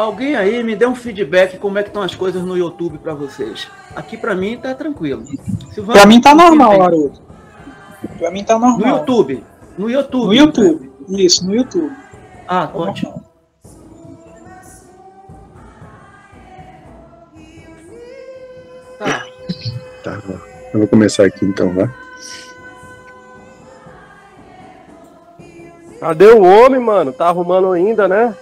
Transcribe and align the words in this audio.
Alguém 0.00 0.34
aí 0.34 0.64
me 0.64 0.74
dê 0.74 0.86
um 0.86 0.94
feedback 0.94 1.58
como 1.58 1.78
é 1.78 1.82
que 1.82 1.90
estão 1.90 2.02
as 2.02 2.14
coisas 2.14 2.42
no 2.42 2.56
YouTube 2.56 2.96
para 2.96 3.12
vocês. 3.12 3.68
Aqui 3.94 4.16
para 4.16 4.34
mim 4.34 4.56
tá 4.56 4.74
tranquilo. 4.74 5.24
Para 5.84 6.06
mim 6.06 6.18
tá 6.22 6.34
normal, 6.34 6.80
Haroldo. 6.80 7.20
Para 8.18 8.30
mim 8.30 8.42
tá 8.42 8.58
normal. 8.58 8.78
No 8.78 8.86
YouTube. 8.86 9.44
No 9.76 9.90
YouTube. 9.90 10.26
No 10.26 10.34
YouTube. 10.34 10.92
Isso, 11.10 11.46
no 11.46 11.54
YouTube. 11.54 11.94
Ah, 12.48 12.66
tá 12.66 12.78
ótimo. 12.78 13.22
Tá. 18.98 19.26
Tá, 20.02 20.22
eu 20.72 20.78
vou 20.78 20.88
começar 20.88 21.26
aqui 21.26 21.44
então, 21.44 21.74
vai. 21.74 21.90
Cadê 26.00 26.28
o 26.28 26.42
homem, 26.42 26.80
mano? 26.80 27.12
Tá 27.12 27.28
arrumando 27.28 27.72
ainda, 27.72 28.08
né? 28.08 28.34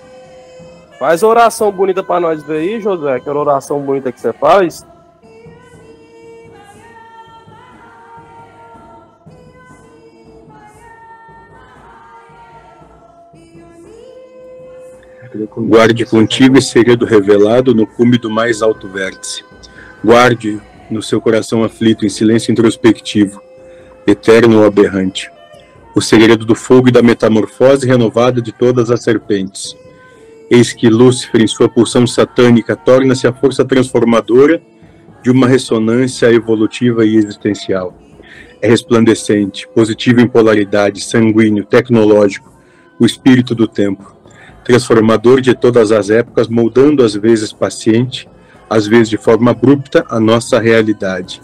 Faz 0.99 1.23
oração 1.23 1.71
bonita 1.71 2.03
pra 2.03 2.19
nós 2.19 2.43
ver 2.43 2.59
aí, 2.59 2.81
José. 2.81 3.15
Aquela 3.15 3.39
oração 3.39 3.81
bonita 3.81 4.11
que 4.11 4.21
você 4.21 4.33
faz. 4.33 4.85
Guarde 15.57 16.05
contigo 16.05 16.59
esse 16.59 16.71
segredo 16.71 17.05
revelado 17.05 17.75
no 17.75 17.87
cume 17.87 18.19
do 18.19 18.29
mais 18.29 18.61
alto 18.61 18.89
vértice. 18.89 19.45
Guarde 20.05 20.61
no 20.91 21.03
seu 21.03 21.21
coração 21.21 21.63
aflito, 21.63 22.05
em 22.05 22.09
silêncio 22.09 22.51
introspectivo, 22.51 23.41
eterno 24.07 24.61
ou 24.61 24.67
aberrante, 24.67 25.31
o 25.95 26.01
segredo 26.01 26.45
do 26.45 26.55
fogo 26.55 26.89
e 26.89 26.93
da 26.93 27.03
metamorfose 27.03 27.87
renovada 27.87 28.41
de 28.41 28.53
todas 28.53 28.91
as 28.91 29.03
serpentes. 29.03 29.77
Eis 30.51 30.73
que 30.73 30.89
Lúcifer, 30.89 31.43
em 31.43 31.47
sua 31.47 31.69
pulsão 31.69 32.07
satânica, 32.07 32.75
torna-se 32.75 33.27
a 33.27 33.33
força 33.33 33.65
transformadora 33.65 34.63
de 35.23 35.31
uma 35.31 35.47
ressonância 35.47 36.33
evolutiva 36.33 37.05
e 37.05 37.17
existencial. 37.17 37.95
É 38.63 38.69
resplandecente, 38.69 39.69
positivo 39.69 40.21
em 40.21 40.27
polaridade, 40.27 41.03
sanguíneo, 41.03 41.65
tecnológico, 41.65 42.53
o 42.99 43.05
espírito 43.05 43.55
do 43.55 43.69
tempo, 43.69 44.17
transformador 44.65 45.41
de 45.41 45.55
todas 45.55 45.93
as 45.93 46.11
épocas, 46.11 46.49
moldando 46.49 47.05
às 47.05 47.15
vezes 47.15 47.53
paciente, 47.53 48.29
às 48.69 48.87
vezes 48.87 49.09
de 49.09 49.17
forma 49.17 49.51
abrupta, 49.51 50.05
a 50.09 50.19
nossa 50.19 50.59
realidade. 50.59 51.41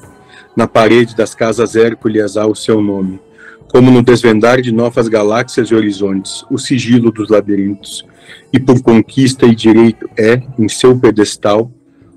Na 0.57 0.67
parede 0.67 1.15
das 1.15 1.35
casas 1.35 1.77
Hércules 1.77 2.37
há 2.37 2.47
o 2.47 2.55
seu 2.55 2.81
nome, 2.81 3.21
como 3.75 3.91
no 3.91 4.03
desvendar 4.03 4.63
de 4.63 4.71
novas 4.71 5.09
galáxias 5.09 5.67
e 5.67 5.75
horizontes, 5.75 6.47
o 6.49 6.57
sigilo 6.57 7.11
dos 7.11 7.29
labirintos, 7.29 8.07
e 8.53 8.61
por 8.61 8.81
conquista 8.81 9.47
e 9.47 9.53
direito 9.53 10.09
é, 10.17 10.41
em 10.57 10.69
seu 10.69 10.97
pedestal, 10.97 11.73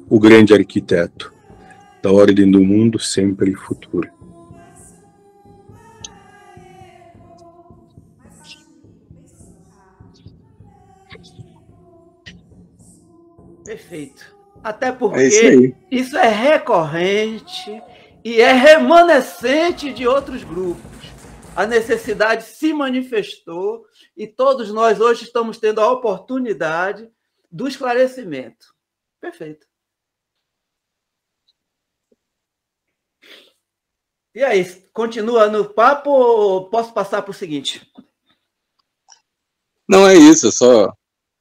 o 0.07 0.19
grande 0.19 0.53
arquiteto 0.53 1.33
da 1.99 2.11
ordem 2.11 2.51
do 2.51 2.63
mundo 2.63 2.99
sempre 2.99 3.55
futuro. 3.55 4.07
Perfeito. 13.65 14.37
Até 14.63 14.91
porque 14.91 15.19
é 15.21 15.27
isso, 15.27 15.75
isso, 15.89 16.17
é 16.17 16.29
recorrente 16.29 17.81
e 18.23 18.39
é 18.39 18.53
remanescente 18.53 19.91
de 19.91 20.07
outros 20.07 20.43
grupos. 20.43 20.96
A 21.57 21.65
necessidade 21.65 22.43
se 22.43 22.71
manifestou 22.71 23.87
e 24.15 24.27
todos 24.27 24.71
nós 24.71 24.99
hoje 24.99 25.23
estamos 25.23 25.57
tendo 25.57 25.81
a 25.81 25.91
oportunidade 25.91 27.11
do 27.51 27.67
esclarecimento. 27.67 28.75
Perfeito. 29.19 29.65
E 34.35 34.43
aí, 34.43 34.63
continua 34.93 35.47
no 35.47 35.67
papo 35.67 36.11
ou 36.11 36.69
posso 36.69 36.93
passar 36.93 37.23
para 37.23 37.31
o 37.31 37.33
seguinte? 37.33 37.91
Não 39.89 40.07
é 40.07 40.13
isso, 40.13 40.51
só 40.51 40.93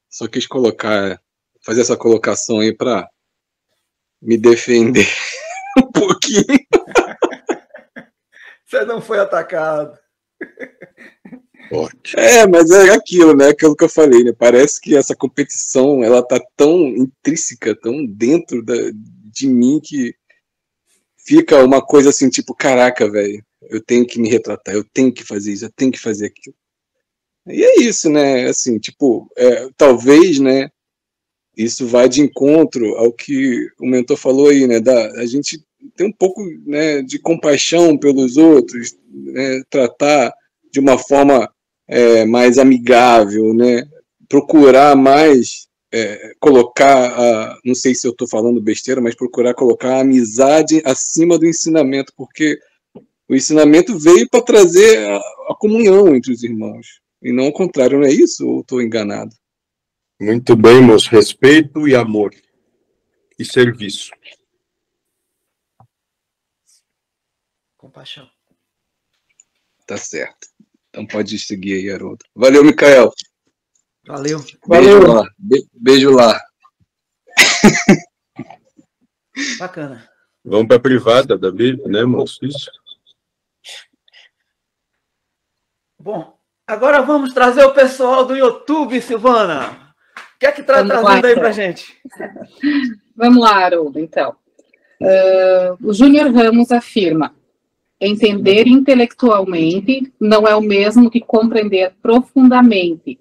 só 0.09 0.27
quis 0.27 0.47
colocar, 0.47 1.21
fazer 1.63 1.83
essa 1.83 1.95
colocação 1.95 2.61
aí 2.61 2.75
para 2.75 3.07
me 4.23 4.39
defender 4.39 5.07
um 5.77 5.93
pouquinho. 5.93 6.67
Você 8.65 8.83
não 8.87 9.03
foi 9.03 9.19
atacado. 9.19 10.06
Ótimo. 11.71 12.21
É, 12.21 12.47
mas 12.47 12.71
é 12.71 12.91
aquilo, 12.91 13.35
né? 13.35 13.49
Aquilo 13.49 13.77
que 13.77 13.85
eu 13.85 13.89
falei, 13.89 14.23
né? 14.23 14.33
Parece 14.33 14.81
que 14.81 14.97
essa 14.97 15.15
competição 15.15 16.03
ela 16.03 16.23
tá 16.23 16.41
tão 16.57 16.87
intrínseca, 16.89 17.75
tão 17.75 18.05
dentro 18.05 18.63
da, 18.63 18.75
de 19.33 19.49
mim 19.49 19.81
que 19.83 20.15
fica 21.19 21.65
uma 21.65 21.85
coisa 21.85 22.11
assim, 22.11 22.29
tipo, 22.29 22.55
caraca, 22.55 23.11
velho, 23.11 23.45
eu 23.63 23.83
tenho 23.83 24.07
que 24.07 24.21
me 24.21 24.29
retratar, 24.29 24.75
eu 24.75 24.85
tenho 24.85 25.13
que 25.13 25.25
fazer 25.25 25.53
isso, 25.53 25.65
eu 25.65 25.73
tenho 25.75 25.91
que 25.91 25.99
fazer 25.99 26.27
aquilo. 26.27 26.55
E 27.49 27.63
é 27.65 27.81
isso, 27.81 28.09
né? 28.09 28.47
Assim, 28.47 28.79
tipo, 28.79 29.31
é, 29.37 29.69
talvez, 29.77 30.39
né? 30.39 30.71
Isso 31.57 31.87
vai 31.87 32.09
de 32.09 32.21
encontro 32.21 32.97
ao 32.97 33.13
que 33.13 33.69
o 33.81 33.87
mentor 33.87 34.17
falou 34.17 34.49
aí, 34.49 34.67
né? 34.67 34.79
Da, 34.79 35.11
a 35.21 35.27
gente 35.27 35.65
tem 35.97 36.07
um 36.07 36.13
pouco 36.13 36.43
né, 36.67 37.03
de 37.03 37.19
compaixão 37.19 37.97
pelos 37.97 38.37
outros, 38.37 38.97
né, 39.11 39.63
tratar 39.71 40.35
de 40.73 40.81
uma 40.81 40.99
forma 40.99 41.51
é, 41.89 42.25
mais 42.25 42.59
amigável, 42.59 43.55
né? 43.55 43.89
Procurar 44.29 44.97
mais 44.97 45.67
é, 45.93 46.35
colocar, 46.39 47.13
a, 47.19 47.59
não 47.65 47.75
sei 47.75 47.95
se 47.95 48.07
eu 48.07 48.11
estou 48.11 48.29
falando 48.29 48.61
besteira, 48.61 49.01
mas 49.01 49.15
procurar 49.15 49.55
colocar 49.55 49.97
a 49.97 50.01
amizade 50.01 50.83
acima 50.85 51.39
do 51.39 51.47
ensinamento, 51.47 52.13
porque 52.17 52.59
o 53.29 53.35
ensinamento 53.35 53.99
veio 53.99 54.29
para 54.29 54.43
trazer 54.43 55.09
a, 55.09 55.17
a, 55.17 55.57
comunhão 55.59 56.15
entre 56.15 56.33
os 56.33 56.43
irmãos, 56.43 57.01
e 57.23 57.33
não 57.33 57.49
o 57.49 57.53
contrário, 57.53 57.99
não 57.99 58.07
é 58.07 58.13
isso? 58.13 58.47
Ou 58.47 58.61
estou 58.61 58.83
enganado? 58.83 59.35
Muito 60.21 60.57
bem, 60.57 60.81
moço. 60.83 61.11
Respeito 61.11 61.87
e 61.89 61.95
amor. 61.95 62.35
E 63.39 63.45
serviço. 63.45 64.11
Compaixão. 67.77 68.29
Tá 69.87 69.97
certo. 69.97 70.49
Então 70.97 71.07
pode 71.07 71.39
seguir 71.39 71.75
aí, 71.75 71.91
Haroldo. 71.91 72.25
Valeu, 72.35 72.65
Micael. 72.65 73.13
Valeu. 74.07 74.39
Beijo 74.39 74.59
Valeu. 74.67 75.13
lá. 75.13 75.29
Be 75.37 75.69
beijo 75.75 76.11
lá. 76.11 76.41
Bacana. 79.59 80.09
Vamos 80.43 80.69
para 80.69 80.79
a 80.79 80.81
privada 80.81 81.37
da 81.37 81.51
Bíblia, 81.51 81.87
né, 81.87 82.03
moço? 82.05 82.43
Isso. 82.43 82.71
Bom, 86.01 86.35
agora 86.67 87.03
vamos 87.03 87.35
trazer 87.35 87.67
o 87.67 87.75
pessoal 87.75 88.25
do 88.25 88.35
YouTube, 88.35 88.99
Silvana. 89.03 89.93
O 90.35 90.39
que 90.39 90.47
é 90.47 90.53
que 90.53 90.63
está 90.63 90.83
trazendo 90.83 91.03
lá, 91.03 91.13
aí 91.13 91.19
então. 91.19 91.35
para 91.35 91.53
gente? 91.53 92.01
Vamos 93.15 93.43
lá, 93.43 93.67
Haroldo, 93.67 93.99
então. 93.99 94.35
Uh, 94.99 95.89
o 95.89 95.93
Júnior 95.93 96.33
Ramos 96.33 96.73
afirma: 96.73 97.35
Entender 97.99 98.67
intelectualmente 98.67 100.13
não 100.21 100.47
é 100.47 100.55
o 100.55 100.61
mesmo 100.61 101.11
que 101.11 101.21
compreender 101.21 101.95
profundamente. 102.03 103.19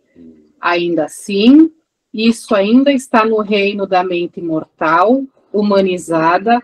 Ainda 0.60 1.06
assim, 1.06 1.72
isso 2.14 2.54
ainda 2.54 2.92
está 2.92 3.26
no 3.26 3.42
reino 3.42 3.88
da 3.88 4.04
mente 4.04 4.42
mortal, 4.42 5.24
humanizada, 5.52 6.62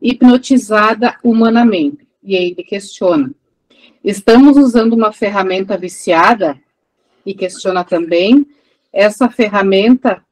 hipnotizada 0.00 1.16
humanamente. 1.24 2.06
E 2.22 2.36
aí 2.36 2.50
ele 2.50 2.62
questiona: 2.62 3.30
estamos 4.02 4.58
usando 4.58 4.92
uma 4.92 5.12
ferramenta 5.12 5.78
viciada? 5.78 6.60
E 7.24 7.32
questiona 7.32 7.82
também: 7.82 8.46
essa 8.92 9.30
ferramenta 9.30 10.22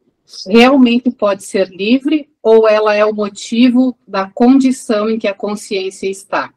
realmente 0.47 1.11
pode 1.11 1.45
ser 1.45 1.69
livre 1.69 2.29
ou 2.43 2.69
ela 2.69 2.95
é 2.95 3.05
o 3.05 3.15
motivo 3.15 3.97
da 4.07 4.29
condição 4.29 5.09
em 5.09 5.19
que 5.19 5.29
a 5.29 5.35
consciência 5.35 6.09
está? 6.09 6.53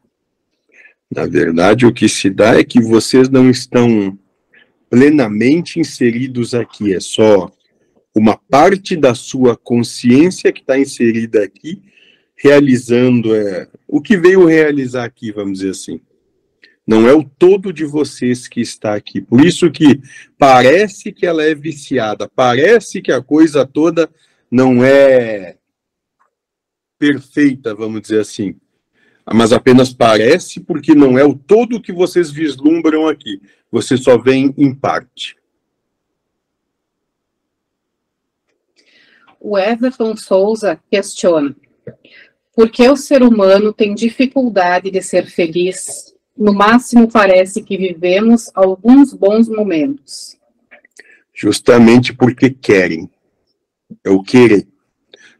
Na 1.10 1.24
verdade, 1.24 1.86
o 1.86 1.92
que 1.92 2.08
se 2.08 2.28
dá 2.28 2.58
é 2.58 2.64
que 2.64 2.80
vocês 2.80 3.28
não 3.28 3.48
estão 3.48 4.18
plenamente 4.90 5.78
inseridos 5.78 6.54
aqui, 6.54 6.94
é 6.94 7.00
só 7.00 7.50
uma 8.14 8.36
parte 8.36 8.96
da 8.96 9.14
sua 9.14 9.56
consciência 9.56 10.52
que 10.52 10.60
está 10.60 10.78
inserida 10.78 11.44
aqui, 11.44 11.82
realizando 12.36 13.34
é, 13.34 13.68
o 13.86 14.00
que 14.00 14.16
veio 14.16 14.46
realizar 14.46 15.04
aqui, 15.04 15.30
vamos 15.30 15.58
dizer 15.58 15.70
assim. 15.70 16.00
Não 16.86 17.08
é 17.08 17.12
o 17.12 17.24
todo 17.24 17.72
de 17.72 17.84
vocês 17.84 18.46
que 18.46 18.60
está 18.60 18.94
aqui. 18.94 19.20
Por 19.20 19.44
isso 19.44 19.70
que 19.70 20.00
parece 20.38 21.12
que 21.12 21.26
ela 21.26 21.42
é 21.42 21.54
viciada, 21.54 22.28
parece 22.28 23.02
que 23.02 23.10
a 23.12 23.22
coisa 23.22 23.66
toda 23.66 24.08
não 24.50 24.84
é 24.84 25.56
perfeita, 26.98 27.74
vamos 27.74 28.02
dizer 28.02 28.20
assim 28.20 28.54
mas 29.34 29.52
apenas 29.52 29.92
parece 29.92 30.60
porque 30.60 30.94
não 30.94 31.18
é 31.18 31.24
o 31.24 31.34
todo 31.34 31.80
que 31.80 31.92
vocês 31.92 32.30
vislumbram 32.30 33.08
aqui. 33.08 33.40
Você 33.72 33.96
só 33.96 34.16
vem 34.16 34.54
em 34.56 34.72
parte. 34.72 35.36
O 39.40 39.58
Everton 39.58 40.16
Souza 40.16 40.80
questiona: 40.90 41.54
por 42.54 42.70
que 42.70 42.88
o 42.88 42.96
ser 42.96 43.22
humano 43.22 43.72
tem 43.72 43.94
dificuldade 43.94 44.90
de 44.90 45.02
ser 45.02 45.26
feliz? 45.26 46.14
No 46.36 46.52
máximo, 46.52 47.10
parece 47.10 47.62
que 47.62 47.76
vivemos 47.76 48.50
alguns 48.54 49.12
bons 49.12 49.48
momentos. 49.48 50.36
Justamente 51.34 52.14
porque 52.14 52.50
querem. 52.50 53.10
É 54.04 54.10
o 54.10 54.22
querer. 54.22 54.66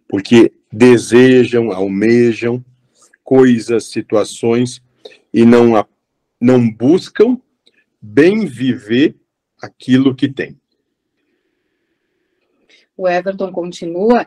Porque 0.09 0.53
desejam, 0.73 1.71
almejam 1.71 2.65
coisas, 3.26 3.87
situações 3.87 4.81
e 5.34 5.44
não, 5.44 5.84
não 6.40 6.70
buscam 6.70 7.37
bem 8.00 8.46
viver 8.46 9.17
aquilo 9.61 10.14
que 10.14 10.28
tem. 10.28 10.56
O 12.96 13.08
Everton 13.08 13.50
continua. 13.50 14.26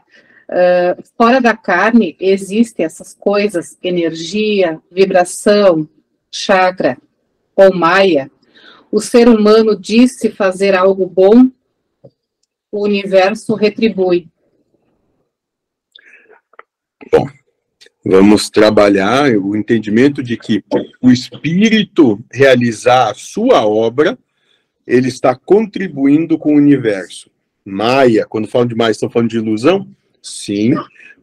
Uh, 0.49 1.01
fora 1.15 1.39
da 1.39 1.55
carne 1.55 2.17
existem 2.19 2.85
essas 2.85 3.13
coisas, 3.13 3.77
energia, 3.81 4.81
vibração, 4.91 5.87
chakra 6.29 6.97
ou 7.55 7.73
maia. 7.73 8.29
O 8.91 8.99
ser 8.99 9.29
humano 9.29 9.79
disse 9.79 10.29
fazer 10.29 10.75
algo 10.75 11.07
bom, 11.07 11.49
o 12.71 12.83
universo 12.83 13.55
retribui. 13.55 14.27
Bom, 17.11 17.27
vamos 18.05 18.49
trabalhar 18.49 19.35
o 19.37 19.55
entendimento 19.55 20.23
de 20.23 20.37
que 20.37 20.63
o 21.01 21.11
espírito 21.11 22.23
realizar 22.31 23.11
a 23.11 23.13
sua 23.13 23.65
obra, 23.65 24.17
ele 24.87 25.07
está 25.07 25.35
contribuindo 25.35 26.37
com 26.37 26.53
o 26.53 26.57
universo. 26.57 27.29
Maia, 27.63 28.25
quando 28.25 28.47
falam 28.47 28.67
de 28.67 28.75
Maia, 28.75 28.91
estão 28.91 29.09
falando 29.09 29.29
de 29.29 29.37
ilusão? 29.37 29.87
Sim. 30.21 30.73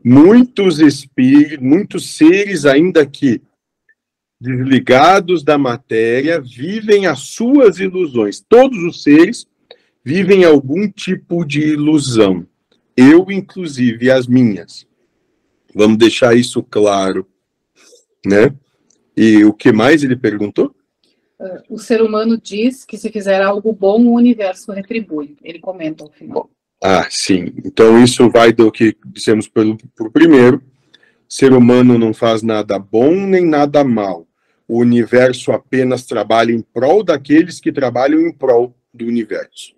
Muitos 0.05 0.79
espíritos, 0.79 1.59
muitos 1.59 2.17
seres 2.17 2.65
ainda 2.65 3.05
que 3.05 3.43
desligados 4.41 5.43
da 5.43 5.59
matéria 5.59 6.41
vivem 6.41 7.07
as 7.07 7.21
suas 7.21 7.81
ilusões. 7.81 8.41
Todos 8.41 8.79
os 8.85 9.03
seres 9.03 9.47
vivem 10.05 10.45
algum 10.45 10.89
tipo 10.89 11.45
de 11.45 11.61
ilusão. 11.61 12.47
Eu, 12.97 13.27
inclusive, 13.31 14.11
as 14.11 14.27
minhas. 14.27 14.87
Vamos 15.77 15.99
deixar 15.99 16.35
isso 16.35 16.63
claro, 16.63 17.29
né? 18.25 18.51
E 19.15 19.45
o 19.45 19.53
que 19.53 19.71
mais 19.73 20.03
ele 20.03 20.17
perguntou? 20.17 20.75
Uh, 21.39 21.75
o 21.75 21.79
ser 21.79 22.01
humano 22.01 22.41
diz 22.41 22.83
que 22.83 22.97
se 22.97 23.13
fizer 23.13 23.43
algo 23.43 23.75
bom, 23.75 24.07
o 24.07 24.15
universo 24.15 24.73
retribui. 24.73 25.37
Ele 25.45 25.59
comenta 25.59 26.03
ao 26.03 26.11
final. 26.11 26.49
Ah, 26.83 27.07
sim. 27.11 27.53
Então 27.63 28.03
isso 28.03 28.31
vai 28.31 28.55
do 28.55 28.73
que 28.73 28.97
dissemos 29.05 29.49
pelo, 29.49 29.77
pelo 29.95 30.11
primeiro. 30.11 30.63
Ser 31.29 31.53
humano 31.53 31.99
não 31.99 32.15
faz 32.15 32.43
nada 32.43 32.79
bom 32.79 33.15
nem 33.15 33.45
nada 33.45 33.85
mal. 33.85 34.27
O 34.67 34.79
universo 34.79 35.53
apenas 35.53 36.07
trabalha 36.07 36.53
em 36.53 36.63
prol 36.63 37.05
daqueles 37.05 37.61
que 37.61 37.71
trabalham 37.71 38.23
em 38.23 38.33
prol 38.33 38.75
do 38.95 39.05
universo. 39.05 39.75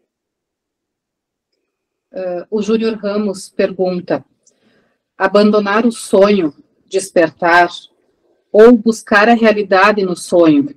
Uh, 2.12 2.46
o 2.52 2.62
Júnior 2.62 2.94
Ramos 2.94 3.48
pergunta: 3.48 4.24
abandonar 5.18 5.84
o 5.84 5.90
sonho, 5.90 6.54
despertar, 6.86 7.68
ou 8.52 8.72
buscar 8.76 9.28
a 9.28 9.34
realidade 9.34 10.02
no 10.02 10.16
sonho. 10.16 10.74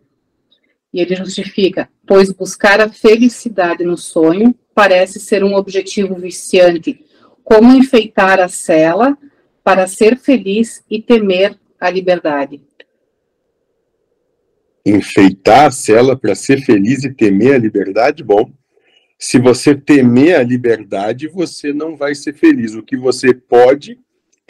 E 0.91 0.99
ele 0.99 1.15
justifica, 1.15 1.88
pois 2.05 2.31
buscar 2.31 2.81
a 2.81 2.89
felicidade 2.89 3.85
no 3.85 3.95
sonho 3.95 4.53
parece 4.73 5.19
ser 5.19 5.43
um 5.43 5.53
objetivo 5.53 6.15
viciante, 6.15 7.05
como 7.43 7.73
enfeitar 7.73 8.39
a 8.39 8.47
cela 8.47 9.17
para 9.63 9.88
ser 9.88 10.17
feliz 10.17 10.83
e 10.89 11.01
temer 11.01 11.57
a 11.79 11.89
liberdade. 11.89 12.61
Enfeitar 14.85 15.67
a 15.67 15.71
cela 15.71 16.17
para 16.17 16.33
ser 16.33 16.61
feliz 16.61 17.03
e 17.03 17.13
temer 17.13 17.55
a 17.55 17.59
liberdade? 17.59 18.23
Bom, 18.23 18.51
se 19.19 19.38
você 19.38 19.75
temer 19.75 20.35
a 20.35 20.43
liberdade, 20.43 21.27
você 21.27 21.71
não 21.71 21.95
vai 21.95 22.15
ser 22.15 22.33
feliz. 22.33 22.73
O 22.73 22.81
que 22.81 22.97
você 22.97 23.33
pode 23.33 23.99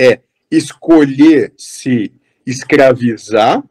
é 0.01 0.21
escolher 0.49 1.53
se 1.57 2.11
escravizar 2.45 3.63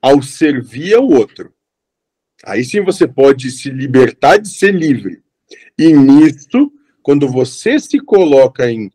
ao 0.00 0.22
servir 0.22 0.94
ao 0.94 1.08
outro. 1.08 1.52
Aí 2.44 2.64
sim 2.64 2.80
você 2.82 3.06
pode 3.06 3.50
se 3.50 3.68
libertar 3.70 4.36
de 4.36 4.48
ser 4.48 4.72
livre. 4.72 5.22
E 5.78 5.92
nisso, 5.92 6.72
quando 7.02 7.28
você 7.28 7.78
se 7.78 7.98
coloca 7.98 8.70
em 8.70 8.90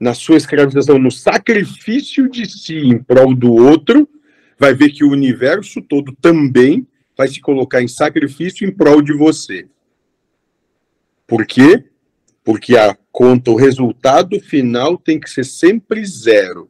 na 0.00 0.12
sua 0.12 0.36
escravização, 0.36 0.98
no 0.98 1.10
sacrifício 1.10 2.28
de 2.28 2.46
si 2.46 2.76
em 2.76 2.98
prol 2.98 3.34
do 3.34 3.52
outro, 3.52 4.08
vai 4.58 4.74
ver 4.74 4.90
que 4.90 5.04
o 5.04 5.10
universo 5.10 5.80
todo 5.80 6.12
também 6.20 6.86
vai 7.16 7.28
se 7.28 7.40
colocar 7.40 7.80
em 7.80 7.88
sacrifício 7.88 8.68
em 8.68 8.72
prol 8.72 9.00
de 9.00 9.14
você. 9.14 9.66
Por 11.26 11.46
quê? 11.46 11.84
Porque 12.42 12.76
a 12.76 12.94
conta, 13.14 13.52
o 13.52 13.54
resultado 13.54 14.40
final 14.40 14.98
tem 14.98 15.20
que 15.20 15.30
ser 15.30 15.44
sempre 15.44 16.04
zero. 16.04 16.68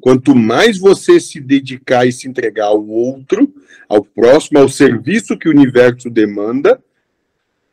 Quanto 0.00 0.34
mais 0.34 0.78
você 0.78 1.20
se 1.20 1.38
dedicar 1.38 2.06
e 2.06 2.12
se 2.12 2.26
entregar 2.26 2.68
ao 2.68 2.88
outro, 2.88 3.54
ao 3.86 4.02
próximo, 4.02 4.58
ao 4.58 4.70
serviço 4.70 5.36
que 5.36 5.46
o 5.46 5.52
universo 5.52 6.08
demanda, 6.08 6.82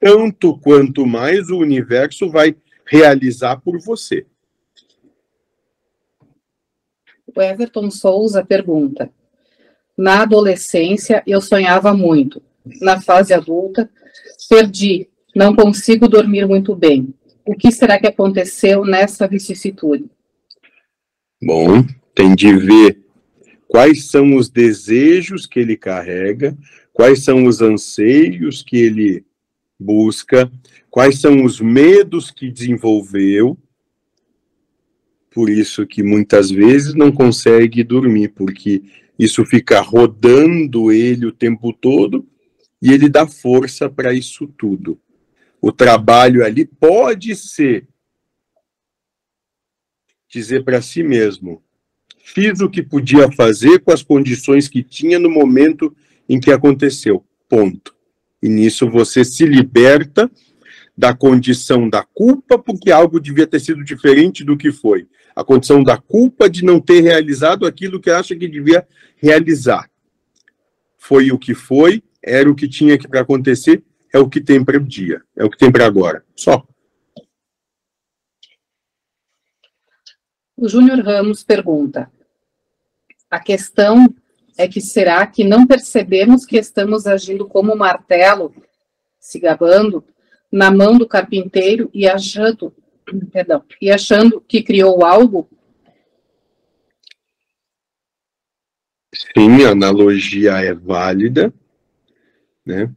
tanto 0.01 0.59
quanto 0.59 1.05
mais 1.05 1.49
o 1.49 1.59
universo 1.59 2.29
vai 2.29 2.53
realizar 2.85 3.61
por 3.61 3.79
você. 3.79 4.25
O 7.33 7.41
Everton 7.41 7.89
Souza 7.89 8.43
pergunta: 8.43 9.09
Na 9.97 10.23
adolescência 10.23 11.23
eu 11.25 11.39
sonhava 11.39 11.93
muito. 11.93 12.41
Na 12.81 12.99
fase 12.99 13.33
adulta, 13.33 13.89
perdi, 14.49 15.07
não 15.33 15.55
consigo 15.55 16.05
dormir 16.09 16.45
muito 16.45 16.75
bem. 16.75 17.13
O 17.45 17.55
que 17.55 17.71
será 17.71 17.99
que 17.99 18.07
aconteceu 18.07 18.85
nessa 18.85 19.27
vicissitude? 19.27 20.05
Bom, 21.41 21.85
tem 22.13 22.35
de 22.35 22.55
ver 22.55 22.99
quais 23.67 24.07
são 24.09 24.35
os 24.35 24.49
desejos 24.49 25.45
que 25.45 25.59
ele 25.59 25.77
carrega, 25.77 26.57
quais 26.91 27.23
são 27.23 27.45
os 27.45 27.61
anseios 27.61 28.61
que 28.61 28.77
ele 28.77 29.25
busca, 29.79 30.51
quais 30.89 31.21
são 31.21 31.43
os 31.43 31.61
medos 31.61 32.29
que 32.29 32.51
desenvolveu. 32.51 33.57
Por 35.31 35.49
isso 35.49 35.85
que 35.87 36.03
muitas 36.03 36.49
vezes 36.51 36.93
não 36.93 37.11
consegue 37.11 37.83
dormir, 37.83 38.29
porque 38.29 38.81
isso 39.17 39.45
fica 39.45 39.79
rodando 39.79 40.91
ele 40.91 41.25
o 41.25 41.31
tempo 41.31 41.71
todo 41.71 42.27
e 42.81 42.91
ele 42.91 43.07
dá 43.07 43.27
força 43.27 43.89
para 43.89 44.13
isso 44.13 44.47
tudo. 44.57 44.99
O 45.61 45.71
trabalho 45.71 46.43
ali 46.45 46.65
pode 46.65 47.35
ser 47.35 47.87
dizer 50.29 50.63
para 50.63 50.81
si 50.81 51.03
mesmo: 51.03 51.61
fiz 52.23 52.61
o 52.61 52.69
que 52.69 52.81
podia 52.81 53.31
fazer 53.31 53.79
com 53.79 53.91
as 53.91 54.03
condições 54.03 54.67
que 54.67 54.83
tinha 54.83 55.19
no 55.19 55.29
momento 55.29 55.95
em 56.27 56.39
que 56.39 56.51
aconteceu. 56.51 57.25
Ponto. 57.49 57.95
E 58.41 58.47
nisso 58.47 58.89
você 58.89 59.25
se 59.25 59.45
liberta 59.45 60.31
da 60.95 61.13
condição 61.13 61.89
da 61.89 62.03
culpa, 62.03 62.59
porque 62.59 62.91
algo 62.91 63.19
devia 63.19 63.47
ter 63.47 63.59
sido 63.59 63.83
diferente 63.83 64.43
do 64.43 64.57
que 64.57 64.71
foi. 64.71 65.07
A 65.35 65.43
condição 65.43 65.81
da 65.81 65.97
culpa 65.97 66.49
de 66.49 66.63
não 66.63 66.79
ter 66.79 67.01
realizado 67.01 67.65
aquilo 67.65 67.99
que 67.99 68.09
acha 68.09 68.35
que 68.35 68.47
devia 68.47 68.85
realizar. 69.17 69.89
Foi 70.97 71.31
o 71.31 71.39
que 71.39 71.53
foi, 71.53 72.03
era 72.21 72.49
o 72.49 72.55
que 72.55 72.67
tinha 72.67 72.97
que 72.97 73.07
acontecer, 73.17 73.81
é 74.13 74.19
o 74.19 74.29
que 74.29 74.41
tem 74.41 74.63
para 74.63 74.77
o 74.77 74.83
dia, 74.83 75.21
é 75.35 75.43
o 75.43 75.49
que 75.49 75.57
tem 75.57 75.71
para 75.71 75.85
agora. 75.85 76.23
Só. 76.35 76.65
O 80.57 80.67
Júnior 80.67 80.99
Ramos 80.99 81.43
pergunta: 81.43 82.11
a 83.29 83.39
questão 83.39 84.13
é 84.57 84.67
que 84.67 84.81
será 84.81 85.25
que 85.25 85.43
não 85.43 85.65
percebemos 85.65 86.45
que 86.45 86.57
estamos 86.57 87.07
agindo 87.07 87.47
como 87.47 87.75
martelo, 87.77 88.53
se 89.19 89.39
gabando, 89.39 90.03
na 90.51 90.69
mão 90.71 90.97
do 90.97 91.07
carpinteiro 91.07 91.89
e 91.93 92.07
achando, 92.07 92.73
perdão, 93.31 93.63
e 93.79 93.91
achando 93.91 94.41
que 94.41 94.61
criou 94.61 95.05
algo? 95.05 95.47
Sim, 99.13 99.63
a 99.65 99.71
analogia 99.71 100.57
é 100.57 100.73
válida, 100.73 101.53
né? 102.65 102.93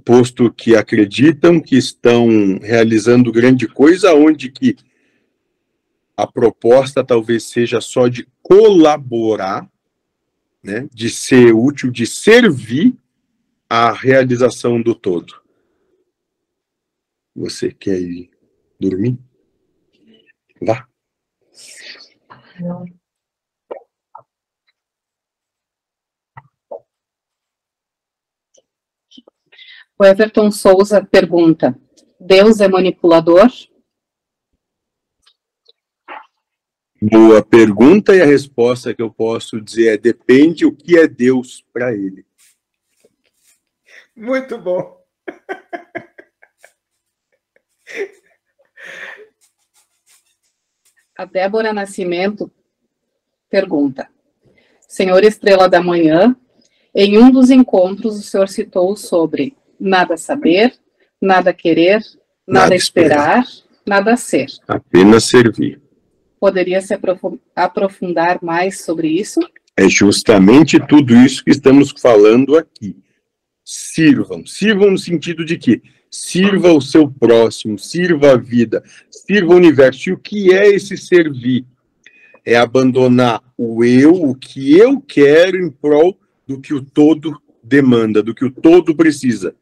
Posto 0.00 0.52
que 0.52 0.74
acreditam 0.74 1.60
que 1.60 1.76
estão 1.76 2.58
realizando 2.60 3.32
grande 3.32 3.68
coisa, 3.68 4.14
onde 4.14 4.50
que 4.50 4.76
a 6.16 6.26
proposta 6.26 7.04
talvez 7.04 7.44
seja 7.44 7.80
só 7.80 8.08
de 8.08 8.28
colaborar, 8.42 9.68
né, 10.62 10.88
de 10.92 11.10
ser 11.10 11.54
útil, 11.54 11.90
de 11.90 12.06
servir 12.06 12.94
à 13.68 13.92
realização 13.92 14.80
do 14.80 14.94
todo. 14.94 15.40
Você 17.34 17.72
quer 17.72 18.00
ir 18.00 18.30
dormir? 18.78 19.18
Vá. 20.60 20.86
O 29.98 30.04
Everton 30.04 30.50
Souza 30.50 31.04
pergunta: 31.04 31.78
Deus 32.18 32.60
é 32.60 32.68
manipulador? 32.68 33.50
Boa 37.00 37.44
pergunta, 37.44 38.14
e 38.14 38.22
a 38.22 38.26
resposta 38.26 38.94
que 38.94 39.02
eu 39.02 39.12
posso 39.12 39.60
dizer 39.60 39.94
é: 39.94 39.96
depende 39.96 40.64
o 40.64 40.74
que 40.74 40.96
é 40.96 41.08
Deus 41.08 41.64
para 41.72 41.92
ele. 41.92 42.24
Muito 44.14 44.58
bom. 44.58 45.02
A 51.16 51.24
Débora 51.24 51.72
Nascimento 51.72 52.50
pergunta: 53.50 54.08
Senhor 54.88 55.22
Estrela 55.24 55.68
da 55.68 55.82
Manhã, 55.82 56.36
em 56.94 57.18
um 57.18 57.30
dos 57.30 57.50
encontros 57.50 58.18
o 58.18 58.22
senhor 58.22 58.48
citou 58.48 58.96
sobre 58.96 59.56
nada 59.82 60.16
saber, 60.16 60.72
nada 61.20 61.52
querer, 61.52 62.00
nada, 62.46 62.66
nada 62.66 62.76
esperar, 62.76 63.42
esperar, 63.42 63.46
nada 63.84 64.16
ser. 64.16 64.46
Apenas 64.68 65.24
servir. 65.24 65.80
Poderia 66.38 66.80
se 66.80 66.96
aprofundar 67.54 68.38
mais 68.42 68.84
sobre 68.84 69.08
isso? 69.08 69.40
É 69.76 69.88
justamente 69.88 70.78
tudo 70.86 71.14
isso 71.14 71.44
que 71.44 71.50
estamos 71.50 71.92
falando 72.00 72.56
aqui. 72.56 72.96
Sirvam. 73.64 74.46
Sirvam 74.46 74.92
no 74.92 74.98
sentido 74.98 75.44
de 75.44 75.56
que 75.58 75.82
sirva 76.10 76.72
o 76.72 76.80
seu 76.80 77.10
próximo, 77.10 77.78
sirva 77.78 78.32
a 78.32 78.36
vida, 78.36 78.84
sirva 79.10 79.54
o 79.54 79.56
universo. 79.56 80.10
E 80.10 80.12
o 80.12 80.18
que 80.18 80.52
é 80.52 80.68
esse 80.68 80.96
servir? 80.96 81.64
É 82.44 82.56
abandonar 82.56 83.42
o 83.56 83.84
eu, 83.84 84.12
o 84.12 84.34
que 84.34 84.76
eu 84.76 85.00
quero 85.00 85.56
em 85.56 85.70
prol 85.70 86.18
do 86.46 86.60
que 86.60 86.74
o 86.74 86.82
todo 86.82 87.40
demanda, 87.62 88.22
do 88.22 88.34
que 88.34 88.44
o 88.44 88.50
todo 88.50 88.94
precisa. 88.94 89.54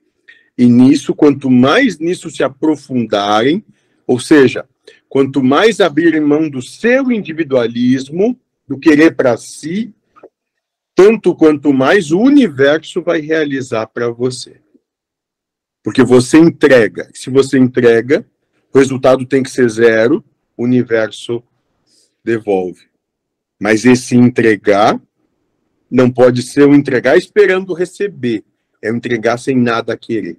E 0.60 0.66
nisso, 0.66 1.14
quanto 1.14 1.50
mais 1.50 1.98
nisso 1.98 2.28
se 2.28 2.42
aprofundarem, 2.42 3.64
ou 4.06 4.20
seja, 4.20 4.68
quanto 5.08 5.42
mais 5.42 5.80
abrirem 5.80 6.20
mão 6.20 6.50
do 6.50 6.60
seu 6.60 7.10
individualismo, 7.10 8.38
do 8.68 8.78
querer 8.78 9.16
para 9.16 9.38
si, 9.38 9.94
tanto 10.94 11.34
quanto 11.34 11.72
mais 11.72 12.10
o 12.10 12.20
universo 12.20 13.00
vai 13.00 13.22
realizar 13.22 13.86
para 13.86 14.10
você. 14.10 14.60
Porque 15.82 16.02
você 16.02 16.36
entrega. 16.36 17.08
Se 17.14 17.30
você 17.30 17.58
entrega, 17.58 18.26
o 18.70 18.78
resultado 18.78 19.24
tem 19.24 19.42
que 19.42 19.50
ser 19.50 19.66
zero, 19.66 20.22
o 20.58 20.64
universo 20.64 21.42
devolve. 22.22 22.84
Mas 23.58 23.86
esse 23.86 24.14
entregar 24.14 25.00
não 25.90 26.10
pode 26.10 26.42
ser 26.42 26.68
o 26.68 26.74
entregar 26.74 27.16
esperando 27.16 27.72
receber, 27.72 28.44
é 28.82 28.92
o 28.92 28.96
entregar 28.96 29.38
sem 29.38 29.56
nada 29.56 29.96
querer. 29.96 30.38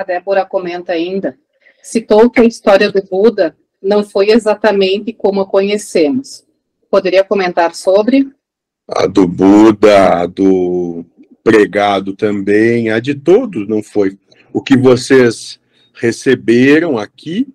A 0.00 0.02
Débora 0.02 0.46
comenta 0.46 0.92
ainda, 0.94 1.36
citou 1.82 2.30
que 2.30 2.40
a 2.40 2.44
história 2.44 2.90
do 2.90 3.02
Buda 3.02 3.54
não 3.82 4.02
foi 4.02 4.30
exatamente 4.30 5.12
como 5.12 5.42
a 5.42 5.46
conhecemos. 5.46 6.42
Poderia 6.90 7.22
comentar 7.22 7.74
sobre? 7.74 8.26
A 8.88 9.06
do 9.06 9.28
Buda, 9.28 10.22
a 10.22 10.26
do 10.26 11.04
pregado 11.44 12.16
também, 12.16 12.88
a 12.88 12.98
de 12.98 13.14
todos 13.14 13.68
não 13.68 13.82
foi. 13.82 14.18
O 14.54 14.62
que 14.62 14.74
vocês 14.74 15.60
receberam 15.92 16.96
aqui 16.96 17.46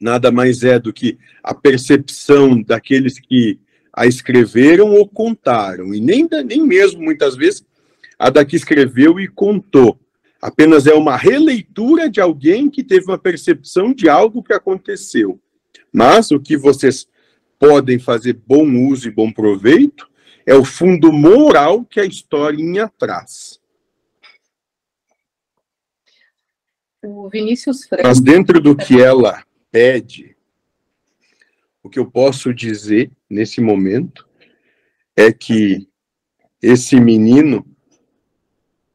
nada 0.00 0.32
mais 0.32 0.64
é 0.64 0.78
do 0.78 0.94
que 0.94 1.18
a 1.42 1.52
percepção 1.52 2.62
daqueles 2.62 3.18
que 3.18 3.60
a 3.92 4.06
escreveram 4.06 4.94
ou 4.94 5.06
contaram, 5.06 5.92
e 5.92 6.00
nem, 6.00 6.26
nem 6.46 6.62
mesmo 6.62 7.02
muitas 7.02 7.36
vezes 7.36 7.62
a 8.18 8.30
da 8.30 8.46
que 8.46 8.56
escreveu 8.56 9.20
e 9.20 9.28
contou 9.28 10.00
apenas 10.40 10.86
é 10.86 10.94
uma 10.94 11.16
releitura 11.16 12.08
de 12.08 12.20
alguém 12.20 12.70
que 12.70 12.84
teve 12.84 13.06
uma 13.06 13.18
percepção 13.18 13.92
de 13.92 14.08
algo 14.08 14.42
que 14.42 14.52
aconteceu. 14.52 15.40
Mas 15.92 16.30
o 16.30 16.40
que 16.40 16.56
vocês 16.56 17.08
podem 17.58 17.98
fazer 17.98 18.34
bom 18.46 18.88
uso 18.88 19.08
e 19.08 19.10
bom 19.10 19.32
proveito 19.32 20.08
é 20.44 20.54
o 20.54 20.64
fundo 20.64 21.12
moral 21.12 21.84
que 21.84 21.98
a 21.98 22.04
historinha 22.04 22.90
traz. 22.98 23.60
O 27.02 27.28
Vinícius 27.28 27.84
Franco. 27.84 28.06
Mas 28.06 28.20
dentro 28.20 28.60
do 28.60 28.76
que 28.76 29.00
ela 29.00 29.44
pede, 29.70 30.36
o 31.82 31.88
que 31.88 31.98
eu 31.98 32.10
posso 32.10 32.52
dizer 32.52 33.10
nesse 33.28 33.60
momento 33.60 34.28
é 35.16 35.32
que 35.32 35.88
esse 36.60 37.00
menino 37.00 37.64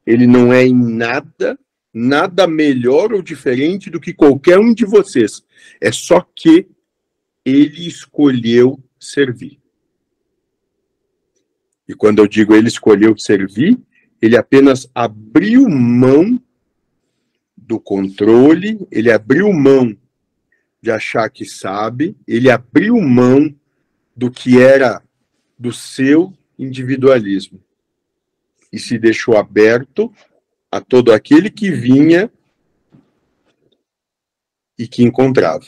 ele 0.06 0.26
não 0.26 0.52
é 0.52 0.66
em 0.66 0.74
nada, 0.74 1.58
nada 1.94 2.48
melhor 2.48 3.14
ou 3.14 3.22
diferente 3.22 3.90
do 3.90 4.00
que 4.00 4.14
qualquer 4.14 4.60
um 4.60 4.74
de 4.74 4.86
vocês. 4.86 5.44
É 5.80 5.92
só 5.92 6.22
que 6.36 6.68
ele 7.46 7.88
escolheu 7.88 8.80
servir. 9.00 9.60
E 11.88 11.94
quando 11.94 12.20
eu 12.20 12.28
digo 12.28 12.56
ele 12.56 12.68
escolheu 12.68 13.18
servir, 13.18 13.78
ele 14.22 14.38
apenas 14.38 14.90
abriu 14.94 15.68
mão 15.68 16.42
do 17.58 17.80
controle, 17.80 18.86
ele 18.92 19.12
abriu 19.12 19.52
mão 19.52 19.96
de 20.82 20.92
achar 20.92 21.30
que 21.30 21.46
sabe, 21.46 22.16
ele 22.28 22.50
abriu 22.50 23.00
mão 23.00 23.54
do 24.16 24.32
que 24.32 24.60
era 24.60 25.02
do 25.58 25.72
seu 25.72 26.34
individualismo 26.58 27.62
e 28.72 28.80
se 28.80 28.98
deixou 28.98 29.38
aberto 29.38 30.14
a 30.72 30.80
todo 30.80 31.12
aquele 31.12 31.50
que 31.50 31.70
vinha 31.72 32.32
e 34.78 34.88
que 34.88 35.04
encontrava. 35.04 35.66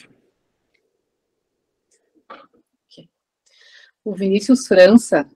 O 4.04 4.14
Vinícius 4.14 4.68
França 4.68 5.28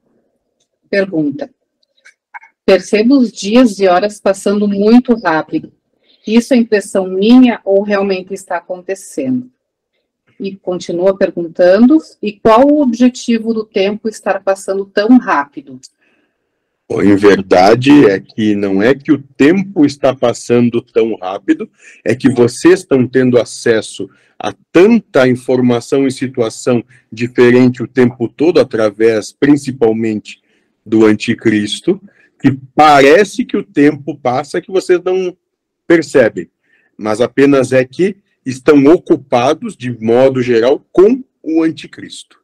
pergunta: 0.90 1.50
Percebo 2.66 3.18
os 3.18 3.32
dias 3.32 3.80
e 3.80 3.88
horas 3.88 4.20
passando 4.20 4.68
muito 4.68 5.14
rápido. 5.16 5.72
Isso 6.26 6.54
é 6.54 6.58
impressão 6.58 7.08
minha 7.08 7.62
ou 7.64 7.82
realmente 7.82 8.34
está 8.34 8.58
acontecendo? 8.58 9.50
E 10.38 10.56
continua 10.56 11.18
perguntando: 11.18 11.98
e 12.22 12.34
qual 12.34 12.68
o 12.68 12.82
objetivo 12.82 13.54
do 13.54 13.64
tempo 13.64 14.10
estar 14.10 14.44
passando 14.44 14.86
tão 14.86 15.18
rápido? 15.18 15.80
Em 16.90 17.16
verdade, 17.16 18.06
é 18.06 18.18
que 18.20 18.56
não 18.56 18.82
é 18.82 18.96
que 18.96 19.12
o 19.12 19.22
tempo 19.22 19.86
está 19.86 20.16
passando 20.16 20.82
tão 20.82 21.16
rápido, 21.16 21.70
é 22.04 22.16
que 22.16 22.30
vocês 22.30 22.80
estão 22.80 23.06
tendo 23.06 23.38
acesso 23.38 24.10
a 24.40 24.54
tanta 24.72 25.28
informação 25.28 26.08
e 26.08 26.12
situação 26.12 26.84
diferente 27.12 27.84
o 27.84 27.88
tempo 27.88 28.30
todo, 28.30 28.60
através 28.60 29.34
principalmente 29.34 30.42
do 30.86 31.06
anticristo, 31.06 32.02
que 32.40 32.58
parece 32.74 33.44
que 33.44 33.58
o 33.58 33.64
tempo 33.64 34.18
passa 34.18 34.62
que 34.62 34.72
vocês 34.72 35.02
não 35.04 35.36
percebem, 35.86 36.50
mas 36.98 37.20
apenas 37.20 37.74
é 37.74 37.84
que 37.84 38.16
estão 38.46 38.86
ocupados, 38.86 39.76
de 39.76 39.92
modo 40.00 40.42
geral, 40.42 40.86
com 40.94 41.22
o 41.44 41.64
anticristo. 41.64 42.40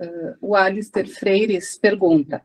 Uh, 0.00 0.36
o 0.40 0.54
Alistair 0.54 1.08
Freires 1.08 1.78
pergunta: 1.78 2.42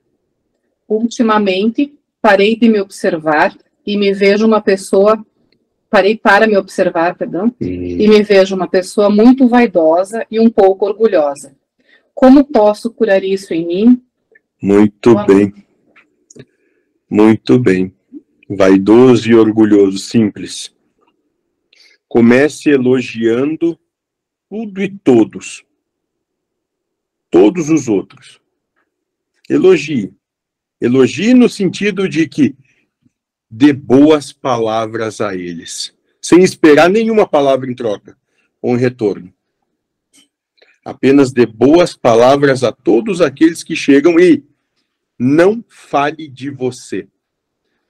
Ultimamente, 0.88 1.98
parei 2.22 2.56
de 2.56 2.70
me 2.70 2.80
observar 2.80 3.56
e 3.86 3.98
me 3.98 4.14
vejo 4.14 4.46
uma 4.46 4.62
pessoa. 4.62 5.26
Parei 5.90 6.18
para 6.18 6.48
me 6.48 6.56
observar, 6.56 7.18
perdão, 7.18 7.54
e 7.60 8.08
me 8.08 8.24
vejo 8.24 8.56
uma 8.56 8.68
pessoa 8.68 9.10
muito 9.10 9.50
vaidosa 9.50 10.26
e 10.32 10.40
um 10.40 10.50
pouco 10.50 10.86
orgulhosa. 10.86 11.54
Como 12.14 12.46
posso 12.46 12.90
curar 12.92 13.22
isso 13.26 13.54
em 13.54 13.68
mim? 13.68 14.04
Muito 14.62 15.14
bem. 15.26 15.54
Muito 17.10 17.60
bem. 17.60 17.94
Vaidoso 18.50 19.30
e 19.30 19.36
orgulhoso, 19.36 19.98
simples. 19.98 20.74
Comece 22.08 22.70
elogiando 22.70 23.78
tudo 24.50 24.82
e 24.82 24.90
todos 24.90 25.66
todos 27.32 27.70
os 27.70 27.88
outros. 27.88 28.40
Elogie. 29.50 30.14
Elogie 30.80 31.34
no 31.34 31.50
sentido 31.50 32.08
de 32.08 32.28
que 32.28 32.56
dê 33.50 33.74
boas 33.74 34.32
palavras 34.32 35.20
a 35.22 35.36
eles, 35.36 35.96
sem 36.22 36.44
esperar 36.44 36.90
nenhuma 36.90 37.28
palavra 37.28 37.70
em 37.70 37.74
troca 37.74 38.18
ou 38.62 38.76
em 38.76 38.80
retorno. 38.80 39.34
Apenas 40.84 41.32
dê 41.32 41.46
boas 41.46 41.96
palavras 41.96 42.64
a 42.64 42.72
todos 42.72 43.22
aqueles 43.22 43.64
que 43.64 43.76
chegam 43.76 44.20
e 44.20 44.44
não 45.18 45.64
fale 45.68 46.28
de 46.28 46.50
você. 46.50 47.08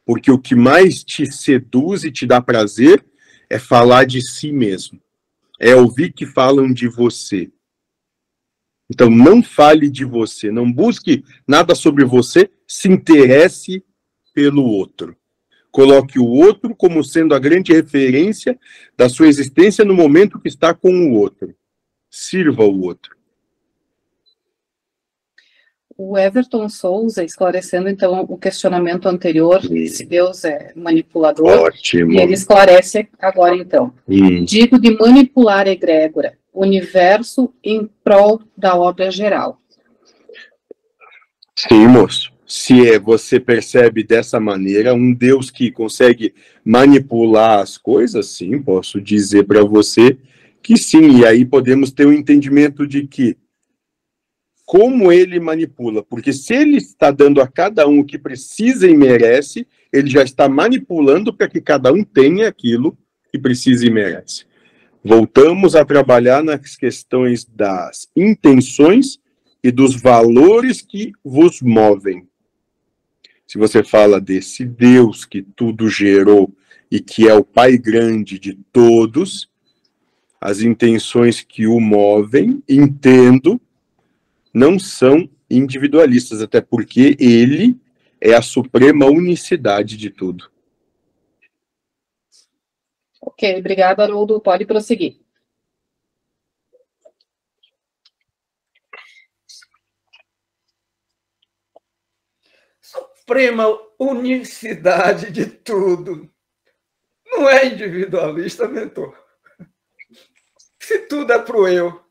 Porque 0.05 0.29
o 0.29 0.39
que 0.39 0.55
mais 0.55 1.03
te 1.03 1.31
seduz 1.31 2.03
e 2.03 2.12
te 2.12 2.25
dá 2.25 2.41
prazer 2.41 3.05
é 3.50 3.57
falar 3.57 4.05
de 4.05 4.21
si 4.21 4.51
mesmo. 4.51 5.00
É 5.60 5.75
ouvir 5.75 6.12
que 6.12 6.25
falam 6.25 6.74
de 6.74 6.88
você. 6.88 7.50
Então, 8.91 9.10
não 9.10 9.41
fale 9.41 9.89
de 9.89 10.03
você, 10.03 10.51
não 10.51 10.69
busque 10.69 11.24
nada 11.48 11.74
sobre 11.74 12.03
você, 12.03 12.50
se 12.67 12.89
interesse 12.89 13.81
pelo 14.33 14.65
outro. 14.65 15.15
Coloque 15.71 16.19
o 16.19 16.25
outro 16.25 16.75
como 16.75 17.01
sendo 17.01 17.33
a 17.33 17.39
grande 17.39 17.71
referência 17.71 18.60
da 18.98 19.07
sua 19.07 19.29
existência 19.29 19.86
no 19.86 19.95
momento 19.95 20.38
que 20.41 20.50
está 20.50 20.74
com 20.74 20.91
o 20.91 21.13
outro. 21.13 21.55
Sirva 22.10 22.65
o 22.65 22.81
outro. 22.81 23.15
O 25.98 26.17
Everton 26.17 26.67
Souza, 26.67 27.24
esclarecendo 27.24 27.88
então 27.88 28.25
o 28.27 28.38
questionamento 28.38 29.07
anterior, 29.07 29.62
se 29.62 30.05
Deus 30.05 30.43
é 30.43 30.74
manipulador, 30.75 31.48
Ótimo. 31.48 32.19
ele 32.19 32.33
esclarece 32.33 33.07
agora 33.19 33.55
então. 33.55 33.93
Hum. 34.05 34.43
Digo 34.43 34.77
de 34.77 34.98
manipular 34.98 35.67
a 35.67 35.71
egrégora, 35.71 36.38
universo 36.53 37.53
em 37.63 37.89
prol 38.03 38.41
da 38.58 38.75
obra 38.75 39.10
geral. 39.10 39.60
Sim, 41.55 41.88
moço. 41.88 42.31
Se 42.46 42.88
é, 42.89 43.00
você 43.00 43.39
percebe 43.39 44.03
dessa 44.03 44.39
maneira, 44.39 44.93
um 44.93 45.13
Deus 45.13 45.50
que 45.50 45.72
consegue 45.72 46.34
manipular 46.65 47.60
as 47.60 47.77
coisas, 47.77 48.25
sim, 48.27 48.62
posso 48.62 49.00
dizer 49.00 49.46
para 49.46 49.63
você 49.63 50.17
que 50.62 50.75
sim. 50.75 51.20
E 51.20 51.25
aí 51.25 51.46
podemos 51.46 51.91
ter 51.91 52.05
o 52.05 52.10
um 52.10 52.13
entendimento 52.13 52.86
de 52.86 53.08
que 53.08 53.38
como 54.65 55.12
ele 55.12 55.39
manipula, 55.39 56.01
porque 56.01 56.31
se 56.31 56.53
ele 56.53 56.77
está 56.77 57.12
dando 57.12 57.41
a 57.41 57.48
cada 57.48 57.88
um 57.88 58.00
o 58.00 58.05
que 58.05 58.17
precisa 58.17 58.88
e 58.88 58.96
merece, 58.96 59.67
ele 59.91 60.10
já 60.10 60.24
está 60.24 60.48
manipulando 60.48 61.34
para 61.34 61.50
que 61.50 61.60
cada 61.60 61.91
um 61.91 62.03
tenha 62.03 62.48
aquilo 62.48 62.98
que 63.29 63.38
precisa 63.38 63.86
e 63.86 63.89
merece. 63.89 64.46
Voltamos 65.03 65.75
a 65.75 65.84
trabalhar 65.84 66.43
nas 66.43 66.75
questões 66.75 67.43
das 67.43 68.08
intenções 68.15 69.20
e 69.63 69.72
dos 69.72 69.96
valores 69.96 70.81
que 70.81 71.12
vos 71.24 71.62
movem. 71.62 72.27
Se 73.48 73.58
você 73.58 73.84
fala 73.84 74.22
desse 74.22 74.63
Deus 74.63 75.25
que 75.25 75.41
tudo 75.41 75.89
gerou 75.89 76.53
e 76.89 77.00
que 77.00 77.27
é 77.27 77.34
o 77.34 77.43
Pai 77.43 77.77
grande 77.77 78.38
de 78.38 78.53
todos, 78.72 79.50
as 80.39 80.62
intenções 80.62 81.41
que 81.41 81.67
o 81.67 81.79
movem, 81.79 82.63
entendo, 82.67 83.60
não 84.53 84.78
são 84.78 85.30
individualistas, 85.49 86.41
até 86.41 86.62
porque 86.62 87.15
ele 87.19 87.76
é 88.19 88.34
a 88.34 88.41
suprema 88.41 89.06
unicidade 89.08 89.97
de 89.97 90.10
tudo. 90.10 90.49
Ok, 93.32 93.58
obrigado, 93.58 94.02
Haroldo. 94.02 94.41
Pode 94.41 94.65
prosseguir. 94.65 95.20
Suprema 102.82 103.65
unicidade 103.98 105.32
de 105.32 105.46
tudo. 105.46 106.30
Não 107.26 107.50
é 107.50 107.65
individualista, 107.65 108.67
mentor. 108.67 109.17
Se 110.80 111.00
tudo 111.08 111.32
é 111.32 111.39
pro 111.39 111.67
eu, 111.67 112.04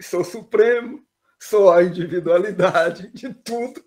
sou 0.00 0.22
supremo, 0.22 1.04
sou 1.40 1.72
a 1.72 1.82
individualidade 1.82 3.10
de 3.12 3.34
tudo. 3.34 3.84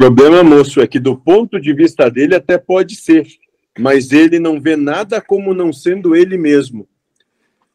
Problema, 0.00 0.42
moço, 0.42 0.80
é 0.80 0.86
que 0.86 0.98
do 0.98 1.14
ponto 1.14 1.60
de 1.60 1.74
vista 1.74 2.10
dele 2.10 2.34
até 2.34 2.56
pode 2.56 2.96
ser, 2.96 3.26
mas 3.78 4.12
ele 4.12 4.38
não 4.38 4.58
vê 4.58 4.74
nada 4.74 5.20
como 5.20 5.52
não 5.52 5.74
sendo 5.74 6.16
ele 6.16 6.38
mesmo. 6.38 6.88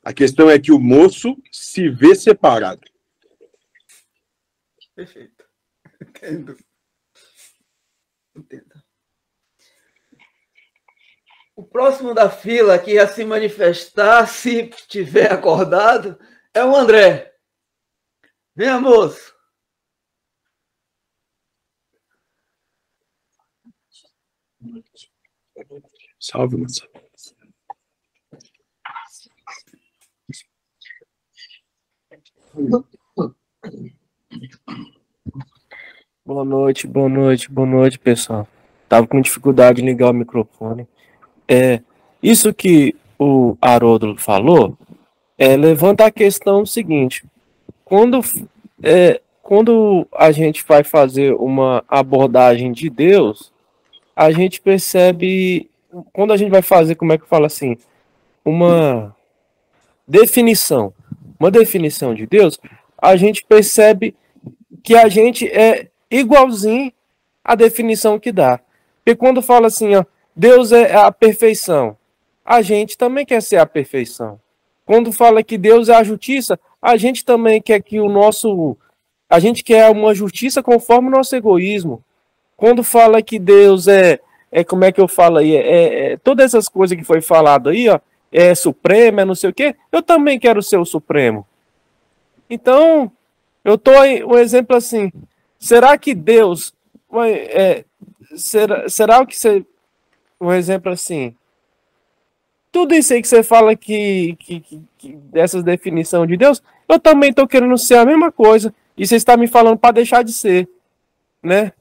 A 0.03 0.11
questão 0.11 0.49
é 0.49 0.57
que 0.57 0.71
o 0.71 0.79
moço 0.79 1.37
se 1.51 1.87
vê 1.87 2.15
separado. 2.15 2.81
Perfeito. 4.95 5.45
Entendo. 6.01 6.57
Entendo. 8.35 8.73
O 11.55 11.63
próximo 11.63 12.11
da 12.15 12.27
fila 12.27 12.79
que 12.79 12.93
ia 12.93 13.07
se 13.07 13.23
manifestar, 13.23 14.25
se 14.27 14.71
tiver 14.87 15.31
acordado, 15.31 16.19
é 16.55 16.65
o 16.65 16.75
André. 16.75 17.35
Venha, 18.55 18.79
moço. 18.79 19.34
Salve, 26.27 26.57
moça. 26.57 26.81
Boa 36.25 36.43
noite, 36.43 36.87
boa 36.87 37.07
noite, 37.07 37.51
boa 37.51 37.67
noite, 37.67 37.99
pessoal. 37.99 38.47
Tava 38.89 39.05
com 39.05 39.21
dificuldade 39.21 39.81
de 39.83 39.87
ligar 39.87 40.09
o 40.09 40.13
microfone. 40.15 40.87
É, 41.47 41.83
isso 42.23 42.51
que 42.51 42.95
o 43.19 43.55
Haroldo 43.61 44.17
falou 44.17 44.75
é, 45.37 45.55
levanta 45.55 46.07
a 46.07 46.11
questão 46.11 46.65
seguinte: 46.65 47.23
quando, 47.83 48.19
é, 48.81 49.21
quando 49.43 50.07
a 50.11 50.31
gente 50.31 50.65
vai 50.67 50.83
fazer 50.83 51.35
uma 51.35 51.83
abordagem 51.87 52.71
de 52.71 52.89
Deus, 52.89 53.53
a 54.15 54.31
gente 54.31 54.59
percebe, 54.59 55.69
quando 56.13 56.33
a 56.33 56.37
gente 56.37 56.49
vai 56.49 56.61
fazer, 56.61 56.95
como 56.95 57.13
é 57.13 57.17
que 57.17 57.27
fala 57.27 57.47
assim, 57.47 57.77
uma 58.43 59.15
definição, 60.07 60.93
uma 61.39 61.51
definição 61.51 62.13
de 62.13 62.25
Deus, 62.25 62.59
a 62.97 63.15
gente 63.15 63.43
percebe 63.45 64.15
que 64.83 64.95
a 64.95 65.07
gente 65.07 65.47
é 65.47 65.87
igualzinho 66.09 66.91
à 67.43 67.55
definição 67.55 68.19
que 68.19 68.31
dá. 68.31 68.59
Porque 69.03 69.15
quando 69.15 69.41
fala 69.41 69.67
assim, 69.67 69.95
ó, 69.95 70.05
Deus 70.35 70.71
é 70.71 70.95
a 70.95 71.11
perfeição. 71.11 71.97
A 72.43 72.61
gente 72.61 72.97
também 72.97 73.25
quer 73.25 73.41
ser 73.41 73.57
a 73.57 73.65
perfeição. 73.65 74.39
Quando 74.85 75.11
fala 75.11 75.43
que 75.43 75.57
Deus 75.57 75.89
é 75.89 75.95
a 75.95 76.03
justiça, 76.03 76.59
a 76.81 76.95
gente 76.97 77.25
também 77.25 77.61
quer 77.61 77.81
que 77.81 77.99
o 77.99 78.07
nosso. 78.07 78.77
A 79.27 79.39
gente 79.39 79.63
quer 79.63 79.89
uma 79.89 80.13
justiça 80.13 80.61
conforme 80.61 81.07
o 81.07 81.11
nosso 81.11 81.35
egoísmo. 81.35 82.03
Quando 82.55 82.83
fala 82.83 83.21
que 83.21 83.39
Deus 83.39 83.87
é. 83.87 84.19
É 84.57 84.63
como 84.63 84.85
é 84.85 84.91
que 84.93 85.01
eu 85.01 85.07
falo 85.07 85.39
aí? 85.39 85.53
É, 85.53 86.13
é, 86.13 86.17
todas 86.17 86.45
essas 86.45 86.69
coisas 86.69 86.97
que 86.97 87.03
foi 87.03 87.19
falado 87.19 87.67
aí, 87.67 87.89
ó. 87.89 87.99
É 88.31 88.55
supremo, 88.55 89.19
é 89.19 89.25
não 89.25 89.35
sei 89.35 89.49
o 89.49 89.53
quê. 89.53 89.75
Eu 89.91 90.01
também 90.01 90.39
quero 90.39 90.63
ser 90.63 90.77
o 90.77 90.85
supremo. 90.85 91.45
Então, 92.49 93.11
eu 93.65 93.77
tô 93.77 93.91
um 93.91 94.37
exemplo 94.37 94.73
assim. 94.73 95.11
Será 95.59 95.97
que 95.97 96.15
Deus. 96.15 96.73
É, 97.27 97.83
será, 98.37 98.87
será 98.87 99.25
que 99.25 99.35
você 99.35 99.65
um 100.39 100.53
exemplo 100.53 100.89
assim. 100.89 101.35
Tudo 102.71 102.95
isso 102.95 103.13
aí 103.13 103.21
que 103.21 103.27
você 103.27 103.43
fala 103.43 103.75
que, 103.75 104.37
que, 104.39 104.61
que, 104.61 104.81
que 104.97 105.15
dessas 105.17 105.65
definições 105.65 106.29
de 106.29 106.37
Deus, 106.37 106.63
eu 106.87 106.97
também 106.97 107.31
estou 107.31 107.45
querendo 107.45 107.77
ser 107.77 107.95
a 107.95 108.05
mesma 108.05 108.31
coisa. 108.31 108.73
E 108.97 109.05
você 109.05 109.17
está 109.17 109.35
me 109.35 109.47
falando 109.47 109.77
para 109.77 109.95
deixar 109.95 110.23
de 110.23 110.31
ser, 110.31 110.69
né? 111.43 111.73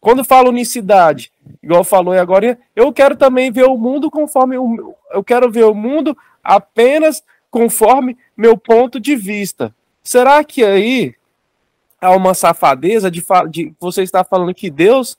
Quando 0.00 0.24
falo 0.24 0.50
unicidade, 0.50 1.32
igual 1.62 1.82
falou 1.82 2.14
agora, 2.14 2.58
eu 2.74 2.92
quero 2.92 3.16
também 3.16 3.50
ver 3.50 3.64
o 3.64 3.76
mundo 3.76 4.10
conforme 4.10 4.56
o, 4.56 4.94
eu 5.10 5.24
quero 5.24 5.50
ver 5.50 5.64
o 5.64 5.74
mundo 5.74 6.16
apenas 6.42 7.22
conforme 7.50 8.16
meu 8.36 8.56
ponto 8.56 9.00
de 9.00 9.16
vista. 9.16 9.74
Será 10.02 10.44
que 10.44 10.64
aí 10.64 11.14
há 12.00 12.12
uma 12.12 12.32
safadeza 12.32 13.10
de, 13.10 13.24
de 13.50 13.72
você 13.80 14.02
estar 14.02 14.24
falando 14.24 14.54
que 14.54 14.70
Deus 14.70 15.18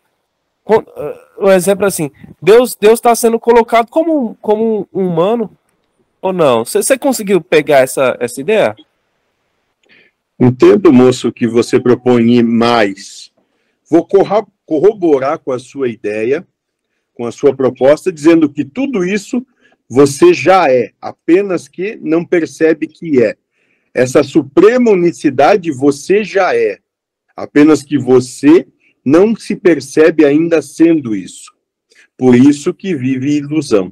um 1.39 1.49
exemplo 1.49 1.85
assim, 1.85 2.11
Deus 2.39 2.75
Deus 2.75 2.99
está 2.99 3.15
sendo 3.15 3.39
colocado 3.39 3.89
como, 3.89 4.37
como 4.41 4.87
um 4.93 5.07
humano 5.07 5.51
ou 6.21 6.31
não? 6.31 6.63
Você 6.63 6.97
conseguiu 6.97 7.41
pegar 7.41 7.79
essa, 7.79 8.15
essa 8.19 8.39
ideia? 8.39 8.75
Entendo, 10.39 10.93
moço, 10.93 11.33
que 11.33 11.47
você 11.47 11.79
propõe 11.79 12.43
mais. 12.43 13.31
Vou 13.89 14.05
corroborar 14.69 15.39
com 15.39 15.51
a 15.51 15.57
sua 15.57 15.89
ideia, 15.89 16.47
com 17.15 17.25
a 17.25 17.31
sua 17.31 17.55
proposta, 17.55 18.11
dizendo 18.11 18.47
que 18.47 18.63
tudo 18.63 19.03
isso 19.03 19.43
você 19.89 20.31
já 20.31 20.71
é, 20.71 20.91
apenas 21.01 21.67
que 21.67 21.95
não 21.95 22.23
percebe 22.23 22.85
que 22.85 23.19
é. 23.19 23.35
Essa 23.91 24.21
suprema 24.21 24.91
unicidade 24.91 25.71
você 25.71 26.23
já 26.23 26.55
é, 26.55 26.77
apenas 27.35 27.81
que 27.81 27.97
você 27.97 28.67
não 29.03 29.35
se 29.35 29.55
percebe 29.55 30.23
ainda 30.23 30.61
sendo 30.61 31.15
isso. 31.15 31.51
Por 32.15 32.35
isso 32.35 32.71
que 32.71 32.93
vive 32.93 33.37
ilusão. 33.37 33.91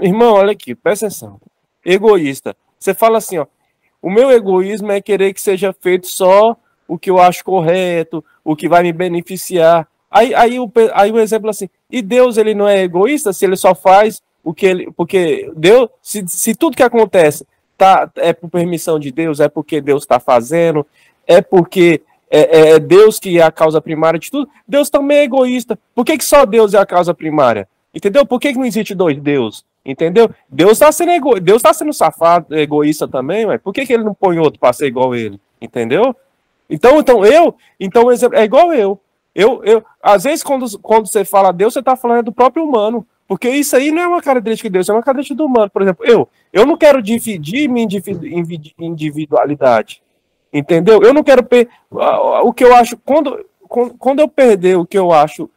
Irmão, 0.00 0.34
olha 0.34 0.52
aqui, 0.52 0.76
presta 0.76 1.06
atenção. 1.06 1.40
Egoísta. 1.84 2.56
Você 2.78 2.94
fala 2.94 3.18
assim, 3.18 3.38
ó. 3.38 3.46
O 4.02 4.10
meu 4.10 4.30
egoísmo 4.30 4.90
é 4.90 5.00
querer 5.00 5.32
que 5.34 5.40
seja 5.40 5.72
feito 5.72 6.06
só 6.06 6.56
o 6.88 6.98
que 6.98 7.10
eu 7.10 7.20
acho 7.20 7.44
correto, 7.44 8.24
o 8.44 8.56
que 8.56 8.68
vai 8.68 8.82
me 8.82 8.92
beneficiar. 8.92 9.86
Aí, 10.10 10.34
aí, 10.34 10.58
o, 10.58 10.70
aí 10.92 11.12
o 11.12 11.18
exemplo 11.20 11.48
assim, 11.48 11.68
e 11.90 12.02
Deus 12.02 12.36
ele 12.36 12.54
não 12.54 12.66
é 12.66 12.82
egoísta 12.82 13.32
se 13.32 13.44
ele 13.44 13.56
só 13.56 13.74
faz 13.74 14.22
o 14.42 14.52
que 14.52 14.66
ele. 14.66 14.90
Porque 14.96 15.50
Deus, 15.56 15.88
se, 16.02 16.24
se 16.26 16.54
tudo 16.54 16.76
que 16.76 16.82
acontece 16.82 17.46
tá, 17.76 18.10
é 18.16 18.32
por 18.32 18.50
permissão 18.50 18.98
de 18.98 19.12
Deus, 19.12 19.38
é 19.38 19.48
porque 19.48 19.80
Deus 19.80 20.02
está 20.02 20.18
fazendo, 20.18 20.84
é 21.26 21.40
porque 21.40 22.02
é, 22.30 22.72
é, 22.72 22.78
Deus 22.78 23.18
que 23.18 23.38
é 23.38 23.42
a 23.42 23.52
causa 23.52 23.80
primária 23.80 24.18
de 24.18 24.30
tudo, 24.30 24.48
Deus 24.66 24.90
também 24.90 25.18
é 25.18 25.24
egoísta. 25.24 25.78
Por 25.94 26.04
que, 26.04 26.18
que 26.18 26.24
só 26.24 26.44
Deus 26.44 26.74
é 26.74 26.78
a 26.78 26.86
causa 26.86 27.14
primária? 27.14 27.68
Entendeu? 27.94 28.24
Por 28.24 28.40
que, 28.40 28.52
que 28.52 28.58
não 28.58 28.64
existe 28.64 28.94
dois 28.94 29.18
Deus? 29.18 29.64
Entendeu? 29.84 30.30
Deus 30.48 30.72
está 30.72 30.92
sendo, 30.92 31.10
ego... 31.10 31.40
Deus 31.40 31.62
tá 31.62 31.72
sendo 31.72 31.92
safado, 31.92 32.54
egoísta 32.56 33.08
também, 33.08 33.46
mas 33.46 33.60
por 33.60 33.72
que, 33.72 33.86
que 33.86 33.92
ele 33.92 34.04
não 34.04 34.14
põe 34.14 34.38
outro 34.38 34.60
para 34.60 34.72
ser 34.72 34.86
igual 34.86 35.14
ele? 35.14 35.40
Entendeu? 35.60 36.14
Então, 36.68 36.98
então 36.98 37.24
eu, 37.24 37.54
então 37.78 38.10
é 38.10 38.44
igual 38.44 38.72
eu. 38.72 39.00
Eu, 39.34 39.62
eu, 39.64 39.84
às 40.02 40.24
vezes, 40.24 40.42
quando, 40.42 40.78
quando 40.78 41.06
você 41.06 41.24
fala 41.24 41.52
Deus, 41.52 41.72
você 41.72 41.80
está 41.80 41.96
falando 41.96 42.24
do 42.24 42.32
próprio 42.32 42.64
humano. 42.64 43.06
Porque 43.26 43.48
isso 43.48 43.76
aí 43.76 43.92
não 43.92 44.02
é 44.02 44.08
uma 44.08 44.20
característica 44.20 44.68
de 44.68 44.72
Deus, 44.72 44.88
é 44.88 44.92
uma 44.92 45.02
característica 45.02 45.36
do 45.36 45.46
humano. 45.46 45.70
Por 45.70 45.82
exemplo, 45.82 46.04
eu, 46.04 46.28
eu 46.52 46.66
não 46.66 46.76
quero 46.76 47.00
dividir 47.00 47.68
minha 47.68 47.86
individualidade. 48.78 50.02
Entendeu? 50.52 51.00
Eu 51.00 51.14
não 51.14 51.22
quero. 51.22 51.44
Per... 51.44 51.68
O 52.42 52.52
que 52.52 52.64
eu 52.64 52.74
acho. 52.74 52.96
Quando, 52.98 53.46
quando 53.68 54.18
eu 54.18 54.26
perder 54.26 54.76
o 54.76 54.84
que 54.84 54.98
eu 54.98 55.12
acho 55.12 55.48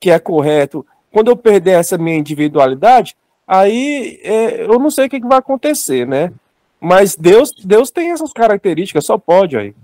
que 0.00 0.10
é 0.10 0.18
correto, 0.18 0.86
quando 1.12 1.30
eu 1.30 1.36
perder 1.36 1.72
essa 1.72 1.98
minha 1.98 2.16
individualidade, 2.16 3.14
aí 3.46 4.20
é, 4.22 4.64
eu 4.64 4.78
não 4.78 4.90
sei 4.90 5.06
o 5.06 5.10
que, 5.10 5.20
que 5.20 5.26
vai 5.26 5.38
acontecer, 5.38 6.06
né? 6.06 6.32
Mas 6.80 7.16
Deus, 7.16 7.52
Deus 7.64 7.90
tem 7.90 8.10
essas 8.10 8.32
características, 8.32 9.06
só 9.06 9.16
pode 9.16 9.56
aí. 9.56 9.74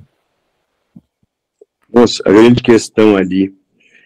Nossa, 1.93 2.23
a 2.27 2.31
grande 2.31 2.63
questão 2.63 3.17
ali 3.17 3.55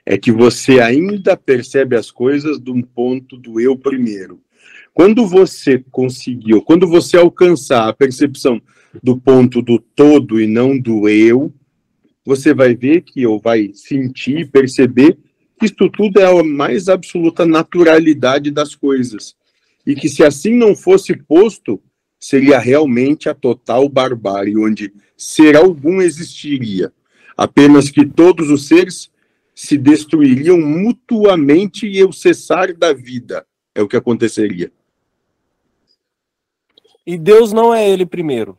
é 0.05 0.17
que 0.17 0.31
você 0.31 0.81
ainda 0.81 1.37
percebe 1.37 1.97
as 1.97 2.11
coisas 2.11 2.61
de 2.61 2.71
um 2.71 2.83
ponto 2.83 3.37
do 3.37 3.61
eu 3.61 3.77
primeiro. 3.77 4.41
Quando 4.95 5.27
você 5.27 5.85
conseguiu, 5.91 6.63
quando 6.63 6.87
você 6.89 7.17
alcançar 7.17 7.89
a 7.89 7.93
percepção 7.93 8.61
do 9.03 9.17
ponto 9.19 9.61
do 9.61 9.79
todo 9.79 10.41
e 10.41 10.47
não 10.47 10.79
do 10.79 11.09
eu, 11.09 11.53
você 12.25 12.55
vai 12.55 12.75
ver 12.75 13.03
que 13.03 13.27
ou 13.27 13.39
vai 13.39 13.71
sentir, 13.75 14.51
perceber 14.51 15.19
que 15.59 15.67
isto 15.67 15.89
tudo 15.91 16.19
é 16.19 16.25
a 16.25 16.43
mais 16.43 16.89
absoluta 16.89 17.45
naturalidade 17.45 18.51
das 18.51 18.75
coisas. 18.75 19.37
E 19.87 19.95
que 19.95 20.09
se 20.09 20.25
assim 20.25 20.55
não 20.55 20.75
fosse 20.75 21.17
posto, 21.17 21.81
seria 22.19 22.59
realmente 22.59 23.29
a 23.29 23.35
total 23.35 23.89
barbárie, 23.89 24.59
onde 24.59 24.93
ser 25.17 25.57
algum 25.57 26.01
existiria 26.01 26.93
apenas 27.37 27.91
que 27.91 28.07
todos 28.07 28.51
os 28.51 28.67
seres 28.67 29.11
se 29.55 29.77
destruiriam 29.77 30.59
mutuamente 30.59 31.87
e 31.87 32.03
o 32.03 32.13
cessar 32.13 32.75
da 32.75 32.93
vida 32.93 33.47
é 33.75 33.83
o 33.83 33.89
que 33.89 33.97
aconteceria. 33.97 34.73
E 37.07 37.17
Deus 37.19 37.53
não 37.53 37.75
é 37.75 37.89
ele 37.89 38.07
primeiro. 38.07 38.59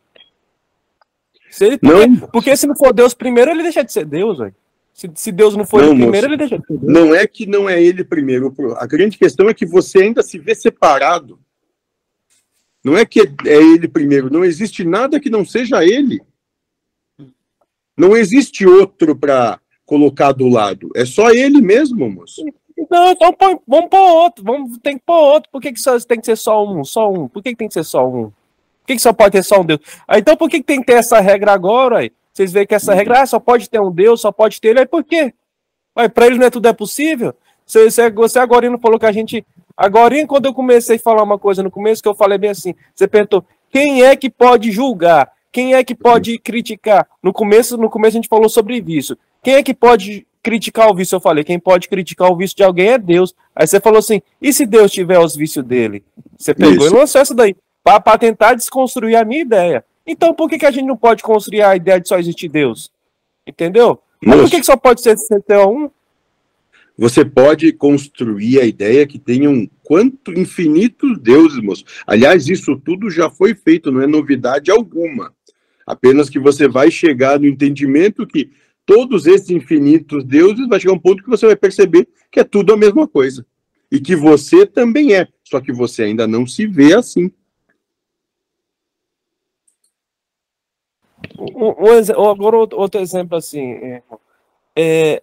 Se 1.50 1.64
ele, 1.66 1.78
porque, 1.78 2.06
não, 2.06 2.28
porque 2.28 2.56
se 2.56 2.66
não 2.66 2.76
for 2.76 2.92
Deus 2.92 3.14
primeiro, 3.14 3.50
ele 3.50 3.62
deixa 3.62 3.84
de 3.84 3.92
ser 3.92 4.04
Deus, 4.04 4.38
velho. 4.38 4.54
Se, 4.98 5.08
se, 5.14 5.30
Deus 5.30 5.54
não 5.54 5.64
for 5.64 5.80
não, 5.80 5.92
ele 5.92 6.00
primeiro, 6.00 6.28
moço, 6.28 6.42
ele 6.42 6.48
deixa. 6.48 6.62
Não 6.82 7.14
é 7.14 7.24
que 7.24 7.46
não 7.46 7.70
é 7.70 7.80
ele 7.80 8.02
primeiro. 8.02 8.52
A 8.78 8.84
grande 8.84 9.16
questão 9.16 9.48
é 9.48 9.54
que 9.54 9.64
você 9.64 10.02
ainda 10.02 10.24
se 10.24 10.40
vê 10.40 10.56
separado. 10.56 11.38
Não 12.82 12.98
é 12.98 13.06
que 13.06 13.20
é 13.20 13.26
ele 13.46 13.86
primeiro. 13.86 14.28
Não 14.28 14.44
existe 14.44 14.82
nada 14.82 15.20
que 15.20 15.30
não 15.30 15.44
seja 15.44 15.84
ele. 15.84 16.20
Não 17.96 18.16
existe 18.16 18.66
outro 18.66 19.14
para 19.14 19.60
colocar 19.86 20.32
do 20.32 20.48
lado. 20.48 20.90
É 20.96 21.04
só 21.04 21.30
ele 21.30 21.60
mesmo, 21.60 22.10
moço. 22.10 22.44
Não, 22.90 23.12
então 23.12 23.32
põe, 23.32 23.56
vamos 23.68 23.90
pôr 23.90 24.00
outro. 24.00 24.42
Vamos, 24.42 24.78
tem 24.82 24.98
que 24.98 25.04
pôr 25.06 25.14
outro. 25.14 25.48
Por 25.52 25.62
que, 25.62 25.72
que 25.74 25.80
só, 25.80 25.96
tem 26.00 26.18
que 26.18 26.26
ser 26.26 26.36
só 26.36 26.66
um? 26.66 26.84
Só 26.84 27.08
um? 27.08 27.28
Por 27.28 27.40
que, 27.40 27.50
que 27.50 27.56
tem 27.56 27.68
que 27.68 27.74
ser 27.74 27.84
só 27.84 28.04
um? 28.04 28.30
Por 28.30 28.86
que, 28.88 28.96
que 28.96 29.02
só 29.02 29.12
pode 29.12 29.30
ter 29.30 29.44
só 29.44 29.60
um 29.60 29.64
Deus? 29.64 29.78
Ah, 30.08 30.18
então 30.18 30.36
por 30.36 30.50
que, 30.50 30.58
que 30.58 30.66
tem 30.66 30.80
que 30.80 30.86
ter 30.86 30.94
essa 30.94 31.20
regra 31.20 31.52
agora? 31.52 31.98
Aí? 31.98 32.10
Vocês 32.38 32.52
veem 32.52 32.68
que 32.68 32.74
essa 32.76 32.94
regra 32.94 33.22
ah, 33.22 33.26
só 33.26 33.40
pode 33.40 33.68
ter 33.68 33.80
um 33.80 33.90
Deus, 33.90 34.20
só 34.20 34.30
pode 34.30 34.60
ter 34.60 34.68
ele. 34.68 34.78
Aí 34.78 34.86
por 34.86 35.02
quê? 35.02 35.34
Para 36.14 36.26
eles 36.26 36.38
não 36.38 36.46
é 36.46 36.50
tudo 36.50 36.68
é 36.68 36.72
possível? 36.72 37.34
Você, 37.66 37.90
você, 37.90 38.08
você 38.10 38.38
agora 38.38 38.70
não 38.70 38.78
falou 38.78 38.96
que 38.96 39.06
a 39.06 39.10
gente. 39.10 39.44
Agora, 39.76 40.14
quando 40.24 40.46
eu 40.46 40.54
comecei 40.54 40.94
a 40.94 41.00
falar 41.00 41.24
uma 41.24 41.36
coisa 41.36 41.64
no 41.64 41.70
começo, 41.70 42.00
que 42.00 42.08
eu 42.08 42.14
falei 42.14 42.38
bem 42.38 42.50
assim, 42.50 42.76
você 42.94 43.08
perguntou: 43.08 43.44
quem 43.72 44.04
é 44.04 44.14
que 44.14 44.30
pode 44.30 44.70
julgar? 44.70 45.32
Quem 45.50 45.74
é 45.74 45.82
que 45.82 45.96
pode 45.96 46.38
criticar? 46.38 47.08
No 47.20 47.32
começo, 47.32 47.76
no 47.76 47.90
começo 47.90 48.16
a 48.16 48.20
gente 48.20 48.28
falou 48.28 48.48
sobre 48.48 48.80
vício. 48.80 49.18
Quem 49.42 49.54
é 49.54 49.62
que 49.62 49.74
pode 49.74 50.24
criticar 50.40 50.88
o 50.88 50.94
vício? 50.94 51.16
Eu 51.16 51.20
falei, 51.20 51.42
quem 51.42 51.58
pode 51.58 51.88
criticar 51.88 52.30
o 52.30 52.36
vício 52.36 52.56
de 52.56 52.62
alguém 52.62 52.90
é 52.90 52.98
Deus. 52.98 53.34
Aí 53.56 53.66
você 53.66 53.80
falou 53.80 53.98
assim, 53.98 54.22
e 54.40 54.52
se 54.52 54.64
Deus 54.64 54.92
tiver 54.92 55.18
os 55.18 55.34
vícios 55.34 55.64
dele? 55.64 56.04
Você 56.38 56.54
pegou 56.54 56.86
Isso. 56.86 56.94
e 56.94 56.98
lançou 56.98 57.20
essa 57.20 57.34
daí, 57.34 57.56
para 57.82 58.18
tentar 58.18 58.54
desconstruir 58.54 59.16
a 59.16 59.24
minha 59.24 59.40
ideia. 59.40 59.84
Então 60.08 60.32
por 60.32 60.48
que, 60.48 60.58
que 60.58 60.66
a 60.66 60.70
gente 60.70 60.86
não 60.86 60.96
pode 60.96 61.22
construir 61.22 61.60
a 61.60 61.76
ideia 61.76 62.00
de 62.00 62.08
só 62.08 62.18
existir 62.18 62.48
Deus? 62.48 62.90
Entendeu? 63.46 64.00
Mas 64.24 64.40
por 64.40 64.50
que, 64.50 64.60
que 64.60 64.66
só 64.66 64.76
pode 64.76 65.02
ser 65.02 65.16
um? 65.66 65.90
Você 66.96 67.24
pode 67.24 67.72
construir 67.72 68.58
a 68.58 68.64
ideia 68.64 69.06
que 69.06 69.20
tenham 69.20 69.70
quanto 69.84 70.32
infinitos 70.32 71.16
deuses, 71.18 71.62
moço. 71.62 71.84
Aliás, 72.04 72.48
isso 72.48 72.76
tudo 72.76 73.08
já 73.08 73.30
foi 73.30 73.54
feito, 73.54 73.92
não 73.92 74.02
é 74.02 74.06
novidade 74.06 74.70
alguma. 74.70 75.32
Apenas 75.86 76.28
que 76.28 76.40
você 76.40 76.66
vai 76.66 76.90
chegar 76.90 77.38
no 77.38 77.46
entendimento 77.46 78.26
que 78.26 78.50
todos 78.84 79.26
esses 79.26 79.50
infinitos 79.50 80.24
deuses 80.24 80.66
vai 80.66 80.80
chegar 80.80 80.94
um 80.94 80.98
ponto 80.98 81.22
que 81.22 81.30
você 81.30 81.46
vai 81.46 81.54
perceber 81.54 82.08
que 82.32 82.40
é 82.40 82.44
tudo 82.44 82.72
a 82.72 82.76
mesma 82.76 83.06
coisa. 83.06 83.46
E 83.92 84.00
que 84.00 84.16
você 84.16 84.66
também 84.66 85.14
é, 85.14 85.28
só 85.44 85.60
que 85.60 85.72
você 85.72 86.02
ainda 86.02 86.26
não 86.26 86.46
se 86.46 86.66
vê 86.66 86.94
assim. 86.94 87.30
Um, 91.38 91.74
um, 91.84 92.30
agora 92.30 92.56
outro 92.56 93.00
exemplo 93.00 93.36
assim, 93.36 94.00
é, 94.76 95.22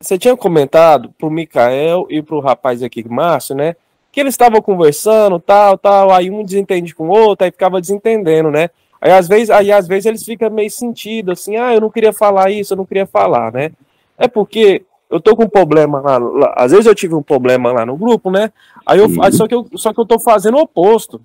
você 0.00 0.18
tinha 0.18 0.36
comentado 0.36 1.12
pro 1.18 1.30
Mikael 1.30 2.06
e 2.10 2.22
pro 2.22 2.40
rapaz 2.40 2.82
aqui, 2.82 3.06
Márcio, 3.08 3.54
né? 3.54 3.74
Que 4.12 4.20
eles 4.20 4.34
estavam 4.34 4.62
conversando, 4.62 5.40
tal, 5.40 5.76
tal, 5.76 6.12
aí 6.12 6.30
um 6.30 6.44
desentende 6.44 6.94
com 6.94 7.08
o 7.08 7.12
outro, 7.12 7.44
aí 7.44 7.50
ficava 7.50 7.80
desentendendo, 7.80 8.50
né? 8.50 8.70
Aí 9.00 9.10
às 9.10 9.26
vezes, 9.28 9.50
aí 9.50 9.72
às 9.72 9.88
vezes 9.88 10.06
eles 10.06 10.24
ficam 10.24 10.50
meio 10.50 10.70
sentido 10.70 11.32
assim, 11.32 11.56
ah, 11.56 11.74
eu 11.74 11.80
não 11.80 11.90
queria 11.90 12.12
falar 12.12 12.50
isso, 12.50 12.72
eu 12.72 12.76
não 12.76 12.86
queria 12.86 13.06
falar, 13.06 13.52
né? 13.52 13.72
É 14.16 14.28
porque 14.28 14.84
eu 15.10 15.20
tô 15.20 15.36
com 15.36 15.44
um 15.44 15.48
problema 15.48 16.00
lá, 16.00 16.18
lá, 16.18 16.54
às 16.56 16.72
vezes 16.72 16.86
eu 16.86 16.94
tive 16.94 17.14
um 17.14 17.22
problema 17.22 17.72
lá 17.72 17.84
no 17.84 17.96
grupo, 17.96 18.30
né? 18.30 18.52
Aí 18.86 18.98
eu, 18.98 19.06
uhum. 19.06 19.32
só 19.32 19.46
que 19.46 19.54
eu, 19.54 19.66
só 19.74 19.92
que 19.92 20.00
eu 20.00 20.06
tô 20.06 20.18
fazendo 20.18 20.56
o 20.56 20.62
oposto. 20.62 21.20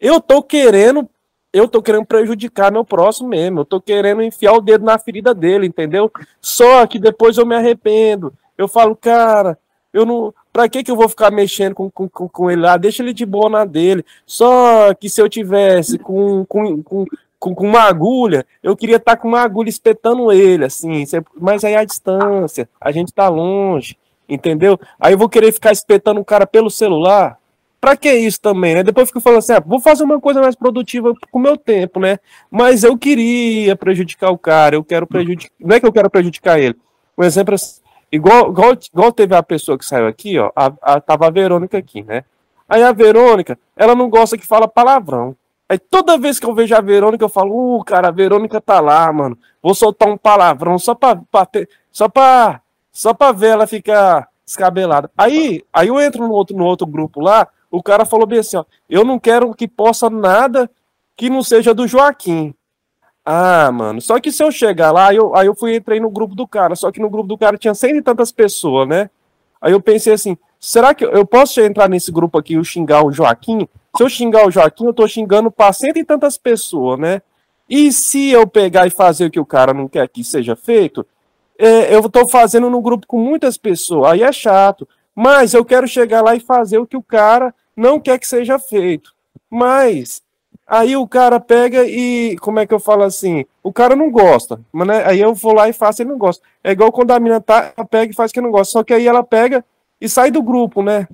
Eu 0.00 0.20
tô 0.20 0.42
querendo, 0.42 1.08
eu 1.52 1.68
tô 1.68 1.82
querendo 1.82 2.04
prejudicar 2.04 2.72
meu 2.72 2.84
próximo 2.84 3.28
mesmo, 3.28 3.60
eu 3.60 3.64
tô 3.64 3.80
querendo 3.80 4.22
enfiar 4.22 4.52
o 4.52 4.60
dedo 4.60 4.84
na 4.84 4.98
ferida 4.98 5.34
dele, 5.34 5.66
entendeu? 5.66 6.10
Só 6.40 6.86
que 6.86 6.98
depois 6.98 7.36
eu 7.36 7.46
me 7.46 7.54
arrependo. 7.54 8.32
Eu 8.56 8.68
falo, 8.68 8.94
cara, 8.94 9.58
eu 9.92 10.04
não, 10.06 10.32
Pra 10.52 10.68
que, 10.68 10.82
que 10.82 10.90
eu 10.90 10.96
vou 10.96 11.08
ficar 11.08 11.30
mexendo 11.30 11.74
com, 11.74 11.88
com, 11.90 12.08
com 12.08 12.50
ele 12.50 12.62
lá? 12.62 12.76
Deixa 12.76 13.02
ele 13.02 13.12
de 13.12 13.24
boa 13.24 13.48
na 13.48 13.64
dele. 13.64 14.04
Só 14.26 14.92
que 14.94 15.08
se 15.08 15.20
eu 15.20 15.28
tivesse 15.28 15.96
com, 15.98 16.44
com, 16.44 16.82
com, 16.82 17.04
com, 17.38 17.54
com 17.54 17.66
uma 17.66 17.82
agulha, 17.82 18.44
eu 18.62 18.76
queria 18.76 18.96
estar 18.96 19.14
tá 19.14 19.16
com 19.16 19.28
uma 19.28 19.40
agulha 19.40 19.68
espetando 19.68 20.32
ele, 20.32 20.64
assim. 20.64 21.04
Mas 21.40 21.62
aí 21.62 21.76
a 21.76 21.84
distância, 21.84 22.68
a 22.80 22.90
gente 22.90 23.12
tá 23.12 23.28
longe, 23.28 23.96
entendeu? 24.28 24.78
Aí 24.98 25.14
eu 25.14 25.18
vou 25.18 25.28
querer 25.28 25.52
ficar 25.52 25.70
espetando 25.70 26.20
o 26.20 26.24
cara 26.24 26.46
pelo 26.46 26.68
celular. 26.68 27.38
Pra 27.80 27.96
que 27.96 28.12
isso 28.12 28.40
também, 28.40 28.74
né? 28.74 28.82
Depois 28.82 29.08
fico 29.08 29.20
falando 29.20 29.38
assim, 29.38 29.54
ah, 29.54 29.62
vou 29.64 29.80
fazer 29.80 30.04
uma 30.04 30.20
coisa 30.20 30.40
mais 30.40 30.54
produtiva 30.54 31.14
com 31.30 31.38
o 31.38 31.42
meu 31.42 31.56
tempo, 31.56 31.98
né? 31.98 32.18
Mas 32.50 32.84
eu 32.84 32.96
queria 32.98 33.74
prejudicar 33.74 34.30
o 34.30 34.38
cara, 34.38 34.76
eu 34.76 34.84
quero 34.84 35.06
prejudicar. 35.06 35.54
Não 35.58 35.76
é 35.76 35.80
que 35.80 35.86
eu 35.86 35.92
quero 35.92 36.10
prejudicar 36.10 36.58
ele. 36.58 36.76
Um 37.16 37.24
exemplo 37.24 37.54
assim 37.54 37.80
Igual, 38.12 38.50
igual, 38.50 38.72
igual 38.92 39.12
teve 39.12 39.36
a 39.36 39.42
pessoa 39.42 39.78
que 39.78 39.84
saiu 39.84 40.06
aqui, 40.08 40.36
ó. 40.38 40.50
A, 40.56 40.72
a, 40.82 41.00
tava 41.00 41.28
a 41.28 41.30
Verônica 41.30 41.78
aqui, 41.78 42.02
né? 42.02 42.24
Aí 42.68 42.82
a 42.82 42.92
Verônica, 42.92 43.58
ela 43.76 43.94
não 43.94 44.10
gosta 44.10 44.36
que 44.36 44.46
fala 44.46 44.66
palavrão. 44.66 45.36
Aí 45.68 45.78
toda 45.78 46.18
vez 46.18 46.40
que 46.40 46.46
eu 46.46 46.54
vejo 46.54 46.74
a 46.74 46.80
Verônica, 46.80 47.24
eu 47.24 47.28
falo, 47.28 47.78
uh, 47.78 47.84
cara, 47.84 48.08
a 48.08 48.12
Verônica 48.12 48.60
tá 48.60 48.80
lá, 48.80 49.12
mano. 49.12 49.38
Vou 49.62 49.74
soltar 49.74 50.08
um 50.08 50.16
palavrão 50.16 50.76
só 50.78 50.94
pra, 50.94 51.16
pra 51.30 51.46
ter, 51.46 51.68
só 51.92 52.08
pra, 52.08 52.60
só 52.90 53.14
pra 53.14 53.30
ver 53.30 53.50
ela 53.50 53.66
ficar 53.66 54.28
descabelada. 54.44 55.08
Aí, 55.16 55.62
aí 55.72 55.86
eu 55.86 56.00
entro 56.00 56.26
no 56.26 56.32
outro, 56.32 56.56
no 56.56 56.64
outro 56.64 56.86
grupo 56.88 57.20
lá, 57.20 57.46
o 57.70 57.82
cara 57.82 58.04
falou 58.04 58.26
bem 58.26 58.40
assim, 58.40 58.56
ó, 58.56 58.64
eu 58.88 59.04
não 59.04 59.18
quero 59.18 59.54
que 59.54 59.68
possa 59.68 60.10
nada 60.10 60.70
que 61.16 61.30
não 61.30 61.42
seja 61.42 61.72
do 61.72 61.86
Joaquim. 61.86 62.54
Ah, 63.24 63.70
mano, 63.70 64.00
só 64.00 64.18
que 64.18 64.32
se 64.32 64.42
eu 64.42 64.50
chegar 64.50 64.90
lá, 64.90 65.14
eu, 65.14 65.36
aí 65.36 65.46
eu 65.46 65.54
fui 65.54 65.76
entrei 65.76 66.00
no 66.00 66.10
grupo 66.10 66.34
do 66.34 66.48
cara, 66.48 66.74
só 66.74 66.90
que 66.90 67.00
no 67.00 67.10
grupo 67.10 67.28
do 67.28 67.38
cara 67.38 67.56
tinha 67.56 67.74
cento 67.74 67.96
e 67.96 68.02
tantas 68.02 68.32
pessoas, 68.32 68.88
né? 68.88 69.10
Aí 69.60 69.72
eu 69.72 69.80
pensei 69.80 70.12
assim, 70.14 70.36
será 70.58 70.94
que 70.94 71.04
eu 71.04 71.26
posso 71.26 71.60
entrar 71.60 71.88
nesse 71.88 72.10
grupo 72.10 72.38
aqui 72.38 72.56
e 72.56 72.64
xingar 72.64 73.04
o 73.04 73.12
Joaquim? 73.12 73.68
Se 73.96 74.02
eu 74.02 74.08
xingar 74.08 74.46
o 74.46 74.50
Joaquim, 74.50 74.86
eu 74.86 74.94
tô 74.94 75.06
xingando 75.06 75.50
para 75.50 75.72
cento 75.72 75.98
e 75.98 76.04
tantas 76.04 76.38
pessoas, 76.38 76.98
né? 76.98 77.20
E 77.68 77.92
se 77.92 78.30
eu 78.30 78.46
pegar 78.46 78.86
e 78.86 78.90
fazer 78.90 79.26
o 79.26 79.30
que 79.30 79.38
o 79.38 79.46
cara 79.46 79.72
não 79.72 79.86
quer 79.86 80.08
que 80.08 80.24
seja 80.24 80.56
feito, 80.56 81.06
é, 81.58 81.94
eu 81.94 82.00
estou 82.00 82.26
fazendo 82.26 82.70
no 82.70 82.80
grupo 82.80 83.06
com 83.06 83.18
muitas 83.18 83.58
pessoas, 83.58 84.12
aí 84.12 84.22
é 84.22 84.32
chato. 84.32 84.88
Mas 85.22 85.52
eu 85.52 85.62
quero 85.66 85.86
chegar 85.86 86.22
lá 86.22 86.34
e 86.34 86.40
fazer 86.40 86.78
o 86.78 86.86
que 86.86 86.96
o 86.96 87.02
cara 87.02 87.54
não 87.76 88.00
quer 88.00 88.18
que 88.18 88.26
seja 88.26 88.58
feito. 88.58 89.12
Mas 89.50 90.22
aí 90.66 90.96
o 90.96 91.06
cara 91.06 91.38
pega 91.38 91.84
e, 91.84 92.38
como 92.38 92.58
é 92.58 92.66
que 92.66 92.72
eu 92.72 92.80
falo 92.80 93.02
assim? 93.02 93.44
O 93.62 93.70
cara 93.70 93.94
não 93.94 94.10
gosta, 94.10 94.58
mas 94.72 94.88
né, 94.88 95.04
aí 95.04 95.20
eu 95.20 95.34
vou 95.34 95.52
lá 95.52 95.68
e 95.68 95.74
faço, 95.74 96.00
ele 96.00 96.08
não 96.08 96.16
gosta. 96.16 96.42
É 96.64 96.70
igual 96.70 96.90
quando 96.90 97.10
a 97.10 97.20
menina 97.20 97.38
tá, 97.38 97.70
ela 97.76 97.86
pega 97.86 98.10
e 98.10 98.14
faz 98.14 98.32
que 98.32 98.40
não 98.40 98.50
gosta, 98.50 98.72
só 98.72 98.82
que 98.82 98.94
aí 98.94 99.06
ela 99.06 99.22
pega 99.22 99.62
e 100.00 100.08
sai 100.08 100.30
do 100.30 100.42
grupo, 100.42 100.82
né? 100.82 101.06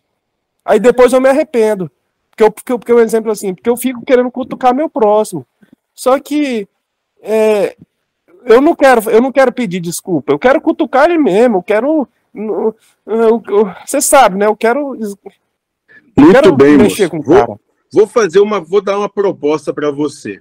Aí 0.64 0.78
depois 0.78 1.12
eu 1.12 1.20
me 1.20 1.28
arrependo. 1.28 1.90
Porque 2.30 2.44
eu, 2.44 2.50
porque, 2.52 2.78
porque 2.78 2.92
um 2.92 3.00
exemplo 3.00 3.32
assim, 3.32 3.54
porque 3.54 3.68
eu 3.68 3.76
fico 3.76 4.04
querendo 4.06 4.30
cutucar 4.30 4.72
meu 4.72 4.88
próximo. 4.88 5.44
Só 5.92 6.16
que 6.20 6.68
é, 7.20 7.76
eu 8.44 8.60
não 8.60 8.76
quero, 8.76 9.10
eu 9.10 9.20
não 9.20 9.32
quero 9.32 9.50
pedir 9.52 9.80
desculpa, 9.80 10.32
eu 10.32 10.38
quero 10.38 10.60
cutucar 10.60 11.10
ele 11.10 11.18
mesmo, 11.18 11.56
eu 11.56 11.62
quero. 11.64 12.08
Você 13.84 14.00
sabe, 14.00 14.36
né? 14.36 14.46
Eu 14.46 14.56
quero. 14.56 14.90
Muito 16.16 16.32
quero 16.32 16.56
bem, 16.56 16.76
mexer 16.76 17.04
moço. 17.04 17.10
com 17.10 17.18
o 17.18 17.24
cara. 17.24 17.60
Vou, 17.92 18.06
fazer 18.06 18.40
uma, 18.40 18.60
vou 18.60 18.80
dar 18.80 18.98
uma 18.98 19.08
proposta 19.08 19.72
para 19.72 19.90
você. 19.90 20.40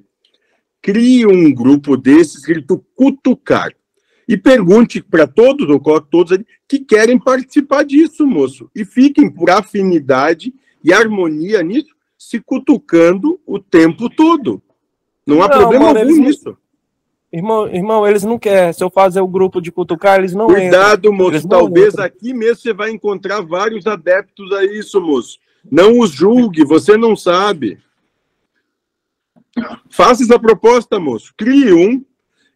Crie 0.81 1.25
um 1.25 1.53
grupo 1.53 1.97
desses 1.97 2.35
escrito 2.35 2.83
cutucar 2.95 3.71
e 4.27 4.35
pergunte 4.35 5.01
para 5.01 5.27
todos, 5.27 5.69
ou 5.69 5.79
todos 6.01 6.31
ali, 6.31 6.45
que 6.67 6.79
querem 6.79 7.19
participar 7.19 7.83
disso, 7.83 8.25
moço. 8.25 8.69
E 8.75 8.83
fiquem 8.83 9.29
por 9.29 9.49
afinidade 9.49 10.53
e 10.83 10.93
harmonia 10.93 11.61
nisso, 11.61 11.93
se 12.17 12.39
cutucando 12.39 13.39
o 13.45 13.59
tempo 13.59 14.09
todo. 14.09 14.61
Não 15.25 15.41
há 15.41 15.47
não, 15.47 15.57
problema 15.57 15.85
mano, 15.85 15.99
algum 15.99 16.15
nisso. 16.17 16.57
Irmão, 17.35 17.67
irmão, 17.67 18.07
eles 18.07 18.23
não 18.23 18.39
querem. 18.39 18.71
Se 18.71 18.81
eu 18.81 18.89
fazer 18.89 19.19
o 19.19 19.27
grupo 19.27 19.61
de 19.61 19.69
cutucar, 19.69 20.19
eles 20.19 20.33
não 20.33 20.47
Cuidado, 20.47 21.09
entram. 21.09 21.31
moço. 21.31 21.45
Talvez 21.45 21.97
aqui 21.97 22.33
mesmo 22.33 22.55
você 22.55 22.71
vai 22.73 22.91
encontrar 22.91 23.41
vários 23.41 23.85
adeptos 23.85 24.53
a 24.53 24.63
isso, 24.63 25.01
moço. 25.01 25.37
Não 25.69 25.99
os 25.99 26.11
julgue, 26.11 26.63
você 26.63 26.95
não 26.95 27.13
sabe. 27.13 27.77
Faça 29.89 30.23
essa 30.23 30.39
proposta, 30.39 30.97
moço. 30.97 31.33
Crie 31.35 31.73
um 31.73 32.05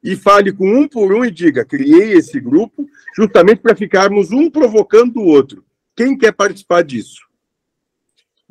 e 0.01 0.15
fale 0.15 0.53
com 0.53 0.65
um 0.65 0.87
por 0.87 1.11
um 1.11 1.25
e 1.25 1.31
diga: 1.31 1.65
criei 1.65 2.13
esse 2.13 2.39
grupo 2.39 2.87
justamente 3.13 3.59
para 3.59 3.75
ficarmos 3.75 4.31
um 4.31 4.49
provocando 4.49 5.17
o 5.17 5.27
outro. 5.27 5.61
Quem 5.93 6.17
quer 6.17 6.31
participar 6.31 6.85
disso? 6.85 7.27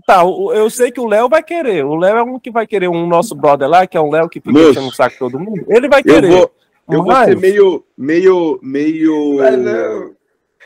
Tá, 0.09 0.23
eu 0.23 0.71
sei 0.71 0.91
que 0.91 0.99
o 0.99 1.07
Léo 1.07 1.29
vai 1.29 1.43
querer. 1.43 1.85
O 1.85 1.95
Léo 1.95 2.17
é 2.17 2.23
um 2.23 2.39
que 2.41 2.51
vai 2.51 2.67
querer 2.67 2.89
um 2.89 3.07
nosso 3.07 3.35
brother 3.35 3.69
lá, 3.69 3.87
que 3.87 3.95
é 3.95 4.01
um 4.01 4.11
Léo 4.11 4.27
que 4.27 4.41
fica 4.41 4.59
enchendo 4.59 4.89
o 4.89 4.95
saco 4.95 5.13
de 5.13 5.19
todo 5.19 5.39
mundo. 5.39 5.67
Ele 5.69 5.87
vai 5.87 6.03
querer. 6.03 6.33
Eu 6.33 6.37
vou, 6.39 6.51
eu 6.93 7.05
mas... 7.05 7.27
vou 7.27 7.27
ser 7.27 7.37
meio, 7.37 7.85
meio, 7.95 8.59
meio, 8.63 9.37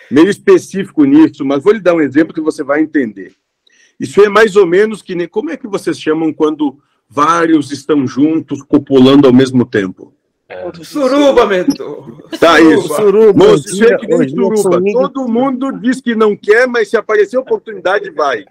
meio 0.08 0.28
específico 0.28 1.02
nisso, 1.02 1.44
mas 1.44 1.60
vou 1.60 1.72
lhe 1.72 1.80
dar 1.80 1.92
um 1.92 2.00
exemplo 2.00 2.32
que 2.32 2.40
você 2.40 2.62
vai 2.62 2.82
entender. 2.82 3.32
Isso 3.98 4.24
é 4.24 4.28
mais 4.28 4.54
ou 4.54 4.64
menos 4.64 5.02
que 5.02 5.16
nem. 5.16 5.26
Como 5.26 5.50
é 5.50 5.56
que 5.56 5.66
vocês 5.66 5.98
chamam 5.98 6.32
quando 6.32 6.78
vários 7.08 7.72
estão 7.72 8.06
juntos 8.06 8.62
copulando 8.62 9.26
ao 9.26 9.32
mesmo 9.32 9.66
tempo? 9.66 10.14
É. 10.48 10.70
Suruba, 10.84 11.46
mentor. 11.46 12.28
Tá, 12.38 12.60
isso. 12.60 12.86
Suruba. 12.94 13.44
Moço, 13.44 13.68
isso 13.68 13.84
é 13.86 13.98
que 13.98 14.06
nem 14.06 14.28
suruba. 14.28 14.80
Todo 14.92 15.26
mundo 15.26 15.72
diz 15.72 16.00
que 16.00 16.14
não 16.14 16.36
quer, 16.36 16.68
mas 16.68 16.90
se 16.90 16.96
aparecer 16.96 17.38
oportunidade, 17.38 18.08
vai. 18.10 18.44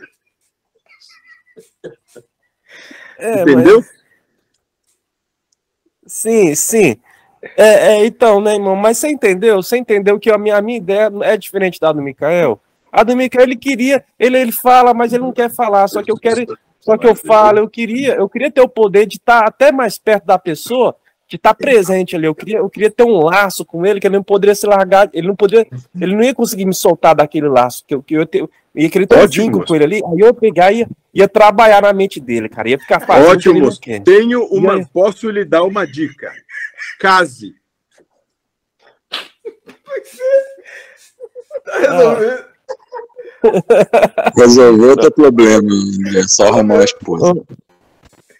É, 3.18 3.42
Entendeu? 3.42 3.78
Mas... 3.78 4.02
Sim, 6.06 6.56
sim. 6.56 6.98
É, 7.58 7.94
é, 7.94 8.06
então, 8.06 8.40
né, 8.40 8.54
irmão? 8.56 8.76
Mas 8.76 8.98
você 8.98 9.10
entendeu? 9.10 9.62
Você 9.62 9.78
entendeu 9.78 10.20
que 10.20 10.30
a 10.30 10.38
minha, 10.38 10.58
a 10.58 10.62
minha 10.62 10.78
ideia 10.78 11.12
é 11.22 11.38
diferente 11.38 11.80
da 11.80 11.92
do 11.92 12.02
Mikael? 12.02 12.60
A 12.92 13.04
do 13.04 13.16
Mikael, 13.16 13.44
ele 13.44 13.56
queria, 13.56 14.04
ele, 14.20 14.38
ele 14.38 14.52
fala, 14.52 14.94
mas 14.94 15.14
ele 15.14 15.24
não 15.24 15.32
quer 15.32 15.50
falar. 15.50 15.88
Só 15.88 16.04
que 16.04 16.12
eu 16.12 16.18
quero, 16.18 16.46
só 16.80 16.98
que 16.98 17.08
eu 17.08 17.16
falo, 17.16 17.60
eu 17.60 17.70
queria, 17.70 18.16
eu 18.16 18.28
queria 18.28 18.52
ter 18.52 18.62
o 18.62 18.68
poder 18.68 19.06
de 19.06 19.18
estar 19.18 19.46
até 19.48 19.72
mais 19.72 19.98
perto 19.98 20.26
da 20.26 20.38
pessoa 20.38 20.96
de 21.28 21.38
estar 21.38 21.54
tá 21.54 21.56
presente 21.56 22.16
ali. 22.16 22.26
Eu 22.26 22.36
queria, 22.36 22.58
eu 22.58 22.70
queria 22.70 22.92
ter 22.92 23.04
um 23.04 23.24
laço 23.24 23.64
com 23.64 23.86
ele 23.86 24.02
que 24.02 24.08
ele 24.08 24.18
não 24.18 24.24
poderia 24.24 24.54
se 24.54 24.68
largar, 24.68 25.10
ele 25.14 25.28
não 25.28 25.36
poderia, 25.36 25.66
ele 26.00 26.14
não 26.14 26.24
ia 26.24 26.36
conseguir 26.36 26.66
me 26.66 26.74
soltar 26.74 27.16
daquele 27.16 27.48
laço 27.48 27.86
que 27.88 27.96
eu, 27.96 28.04
que 28.04 28.16
eu, 28.16 28.50
ter 28.74 29.18
um 29.18 29.28
vínculo 29.28 29.66
com 29.66 29.76
ele 29.76 29.84
ali. 29.84 29.96
Aí 29.96 30.20
eu 30.20 30.34
pegar 30.34 30.72
e 30.72 30.80
ia, 30.80 30.88
ia 31.14 31.28
trabalhar 31.28 31.82
na 31.82 31.94
mente 31.94 32.20
dele, 32.20 32.48
cara. 32.48 32.70
Ia 32.70 32.80
ficar 32.80 33.00
fácil. 33.00 33.30
Ótimo, 33.30 33.70
tenho 34.04 34.46
uma, 34.46 34.76
aí... 34.76 34.86
posso 34.94 35.30
lhe 35.30 35.44
dar 35.44 35.64
uma 35.64 35.86
dica. 35.86 36.32
Case. 37.00 37.54
Tá 41.66 41.80
resolvido. 41.80 42.52
Resolveu 44.38 44.92
o 44.92 44.98
teu 44.98 45.12
problema, 45.12 45.70
é 46.16 46.24
só 46.28 46.48
arrumar 46.48 46.80
a 46.80 46.84
esposa. 46.84 47.34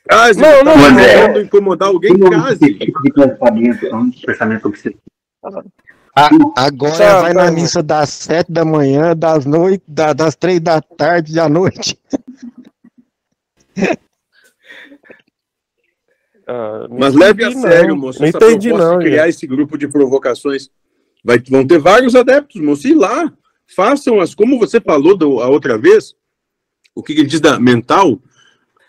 Case, 0.08 0.40
não, 0.40 0.64
não, 0.64 0.74
tá 0.74 1.28
não, 1.30 1.42
incomodar 1.42 1.90
alguém, 1.90 2.18
case. 2.18 2.74
Tipo 2.76 3.02
de 3.02 3.12
pensamento, 3.12 3.86
é 3.86 3.96
um 3.96 4.12
pensamento 4.12 4.72
que 4.72 4.80
você... 4.80 4.96
A, 6.16 6.30
agora 6.58 7.22
vai 7.22 7.34
na 7.34 7.50
missa 7.52 7.82
das 7.82 8.10
sete 8.10 8.52
da 8.52 8.66
manhã, 8.66 9.16
das 9.16 9.46
noite, 9.46 9.84
da, 9.88 10.12
das 10.12 10.36
três 10.36 10.60
da 10.60 10.82
tarde 10.82 11.34
da 11.34 11.48
noite. 11.48 11.98
Ah, 16.48 16.86
Mas 16.90 17.14
leve 17.14 17.46
a 17.46 17.52
sério, 17.52 17.96
moço. 17.96 18.20
Não 18.20 18.28
entendi, 18.28 18.74
não, 18.74 19.00
de 19.00 19.06
criar 19.06 19.30
esse 19.30 19.48
grupo 19.48 19.78
de 19.78 19.88
provocações. 19.88 20.70
Vai, 21.24 21.40
vão 21.40 21.66
ter 21.66 21.80
vários 21.80 22.14
adeptos, 22.14 22.60
moço. 22.60 22.86
E 22.90 22.94
lá, 22.94 23.32
façam 23.74 24.20
as, 24.20 24.36
como 24.36 24.60
você 24.60 24.82
falou 24.82 25.16
do, 25.16 25.40
a 25.40 25.48
outra 25.48 25.78
vez, 25.78 26.14
o 26.94 27.02
que 27.02 27.14
ele 27.14 27.24
diz 27.24 27.40
da 27.40 27.58
mental, 27.58 28.20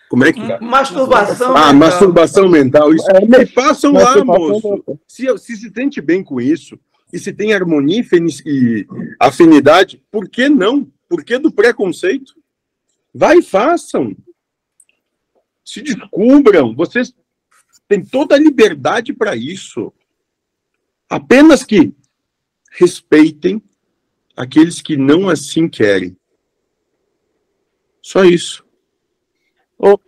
como 0.09 0.25
é 0.25 0.33
que. 0.33 0.41
Masturbação. 0.59 1.55
Ah, 1.55 1.71
mental. 1.71 1.73
masturbação 1.73 2.49
mental. 2.49 2.93
Isso. 2.93 3.07
É, 3.11 3.41
e 3.41 3.45
façam 3.45 3.93
lá, 3.93 4.23
moço. 4.25 4.83
Se, 5.07 5.25
se 5.37 5.55
se 5.55 5.71
sente 5.71 6.01
bem 6.01 6.21
com 6.21 6.41
isso, 6.41 6.77
e 7.13 7.19
se 7.19 7.31
tem 7.31 7.53
harmonia 7.53 8.03
e 8.43 8.87
afinidade, 9.19 10.03
por 10.09 10.27
que 10.27 10.49
não? 10.49 10.91
Por 11.07 11.23
que 11.23 11.37
do 11.37 11.51
preconceito? 11.51 12.33
Vai 13.13 13.39
façam. 13.39 14.17
Se 15.63 15.83
descubram. 15.83 16.75
Vocês 16.75 17.13
têm 17.87 18.03
toda 18.03 18.33
a 18.33 18.39
liberdade 18.39 19.13
para 19.13 19.35
isso. 19.35 19.93
Apenas 21.07 21.63
que 21.63 21.93
respeitem 22.71 23.61
aqueles 24.35 24.81
que 24.81 24.97
não 24.97 25.29
assim 25.29 25.69
querem. 25.69 26.17
Só 28.01 28.23
isso. 28.23 28.65
Oh, 29.77 29.99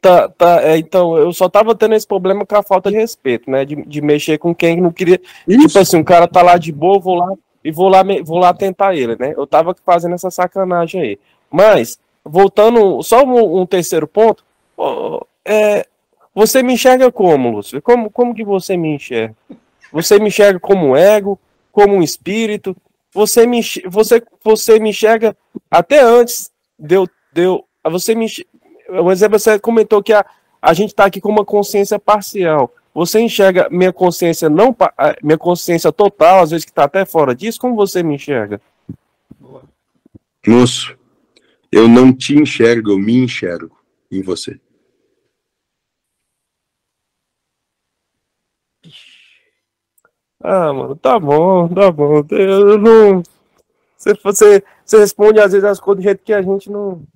tá, 0.00 0.28
tá, 0.28 0.62
é, 0.62 0.78
então, 0.78 1.16
eu 1.16 1.32
só 1.32 1.48
tava 1.48 1.74
tendo 1.74 1.94
esse 1.94 2.06
problema 2.06 2.44
com 2.46 2.56
a 2.56 2.62
falta 2.62 2.90
de 2.90 2.96
respeito, 2.96 3.50
né? 3.50 3.64
De, 3.64 3.76
de 3.76 4.00
mexer 4.00 4.38
com 4.38 4.54
quem 4.54 4.80
não 4.80 4.92
queria. 4.92 5.20
Isso. 5.46 5.68
Tipo 5.68 5.78
assim, 5.78 6.00
o 6.00 6.04
cara 6.04 6.26
tá 6.26 6.42
lá 6.42 6.56
de 6.58 6.72
boa, 6.72 6.98
vou 6.98 7.14
lá 7.14 7.32
e 7.64 7.70
vou 7.70 7.88
lá, 7.88 8.02
vou 8.24 8.38
lá 8.38 8.54
tentar 8.54 8.94
ele, 8.94 9.16
né? 9.16 9.34
Eu 9.36 9.46
tava 9.46 9.74
fazendo 9.84 10.14
essa 10.14 10.30
sacanagem 10.30 11.00
aí. 11.00 11.18
Mas, 11.50 11.98
voltando, 12.24 13.02
só 13.02 13.24
um, 13.24 13.60
um 13.60 13.66
terceiro 13.66 14.06
ponto, 14.06 14.44
oh, 14.76 15.20
é, 15.44 15.86
você 16.34 16.62
me 16.62 16.74
enxerga 16.74 17.10
como, 17.12 17.50
Lúcio? 17.50 17.82
Como, 17.82 18.10
como 18.10 18.34
que 18.34 18.44
você 18.44 18.76
me 18.76 18.94
enxerga? 18.94 19.34
Você 19.92 20.18
me 20.18 20.28
enxerga 20.28 20.60
como 20.60 20.88
um 20.88 20.96
ego, 20.96 21.38
como 21.72 21.94
um 21.94 22.02
espírito? 22.02 22.76
Você 23.12 23.46
me, 23.46 23.60
você, 23.86 24.22
você 24.42 24.78
me 24.78 24.90
enxerga 24.90 25.36
até 25.70 26.00
antes 26.00 26.50
deu, 26.80 27.06
deu, 27.32 27.64
você 27.84 28.14
me 28.14 28.26
um 28.90 29.10
exemplo, 29.10 29.38
você 29.38 29.58
comentou 29.58 30.02
que 30.02 30.12
a, 30.12 30.24
a 30.60 30.72
gente 30.72 30.90
está 30.90 31.04
aqui 31.04 31.20
com 31.20 31.28
uma 31.30 31.44
consciência 31.44 31.98
parcial. 31.98 32.74
Você 32.92 33.20
enxerga 33.20 33.68
minha 33.70 33.92
consciência 33.92 34.50
não 34.50 34.76
minha 35.22 35.38
consciência 35.38 35.92
total, 35.92 36.42
às 36.42 36.50
vezes 36.50 36.64
que 36.64 36.72
está 36.72 36.84
até 36.84 37.04
fora 37.04 37.34
disso, 37.34 37.60
como 37.60 37.76
você 37.76 38.02
me 38.02 38.16
enxerga? 38.16 38.60
Moço, 40.46 40.96
eu 41.70 41.86
não 41.86 42.12
te 42.12 42.34
enxergo, 42.34 42.90
eu 42.90 42.98
me 42.98 43.16
enxergo 43.16 43.76
em 44.10 44.22
você. 44.22 44.58
Ah, 50.42 50.72
mano, 50.72 50.96
tá 50.96 51.18
bom, 51.18 51.68
tá 51.68 51.92
bom. 51.92 52.24
Eu 52.30 52.78
não. 52.78 53.22
Você, 53.96 54.14
você, 54.14 54.64
você 54.84 54.98
responde 54.98 55.38
às 55.38 55.52
vezes 55.52 55.64
as 55.64 55.78
coisas 55.78 56.02
do 56.02 56.06
jeito 56.06 56.24
que 56.24 56.32
a 56.32 56.40
gente 56.40 56.70
não. 56.70 57.06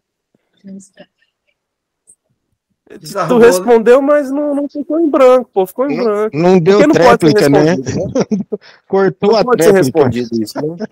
Desarmou, 2.98 3.38
tu 3.38 3.40
né? 3.40 3.46
respondeu, 3.46 4.02
mas 4.02 4.30
não, 4.30 4.54
não 4.54 4.68
ficou 4.68 5.00
em 5.00 5.10
branco, 5.10 5.50
pô, 5.52 5.66
ficou 5.66 5.90
em 5.90 5.96
branco. 5.96 6.36
Não, 6.36 6.58
deu 6.58 6.80
não 6.80 6.94
tréplica, 6.94 7.48
né? 7.48 7.76
né? 7.76 7.76
cortou 8.86 9.32
não 9.32 9.38
a 9.38 9.44
pode 9.44 9.58
tréplica. 9.58 9.84
Ser 9.84 9.92
respondido 9.92 10.42
isso, 10.42 10.60
né? 10.60 10.86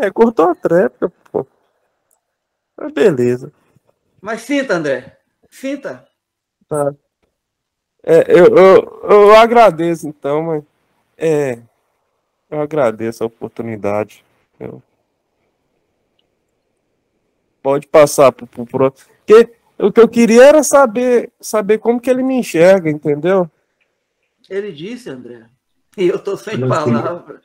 É, 0.00 0.10
cortou 0.10 0.48
a 0.48 0.54
tréplica, 0.54 1.12
pô. 1.30 1.46
Mas 2.76 2.92
beleza. 2.92 3.52
Mas 4.20 4.42
sinta, 4.42 4.74
André. 4.74 5.18
Sinta. 5.50 6.06
Tá. 6.68 6.94
É, 8.02 8.24
eu, 8.28 8.46
eu, 8.56 9.00
eu 9.08 9.36
agradeço 9.36 10.06
então, 10.06 10.42
mas 10.42 10.64
é, 11.16 11.58
eu 12.50 12.60
agradeço 12.60 13.24
a 13.24 13.26
oportunidade. 13.26 14.24
Eu... 14.60 14.82
Pode 17.62 17.86
passar 17.86 18.30
pro, 18.30 18.46
pro 18.46 18.66
próximo. 18.66 19.10
Porque 19.26 19.52
o 19.78 19.92
que 19.92 20.00
eu 20.00 20.08
queria 20.08 20.44
era 20.44 20.62
saber, 20.62 21.30
saber 21.40 21.78
como 21.78 22.00
que 22.00 22.10
ele 22.10 22.22
me 22.22 22.34
enxerga, 22.34 22.90
entendeu? 22.90 23.50
Ele 24.48 24.72
disse, 24.72 25.10
André, 25.10 25.44
e 25.96 26.08
eu 26.08 26.18
tô 26.18 26.36
sem 26.36 26.58
palavras. 26.66 27.40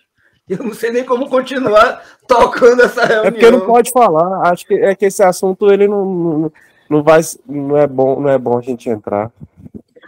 Eu 0.47 0.57
não 0.57 0.73
sei 0.73 0.91
nem 0.91 1.05
como 1.05 1.29
continuar 1.29 2.03
tocando 2.27 2.81
essa 2.81 3.05
reunião. 3.05 3.25
É 3.25 3.31
porque 3.31 3.51
não 3.51 3.65
pode 3.65 3.91
falar. 3.91 4.51
Acho 4.51 4.65
que 4.65 4.73
é 4.73 4.93
que 4.93 5.05
esse 5.05 5.23
assunto 5.23 5.71
ele 5.71 5.87
não, 5.87 6.05
não, 6.05 6.53
não 6.89 7.03
vai, 7.03 7.21
não 7.47 7.77
é 7.77 7.87
bom, 7.87 8.19
não 8.19 8.29
é 8.29 8.37
bom 8.37 8.57
a 8.57 8.61
gente 8.61 8.89
entrar, 8.89 9.31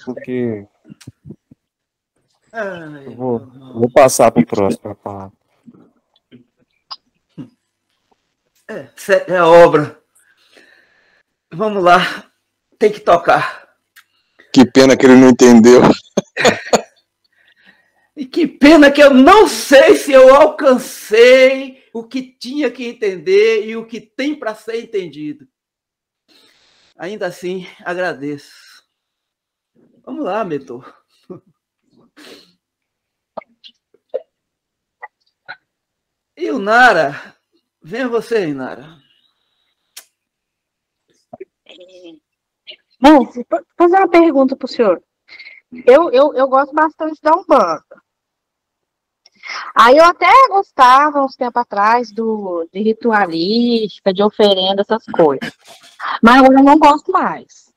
porque 0.04 0.66
Ai, 2.52 3.16
vou, 3.16 3.40
vou, 3.74 3.90
passar 3.90 4.32
para 4.32 4.44
o 4.44 4.46
próximo 4.46 4.94
palavra. 4.96 5.32
É, 8.68 8.90
é 9.28 9.42
obra. 9.42 10.03
Vamos 11.56 11.84
lá, 11.84 12.32
tem 12.80 12.92
que 12.92 13.00
tocar. 13.00 13.70
Que 14.52 14.66
pena 14.66 14.98
que 14.98 15.06
ele 15.06 15.16
não 15.16 15.30
entendeu. 15.30 15.82
E 18.16 18.28
que 18.28 18.46
pena 18.46 18.92
que 18.92 19.02
eu 19.02 19.12
não 19.12 19.48
sei 19.48 19.96
se 19.96 20.12
eu 20.12 20.36
alcancei 20.36 21.84
o 21.92 22.04
que 22.04 22.22
tinha 22.22 22.70
que 22.70 22.86
entender 22.86 23.66
e 23.66 23.76
o 23.76 23.88
que 23.88 24.00
tem 24.00 24.36
para 24.38 24.54
ser 24.54 24.84
entendido. 24.84 25.48
Ainda 26.96 27.26
assim, 27.26 27.66
agradeço. 27.84 28.84
Vamos 30.06 30.24
lá, 30.24 30.46
mentor. 30.46 30.96
E 36.38 36.52
o 36.52 36.60
Nara? 36.60 37.36
Venha 37.82 38.08
você, 38.08 38.54
Nara. 38.54 39.03
Bom, 43.02 43.26
fazer 43.78 43.98
uma 43.98 44.08
pergunta 44.08 44.56
para 44.56 44.66
o 44.66 44.70
senhor. 44.70 45.04
Eu, 45.86 46.12
eu, 46.12 46.34
eu 46.34 46.48
gosto 46.48 46.74
bastante 46.74 47.20
da 47.22 47.36
Umbanda. 47.36 47.84
Aí 49.76 49.98
eu 49.98 50.06
até 50.06 50.30
gostava, 50.48 51.24
uns 51.24 51.36
tempos 51.36 51.62
atrás, 51.62 52.12
do, 52.12 52.68
de 52.72 52.82
ritualística, 52.82 54.14
de 54.14 54.24
oferenda, 54.24 54.82
essas 54.82 55.04
coisas. 55.06 55.52
Mas 56.22 56.38
agora 56.38 56.60
eu 56.60 56.64
não 56.64 56.78
gosto 56.78 57.12
mais. 57.12 57.74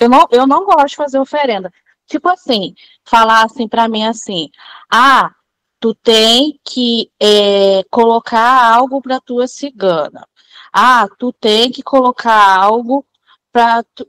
Eu 0.00 0.08
não, 0.08 0.26
eu 0.30 0.46
não 0.46 0.64
gosto 0.64 0.88
de 0.88 0.96
fazer 0.96 1.18
oferenda. 1.18 1.70
Tipo 2.06 2.28
assim, 2.28 2.74
falar 3.04 3.44
assim 3.44 3.68
para 3.68 3.88
mim 3.88 4.04
assim, 4.04 4.48
ah, 4.90 5.34
tu 5.80 5.94
tem 5.94 6.58
que 6.64 7.10
é, 7.20 7.82
colocar 7.90 8.74
algo 8.74 9.02
para 9.02 9.20
tua 9.20 9.46
cigana. 9.46 10.26
Ah, 10.72 11.08
tu 11.18 11.32
tem 11.32 11.70
que 11.70 11.82
colocar 11.82 12.58
algo 12.58 13.04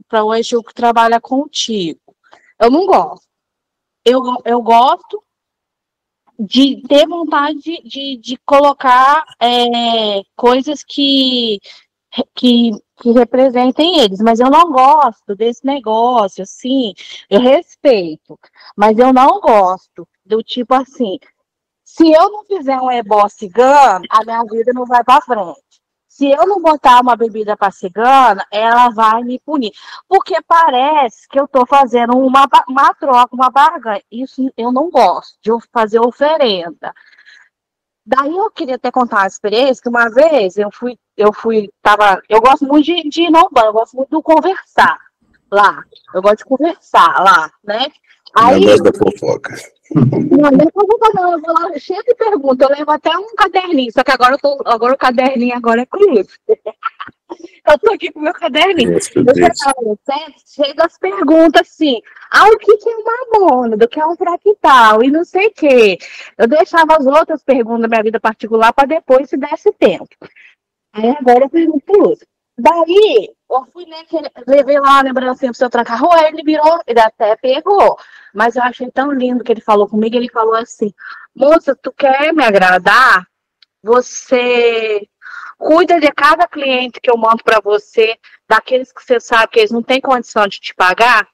para 0.07 0.25
o 0.25 0.33
Exu 0.35 0.61
que 0.63 0.73
trabalha 0.73 1.21
contigo. 1.21 1.99
Eu 2.59 2.69
não 2.69 2.85
gosto. 2.85 3.25
Eu, 4.03 4.21
eu 4.45 4.61
gosto 4.61 5.23
de 6.39 6.81
ter 6.87 7.07
vontade 7.07 7.81
de, 7.83 8.17
de, 8.17 8.37
colocar 8.45 9.25
é, 9.39 10.21
coisas 10.35 10.83
que, 10.83 11.59
que, 12.35 12.71
que 13.01 13.11
representem 13.11 13.99
eles, 13.99 14.19
mas 14.19 14.39
eu 14.39 14.49
não 14.49 14.71
gosto 14.71 15.35
desse 15.35 15.65
negócio, 15.65 16.43
assim, 16.43 16.93
eu 17.29 17.41
respeito, 17.41 18.39
mas 18.75 18.99
eu 18.99 19.11
não 19.11 19.41
gosto 19.41 20.07
do 20.23 20.43
tipo 20.43 20.75
assim, 20.75 21.17
se 21.83 22.11
eu 22.11 22.29
não 22.29 22.45
fizer 22.45 22.79
um 22.79 22.91
ebó 22.91 23.27
cigano, 23.27 24.05
a 24.09 24.23
minha 24.23 24.43
vida 24.43 24.71
não 24.73 24.85
vai 24.85 25.03
para 25.03 25.21
frente 25.21 25.76
se 26.17 26.31
eu 26.31 26.47
não 26.47 26.59
botar 26.59 26.99
uma 26.99 27.15
bebida 27.15 27.55
para 27.55 27.69
cigana, 27.69 28.43
ela 28.51 28.89
vai 28.89 29.23
me 29.23 29.37
punir. 29.37 29.71
Porque 30.07 30.41
parece 30.47 31.27
que 31.29 31.39
eu 31.39 31.45
estou 31.45 31.63
fazendo 31.67 32.17
uma, 32.17 32.49
uma 32.67 32.91
troca, 32.95 33.35
uma 33.35 33.51
barganha. 33.51 34.01
Isso 34.11 34.51
eu 34.57 34.71
não 34.71 34.89
gosto 34.89 35.37
de 35.43 35.51
fazer 35.71 35.99
oferenda. 35.99 36.91
Daí 38.03 38.35
eu 38.35 38.49
queria 38.49 38.75
até 38.75 38.89
contar 38.89 39.17
uma 39.17 39.27
experiência 39.27 39.83
que 39.83 39.89
uma 39.89 40.09
vez 40.09 40.57
eu 40.57 40.71
fui, 40.71 40.97
eu 41.15 41.31
fui, 41.31 41.69
tava, 41.83 42.19
eu 42.27 42.41
gosto 42.41 42.65
muito 42.65 42.85
de, 42.85 43.07
de 43.09 43.23
ir 43.23 43.29
no 43.29 43.47
banho, 43.51 43.67
eu 43.67 43.73
gosto 43.73 43.95
muito 43.95 44.17
de 44.17 44.23
conversar 44.23 44.97
lá. 45.51 45.83
Eu 46.15 46.21
gosto 46.23 46.37
de 46.37 46.45
conversar 46.45 47.21
lá, 47.21 47.51
né? 47.63 47.91
Aí, 48.35 48.81
da 48.81 48.91
fofoca. 48.91 49.53
Não, 49.93 50.51
não 50.51 50.71
fofoca 50.71 51.11
não, 51.13 51.33
eu 51.33 51.41
vou 51.41 51.53
lá 51.53 51.79
cheio 51.79 52.03
de 52.03 52.13
perguntas, 52.15 52.69
eu 52.69 52.75
levo 52.75 52.91
até 52.91 53.17
um 53.17 53.35
caderninho, 53.35 53.91
só 53.91 54.03
que 54.03 54.11
agora, 54.11 54.33
eu 54.33 54.39
tô, 54.39 54.61
agora 54.65 54.93
o 54.93 54.97
caderninho 54.97 55.55
agora 55.55 55.81
é 55.81 55.85
cruz. 55.85 56.27
eu 56.47 57.79
tô 57.79 57.93
aqui 57.93 58.11
com 58.11 58.19
o 58.19 58.23
meu 58.23 58.33
caderninho. 58.33 58.93
Eu 58.93 58.99
já 58.99 59.49
tava 59.63 59.97
cheio 60.45 60.75
das 60.75 60.97
perguntas 60.97 61.61
assim, 61.61 62.01
ah, 62.31 62.47
o 62.47 62.57
que, 62.57 62.77
que 62.77 62.89
é 62.89 62.95
uma 62.97 63.39
mônada, 63.39 63.85
o 63.85 63.87
que 63.87 63.99
é 63.99 64.05
um 64.05 64.15
fractal, 64.15 65.03
e 65.03 65.11
não 65.11 65.23
sei 65.23 65.47
o 65.47 65.53
quê. 65.53 65.97
Eu 66.37 66.47
deixava 66.47 66.97
as 66.97 67.05
outras 67.05 67.43
perguntas 67.43 67.83
da 67.83 67.87
minha 67.87 68.03
vida 68.03 68.19
particular 68.19 68.73
para 68.73 68.87
depois, 68.87 69.29
se 69.29 69.37
desse 69.37 69.71
tempo. 69.73 70.09
Aí 70.93 71.15
agora 71.17 71.45
eu 71.45 71.49
pergunto 71.49 71.85
pro 71.85 72.09
Lúcio. 72.09 72.27
Daí, 72.59 73.29
eu 73.51 73.65
fui 73.71 73.85
né, 73.85 73.97
levei 74.47 74.79
lá 74.79 74.93
uma 74.93 75.03
lembrancinha 75.03 75.51
pro 75.51 75.57
seu 75.57 75.69
tranca-rua, 75.69 76.27
ele 76.27 76.41
virou, 76.41 76.81
ele 76.87 76.99
até 76.99 77.35
pegou. 77.35 77.95
Mas 78.37 78.55
eu 78.55 78.61
achei 78.61 78.91
tão 78.91 79.11
lindo 79.11 79.43
que 79.43 79.51
ele 79.51 79.61
falou 79.61 79.87
comigo, 79.87 80.15
ele 80.15 80.29
falou 80.29 80.53
assim, 80.53 80.93
moça, 81.35 81.75
tu 81.75 81.91
quer 81.91 82.31
me 82.31 82.43
agradar? 82.45 83.25
Você 83.81 85.07
cuida 85.57 85.99
de 85.99 86.11
cada 86.11 86.47
cliente 86.47 87.01
que 87.01 87.09
eu 87.09 87.17
mando 87.17 87.43
para 87.43 87.59
você, 87.59 88.15
daqueles 88.47 88.93
que 88.93 89.03
você 89.03 89.19
sabe 89.19 89.47
que 89.53 89.59
eles 89.59 89.71
não 89.71 89.81
têm 89.81 89.99
condição 89.99 90.47
de 90.47 90.59
te 90.59 90.75
pagar, 90.75 91.27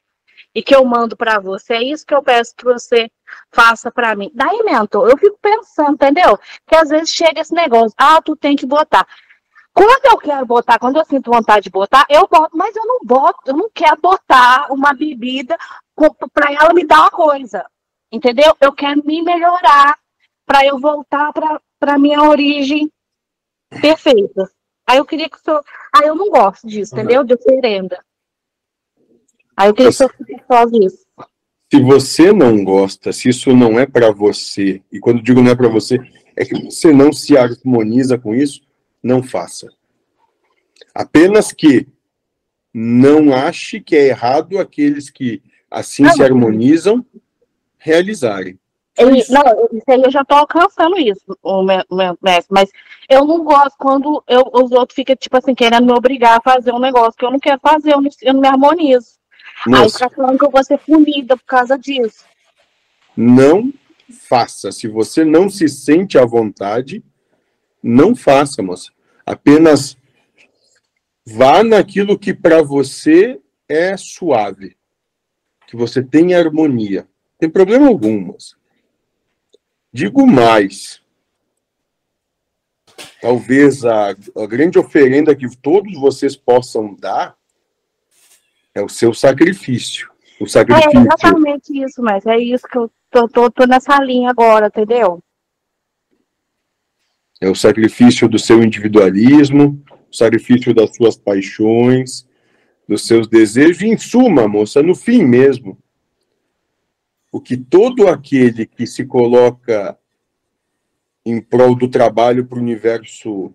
e 0.55 0.63
que 0.63 0.73
eu 0.73 0.85
mando 0.85 1.17
para 1.17 1.41
você. 1.41 1.73
É 1.73 1.83
isso 1.83 2.05
que 2.05 2.15
eu 2.15 2.23
peço 2.23 2.55
que 2.55 2.63
você 2.63 3.11
faça 3.51 3.91
para 3.91 4.15
mim. 4.15 4.31
Daí, 4.33 4.63
mentor, 4.63 5.09
eu 5.09 5.17
fico 5.17 5.37
pensando, 5.41 5.95
entendeu? 5.95 6.39
Que 6.65 6.77
às 6.77 6.87
vezes 6.87 7.09
chega 7.09 7.41
esse 7.41 7.53
negócio, 7.53 7.93
ah, 7.97 8.21
tu 8.21 8.33
tem 8.33 8.55
que 8.55 8.65
botar. 8.65 9.05
Quando 9.73 10.05
eu 10.05 10.17
quero 10.17 10.45
botar, 10.45 10.77
quando 10.77 10.97
eu 10.97 11.05
sinto 11.05 11.31
vontade 11.31 11.63
de 11.63 11.69
botar, 11.71 12.05
eu 12.07 12.27
boto, 12.27 12.55
mas 12.55 12.75
eu 12.75 12.85
não 12.85 12.99
boto, 13.03 13.39
eu 13.47 13.57
não 13.57 13.69
quero 13.73 13.99
botar 13.99 14.71
uma 14.71 14.93
bebida 14.93 15.57
para 16.31 16.53
ela 16.53 16.73
me 16.73 16.85
dar 16.85 17.01
uma 17.01 17.09
coisa. 17.09 17.65
Entendeu? 18.11 18.55
Eu 18.61 18.71
quero 18.71 19.03
me 19.03 19.23
melhorar 19.23 19.97
para 20.45 20.63
eu 20.63 20.79
voltar 20.79 21.33
para 21.33 21.97
minha 21.97 22.21
origem 22.21 22.91
perfeita. 23.81 24.49
Aí 24.87 24.97
eu 24.97 25.05
queria 25.05 25.27
que 25.27 25.37
o 25.37 25.39
senhor. 25.39 25.63
Aí 25.95 26.07
eu 26.07 26.15
não 26.15 26.29
gosto 26.29 26.67
disso, 26.67 26.93
entendeu? 26.93 27.23
De 27.23 27.33
oferenda. 27.33 28.03
Aí 29.57 29.69
eu 29.69 29.73
queria 29.73 29.91
que 29.91 29.95
o 29.95 30.09
senhor 30.49 30.83
isso. 30.83 31.03
Se 31.71 31.81
você 31.81 32.31
não 32.31 32.63
gosta, 32.63 33.11
se 33.11 33.29
isso 33.29 33.51
não 33.55 33.79
é 33.79 33.87
para 33.87 34.11
você, 34.11 34.83
e 34.91 34.99
quando 34.99 35.23
digo 35.23 35.41
não 35.41 35.51
é 35.51 35.55
para 35.55 35.69
você, 35.69 35.97
é 36.35 36.45
que 36.45 36.65
você 36.65 36.93
não 36.93 37.11
se 37.11 37.35
harmoniza 37.35 38.15
com 38.19 38.35
isso, 38.35 38.61
não 39.03 39.21
faça. 39.21 39.69
Apenas 40.95 41.51
que 41.51 41.87
não 42.73 43.33
ache 43.33 43.79
que 43.79 43.95
é 43.95 44.07
errado 44.07 44.57
aqueles 44.57 45.09
que 45.09 45.43
assim 45.69 46.03
não, 46.03 46.13
se 46.13 46.23
harmonizam 46.23 47.05
realizarem. 47.77 48.57
Ele, 48.97 49.23
não, 49.29 49.41
isso 49.73 49.83
aí 49.89 50.01
eu 50.03 50.11
já 50.11 50.21
estou 50.21 50.37
alcançando 50.37 50.97
isso, 50.99 51.37
o 51.41 51.63
mestre, 51.63 52.47
mas 52.49 52.69
eu 53.09 53.25
não 53.25 53.43
gosto 53.43 53.75
quando 53.77 54.23
eu, 54.27 54.43
os 54.53 54.71
outros 54.71 54.95
ficam, 54.95 55.15
tipo 55.15 55.35
assim, 55.35 55.55
querendo 55.55 55.85
me 55.85 55.91
obrigar 55.91 56.37
a 56.37 56.41
fazer 56.41 56.71
um 56.71 56.79
negócio 56.79 57.17
que 57.17 57.25
eu 57.25 57.31
não 57.31 57.39
quero 57.39 57.59
fazer, 57.59 57.93
eu 57.93 58.01
não, 58.01 58.09
eu 58.21 58.33
não 58.33 58.41
me 58.41 58.47
harmonizo. 58.47 59.17
Nossa. 59.65 59.83
Aí 59.83 59.89
fica 59.89 60.09
falando 60.09 60.37
que 60.37 60.45
eu 60.45 60.51
vou 60.51 60.63
ser 60.63 60.77
punida 60.77 61.35
por 61.35 61.45
causa 61.45 61.77
disso. 61.77 62.23
Não 63.17 63.73
faça. 64.27 64.71
Se 64.71 64.87
você 64.87 65.25
não 65.25 65.49
se 65.49 65.67
sente 65.67 66.17
à 66.17 66.25
vontade, 66.25 67.03
não 67.83 68.15
faça, 68.15 68.63
moça. 68.63 68.91
Apenas 69.25 69.97
vá 71.25 71.63
naquilo 71.63 72.17
que 72.17 72.33
para 72.33 72.63
você 72.63 73.41
é 73.67 73.97
suave, 73.97 74.77
que 75.67 75.75
você 75.75 76.01
tem 76.01 76.33
harmonia. 76.33 77.07
Tem 77.37 77.49
problema 77.49 77.87
algum, 77.87 78.19
moça. 78.19 78.55
Digo 79.91 80.25
mais. 80.25 81.01
Talvez 83.21 83.85
a, 83.85 84.09
a 84.09 84.45
grande 84.47 84.79
oferenda 84.79 85.35
que 85.35 85.47
todos 85.57 85.93
vocês 85.99 86.35
possam 86.35 86.95
dar 86.95 87.35
é 88.73 88.81
o 88.81 88.89
seu 88.89 89.13
sacrifício. 89.13 90.11
O 90.39 90.47
sacrifício. 90.47 90.97
É 90.97 91.01
exatamente 91.01 91.83
isso, 91.83 92.01
mas 92.01 92.25
é 92.25 92.37
isso 92.37 92.67
que 92.67 92.77
eu 92.77 92.91
tô, 93.09 93.27
tô, 93.27 93.51
tô 93.51 93.65
nessa 93.65 93.97
linha 94.03 94.29
agora, 94.29 94.67
entendeu? 94.67 95.21
É 97.43 97.49
o 97.49 97.55
sacrifício 97.55 98.29
do 98.29 98.39
seu 98.39 98.63
individualismo, 98.63 99.83
o 100.09 100.15
sacrifício 100.15 100.73
das 100.73 100.95
suas 100.95 101.17
paixões, 101.17 102.25
dos 102.87 103.05
seus 103.05 103.27
desejos, 103.27 103.81
e 103.81 103.87
em 103.87 103.97
suma, 103.97 104.47
moça, 104.47 104.81
no 104.81 104.95
fim 104.95 105.25
mesmo, 105.25 105.77
o 107.29 107.41
que 107.41 107.57
todo 107.57 108.07
aquele 108.07 108.65
que 108.65 108.87
se 108.87 109.05
coloca 109.05 109.99
em 111.25 111.41
prol 111.41 111.75
do 111.75 111.89
trabalho 111.89 112.45
para 112.45 112.57
o 112.57 112.61
universo 112.61 113.53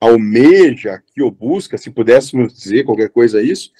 almeja, 0.00 0.94
aqui 0.94 1.20
ou 1.20 1.30
busca, 1.30 1.76
se 1.76 1.90
pudéssemos 1.90 2.54
dizer 2.54 2.84
qualquer 2.84 3.10
coisa 3.10 3.40
a 3.40 3.42
isso, 3.42 3.70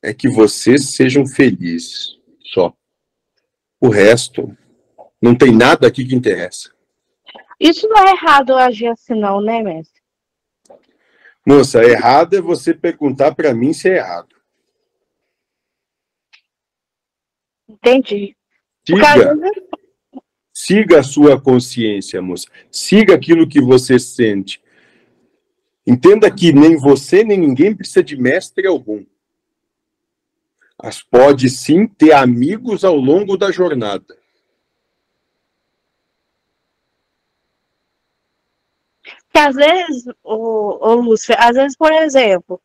é 0.00 0.14
que 0.14 0.28
vocês 0.28 0.94
sejam 0.94 1.26
felizes, 1.26 2.16
só. 2.52 2.72
O 3.80 3.88
resto, 3.88 4.56
não 5.20 5.34
tem 5.34 5.50
nada 5.50 5.88
aqui 5.88 6.04
que 6.04 6.14
interessa. 6.14 6.73
Isso 7.64 7.88
não 7.88 7.96
é 7.96 8.10
errado 8.10 8.54
agir 8.58 8.88
assim, 8.88 9.14
não, 9.14 9.40
né, 9.40 9.62
mestre? 9.62 10.02
Moça, 11.46 11.82
errado 11.82 12.36
é 12.36 12.40
você 12.40 12.74
perguntar 12.74 13.34
para 13.34 13.54
mim 13.54 13.72
se 13.72 13.88
é 13.88 13.96
errado. 13.96 14.36
Entendi. 17.66 18.36
Siga, 18.86 19.34
siga 20.52 20.98
a 20.98 21.02
sua 21.02 21.40
consciência, 21.40 22.20
moça. 22.20 22.46
Siga 22.70 23.14
aquilo 23.14 23.48
que 23.48 23.62
você 23.62 23.98
sente. 23.98 24.62
Entenda 25.86 26.30
que 26.30 26.52
nem 26.52 26.76
você 26.76 27.24
nem 27.24 27.38
ninguém 27.38 27.74
precisa 27.74 28.02
de 28.02 28.14
mestre 28.14 28.66
algum. 28.66 29.06
Mas 30.82 31.02
pode 31.02 31.48
sim 31.48 31.86
ter 31.86 32.12
amigos 32.12 32.84
ao 32.84 32.96
longo 32.96 33.38
da 33.38 33.50
jornada. 33.50 34.18
Que 39.34 39.40
às 39.40 39.56
vezes, 39.56 40.04
o, 40.22 40.78
o 40.88 40.94
Lúcio, 40.94 41.34
às 41.36 41.56
vezes, 41.56 41.76
por 41.76 41.92
exemplo, 41.92 42.60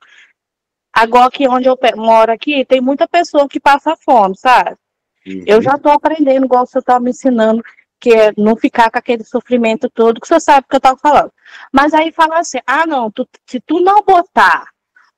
agora 0.94 1.26
aqui 1.26 1.48
onde 1.48 1.68
eu 1.68 1.76
moro 1.96 2.32
aqui, 2.32 2.64
tem 2.64 2.80
muita 2.80 3.08
pessoa 3.08 3.50
que 3.50 3.60
passa 3.60 3.98
fome, 3.98 4.38
sabe? 4.38 4.78
Uhum. 5.26 5.44
Eu 5.48 5.64
já 5.64 5.74
estou 5.74 5.92
aprendendo, 5.92 6.46
igual 6.46 6.68
você 6.68 6.78
está 6.78 7.00
me 7.00 7.10
ensinando, 7.10 7.64
que 8.00 8.14
é 8.14 8.32
não 8.38 8.56
ficar 8.56 8.92
com 8.92 9.00
aquele 9.00 9.24
sofrimento 9.24 9.90
todo, 9.90 10.22
que 10.22 10.28
você 10.28 10.40
sabe 10.40 10.68
que 10.70 10.76
eu 10.76 10.78
estava 10.78 10.98
falando. 10.98 11.32
Mas 11.74 11.92
aí 11.92 12.12
fala 12.12 12.38
assim, 12.38 12.60
ah 12.68 12.86
não, 12.86 13.10
tu, 13.10 13.28
se 13.48 13.60
tu 13.60 13.80
não 13.80 14.04
botar 14.04 14.70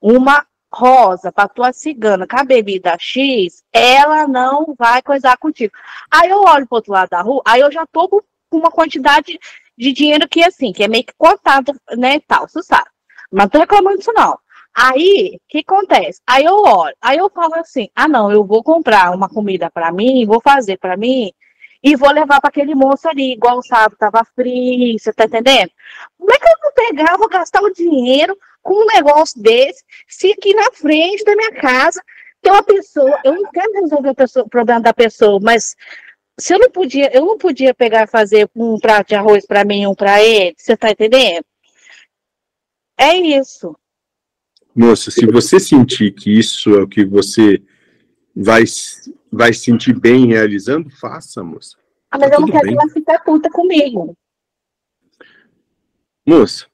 uma 0.02 0.46
rosa 0.74 1.34
para 1.34 1.50
tua 1.50 1.74
cigana 1.74 2.26
com 2.26 2.40
a 2.40 2.46
bebida 2.46 2.96
X, 2.98 3.62
ela 3.74 4.26
não 4.26 4.74
vai 4.80 5.02
coisar 5.02 5.38
contigo. 5.38 5.74
Aí 6.10 6.30
eu 6.30 6.44
olho 6.44 6.66
pro 6.66 6.78
outro 6.78 6.94
lado 6.94 7.10
da 7.10 7.22
rua, 7.22 7.42
aí 7.46 7.60
eu 7.60 7.70
já 7.70 7.86
tô 7.86 8.08
com 8.08 8.22
uma 8.54 8.72
quantidade 8.72 9.38
de 9.82 9.92
dinheiro 9.94 10.30
que 10.30 10.44
assim, 10.44 10.72
que 10.72 10.84
é 10.84 10.88
meio 10.88 11.04
que 11.04 11.14
contado, 11.18 11.74
né, 11.98 12.20
tal, 12.28 12.48
você 12.48 12.62
sabe. 12.62 12.88
Mas 13.32 13.46
não 13.46 13.50
tô 13.50 13.60
reclamando 13.60 13.98
disso 13.98 14.14
não. 14.16 14.38
Aí, 14.76 15.38
o 15.38 15.40
que 15.50 15.60
acontece? 15.60 16.22
Aí 16.28 16.46
eu 16.46 16.56
olho, 16.56 16.96
aí 17.02 17.18
eu 17.18 17.30
falo 17.32 17.56
assim: 17.56 17.90
ah, 17.96 18.08
não, 18.08 18.32
eu 18.32 18.46
vou 18.46 18.64
comprar 18.64 19.12
uma 19.12 19.28
comida 19.28 19.72
para 19.72 19.92
mim, 19.92 20.26
vou 20.26 20.40
fazer 20.40 20.78
para 20.78 20.96
mim 20.96 21.32
e 21.84 21.96
vou 21.96 22.12
levar 22.12 22.40
para 22.40 22.50
aquele 22.50 22.76
moço 22.76 23.10
ali, 23.10 23.34
igual 23.34 23.58
o 23.58 23.64
sábado 23.64 23.98
tava 23.98 24.24
frio, 24.36 25.00
você 25.00 25.12
tá 25.12 25.26
entendendo? 25.26 25.72
Como 26.18 26.32
é 26.32 26.38
que 26.38 26.46
eu 26.46 26.58
vou 26.62 26.72
pegar, 26.74 27.18
vou 27.18 27.28
gastar 27.28 27.62
o 27.62 27.74
dinheiro 27.74 28.38
com 28.62 28.84
um 28.84 28.86
negócio 28.86 29.42
desse, 29.42 29.84
se 30.08 30.32
aqui 30.32 30.54
na 30.54 30.72
frente 30.72 31.24
da 31.26 31.36
minha 31.36 31.54
casa 31.54 32.00
tem 32.42 32.52
uma 32.52 32.64
pessoa, 32.64 33.20
eu 33.24 33.34
não 33.34 33.52
quero 33.52 33.74
resolver 33.74 34.12
o, 34.12 34.50
problema 34.50 34.82
da 34.82 34.94
pessoa, 34.94 35.40
mas 35.42 35.76
se 36.42 36.56
eu 36.56 36.60
não 36.60 36.72
podia, 36.72 37.16
eu 37.16 37.24
não 37.24 37.38
podia 37.38 37.72
pegar 37.72 38.04
e 38.04 38.08
fazer 38.08 38.50
um 38.56 38.80
prato 38.80 39.10
de 39.10 39.16
arroz 39.16 39.46
para 39.46 39.64
mim 39.64 39.84
e 39.84 39.88
um 39.88 39.94
para 39.94 40.24
ele, 40.24 40.56
você 40.58 40.76
tá 40.76 40.90
entendendo? 40.90 41.46
É 42.98 43.16
isso. 43.16 43.78
Moça, 44.76 45.12
se 45.12 45.26
você 45.28 45.60
sentir 45.60 46.12
que 46.14 46.32
isso 46.32 46.72
é 46.72 46.82
o 46.82 46.88
que 46.88 47.06
você 47.06 47.62
vai, 48.36 48.64
vai 49.32 49.54
sentir 49.54 49.94
bem 49.94 50.28
realizando, 50.28 50.90
faça, 50.90 51.44
moça. 51.44 51.78
Ah, 52.10 52.18
mas 52.18 52.32
tá 52.32 52.36
eu 52.38 52.42
não 52.42 52.48
quero 52.48 52.66
bem. 52.66 52.76
que 52.76 52.82
ela 52.82 52.92
fique 52.92 53.24
puta 53.24 53.50
comigo. 53.52 54.18
Moça, 56.26 56.66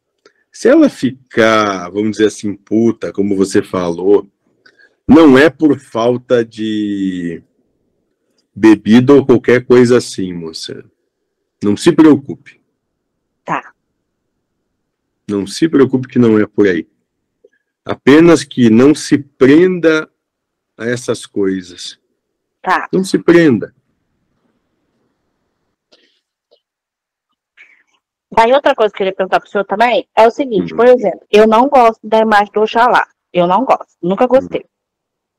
se 0.49 0.69
ela 0.69 0.87
ficar, 0.87 1.89
vamos 1.89 2.11
dizer 2.11 2.27
assim, 2.27 2.55
puta, 2.55 3.11
como 3.11 3.35
você 3.35 3.61
falou, 3.61 4.25
não 5.05 5.37
é 5.37 5.49
por 5.49 5.77
falta 5.77 6.45
de 6.45 7.43
bebida 8.57 9.13
ou 9.13 9.23
qualquer 9.23 9.63
coisa 9.63 9.97
assim, 9.97 10.33
moça. 10.33 10.83
Não 11.63 11.77
se 11.77 11.91
preocupe. 11.91 12.59
Tá. 13.45 13.71
Não 15.29 15.45
se 15.45 15.69
preocupe 15.69 16.07
que 16.07 16.17
não 16.17 16.39
é 16.39 16.47
por 16.47 16.67
aí. 16.67 16.87
Apenas 17.85 18.43
que 18.43 18.69
não 18.71 18.95
se 18.95 19.19
prenda 19.19 20.09
a 20.75 20.85
essas 20.85 21.25
coisas. 21.25 21.99
Tá. 22.61 22.89
Não 22.91 23.03
se 23.03 23.19
prenda. 23.19 23.73
Aí 28.35 28.51
outra 28.53 28.75
coisa 28.75 28.91
que 28.91 28.95
eu 28.95 28.97
queria 28.97 29.15
perguntar 29.15 29.39
para 29.39 29.47
o 29.47 29.51
senhor 29.51 29.65
também 29.65 30.07
é 30.15 30.27
o 30.27 30.31
seguinte, 30.31 30.73
uhum. 30.73 30.77
por 30.77 30.87
exemplo, 30.87 31.21
eu 31.31 31.47
não 31.47 31.69
gosto 31.69 31.99
da 32.03 32.19
imagem 32.19 32.51
do 32.53 32.61
Oxalá. 32.61 33.07
Eu 33.31 33.45
não 33.45 33.63
gosto, 33.63 33.95
nunca 34.01 34.25
gostei. 34.25 34.61
Uhum. 34.61 34.76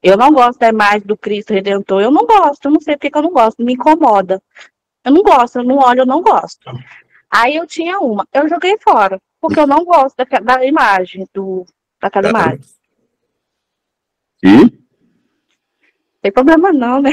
Eu 0.02 0.16
não 0.16 0.32
gosto 0.32 0.58
da 0.60 0.68
imagem 0.68 1.06
do 1.06 1.16
Cristo 1.16 1.52
Redentor, 1.52 2.00
eu 2.00 2.10
não 2.10 2.24
gosto, 2.24 2.66
eu 2.66 2.70
não 2.70 2.80
sei 2.80 2.94
porque 2.94 3.10
que 3.10 3.18
eu 3.18 3.22
não 3.22 3.32
gosto, 3.32 3.64
me 3.64 3.74
incomoda. 3.74 4.40
Eu 5.04 5.12
não 5.12 5.22
gosto, 5.22 5.58
eu 5.58 5.64
não 5.64 5.78
olho, 5.78 6.00
eu 6.00 6.06
não 6.06 6.22
gosto. 6.22 6.70
Aí 7.30 7.56
eu 7.56 7.66
tinha 7.66 7.98
uma, 7.98 8.26
eu 8.32 8.48
joguei 8.48 8.78
fora, 8.78 9.20
porque 9.40 9.58
eu 9.58 9.66
não 9.66 9.84
gosto 9.84 10.16
da, 10.16 10.24
da 10.38 10.64
imagem 10.64 11.26
do, 11.34 11.66
daquela 12.00 12.28
imagem. 12.28 12.60
E? 14.42 14.78
Tem 16.22 16.32
problema 16.32 16.72
não, 16.72 17.02
né? 17.02 17.10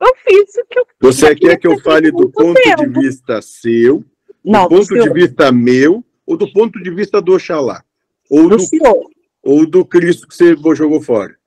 Eu 0.00 0.14
fiz 0.24 0.54
o 0.56 0.66
que 0.66 0.78
eu 0.78 0.86
Você 1.00 1.34
quer 1.34 1.58
que 1.58 1.66
eu 1.66 1.80
fale 1.80 2.12
do 2.12 2.30
ponto 2.30 2.54
tempo. 2.62 2.86
de 2.86 3.00
vista 3.00 3.42
seu, 3.42 4.04
não, 4.44 4.68
do 4.68 4.76
ponto 4.76 4.94
de 4.94 5.12
vista 5.12 5.50
meu, 5.50 6.04
ou 6.24 6.36
do 6.36 6.52
ponto 6.52 6.80
de 6.80 6.90
vista 6.90 7.20
do 7.20 7.34
Oxalá? 7.34 7.84
Ou 8.30 8.48
do, 8.48 8.56
do 8.56 8.62
senhor. 8.62 9.10
Ou 9.42 9.66
do 9.66 9.84
Cristo 9.84 10.26
que 10.26 10.34
você 10.34 10.56
jogou 10.74 11.00
fora? 11.00 11.38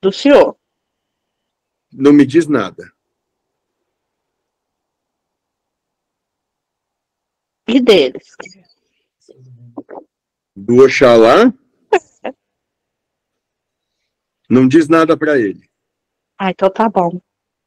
Do 0.00 0.12
senhor. 0.12 0.56
Não 1.92 2.12
me 2.12 2.26
diz 2.26 2.46
nada. 2.46 2.92
E 7.66 7.80
deles? 7.80 8.36
Do 10.54 10.84
Oxalá? 10.84 11.52
Não 14.48 14.68
diz 14.68 14.88
nada 14.88 15.16
para 15.16 15.38
ele. 15.38 15.68
Ah, 16.38 16.50
então 16.50 16.70
tá 16.70 16.88
bom. 16.88 17.20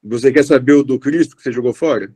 Você 0.03 0.31
quer 0.31 0.43
saber 0.43 0.73
o 0.73 0.83
do 0.83 0.99
Cristo 0.99 1.35
que 1.35 1.41
você 1.41 1.51
jogou 1.51 1.73
fora? 1.73 2.15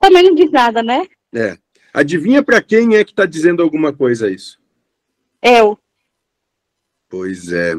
Também 0.00 0.22
não 0.22 0.34
diz 0.34 0.50
nada, 0.50 0.82
né? 0.82 1.06
É. 1.32 1.58
Adivinha 1.92 2.42
para 2.42 2.62
quem 2.62 2.96
é 2.96 3.04
que 3.04 3.10
está 3.10 3.26
dizendo 3.26 3.62
alguma 3.62 3.92
coisa 3.92 4.30
isso? 4.30 4.59
Eu. 5.42 5.78
Pois 7.08 7.50
é. 7.50 7.74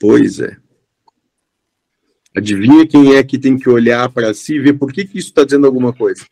Pois 0.00 0.38
é. 0.40 0.56
Adivinha 2.36 2.86
quem 2.86 3.16
é 3.16 3.24
que 3.24 3.38
tem 3.38 3.58
que 3.58 3.68
olhar 3.68 4.08
para 4.10 4.32
si 4.32 4.54
e 4.54 4.60
ver 4.60 4.74
por 4.74 4.92
que, 4.92 5.04
que 5.04 5.18
isso 5.18 5.28
está 5.28 5.44
dizendo 5.44 5.66
alguma 5.66 5.92
coisa? 5.92 6.24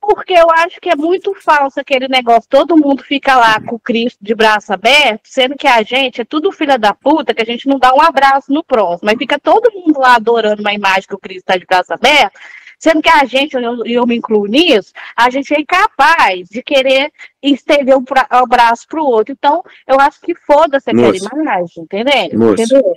Porque 0.00 0.34
eu 0.34 0.46
acho 0.50 0.80
que 0.80 0.90
é 0.90 0.94
muito 0.94 1.34
falso 1.34 1.80
aquele 1.80 2.06
negócio. 2.06 2.48
Todo 2.48 2.76
mundo 2.76 3.02
fica 3.02 3.36
lá 3.36 3.58
com 3.60 3.76
o 3.76 3.80
Cristo 3.80 4.18
de 4.20 4.34
braço 4.34 4.72
aberto, 4.72 5.22
sendo 5.24 5.56
que 5.56 5.66
a 5.66 5.82
gente 5.82 6.20
é 6.20 6.24
tudo 6.24 6.52
filha 6.52 6.78
da 6.78 6.92
puta, 6.94 7.34
que 7.34 7.40
a 7.40 7.46
gente 7.46 7.66
não 7.66 7.78
dá 7.78 7.92
um 7.94 8.02
abraço 8.02 8.52
no 8.52 8.62
próximo. 8.62 9.06
Mas 9.06 9.18
fica 9.18 9.38
todo 9.38 9.72
mundo 9.72 9.98
lá 9.98 10.16
adorando 10.16 10.60
uma 10.60 10.74
imagem 10.74 11.08
que 11.08 11.14
o 11.14 11.18
Cristo 11.18 11.40
está 11.40 11.56
de 11.56 11.64
braço 11.64 11.92
aberto, 11.92 12.38
sendo 12.78 13.02
que 13.02 13.08
a 13.08 13.24
gente, 13.24 13.54
eu, 13.54 13.84
eu 13.84 14.06
me 14.06 14.16
incluo 14.16 14.46
nisso, 14.46 14.92
a 15.16 15.30
gente 15.30 15.54
é 15.54 15.60
incapaz 15.60 16.48
de 16.48 16.62
querer 16.62 17.10
estender 17.42 17.96
um, 17.96 18.04
pra, 18.04 18.26
um 18.42 18.46
braço 18.46 18.86
para 18.88 19.00
o 19.00 19.06
outro. 19.06 19.34
Então, 19.36 19.62
eu 19.86 20.00
acho 20.00 20.20
que 20.20 20.34
foda-se 20.34 20.90
aquela 20.90 21.16
imagem, 21.16 21.84
entendeu? 21.84 22.38
Moça, 22.38 22.62
entendeu? 22.62 22.94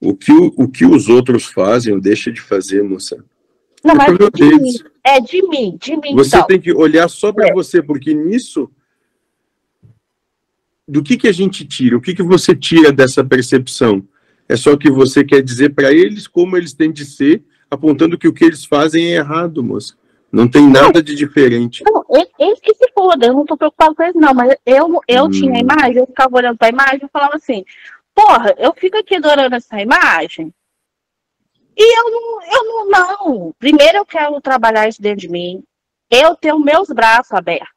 O 0.00 0.14
que, 0.14 0.32
o 0.32 0.68
que 0.68 0.84
os 0.84 1.08
outros 1.08 1.44
fazem, 1.44 1.98
deixa 2.00 2.32
de 2.32 2.40
fazer, 2.40 2.82
moça. 2.82 3.24
Não, 3.84 3.92
é 3.92 3.96
mas 3.96 4.08
é 4.08 4.30
de 4.30 4.58
mim. 4.58 4.72
É 5.04 5.20
de 5.20 5.48
mim, 5.48 5.78
de 5.80 5.96
mim. 5.96 6.14
Você 6.14 6.36
então. 6.36 6.46
tem 6.46 6.60
que 6.60 6.72
olhar 6.72 7.08
só 7.08 7.32
para 7.32 7.48
é. 7.48 7.52
você, 7.52 7.82
porque 7.82 8.14
nisso. 8.14 8.70
Do 10.86 11.02
que, 11.02 11.16
que 11.16 11.28
a 11.28 11.32
gente 11.32 11.64
tira? 11.64 11.96
O 11.96 12.00
que, 12.00 12.14
que 12.14 12.22
você 12.22 12.54
tira 12.54 12.92
dessa 12.92 13.24
percepção? 13.24 14.06
É 14.48 14.56
só 14.56 14.76
que 14.76 14.90
você 14.90 15.24
quer 15.24 15.42
dizer 15.42 15.74
para 15.74 15.92
eles 15.92 16.26
como 16.26 16.56
eles 16.56 16.74
têm 16.74 16.92
de 16.92 17.04
ser, 17.04 17.42
apontando 17.74 18.18
que 18.18 18.28
o 18.28 18.32
que 18.32 18.44
eles 18.44 18.64
fazem 18.64 19.06
é 19.06 19.16
errado, 19.16 19.62
moça. 19.62 19.94
Não 20.30 20.48
tem 20.48 20.66
nada 20.68 21.02
de 21.02 21.14
diferente. 21.14 21.84
Não, 21.84 22.04
eles 22.38 22.60
que 22.60 22.74
se 22.74 22.90
foda, 22.94 23.26
eu 23.26 23.34
não 23.34 23.44
tô 23.44 23.56
preocupado 23.56 23.94
com 23.94 24.02
eles, 24.02 24.14
não, 24.14 24.32
mas 24.32 24.56
eu, 24.64 25.00
eu 25.06 25.24
hum. 25.24 25.30
tinha 25.30 25.56
a 25.56 25.60
imagem, 25.60 25.98
eu 25.98 26.06
ficava 26.06 26.36
olhando 26.36 26.56
pra 26.56 26.68
imagem 26.68 27.00
e 27.02 27.08
falava 27.12 27.36
assim, 27.36 27.64
porra, 28.14 28.54
eu 28.58 28.72
fico 28.74 28.96
aqui 28.96 29.16
adorando 29.16 29.56
essa 29.56 29.80
imagem, 29.80 30.52
e 31.76 31.98
eu 31.98 32.10
não, 32.10 32.42
eu 32.42 32.64
não, 32.64 32.88
não. 32.88 33.54
Primeiro 33.58 33.98
eu 33.98 34.04
quero 34.04 34.40
trabalhar 34.40 34.88
isso 34.88 35.00
dentro 35.00 35.20
de 35.20 35.28
mim. 35.28 35.62
Eu 36.10 36.36
tenho 36.36 36.58
meus 36.58 36.88
braços 36.88 37.32
abertos. 37.32 37.68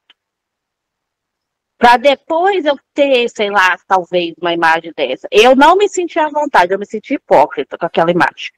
para 1.77 1.97
depois 1.97 2.65
eu 2.65 2.77
ter, 2.93 3.29
sei 3.29 3.49
lá, 3.49 3.77
talvez 3.87 4.33
uma 4.39 4.53
imagem 4.53 4.91
dessa. 4.95 5.27
Eu 5.31 5.55
não 5.55 5.77
me 5.77 5.87
senti 5.87 6.19
à 6.19 6.29
vontade, 6.29 6.73
eu 6.73 6.79
me 6.79 6.85
senti 6.85 7.15
hipócrita 7.15 7.77
com 7.77 7.85
aquela 7.85 8.11
imagem. 8.11 8.51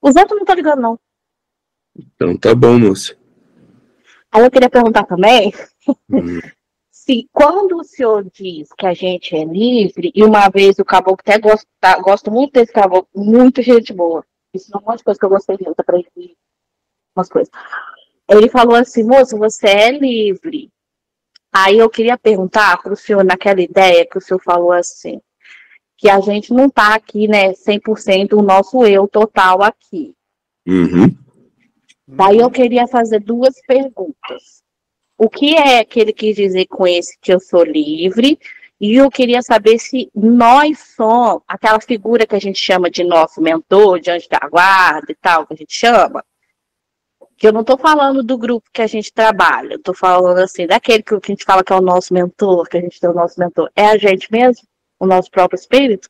Os 0.00 0.16
outros 0.16 0.30
não 0.30 0.38
estão 0.38 0.54
ligando, 0.54 0.80
não. 0.80 1.00
Então 1.96 2.36
tá 2.36 2.54
bom, 2.54 2.78
moça. 2.78 3.16
Aí 4.32 4.42
eu 4.44 4.50
queria 4.50 4.70
perguntar 4.70 5.04
também 5.04 5.52
hum. 6.08 6.40
se 6.90 7.28
quando 7.32 7.76
o 7.76 7.84
senhor 7.84 8.24
diz 8.30 8.72
que 8.72 8.86
a 8.86 8.94
gente 8.94 9.34
é 9.34 9.44
livre, 9.44 10.12
e 10.14 10.22
uma 10.22 10.48
vez 10.48 10.78
o 10.78 10.84
caboclo 10.84 11.18
até 11.20 11.38
gosta, 11.38 11.66
gosto 12.00 12.30
muito 12.30 12.52
desse 12.52 12.72
caboclo, 12.72 13.08
muito 13.14 13.62
gente 13.62 13.92
boa. 13.92 14.24
Isso 14.54 14.70
é 14.72 14.78
um 14.78 14.82
monte 14.82 14.98
de 14.98 15.04
coisa 15.04 15.18
que 15.18 15.24
eu 15.24 15.30
gostei 15.30 15.56
de 15.56 15.64
para 15.84 15.98
ele 15.98 16.36
umas 17.16 17.28
coisas. 17.28 17.50
Ele 18.28 18.48
falou 18.48 18.76
assim, 18.76 19.02
moço, 19.02 19.36
você 19.36 19.66
é 19.66 19.90
livre. 19.90 20.70
Aí 21.52 21.78
eu 21.78 21.90
queria 21.90 22.16
perguntar 22.16 22.80
para 22.80 22.92
o 22.92 22.96
senhor, 22.96 23.24
naquela 23.24 23.60
ideia 23.60 24.06
que 24.06 24.18
o 24.18 24.20
senhor 24.20 24.40
falou 24.40 24.70
assim, 24.70 25.20
que 26.00 26.08
a 26.08 26.18
gente 26.18 26.50
não 26.54 26.64
está 26.66 26.94
aqui, 26.94 27.28
né, 27.28 27.52
100% 27.52 28.32
o 28.32 28.42
nosso 28.42 28.86
eu 28.86 29.06
total 29.06 29.62
aqui. 29.62 30.14
Uhum. 30.66 31.14
Daí 32.08 32.38
eu 32.38 32.50
queria 32.50 32.88
fazer 32.88 33.20
duas 33.20 33.54
perguntas. 33.66 34.62
O 35.18 35.28
que 35.28 35.54
é 35.54 35.84
que 35.84 36.00
ele 36.00 36.14
quis 36.14 36.34
dizer 36.34 36.66
com 36.68 36.86
esse 36.86 37.18
que 37.20 37.30
eu 37.30 37.38
sou 37.38 37.62
livre? 37.62 38.38
E 38.80 38.94
eu 38.94 39.10
queria 39.10 39.42
saber 39.42 39.78
se 39.78 40.10
nós 40.14 40.78
somos 40.96 41.42
aquela 41.46 41.78
figura 41.78 42.26
que 42.26 42.34
a 42.34 42.40
gente 42.40 42.58
chama 42.58 42.90
de 42.90 43.04
nosso 43.04 43.42
mentor, 43.42 44.00
de 44.00 44.10
anjo 44.10 44.26
da 44.30 44.48
guarda 44.48 45.12
e 45.12 45.14
tal, 45.14 45.46
que 45.46 45.52
a 45.52 45.56
gente 45.56 45.74
chama. 45.74 46.24
Que 47.36 47.46
eu 47.46 47.52
não 47.52 47.60
estou 47.60 47.76
falando 47.76 48.22
do 48.22 48.38
grupo 48.38 48.70
que 48.72 48.80
a 48.80 48.86
gente 48.86 49.12
trabalha, 49.12 49.74
estou 49.74 49.94
falando 49.94 50.38
assim, 50.38 50.66
daquele 50.66 51.02
que 51.02 51.14
a 51.14 51.20
gente 51.26 51.44
fala 51.44 51.62
que 51.62 51.74
é 51.74 51.76
o 51.76 51.82
nosso 51.82 52.14
mentor, 52.14 52.66
que 52.70 52.78
a 52.78 52.80
gente 52.80 52.98
tem 52.98 53.10
o 53.10 53.14
nosso 53.14 53.38
mentor. 53.38 53.70
É 53.76 53.84
a 53.84 53.98
gente 53.98 54.32
mesmo? 54.32 54.66
O 55.00 55.06
nosso 55.06 55.30
próprio 55.30 55.58
espírito? 55.58 56.08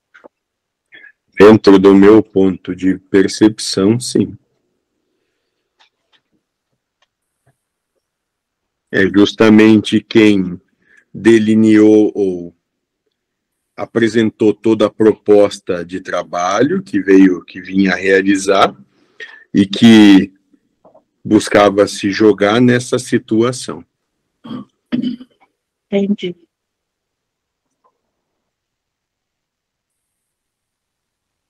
Dentro 1.39 1.79
do 1.79 1.95
meu 1.95 2.23
ponto 2.23 2.77
de 2.77 2.99
percepção, 2.99 3.99
sim. 3.99 4.37
é 8.91 9.07
justamente 9.07 10.01
quem 10.01 10.61
delineou 11.15 12.11
ou 12.15 12.55
apresentou 13.77 14.53
toda 14.53 14.87
a 14.87 14.91
proposta 14.91 15.85
de 15.85 16.01
trabalho 16.01 16.83
que 16.83 17.01
veio, 17.01 17.45
que 17.45 17.61
vinha 17.61 17.95
realizar 17.95 18.77
e 19.55 19.65
que 19.65 20.35
buscava 21.25 21.87
se 21.87 22.11
jogar 22.11 22.61
nessa 22.61 22.99
situação. 22.99 23.85
Entendi. 25.91 26.37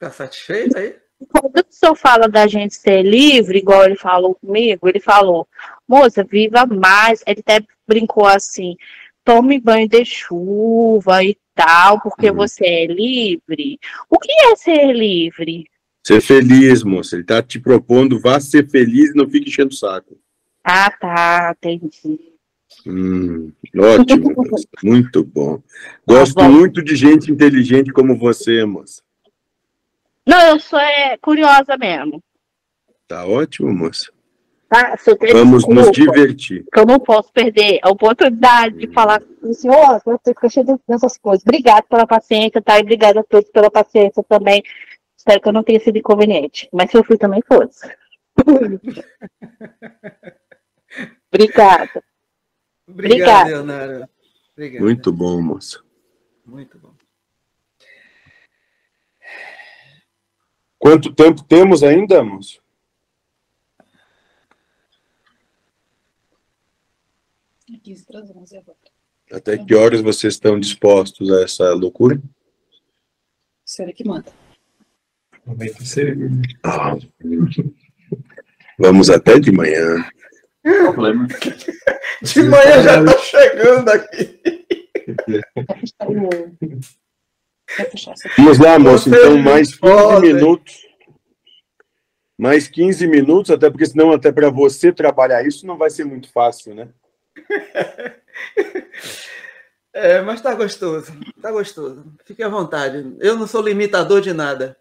Está 0.00 0.10
satisfeito 0.10 0.78
aí? 0.78 0.96
Quando 1.28 1.54
o 1.58 1.64
senhor 1.68 1.94
fala 1.94 2.26
da 2.26 2.46
gente 2.46 2.74
ser 2.74 3.02
livre, 3.02 3.58
igual 3.58 3.84
ele 3.84 3.96
falou 3.96 4.34
comigo, 4.34 4.88
ele 4.88 4.98
falou, 4.98 5.46
moça, 5.86 6.24
viva 6.24 6.64
mais. 6.64 7.22
Ele 7.26 7.40
até 7.40 7.62
brincou 7.86 8.26
assim, 8.26 8.76
tome 9.22 9.60
banho 9.60 9.86
de 9.86 10.02
chuva 10.06 11.22
e 11.22 11.36
tal, 11.54 12.00
porque 12.00 12.30
uhum. 12.30 12.36
você 12.36 12.64
é 12.64 12.86
livre. 12.86 13.78
O 14.08 14.18
que 14.18 14.32
é 14.32 14.56
ser 14.56 14.90
livre? 14.94 15.66
Ser 16.02 16.22
feliz, 16.22 16.82
moça. 16.82 17.16
Ele 17.16 17.24
tá 17.24 17.42
te 17.42 17.60
propondo, 17.60 18.18
vá 18.18 18.40
ser 18.40 18.70
feliz 18.70 19.10
e 19.10 19.14
não 19.14 19.28
fique 19.28 19.50
enchendo 19.50 19.68
o 19.68 19.76
saco. 19.76 20.18
Ah, 20.64 20.90
tá, 20.90 21.54
entendi. 21.62 22.18
Hum, 22.86 23.52
ótimo, 23.76 24.34
muito 24.82 25.22
bom. 25.22 25.62
Gosto 26.08 26.36
tá 26.36 26.48
bom. 26.48 26.54
muito 26.54 26.82
de 26.82 26.96
gente 26.96 27.30
inteligente 27.30 27.92
como 27.92 28.16
você, 28.16 28.64
moça. 28.64 29.02
Não, 30.30 30.40
eu 30.46 30.60
sou 30.60 30.78
é, 30.78 31.18
curiosa 31.18 31.76
mesmo. 31.76 32.22
Tá 33.08 33.26
ótimo, 33.26 33.74
moça. 33.74 34.12
Tá? 34.68 34.94
Vamos 35.32 35.64
desculpa, 35.64 35.80
nos 35.80 35.90
divertir. 35.90 36.64
eu 36.76 36.86
não 36.86 37.00
posso 37.00 37.32
perder 37.32 37.80
a 37.82 37.90
oportunidade 37.90 38.78
de 38.78 38.86
falar 38.92 39.20
com 39.20 39.48
o 39.48 39.52
senhor, 39.52 40.00
eu 40.06 40.20
fico 40.24 40.48
cheio 40.48 40.78
dessas 40.86 41.18
coisas. 41.18 41.42
Obrigado 41.42 41.82
pela 41.88 42.06
paciência, 42.06 42.62
tá? 42.62 42.78
E 42.78 42.82
obrigado 42.82 43.18
a 43.18 43.24
todos 43.24 43.50
pela 43.50 43.68
paciência 43.68 44.22
também. 44.28 44.62
Espero 45.18 45.40
que 45.40 45.48
eu 45.48 45.52
não 45.52 45.64
tenha 45.64 45.80
sido 45.80 45.98
inconveniente. 45.98 46.68
Mas 46.72 46.92
se 46.92 46.96
eu 46.96 47.02
fui 47.02 47.18
também 47.18 47.42
fosse. 47.42 47.92
Obrigada. 51.32 52.04
Obrigado, 52.88 53.48
Leonardo. 53.48 54.08
Obrigado. 54.52 54.82
Muito 54.82 55.12
bom, 55.12 55.42
moça. 55.42 55.80
Muito 56.46 56.78
bom. 56.78 56.89
Quanto 60.80 61.12
tempo 61.12 61.44
temos 61.44 61.82
ainda, 61.82 62.24
moço? 62.24 62.58
Até 69.30 69.58
que 69.58 69.74
horas 69.74 70.00
vocês 70.00 70.32
estão 70.34 70.58
dispostos 70.58 71.30
a 71.30 71.42
essa 71.42 71.70
loucura? 71.74 72.18
Será 73.62 73.92
que 73.92 74.02
manda? 74.02 74.32
Ah, 76.64 76.96
vamos 78.78 79.10
até 79.10 79.38
de 79.38 79.52
manhã. 79.52 80.10
Problema. 80.62 81.28
De 82.22 82.42
manhã 82.42 82.82
já 82.82 83.00
está 83.02 83.18
chegando 83.18 83.88
aqui. 83.90 84.40
Vamos 88.36 88.58
lá, 88.58 88.78
moço. 88.78 89.08
Então, 89.08 89.38
mais 89.38 89.74
15 89.76 90.20
minutos. 90.20 90.74
Mais 92.38 92.68
15 92.68 93.06
minutos, 93.06 93.50
até 93.50 93.68
porque 93.68 93.86
senão 93.86 94.12
até 94.12 94.32
para 94.32 94.50
você 94.50 94.90
trabalhar 94.90 95.46
isso 95.46 95.66
não 95.66 95.76
vai 95.76 95.90
ser 95.90 96.04
muito 96.04 96.32
fácil, 96.32 96.74
né? 96.74 96.88
É, 99.92 100.22
mas 100.22 100.40
tá 100.40 100.54
gostoso. 100.54 101.12
Tá 101.42 101.50
gostoso. 101.50 102.14
Fique 102.24 102.44
à 102.44 102.48
vontade. 102.48 103.16
Eu 103.18 103.36
não 103.36 103.46
sou 103.46 103.60
limitador 103.60 104.20
de 104.20 104.32
nada. 104.32 104.76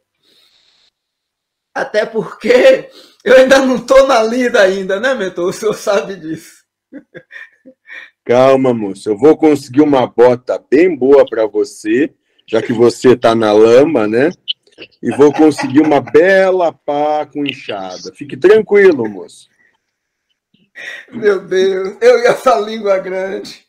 Até 1.74 2.06
porque 2.06 2.90
eu 3.26 3.36
ainda 3.36 3.60
não 3.66 3.84
tô 3.84 4.06
na 4.06 4.22
lida 4.22 4.62
ainda, 4.62 5.00
né, 5.00 5.16
mentor? 5.16 5.50
O 5.50 5.54
senhor 5.54 5.74
sabe 5.74 6.16
disso. 6.16 6.64
Calma, 8.24 8.74
moço. 8.74 9.10
Eu 9.10 9.18
vou 9.18 9.36
conseguir 9.36 9.82
uma 9.82 10.06
bota 10.06 10.64
bem 10.70 10.96
boa 10.96 11.26
para 11.26 11.48
você 11.48 12.14
já 12.50 12.64
que 12.64 12.74
você 12.74 13.10
está 13.10 13.36
na 13.36 13.52
lama, 13.52 14.08
né? 14.08 14.32
E 15.04 15.12
vou 15.12 15.32
conseguir 15.32 15.82
uma 15.82 16.02
bela 16.02 16.74
pá 16.74 17.28
com 17.32 17.46
enxada. 17.46 18.12
Fique 18.16 18.36
tranquilo, 18.36 19.08
moço. 19.08 19.48
Meu 21.12 21.42
Deus, 21.42 21.98
eu 22.02 22.20
e 22.20 22.26
essa 22.26 22.56
língua 22.60 22.98
grande. 22.98 23.64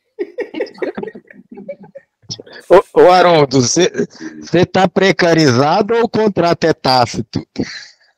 Ô, 2.68 3.03
ô 3.03 3.11
Haroldo, 3.11 3.61
você 3.61 3.91
está 4.55 4.89
precarizado 4.89 5.95
ou 5.95 6.05
o 6.05 6.09
contrato 6.09 6.64
é 6.64 6.72
tácito? 6.72 7.47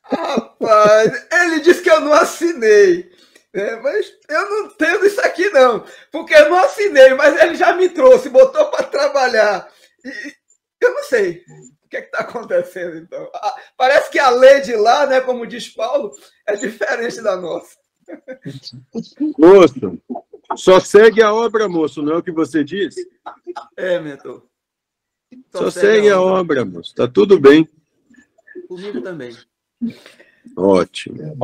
Rapaz, 0.02 1.26
ele 1.32 1.60
disse 1.60 1.82
que 1.82 1.90
eu 1.90 2.00
não 2.02 2.12
assinei. 2.12 3.10
É, 3.54 3.76
mas 3.80 4.12
eu 4.28 4.48
não 4.48 4.66
entendo 4.66 5.06
isso 5.06 5.20
aqui, 5.22 5.50
não. 5.50 5.84
Porque 6.12 6.34
eu 6.34 6.48
não 6.50 6.58
assinei, 6.58 7.14
mas 7.14 7.40
ele 7.42 7.56
já 7.56 7.72
me 7.72 7.88
trouxe, 7.88 8.28
botou 8.28 8.66
para 8.66 8.84
trabalhar. 8.84 9.68
E, 10.04 10.41
eu 10.84 10.94
não 10.94 11.02
sei 11.04 11.44
o 11.84 11.88
que 11.88 11.96
é 11.96 12.00
está 12.00 12.18
acontecendo, 12.20 12.96
então. 12.96 13.30
Parece 13.76 14.10
que 14.10 14.18
a 14.18 14.30
lei 14.30 14.60
de 14.60 14.74
lá, 14.74 15.06
né, 15.06 15.20
como 15.20 15.46
diz 15.46 15.68
Paulo, 15.68 16.12
é 16.46 16.56
diferente 16.56 17.20
da 17.22 17.36
nossa. 17.36 17.76
Moço, 19.38 20.02
só 20.56 20.80
segue 20.80 21.22
a 21.22 21.32
obra, 21.32 21.68
moço, 21.68 22.02
não 22.02 22.14
é 22.14 22.16
o 22.16 22.22
que 22.22 22.32
você 22.32 22.64
diz? 22.64 22.94
É, 23.76 24.00
mentor. 24.00 24.46
Só, 25.50 25.64
só 25.64 25.70
segue, 25.70 25.86
segue 25.86 26.10
a 26.10 26.20
obra, 26.20 26.40
obra 26.40 26.64
moço. 26.64 26.94
Tá 26.94 27.08
tudo 27.08 27.38
bem. 27.38 27.68
Comigo 28.68 29.00
também. 29.02 29.36
Ótimo. 30.56 31.36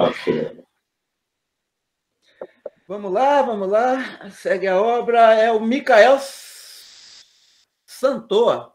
Vamos 2.86 3.12
lá, 3.12 3.42
vamos 3.42 3.68
lá. 3.68 4.30
Segue 4.30 4.66
a 4.66 4.80
obra. 4.80 5.34
É 5.34 5.52
o 5.52 5.60
Micael 5.60 6.18
Santoa. 7.86 8.74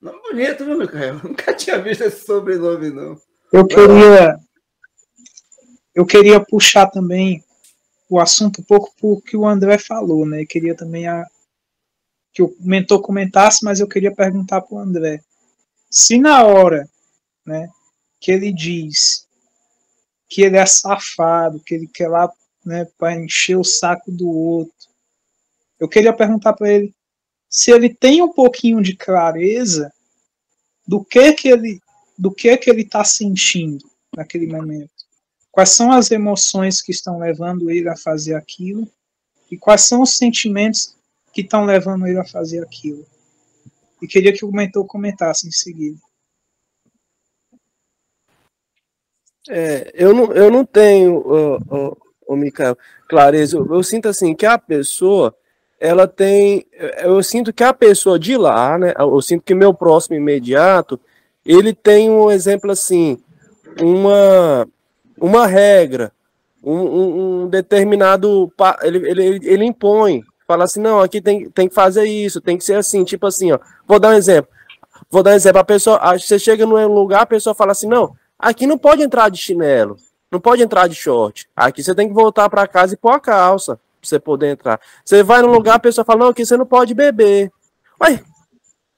Nome 0.00 0.18
bonito, 0.22 0.64
viu, 0.64 0.78
Micael? 0.78 1.20
Nunca 1.22 1.54
tinha 1.54 1.80
visto 1.80 2.02
esse 2.02 2.24
sobrenome, 2.24 2.90
não. 2.90 3.20
Eu 3.52 3.66
queria. 3.66 4.38
Eu 5.94 6.06
queria 6.06 6.40
puxar 6.40 6.86
também 6.86 7.44
o 8.08 8.18
assunto 8.18 8.62
um 8.62 8.64
pouco 8.64 8.94
por 8.98 9.22
que 9.22 9.36
o 9.36 9.46
André 9.46 9.76
falou, 9.76 10.24
né? 10.24 10.42
Eu 10.42 10.46
queria 10.46 10.74
também 10.74 11.06
a, 11.06 11.26
que 12.32 12.42
o 12.42 12.56
mentor 12.60 13.02
comentasse, 13.02 13.64
mas 13.64 13.80
eu 13.80 13.88
queria 13.88 14.14
perguntar 14.14 14.62
para 14.62 14.74
o 14.74 14.78
André. 14.78 15.22
Se 15.90 16.18
na 16.18 16.44
hora 16.44 16.88
né, 17.44 17.68
que 18.20 18.32
ele 18.32 18.52
diz 18.52 19.26
que 20.28 20.42
ele 20.42 20.56
é 20.56 20.64
safado, 20.64 21.60
que 21.60 21.74
ele 21.74 21.88
quer 21.88 22.08
lá 22.08 22.30
né, 22.64 22.86
para 22.96 23.16
encher 23.16 23.56
o 23.56 23.64
saco 23.64 24.10
do 24.10 24.28
outro, 24.28 24.74
Eu 25.78 25.88
queria 25.88 26.12
perguntar 26.12 26.52
para 26.52 26.70
ele 26.70 26.94
se 27.50 27.70
ele 27.70 27.92
tem 27.92 28.22
um 28.22 28.32
pouquinho 28.32 28.80
de 28.80 28.96
clareza 28.96 29.92
do 30.86 31.04
que 31.04 31.32
que 31.34 31.48
ele 31.48 31.80
do 32.16 32.30
que 32.30 32.56
que 32.56 32.70
ele 32.70 32.82
está 32.82 33.02
sentindo 33.02 33.84
naquele 34.14 34.46
momento. 34.46 34.90
Quais 35.50 35.70
são 35.70 35.90
as 35.90 36.10
emoções 36.10 36.80
que 36.80 36.92
estão 36.92 37.18
levando 37.18 37.70
ele 37.70 37.88
a 37.88 37.96
fazer 37.96 38.34
aquilo 38.34 38.86
e 39.50 39.56
quais 39.56 39.82
são 39.82 40.02
os 40.02 40.16
sentimentos 40.16 40.94
que 41.32 41.40
estão 41.40 41.64
levando 41.64 42.06
ele 42.06 42.18
a 42.18 42.24
fazer 42.24 42.62
aquilo. 42.62 43.04
E 44.00 44.06
queria 44.06 44.32
que 44.32 44.44
o 44.44 44.52
mentor 44.52 44.86
comentasse 44.86 45.46
em 45.46 45.50
seguida. 45.50 45.98
É, 49.48 49.90
eu, 49.94 50.14
não, 50.14 50.32
eu 50.32 50.50
não 50.50 50.64
tenho, 50.64 51.16
o 51.16 51.58
oh, 51.68 51.96
oh, 52.26 52.36
Micael, 52.36 52.78
clareza. 53.08 53.56
Eu, 53.56 53.74
eu, 53.74 53.82
sinto 53.82 54.08
assim 54.08 54.34
que 54.34 54.46
a 54.46 54.58
pessoa, 54.58 55.36
ela 55.80 56.06
tem. 56.06 56.66
Eu 56.98 57.22
sinto 57.22 57.52
que 57.52 57.64
a 57.64 57.72
pessoa 57.72 58.18
de 58.18 58.36
lá, 58.36 58.78
né? 58.78 58.92
Eu 58.98 59.20
sinto 59.22 59.42
que 59.42 59.54
meu 59.54 59.72
próximo 59.72 60.14
imediato, 60.14 61.00
ele 61.44 61.72
tem 61.72 62.10
um 62.10 62.30
exemplo 62.30 62.70
assim, 62.70 63.18
uma, 63.80 64.68
uma 65.18 65.46
regra, 65.46 66.12
um, 66.62 66.76
um, 66.76 67.42
um 67.44 67.48
determinado. 67.48 68.52
Ele, 68.82 69.10
ele, 69.10 69.40
ele 69.42 69.64
impõe, 69.64 70.22
fala 70.46 70.64
assim: 70.64 70.80
não, 70.80 71.00
aqui 71.00 71.22
tem, 71.22 71.48
tem 71.48 71.66
que 71.66 71.74
fazer 71.74 72.04
isso, 72.04 72.42
tem 72.42 72.58
que 72.58 72.64
ser 72.64 72.74
assim, 72.74 73.02
tipo 73.02 73.26
assim, 73.26 73.50
ó. 73.52 73.58
Vou 73.88 73.98
dar 73.98 74.10
um 74.10 74.14
exemplo. 74.14 74.50
Vou 75.10 75.22
dar 75.22 75.30
um 75.30 75.34
exemplo. 75.34 75.60
A 75.60 75.64
pessoa, 75.64 75.98
você 76.18 76.38
chega 76.38 76.66
num 76.66 76.86
lugar, 76.88 77.22
a 77.22 77.26
pessoa 77.26 77.54
fala 77.54 77.72
assim: 77.72 77.88
não, 77.88 78.14
aqui 78.38 78.66
não 78.66 78.76
pode 78.76 79.02
entrar 79.02 79.30
de 79.30 79.38
chinelo, 79.38 79.96
não 80.30 80.38
pode 80.38 80.62
entrar 80.62 80.86
de 80.88 80.94
short. 80.94 81.48
Aqui 81.56 81.82
você 81.82 81.94
tem 81.94 82.06
que 82.06 82.14
voltar 82.14 82.50
para 82.50 82.68
casa 82.68 82.92
e 82.92 82.98
pôr 82.98 83.12
a 83.12 83.18
calça 83.18 83.80
você 84.02 84.18
poder 84.18 84.48
entrar. 84.48 84.80
Você 85.04 85.22
vai 85.22 85.42
num 85.42 85.52
lugar, 85.52 85.76
a 85.76 85.80
pessoa 85.80 86.04
fala: 86.04 86.20
não, 86.20 86.28
aqui 86.28 86.44
você 86.44 86.56
não 86.56 86.66
pode 86.66 86.94
beber. 86.94 87.50
Ué, 88.02 88.22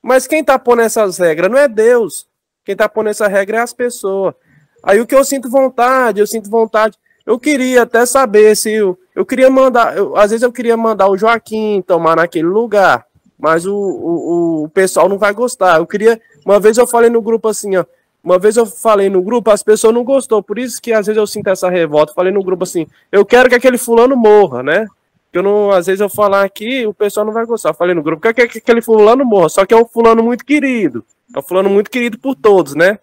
mas 0.03 0.27
quem 0.27 0.43
tá 0.43 0.59
pondo 0.59 0.83
essas 0.83 1.19
regras 1.19 1.51
não 1.51 1.59
é 1.59 1.69
Deus. 1.69 2.27
Quem 2.65 2.77
tá 2.77 2.89
pondo 2.89 3.09
essa 3.09 3.27
regra 3.29 3.59
é 3.59 3.61
as 3.61 3.73
pessoas. 3.73 4.35
Aí 4.83 5.01
o 5.01 5.07
que 5.07 5.15
eu 5.15 5.25
sinto 5.25 5.49
vontade, 5.49 6.21
eu 6.21 6.27
sinto 6.27 6.51
vontade. 6.51 6.97
Eu 7.25 7.39
queria 7.39 7.83
até 7.83 8.05
saber 8.05 8.57
se 8.57 8.73
eu, 8.73 8.99
eu 9.15 9.25
queria 9.25 9.49
mandar, 9.49 9.97
eu, 9.97 10.17
às 10.17 10.31
vezes 10.31 10.43
eu 10.43 10.53
queria 10.53 10.77
mandar 10.77 11.09
o 11.09 11.17
Joaquim 11.17 11.83
tomar 11.87 12.17
naquele 12.17 12.49
lugar, 12.49 13.07
mas 13.39 13.65
o, 13.65 13.75
o, 13.75 14.65
o 14.65 14.69
pessoal 14.69 15.09
não 15.09 15.19
vai 15.19 15.33
gostar. 15.33 15.79
Eu 15.79 15.87
queria, 15.87 16.21
uma 16.45 16.59
vez 16.59 16.79
eu 16.79 16.87
falei 16.87 17.11
no 17.11 17.23
grupo 17.23 17.49
assim, 17.49 17.77
ó, 17.77 17.85
uma 18.23 18.39
vez 18.39 18.57
eu 18.57 18.65
falei 18.65 19.11
no 19.11 19.23
grupo, 19.23 19.51
as 19.51 19.63
pessoas 19.63 19.93
não 19.93 20.05
gostou, 20.05 20.43
por 20.43 20.59
isso 20.59 20.81
que 20.81 20.93
às 20.93 21.07
vezes 21.07 21.19
eu 21.19 21.27
sinto 21.27 21.49
essa 21.49 21.69
revolta. 21.69 22.13
Falei 22.15 22.33
no 22.33 22.43
grupo 22.43 22.63
assim, 22.63 22.87
eu 23.11 23.25
quero 23.25 23.49
que 23.49 23.55
aquele 23.55 23.77
fulano 23.77 24.17
morra, 24.17 24.63
né? 24.63 24.87
Que 25.33 25.39
eu 25.39 25.43
não, 25.43 25.71
às 25.71 25.87
vezes 25.87 26.01
eu 26.01 26.09
falar 26.09 26.45
aqui, 26.45 26.87
o 26.87 26.95
pessoal 26.95 27.27
não 27.27 27.33
vai 27.33 27.45
gostar. 27.45 27.75
Falei 27.75 27.95
no 27.95 28.03
grupo, 28.03 28.23
quero 28.23 28.49
que 28.49 28.59
aquele 28.59 28.81
fulano 28.81 29.25
morra, 29.25 29.49
só 29.49 29.67
que 29.67 29.75
é 29.75 29.77
um 29.77 29.87
fulano 29.87 30.23
muito 30.23 30.45
querido. 30.45 31.05
É 31.35 31.39
um 31.39 31.43
fulano 31.43 31.69
muito 31.69 31.91
querido 31.91 32.19
por 32.19 32.37
todos, 32.37 32.75
né? 32.75 32.99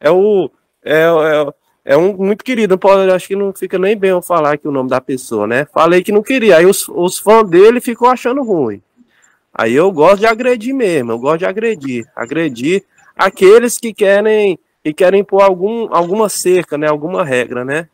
É 0.00 0.10
o 0.10 0.50
é, 0.84 1.04
é, 1.04 1.92
é 1.94 1.96
um 1.96 2.16
muito 2.16 2.44
querido, 2.44 2.76
pode, 2.78 3.10
acho 3.10 3.28
que 3.28 3.36
não 3.36 3.52
fica 3.52 3.78
nem 3.78 3.96
bem 3.96 4.10
eu 4.10 4.20
falar 4.20 4.54
aqui 4.54 4.68
o 4.68 4.72
nome 4.72 4.90
da 4.90 5.00
pessoa, 5.00 5.46
né? 5.46 5.66
Falei 5.72 6.02
que 6.02 6.12
não 6.12 6.22
queria, 6.22 6.58
aí 6.58 6.66
os, 6.66 6.88
os 6.88 7.18
fãs 7.18 7.48
dele 7.48 7.80
ficou 7.80 8.08
achando 8.08 8.42
ruim. 8.42 8.82
Aí 9.52 9.72
eu 9.72 9.90
gosto 9.92 10.20
de 10.20 10.26
agredir 10.26 10.74
mesmo, 10.74 11.12
eu 11.12 11.18
gosto 11.18 11.38
de 11.40 11.46
agredir, 11.46 12.06
agredir 12.14 12.84
aqueles 13.16 13.78
que 13.78 13.94
querem 13.94 14.58
e 14.84 14.92
querem 14.92 15.24
pôr 15.24 15.42
algum, 15.42 15.92
alguma 15.94 16.28
cerca, 16.28 16.76
né, 16.76 16.88
alguma 16.88 17.24
regra, 17.24 17.64
né? 17.64 17.88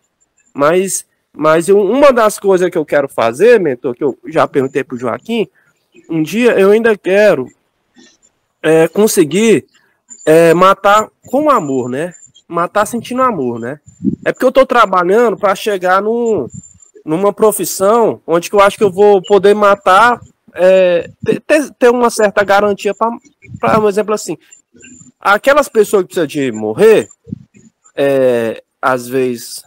Mas, 0.53 1.07
mas 1.33 1.69
eu, 1.69 1.81
uma 1.81 2.13
das 2.13 2.39
coisas 2.39 2.69
que 2.69 2.79
eu 2.79 2.85
quero 2.85 3.09
fazer, 3.09 3.61
mentor, 3.61 3.95
que 3.95 4.03
eu 4.03 4.19
já 4.27 4.47
perguntei 4.49 4.83
para 4.83 4.97
o 4.97 4.99
Joaquim, 4.99 5.49
um 6.09 6.23
dia 6.23 6.59
eu 6.59 6.71
ainda 6.71 6.97
quero 6.97 7.49
é, 8.63 8.89
conseguir 8.89 9.65
é, 10.27 10.53
matar 10.53 11.09
com 11.27 11.49
amor, 11.49 11.89
né? 11.89 12.15
matar 12.51 12.85
sentindo 12.85 13.23
amor, 13.23 13.61
né? 13.61 13.81
É 14.25 14.33
porque 14.33 14.45
eu 14.45 14.53
tô 14.53 14.67
trabalhando 14.67 15.37
para 15.37 15.55
chegar 15.55 16.03
num, 16.03 16.49
numa 17.05 17.33
profissão 17.33 18.21
onde 18.27 18.53
eu 18.53 18.61
acho 18.61 18.77
que 18.77 18.83
eu 18.83 18.91
vou 18.91 19.23
poder 19.23 19.55
matar, 19.55 20.21
é, 20.55 21.09
ter, 21.47 21.71
ter 21.71 21.91
uma 21.91 22.11
certa 22.11 22.43
garantia 22.43 22.93
para, 22.93 23.81
um 23.81 23.89
exemplo 23.89 24.13
assim, 24.13 24.37
aquelas 25.21 25.69
pessoas 25.69 26.03
que 26.03 26.09
precisam 26.09 26.27
de 26.27 26.51
morrer, 26.51 27.09
é, 27.95 28.63
às 28.81 29.07
vezes, 29.07 29.63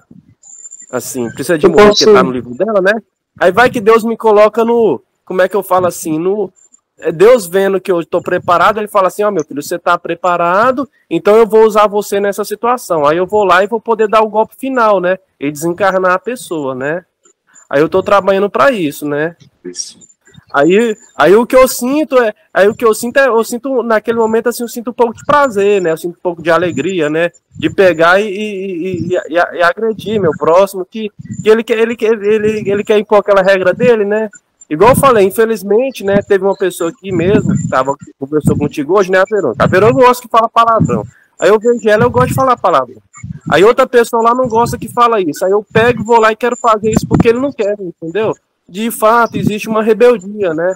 assim, 0.92 1.30
precisa 1.30 1.58
de 1.58 1.66
eu 1.66 1.72
morrer 1.72 1.90
posso... 1.90 2.06
porque 2.06 2.18
tá 2.18 2.24
no 2.24 2.32
livro 2.32 2.56
dela, 2.56 2.82
né? 2.82 2.94
Aí 3.40 3.52
vai 3.52 3.70
que 3.70 3.80
Deus 3.80 4.04
me 4.04 4.18
coloca 4.18 4.66
no, 4.66 5.02
como 5.24 5.42
é 5.42 5.48
que 5.48 5.56
eu 5.56 5.64
falo 5.64 5.88
assim, 5.88 6.18
no, 6.18 6.52
é 6.98 7.12
Deus 7.12 7.48
vendo 7.48 7.82
que 7.82 7.92
eu 7.92 8.00
estou 8.00 8.22
preparado, 8.22 8.78
ele 8.78 8.88
fala 8.88 9.08
assim: 9.08 9.24
Ó, 9.24 9.28
oh, 9.28 9.32
meu 9.32 9.44
filho, 9.44 9.62
você 9.62 9.76
está 9.76 9.98
preparado, 9.98 10.90
então 11.10 11.36
eu 11.36 11.48
vou 11.48 11.66
usar 11.66 11.88
você 11.88 12.20
nessa 12.20 12.46
situação. 12.46 13.06
Aí 13.06 13.18
eu 13.18 13.26
vou 13.26 13.44
lá 13.44 13.64
e 13.64 13.68
vou 13.68 13.82
poder 13.82 14.08
dar 14.08 14.22
o 14.22 14.30
golpe 14.30 14.56
final, 14.56 15.00
né? 15.00 15.18
E 15.40 15.52
desencarnar 15.52 16.14
a 16.14 16.20
pessoa, 16.20 16.76
né? 16.76 17.04
Aí 17.70 17.82
eu 17.82 17.88
estou 17.88 18.04
trabalhando 18.04 18.50
para 18.50 18.72
isso, 18.72 19.08
né? 19.08 19.36
Aí, 20.54 20.96
aí 21.18 21.36
o 21.36 21.48
que 21.48 21.56
eu 21.56 21.68
sinto 21.68 22.16
é, 22.22 22.32
aí 22.54 22.68
o 22.68 22.76
que 22.76 22.86
eu 22.86 22.94
sinto 22.94 23.18
é, 23.18 23.28
eu 23.28 23.44
sinto 23.44 23.82
naquele 23.82 24.20
momento 24.20 24.50
assim, 24.50 24.62
eu 24.62 24.68
sinto 24.68 24.92
um 24.92 24.94
pouco 24.94 25.16
de 25.16 25.26
prazer, 25.26 25.82
né? 25.82 25.92
Eu 25.92 25.98
sinto 25.98 26.16
um 26.16 26.22
pouco 26.22 26.44
de 26.44 26.52
alegria, 26.52 27.10
né? 27.10 27.32
De 27.58 27.72
pegar 27.72 28.22
e, 28.22 28.28
e, 28.28 29.10
e, 29.10 29.16
e, 29.16 29.34
e 29.34 29.64
agredir 29.64 30.22
meu 30.22 30.32
próximo, 30.38 30.86
que, 30.86 31.10
que 31.44 31.50
ele, 31.50 31.66
ele, 31.68 31.98
ele, 32.00 32.28
ele, 32.28 32.70
ele 32.70 32.84
quer 32.84 33.00
impor 33.00 33.20
aquela 33.20 33.42
regra 33.42 33.74
dele, 33.74 34.06
né? 34.06 34.30
Igual 34.70 34.92
eu 34.92 34.96
falei, 34.96 35.26
infelizmente, 35.26 36.04
né, 36.04 36.22
teve 36.22 36.44
uma 36.44 36.56
pessoa 36.56 36.90
aqui 36.90 37.12
mesmo, 37.12 37.56
que 37.56 37.68
tava, 37.68 37.96
conversou 38.18 38.58
contigo 38.58 38.98
hoje, 38.98 39.12
né, 39.12 39.20
a 39.20 39.26
Verônica. 39.30 39.64
A 39.64 39.68
Verônica 39.68 40.06
gosta 40.06 40.24
que 40.24 40.32
fala 40.32 40.50
palavrão. 40.50 41.04
Aí 41.40 41.50
eu 41.50 41.60
vejo 41.60 41.90
ela, 41.90 42.06
eu 42.06 42.10
gosto 42.10 42.30
de 42.30 42.34
falar 42.34 42.58
palavrão. 42.58 43.02
Aí 43.52 43.64
outra 43.64 43.86
pessoa 43.86 44.24
lá 44.24 44.34
não 44.34 44.48
gosta 44.48 44.78
que 44.78 44.88
fala 44.88 45.20
isso. 45.20 45.44
Aí 45.46 45.52
eu 45.52 45.66
pego, 45.72 46.04
vou 46.04 46.20
lá 46.20 46.32
e 46.32 46.36
quero 46.36 46.56
fazer 46.56 46.92
isso 46.92 47.08
porque 47.08 47.28
ele 47.28 47.40
não 47.40 47.52
quer, 47.52 47.76
entendeu? 47.80 48.34
De 48.68 48.90
fato, 48.92 49.38
existe 49.38 49.68
uma 49.68 49.84
rebeldia, 49.84 50.54
né? 50.54 50.74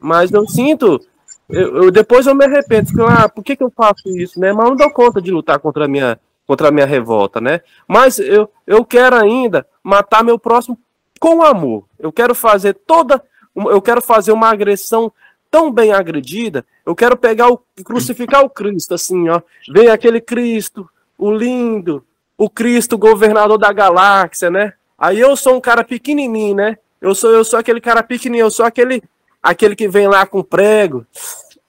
Mas 0.00 0.32
eu 0.32 0.46
sinto, 0.48 1.00
eu, 1.48 1.84
eu 1.84 1.90
depois 1.90 2.26
eu 2.26 2.34
me 2.34 2.44
arrependo, 2.44 2.88
fico, 2.88 3.02
ah, 3.02 3.28
por 3.28 3.42
que, 3.42 3.56
que 3.56 3.62
eu 3.62 3.72
faço 3.74 4.08
isso, 4.08 4.38
né? 4.40 4.52
Mas 4.52 4.64
eu 4.64 4.70
não 4.70 4.76
dou 4.76 4.90
conta 4.90 5.20
de 5.20 5.30
lutar 5.30 5.58
contra 5.58 5.84
a 5.84 5.88
minha, 5.88 6.18
contra 6.46 6.68
a 6.68 6.70
minha 6.70 6.86
revolta, 6.86 7.40
né? 7.40 7.60
Mas 7.86 8.18
eu, 8.18 8.50
eu 8.66 8.84
quero 8.84 9.16
ainda 9.16 9.66
matar 9.82 10.24
meu 10.24 10.38
próximo 10.38 10.78
com 11.18 11.42
amor. 11.42 11.84
Eu 11.98 12.12
quero 12.12 12.34
fazer 12.34 12.74
toda, 12.74 13.22
eu 13.54 13.82
quero 13.82 14.00
fazer 14.00 14.32
uma 14.32 14.48
agressão 14.48 15.12
tão 15.50 15.70
bem 15.70 15.92
agredida. 15.92 16.64
Eu 16.84 16.94
quero 16.94 17.16
pegar 17.16 17.48
o 17.48 17.60
crucificar 17.84 18.42
o 18.42 18.50
Cristo 18.50 18.94
assim, 18.94 19.28
ó. 19.28 19.40
Vem 19.68 19.88
aquele 19.88 20.20
Cristo, 20.20 20.88
o 21.16 21.30
lindo, 21.30 22.04
o 22.36 22.48
Cristo 22.48 22.96
governador 22.96 23.58
da 23.58 23.72
galáxia, 23.72 24.50
né? 24.50 24.72
Aí 24.96 25.18
eu 25.18 25.36
sou 25.36 25.56
um 25.56 25.60
cara 25.60 25.84
pequenininho, 25.84 26.54
né? 26.54 26.78
Eu 27.00 27.14
sou 27.14 27.30
eu 27.30 27.44
sou 27.44 27.58
aquele 27.58 27.80
cara 27.80 28.02
pequenininho, 28.02 28.46
eu 28.46 28.50
sou 28.50 28.66
aquele 28.66 29.02
aquele 29.42 29.76
que 29.76 29.88
vem 29.88 30.08
lá 30.08 30.26
com 30.26 30.42
prego. 30.42 31.06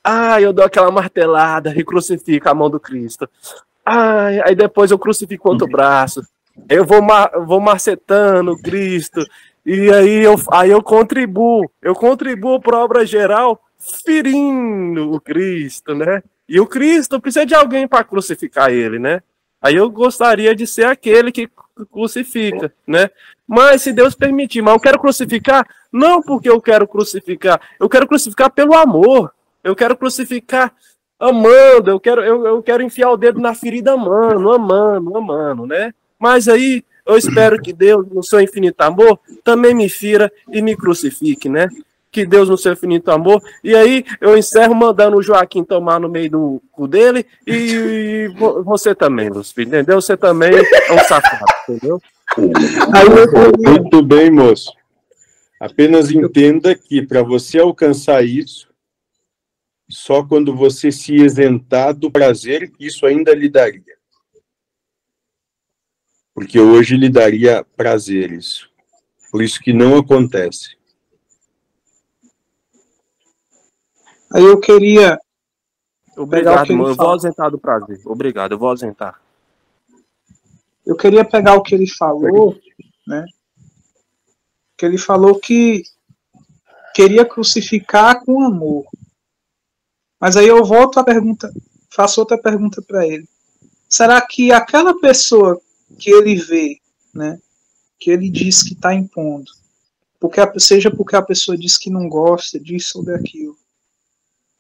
Ah, 0.04 0.42
eu 0.42 0.54
dou 0.54 0.66
aquela 0.66 0.92
martelada 0.92 1.74
e 1.76 1.84
crucifico 1.84 2.50
a 2.50 2.54
mão 2.54 2.70
do 2.70 2.80
Cristo. 2.80 3.30
Ai, 3.86 4.42
aí 4.42 4.56
depois 4.56 4.92
eu 4.92 5.00
crucifico 5.00 5.50
outro 5.50 5.68
braço. 5.68 6.22
Eu 6.68 6.86
vou, 6.86 7.02
vou 7.46 7.60
macetando 7.60 8.58
Cristo, 8.58 9.26
e 9.66 9.92
aí 9.92 10.24
eu, 10.24 10.36
aí 10.52 10.72
eu 10.72 10.82
contribuo, 10.82 11.70
eu 11.82 11.94
contribuo 11.94 12.60
para 12.60 12.78
a 12.78 12.84
obra 12.84 13.06
geral 13.06 13.62
ferindo 13.78 15.12
o 15.12 15.22
Cristo, 15.22 15.96
né? 15.96 16.22
E 16.48 16.60
o 16.60 16.66
Cristo 16.66 17.20
precisa 17.20 17.46
de 17.46 17.54
alguém 17.54 17.88
para 17.88 18.04
crucificar 18.04 18.72
ele, 18.72 19.00
né? 19.00 19.22
Aí 19.62 19.76
eu 19.76 19.90
gostaria 19.90 20.56
de 20.56 20.66
ser 20.66 20.86
aquele 20.86 21.32
que 21.32 21.50
crucifica, 21.92 22.74
né? 22.88 23.10
Mas 23.50 23.82
se 23.82 23.92
Deus 23.92 24.14
permitir, 24.14 24.62
mas 24.62 24.76
eu 24.76 24.80
quero 24.80 25.00
crucificar 25.00 25.68
não 25.92 26.22
porque 26.22 26.48
eu 26.48 26.62
quero 26.62 26.88
crucificar, 26.88 27.60
eu 27.80 27.90
quero 27.90 28.08
crucificar 28.08 28.52
pelo 28.52 28.76
amor. 28.76 29.34
Eu 29.64 29.76
quero 29.76 29.98
crucificar 29.98 30.72
amando, 31.20 31.90
eu 31.90 32.00
quero 32.00 32.24
eu, 32.24 32.46
eu 32.46 32.62
quero 32.62 32.84
enfiar 32.84 33.10
o 33.10 33.18
dedo 33.18 33.42
na 33.42 33.56
ferida 33.56 33.94
amando, 33.94 34.52
amando, 34.52 35.18
amando, 35.18 35.66
né? 35.66 35.92
Mas 36.20 36.48
aí 36.48 36.84
eu 37.04 37.18
espero 37.18 37.60
que 37.60 37.74
Deus, 37.74 38.06
no 38.08 38.24
seu 38.24 38.40
infinito 38.40 38.80
amor, 38.82 39.20
também 39.44 39.74
me 39.74 39.90
fira 39.90 40.32
e 40.48 40.62
me 40.62 40.78
crucifique, 40.78 41.50
né? 41.50 41.68
Que 42.12 42.26
Deus, 42.26 42.50
no 42.50 42.58
seu 42.58 42.74
infinito 42.74 43.12
amor. 43.12 43.42
E 43.64 43.76
aí 43.76 44.04
eu 44.20 44.38
encerro 44.38 44.74
mandando 44.74 45.18
o 45.18 45.22
Joaquim 45.22 45.64
tomar 45.64 46.00
no 46.00 46.10
meio 46.10 46.32
do 46.32 46.62
cu 46.72 46.88
dele 46.88 47.26
e 47.46 48.28
você 48.64 48.96
também, 48.96 49.30
Lúcio, 49.30 49.62
entendeu? 49.62 50.02
Você 50.02 50.18
também 50.18 50.52
é 50.54 50.94
um 50.94 51.00
safado, 51.00 51.46
entendeu? 51.68 52.02
Muito 53.58 54.02
bem, 54.02 54.32
moço. 54.32 54.74
Apenas 55.60 56.10
entenda 56.10 56.74
que 56.74 57.06
para 57.06 57.22
você 57.22 57.60
alcançar 57.60 58.24
isso, 58.24 58.68
só 59.90 60.24
quando 60.24 60.56
você 60.56 60.92
se 60.92 61.14
isentar 61.14 61.94
do 61.94 62.10
prazer, 62.10 62.72
isso 62.80 63.06
ainda 63.06 63.34
lhe 63.36 63.50
daria 63.50 64.00
porque 66.40 66.58
hoje 66.58 66.96
lhe 66.96 67.10
daria 67.10 67.66
prazer 67.76 68.32
isso. 68.32 68.70
Por 69.30 69.44
isso 69.44 69.60
que 69.60 69.74
não 69.74 69.98
acontece. 69.98 70.78
Aí 74.34 74.44
eu 74.44 74.60
queria. 74.60 75.20
Obrigado, 76.18 76.72
mano. 76.74 76.90
Eu 76.90 76.96
vou 76.96 77.08
ausentar 77.08 77.50
do 77.50 77.58
prazer. 77.58 78.02
Obrigado, 78.06 78.52
eu 78.52 78.60
vou 78.60 78.70
ausentar. 78.70 79.20
Eu 80.86 80.96
queria 80.96 81.24
pegar 81.24 81.56
o 81.56 81.62
que 81.62 81.76
ele 81.76 81.88
falou, 81.88 82.58
né? 83.08 83.26
Que 84.78 84.86
ele 84.86 84.98
falou 84.98 85.40
que 85.40 85.84
queria 86.94 87.26
crucificar 87.26 88.24
com 88.24 88.44
amor. 88.44 88.86
Mas 90.20 90.36
aí 90.36 90.48
eu 90.48 90.66
volto 90.66 91.00
à 91.00 91.04
pergunta, 91.04 91.52
faço 91.90 92.20
outra 92.20 92.38
pergunta 92.38 92.82
para 92.82 93.08
ele. 93.08 93.28
Será 93.88 94.22
que 94.22 94.52
aquela 94.52 95.00
pessoa 95.00 95.60
que 95.98 96.12
ele 96.12 96.36
vê, 96.36 96.78
né, 97.14 97.40
que 98.00 98.12
ele 98.12 98.30
diz 98.30 98.62
que 98.62 98.74
está 98.74 98.94
impondo, 98.94 99.52
porque 100.20 100.42
seja 100.60 100.92
porque 100.92 101.16
a 101.16 101.22
pessoa 101.22 101.58
diz 101.58 101.78
que 101.78 101.90
não 101.90 102.08
gosta 102.08 102.60
disso 102.60 103.00
ou 103.00 103.06
daquilo, 103.06 103.58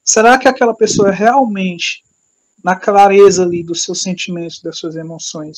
será 0.10 0.40
que 0.40 0.48
aquela 0.48 0.74
pessoa 0.74 1.12
realmente, 1.12 2.04
na 2.64 2.76
clareza 2.76 3.44
ali 3.44 3.64
dos 3.64 3.84
seus 3.84 4.02
sentimentos, 4.02 4.60
das 4.60 4.80
suas 4.80 4.96
emoções, 4.96 5.58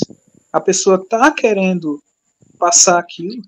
a 0.52 0.60
pessoa 0.60 0.98
está 0.98 1.32
querendo 1.32 2.04
passar 2.60 3.00
aquilo? 3.00 3.42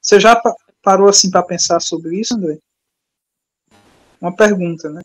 Você 0.00 0.20
já 0.20 0.40
parou 0.80 1.08
assim 1.08 1.28
para 1.28 1.42
pensar 1.42 1.80
sobre 1.80 2.20
isso, 2.20 2.36
André? 2.36 2.58
Uma 4.20 4.34
pergunta, 4.34 4.90
né? 4.90 5.02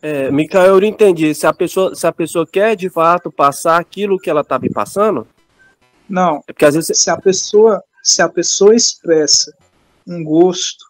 É, 0.00 0.30
Micael, 0.30 0.78
eu 0.78 0.84
entendi. 0.84 1.34
Se 1.34 1.44
a, 1.44 1.52
pessoa, 1.52 1.92
se 1.96 2.06
a 2.06 2.12
pessoa 2.12 2.46
quer 2.46 2.76
de 2.76 2.88
fato 2.88 3.32
passar 3.32 3.80
aquilo 3.80 4.18
que 4.18 4.30
ela 4.30 4.42
está 4.42 4.60
me 4.60 4.70
passando? 4.70 5.26
Não. 6.08 6.36
É 6.46 6.52
porque 6.52 6.66
às 6.66 6.76
vezes 6.76 6.96
se 6.98 7.10
a 7.10 7.16
pessoa, 7.16 7.82
se 8.00 8.22
a 8.22 8.28
pessoa 8.28 8.76
expressa 8.76 9.52
um 10.06 10.22
gosto, 10.24 10.84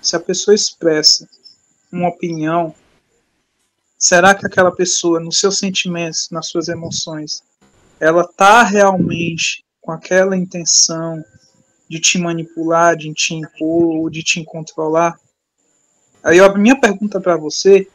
se 0.00 0.16
a 0.16 0.20
pessoa 0.20 0.54
expressa 0.54 1.28
uma 1.92 2.08
opinião, 2.08 2.74
será 3.98 4.34
que 4.34 4.46
aquela 4.46 4.70
pessoa, 4.70 5.20
nos 5.20 5.38
seus 5.38 5.58
sentimentos, 5.58 6.28
nas 6.30 6.48
suas 6.48 6.68
emoções, 6.68 7.42
ela 8.00 8.22
está 8.22 8.62
realmente 8.62 9.64
com 9.80 9.92
aquela 9.92 10.36
intenção 10.36 11.24
de 11.88 11.98
te 11.98 12.18
manipular, 12.18 12.96
de 12.96 13.12
te 13.12 13.34
impor 13.34 13.96
ou 13.96 14.10
de 14.10 14.22
te 14.22 14.44
controlar. 14.44 15.18
Aí 16.22 16.38
a 16.38 16.52
minha 16.54 16.78
pergunta 16.78 17.20
para 17.20 17.36
você 17.36 17.88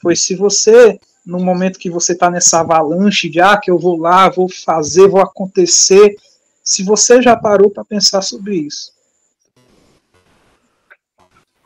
foi 0.00 0.16
se 0.16 0.34
você, 0.34 0.98
no 1.24 1.38
momento 1.38 1.78
que 1.78 1.90
você 1.90 2.12
está 2.12 2.30
nessa 2.30 2.60
avalanche 2.60 3.28
de 3.28 3.40
ah, 3.40 3.58
que 3.58 3.70
eu 3.70 3.78
vou 3.78 3.98
lá, 3.98 4.30
vou 4.30 4.48
fazer, 4.48 5.08
vou 5.08 5.20
acontecer, 5.20 6.16
se 6.64 6.82
você 6.82 7.20
já 7.20 7.36
parou 7.36 7.70
para 7.70 7.84
pensar 7.84 8.22
sobre 8.22 8.56
isso. 8.56 8.95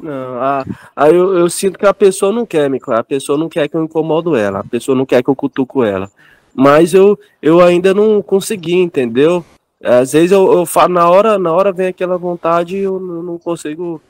Não, 0.03 0.43
a, 0.43 0.65
a, 0.97 1.09
eu, 1.11 1.37
eu, 1.37 1.51
sinto 1.51 1.79
que 1.79 1.87
a 1.87 1.93
pessoa 1.93 2.33
não 2.33 2.47
quer, 2.47 2.71
me 2.71 2.81
a 2.89 3.05
pessoa 3.05 3.37
não 3.37 3.49
quer 3.49 3.69
que 3.69 3.77
eu 3.77 3.85
incomodo 3.85 4.35
ela, 4.35 4.61
a 4.61 4.65
pessoa 4.65 4.97
não 4.97 5.05
quer 5.05 5.23
que 5.23 5.29
eu 5.29 5.37
cutuco 5.37 5.85
ela. 5.85 6.11
Mas 6.55 6.95
eu, 6.95 7.19
eu 7.41 7.61
ainda 7.61 7.93
não 7.95 8.21
consegui, 8.23 8.75
entendeu? 8.75 9.45
Às 9.83 10.13
vezes 10.13 10.33
eu, 10.33 10.53
eu 10.53 10.67
falo, 10.67 10.95
na 10.95 11.09
hora, 11.09 11.39
na 11.39 11.53
hora 11.53 11.73
vem 11.73 11.89
aquela 11.89 12.19
vontade 12.19 12.77
e 12.77 12.81
eu 12.81 12.99
não 12.99 13.39
consigo 13.39 14.01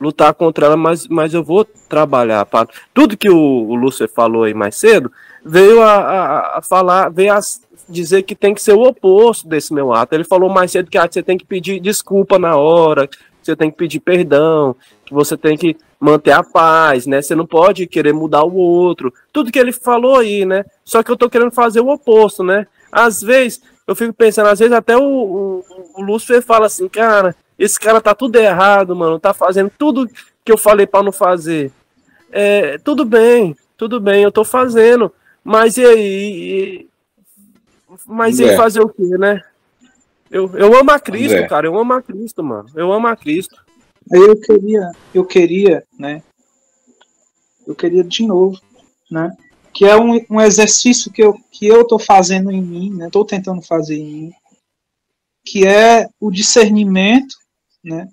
lutar 0.00 0.34
contra 0.34 0.66
ela, 0.66 0.76
mas, 0.76 1.06
mas 1.08 1.32
eu 1.32 1.42
vou 1.42 1.64
trabalhar. 1.88 2.44
Pra... 2.46 2.66
Tudo 2.92 3.16
que 3.16 3.30
o, 3.30 3.36
o 3.36 3.74
Lúcio 3.74 4.08
falou 4.08 4.44
aí 4.44 4.54
mais 4.54 4.76
cedo 4.76 5.10
veio 5.44 5.82
a, 5.82 5.94
a, 5.94 6.58
a 6.58 6.62
falar, 6.62 7.10
veio 7.10 7.32
a 7.32 7.40
dizer 7.88 8.22
que 8.22 8.34
tem 8.34 8.54
que 8.54 8.62
ser 8.62 8.72
o 8.72 8.82
oposto 8.82 9.46
desse 9.46 9.74
meu 9.74 9.92
ato. 9.92 10.14
Ele 10.14 10.24
falou 10.24 10.48
mais 10.48 10.70
cedo 10.70 10.90
que 10.90 10.96
ah, 10.96 11.08
você 11.10 11.22
tem 11.22 11.36
que 11.36 11.44
pedir 11.44 11.80
desculpa 11.80 12.38
na 12.38 12.56
hora, 12.56 13.08
você 13.46 13.56
tem 13.56 13.70
que 13.70 13.76
pedir 13.76 14.00
perdão, 14.00 14.76
que 15.04 15.12
você 15.14 15.36
tem 15.36 15.56
que 15.56 15.76
manter 16.00 16.32
a 16.32 16.42
paz, 16.42 17.06
né? 17.06 17.22
Você 17.22 17.34
não 17.34 17.46
pode 17.46 17.86
querer 17.86 18.12
mudar 18.12 18.44
o 18.44 18.54
outro. 18.54 19.12
Tudo 19.32 19.50
que 19.50 19.58
ele 19.58 19.72
falou 19.72 20.18
aí, 20.18 20.44
né? 20.44 20.64
Só 20.84 21.02
que 21.02 21.10
eu 21.10 21.16
tô 21.16 21.30
querendo 21.30 21.50
fazer 21.50 21.80
o 21.80 21.88
oposto, 21.88 22.42
né? 22.42 22.66
Às 22.90 23.22
vezes, 23.22 23.62
eu 23.86 23.94
fico 23.94 24.12
pensando, 24.12 24.48
às 24.48 24.58
vezes 24.58 24.74
até 24.74 24.96
o, 24.96 25.02
o, 25.02 25.64
o 25.96 26.02
Lúcio 26.02 26.40
fala 26.42 26.66
assim, 26.66 26.88
cara, 26.88 27.34
esse 27.58 27.78
cara 27.78 28.00
tá 28.00 28.14
tudo 28.14 28.36
errado, 28.36 28.94
mano, 28.94 29.18
tá 29.18 29.32
fazendo 29.32 29.70
tudo 29.78 30.08
que 30.44 30.52
eu 30.52 30.58
falei 30.58 30.86
para 30.86 31.02
não 31.02 31.12
fazer. 31.12 31.70
É, 32.30 32.78
tudo 32.78 33.04
bem, 33.04 33.56
tudo 33.76 34.00
bem, 34.00 34.22
eu 34.22 34.32
tô 34.32 34.44
fazendo, 34.44 35.12
mas 35.42 35.76
e 35.76 35.84
aí? 35.84 36.88
Mas 38.06 38.38
e 38.38 38.44
é. 38.44 38.56
fazer 38.56 38.80
o 38.80 38.88
quê, 38.88 39.16
né? 39.18 39.42
Eu, 40.30 40.50
eu 40.56 40.76
amo 40.78 40.90
a 40.90 40.98
Cristo, 40.98 41.34
André. 41.34 41.48
cara, 41.48 41.66
eu 41.66 41.78
amo 41.78 41.92
a 41.92 42.02
Cristo, 42.02 42.42
mano, 42.42 42.68
eu 42.74 42.92
amo 42.92 43.06
a 43.06 43.16
Cristo. 43.16 43.56
Aí 44.12 44.20
eu 44.20 44.38
queria, 44.40 44.92
eu 45.14 45.24
queria, 45.24 45.84
né? 45.98 46.22
Eu 47.66 47.74
queria 47.74 48.04
de 48.04 48.26
novo, 48.26 48.60
né? 49.10 49.34
que 49.74 49.84
é 49.84 49.96
um, 49.96 50.24
um 50.30 50.40
exercício 50.40 51.10
que 51.10 51.20
eu 51.20 51.34
que 51.50 51.66
eu 51.66 51.82
estou 51.82 51.98
fazendo 51.98 52.50
em 52.50 52.62
mim, 52.62 52.94
né? 52.94 53.06
Estou 53.08 53.24
tentando 53.24 53.60
fazer 53.60 53.96
em 53.96 54.04
mim, 54.04 54.32
que 55.44 55.66
é 55.66 56.08
o 56.20 56.30
discernimento, 56.30 57.34
né? 57.82 58.08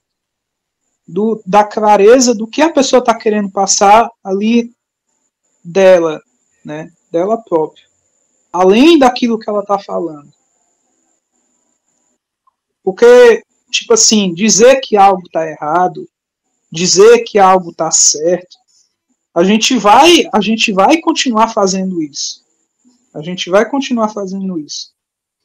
Do, 1.08 1.42
da 1.46 1.64
clareza 1.64 2.34
do 2.34 2.48
que 2.48 2.62
a 2.62 2.72
pessoa 2.72 3.00
está 3.00 3.16
querendo 3.16 3.52
passar 3.52 4.10
ali 4.24 4.74
dela, 5.64 6.20
né? 6.66 6.92
Dela 7.12 7.38
própria, 7.38 7.86
além 8.52 8.98
daquilo 8.98 9.38
que 9.38 9.50
ela 9.50 9.62
está 9.62 9.78
falando. 9.78 10.32
Porque, 12.84 13.44
tipo 13.70 13.94
assim, 13.94 14.34
dizer 14.34 14.80
que 14.82 14.98
algo 14.98 15.24
está 15.26 15.48
errado, 15.48 16.08
dizer 16.72 17.20
que 17.24 17.38
algo 17.38 17.72
está 17.72 17.92
certo, 17.92 18.58
a 19.34 19.44
gente 19.44 19.78
vai, 19.78 20.28
a 20.34 20.42
gente 20.42 20.72
vai 20.72 21.00
continuar 21.00 21.50
fazendo 21.50 22.02
isso. 22.02 22.42
A 23.14 23.22
gente 23.22 23.50
vai 23.50 23.70
continuar 23.70 24.10
fazendo 24.10 24.60
isso. 24.60 24.92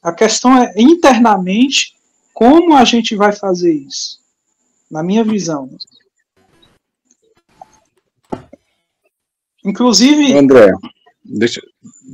A 0.01 0.13
questão 0.13 0.57
é 0.57 0.73
internamente 0.77 1.95
como 2.33 2.75
a 2.75 2.85
gente 2.85 3.15
vai 3.15 3.31
fazer 3.31 3.73
isso. 3.73 4.19
Na 4.89 5.03
minha 5.03 5.23
visão. 5.23 5.69
Inclusive. 9.65 10.33
André, 10.33 10.71
deixa, 11.25 11.61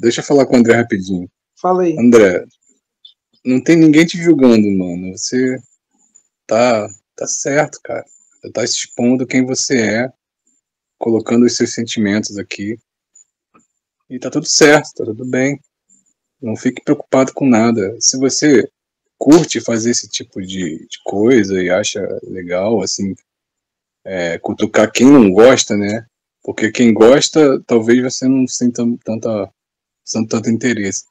deixa 0.02 0.22
eu 0.22 0.26
falar 0.26 0.46
com 0.46 0.56
o 0.56 0.60
André 0.60 0.76
rapidinho. 0.76 1.30
Falei. 1.56 1.96
André, 2.00 2.46
não 3.46 3.62
tem 3.62 3.76
ninguém 3.76 4.06
te 4.06 4.18
julgando, 4.18 4.70
mano. 4.72 5.18
Você 5.18 5.58
tá, 6.48 6.88
tá 7.16 7.28
certo, 7.28 7.80
cara. 7.84 8.06
Você 8.42 8.52
tá 8.52 8.64
expondo 8.64 9.28
quem 9.28 9.46
você 9.46 9.82
é 9.82 10.14
colocando 10.98 11.46
os 11.46 11.56
seus 11.56 11.74
sentimentos 11.74 12.38
aqui. 12.38 12.78
E 14.10 14.20
tá 14.20 14.30
tudo 14.30 14.48
certo, 14.48 14.94
tá 14.96 15.06
tudo 15.06 15.26
bem. 15.26 15.60
Não 16.42 16.56
fique 16.56 16.82
preocupado 16.84 17.34
com 17.34 17.48
nada. 17.48 17.96
Se 18.00 18.18
você 18.18 18.70
curte 19.18 19.62
fazer 19.62 19.92
esse 19.92 20.08
tipo 20.10 20.42
de, 20.42 20.80
de 20.80 21.00
coisa 21.04 21.62
e 21.62 21.70
acha 21.70 22.02
legal, 22.24 22.82
assim, 22.82 23.16
é, 24.06 24.38
cutucar 24.40 24.92
quem 24.92 25.08
não 25.08 25.32
gosta, 25.32 25.76
né? 25.76 26.06
Porque 26.44 26.72
quem 26.72 26.94
gosta, 26.94 27.62
talvez 27.66 28.02
você 28.02 28.28
não 28.28 28.46
sinta 28.48 28.84
tanta, 29.04 29.50
tanto 30.30 30.50
interesse. 30.50 31.06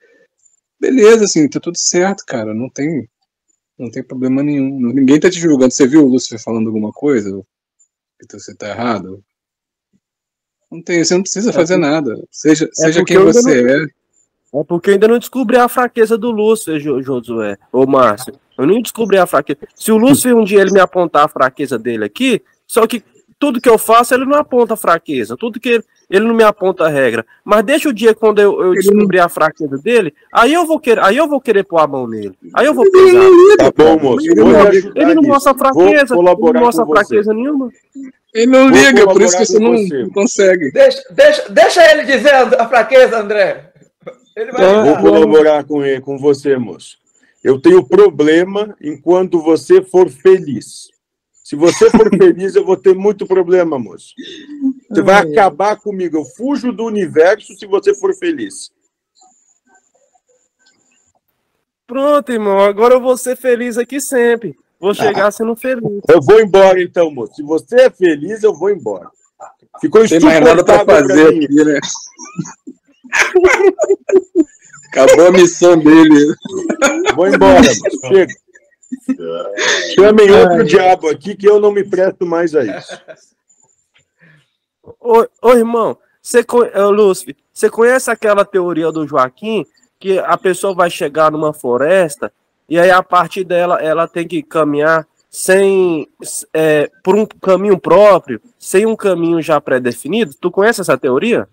Beleza, 0.82 1.26
assim, 1.26 1.48
tá 1.48 1.60
tudo 1.60 1.78
certo, 1.78 2.24
cara. 2.26 2.52
Não 2.52 2.68
tem, 2.68 3.08
não 3.78 3.88
tem 3.88 4.02
problema 4.02 4.42
nenhum. 4.42 4.92
Ninguém 4.92 5.20
tá 5.20 5.30
te 5.30 5.38
julgando. 5.38 5.72
Você 5.72 5.86
viu 5.86 6.04
o 6.04 6.08
Lúcifer 6.08 6.42
falando 6.42 6.66
alguma 6.66 6.90
coisa? 6.90 7.40
Que 8.18 8.36
você 8.36 8.52
tá 8.52 8.68
errado? 8.68 9.22
Não 10.68 10.82
tem, 10.82 11.04
você 11.04 11.14
não 11.14 11.22
precisa 11.22 11.50
é 11.50 11.52
fazer 11.52 11.76
nada. 11.76 12.20
Seja, 12.32 12.64
é 12.64 12.68
seja 12.72 13.04
quem 13.04 13.16
você 13.16 13.62
não... 13.62 13.70
é. 13.70 13.86
É 14.54 14.64
porque 14.64 14.90
eu 14.90 14.94
ainda 14.94 15.06
não 15.06 15.20
descobri 15.20 15.56
a 15.56 15.68
fraqueza 15.68 16.18
do 16.18 16.32
Lúcio, 16.32 16.78
Josué, 16.80 17.56
ou 17.70 17.86
Márcio. 17.86 18.34
Eu 18.58 18.66
não 18.66 18.82
descobri 18.82 19.18
a 19.18 19.26
fraqueza. 19.26 19.60
Se 19.76 19.92
o 19.92 19.96
Lúcio 19.96 20.36
um 20.36 20.44
dia 20.44 20.62
ele 20.62 20.72
me 20.72 20.80
apontar 20.80 21.26
a 21.26 21.28
fraqueza 21.28 21.78
dele 21.78 22.04
aqui, 22.04 22.42
só 22.66 22.88
que 22.88 23.04
tudo 23.42 23.60
que 23.60 23.68
eu 23.68 23.76
faço 23.76 24.14
ele 24.14 24.24
não 24.24 24.36
aponta 24.36 24.74
a 24.74 24.76
fraqueza, 24.76 25.36
tudo 25.36 25.58
que 25.58 25.68
ele, 25.68 25.84
ele 26.08 26.24
não 26.28 26.32
me 26.32 26.44
aponta 26.44 26.84
a 26.84 26.88
regra. 26.88 27.26
Mas 27.44 27.64
deixa 27.64 27.88
o 27.88 27.92
dia 27.92 28.14
quando 28.14 28.40
eu, 28.40 28.62
eu 28.62 28.72
descobrir 28.74 29.18
a 29.18 29.28
fraqueza 29.28 29.76
dele, 29.78 30.14
aí 30.32 30.52
eu 30.52 30.64
vou 30.64 30.78
querer, 30.78 31.02
aí 31.02 31.16
eu 31.16 31.26
vou 31.26 31.40
querer 31.40 31.64
pôr 31.64 31.78
a 31.78 31.86
mão 31.88 32.06
nele. 32.06 32.38
Aí 32.54 32.66
eu 32.66 32.72
vou 32.72 32.88
pesar. 32.88 33.28
Tá 33.58 33.72
bom, 33.76 33.98
moço. 33.98 34.30
Ele, 34.30 34.44
não, 34.44 34.72
ele 34.94 35.14
não 35.16 35.22
mostra 35.24 35.54
fraqueza, 35.54 36.14
ele 36.14 36.22
não 36.52 36.60
mostra 36.60 36.86
fraqueza 36.86 37.34
nenhuma. 37.34 37.68
Ele 38.32 38.46
não 38.46 38.68
Vou 38.68 38.78
liga, 38.78 39.06
por 39.08 39.20
isso 39.20 39.36
que 39.36 39.44
você 39.44 39.58
não, 39.58 39.76
você. 39.76 40.08
consegue. 40.14 40.70
Deixa, 40.70 41.02
deixa, 41.10 41.48
deixa 41.48 41.90
ele 41.90 42.04
dizer 42.04 42.32
a 42.32 42.68
fraqueza, 42.68 43.18
André. 43.18 43.72
Vou 44.84 44.98
colaborar 44.98 45.64
com, 45.64 45.84
ele, 45.84 46.00
com 46.00 46.16
você, 46.16 46.56
moço. 46.56 46.96
Eu 47.42 47.60
tenho 47.60 47.82
problema 47.82 48.76
enquanto 48.80 49.42
você 49.42 49.82
for 49.82 50.08
feliz. 50.08 50.91
Se 51.52 51.56
você 51.56 51.90
for 51.90 52.08
feliz, 52.16 52.54
eu 52.54 52.64
vou 52.64 52.78
ter 52.78 52.94
muito 52.94 53.26
problema, 53.26 53.78
moço. 53.78 54.14
Você 54.88 55.02
vai 55.02 55.16
acabar 55.16 55.76
comigo. 55.76 56.16
Eu 56.16 56.24
fujo 56.24 56.72
do 56.72 56.86
universo 56.86 57.52
se 57.58 57.66
você 57.66 57.94
for 57.94 58.14
feliz. 58.14 58.70
Pronto, 61.86 62.32
irmão. 62.32 62.58
Agora 62.58 62.94
eu 62.94 63.02
vou 63.02 63.18
ser 63.18 63.36
feliz 63.36 63.76
aqui 63.76 64.00
sempre. 64.00 64.56
vou 64.80 64.94
chegar 64.94 65.30
sendo 65.30 65.54
feliz. 65.54 66.00
Eu 66.08 66.22
vou 66.22 66.40
embora 66.40 66.82
então, 66.82 67.10
moço. 67.10 67.34
Se 67.34 67.42
você 67.42 67.82
é 67.82 67.90
feliz, 67.90 68.42
eu 68.42 68.54
vou 68.54 68.70
embora. 68.70 69.10
Ficou 69.78 70.08
Tem 70.08 70.20
mais 70.20 70.42
nada 70.42 70.64
pra 70.64 70.86
fazer 70.86 71.28
aqui, 71.28 71.64
né? 71.64 71.80
Acabou 74.88 75.26
a 75.26 75.32
missão 75.32 75.76
dele. 75.76 76.34
Vou 77.14 77.26
embora, 77.26 77.62
chega. 78.08 78.32
Chamem 79.94 80.30
outro 80.30 80.64
diabo 80.64 81.08
aqui 81.08 81.34
que 81.34 81.48
eu 81.48 81.60
não 81.60 81.72
me 81.72 81.84
presto 81.84 82.26
mais 82.26 82.54
a 82.54 82.64
isso. 82.64 83.00
Ô, 85.00 85.26
ô 85.40 85.52
irmão, 85.52 85.96
você, 86.20 86.44
Lúcio, 86.92 87.34
você 87.52 87.68
conhece 87.68 88.10
aquela 88.10 88.44
teoria 88.44 88.90
do 88.90 89.06
Joaquim 89.06 89.66
que 89.98 90.18
a 90.18 90.36
pessoa 90.36 90.74
vai 90.74 90.90
chegar 90.90 91.30
numa 91.30 91.52
floresta 91.52 92.32
e 92.68 92.78
aí 92.78 92.90
a 92.90 93.02
partir 93.02 93.44
dela 93.44 93.80
ela 93.82 94.08
tem 94.08 94.26
que 94.26 94.42
caminhar 94.42 95.06
sem 95.30 96.08
é, 96.52 96.90
por 97.02 97.14
um 97.16 97.24
caminho 97.24 97.78
próprio, 97.78 98.40
sem 98.58 98.84
um 98.84 98.94
caminho 98.94 99.40
já 99.40 99.60
pré-definido? 99.60 100.34
Tu 100.38 100.50
conhece 100.50 100.80
essa 100.80 100.98
teoria? 100.98 101.48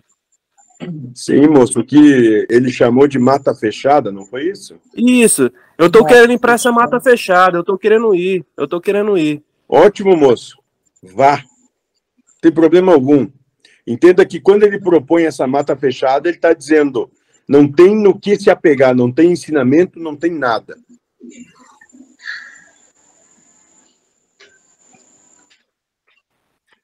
Sim, 1.14 1.46
moço, 1.48 1.84
que 1.84 2.46
ele 2.48 2.70
chamou 2.70 3.06
de 3.06 3.18
mata 3.18 3.54
fechada, 3.54 4.10
não 4.10 4.24
foi 4.24 4.48
isso? 4.48 4.76
Isso. 4.96 5.50
Eu 5.76 5.90
tô 5.90 6.04
querendo 6.04 6.32
ir 6.32 6.38
pra 6.38 6.54
essa 6.54 6.72
mata 6.72 7.00
fechada, 7.00 7.58
eu 7.58 7.64
tô 7.64 7.76
querendo 7.76 8.14
ir, 8.14 8.44
eu 8.56 8.66
tô 8.66 8.80
querendo 8.80 9.16
ir. 9.18 9.42
Ótimo, 9.68 10.16
moço. 10.16 10.58
Vá. 11.02 11.36
Não 11.36 12.40
tem 12.40 12.52
problema 12.52 12.92
algum. 12.92 13.28
Entenda 13.86 14.24
que 14.24 14.40
quando 14.40 14.62
ele 14.62 14.80
propõe 14.80 15.24
essa 15.24 15.46
mata 15.46 15.76
fechada, 15.76 16.28
ele 16.28 16.36
está 16.36 16.52
dizendo: 16.52 17.10
não 17.48 17.70
tem 17.70 17.96
no 17.96 18.18
que 18.18 18.36
se 18.36 18.50
apegar, 18.50 18.94
não 18.94 19.10
tem 19.10 19.32
ensinamento, 19.32 19.98
não 19.98 20.14
tem 20.14 20.30
nada. 20.30 20.78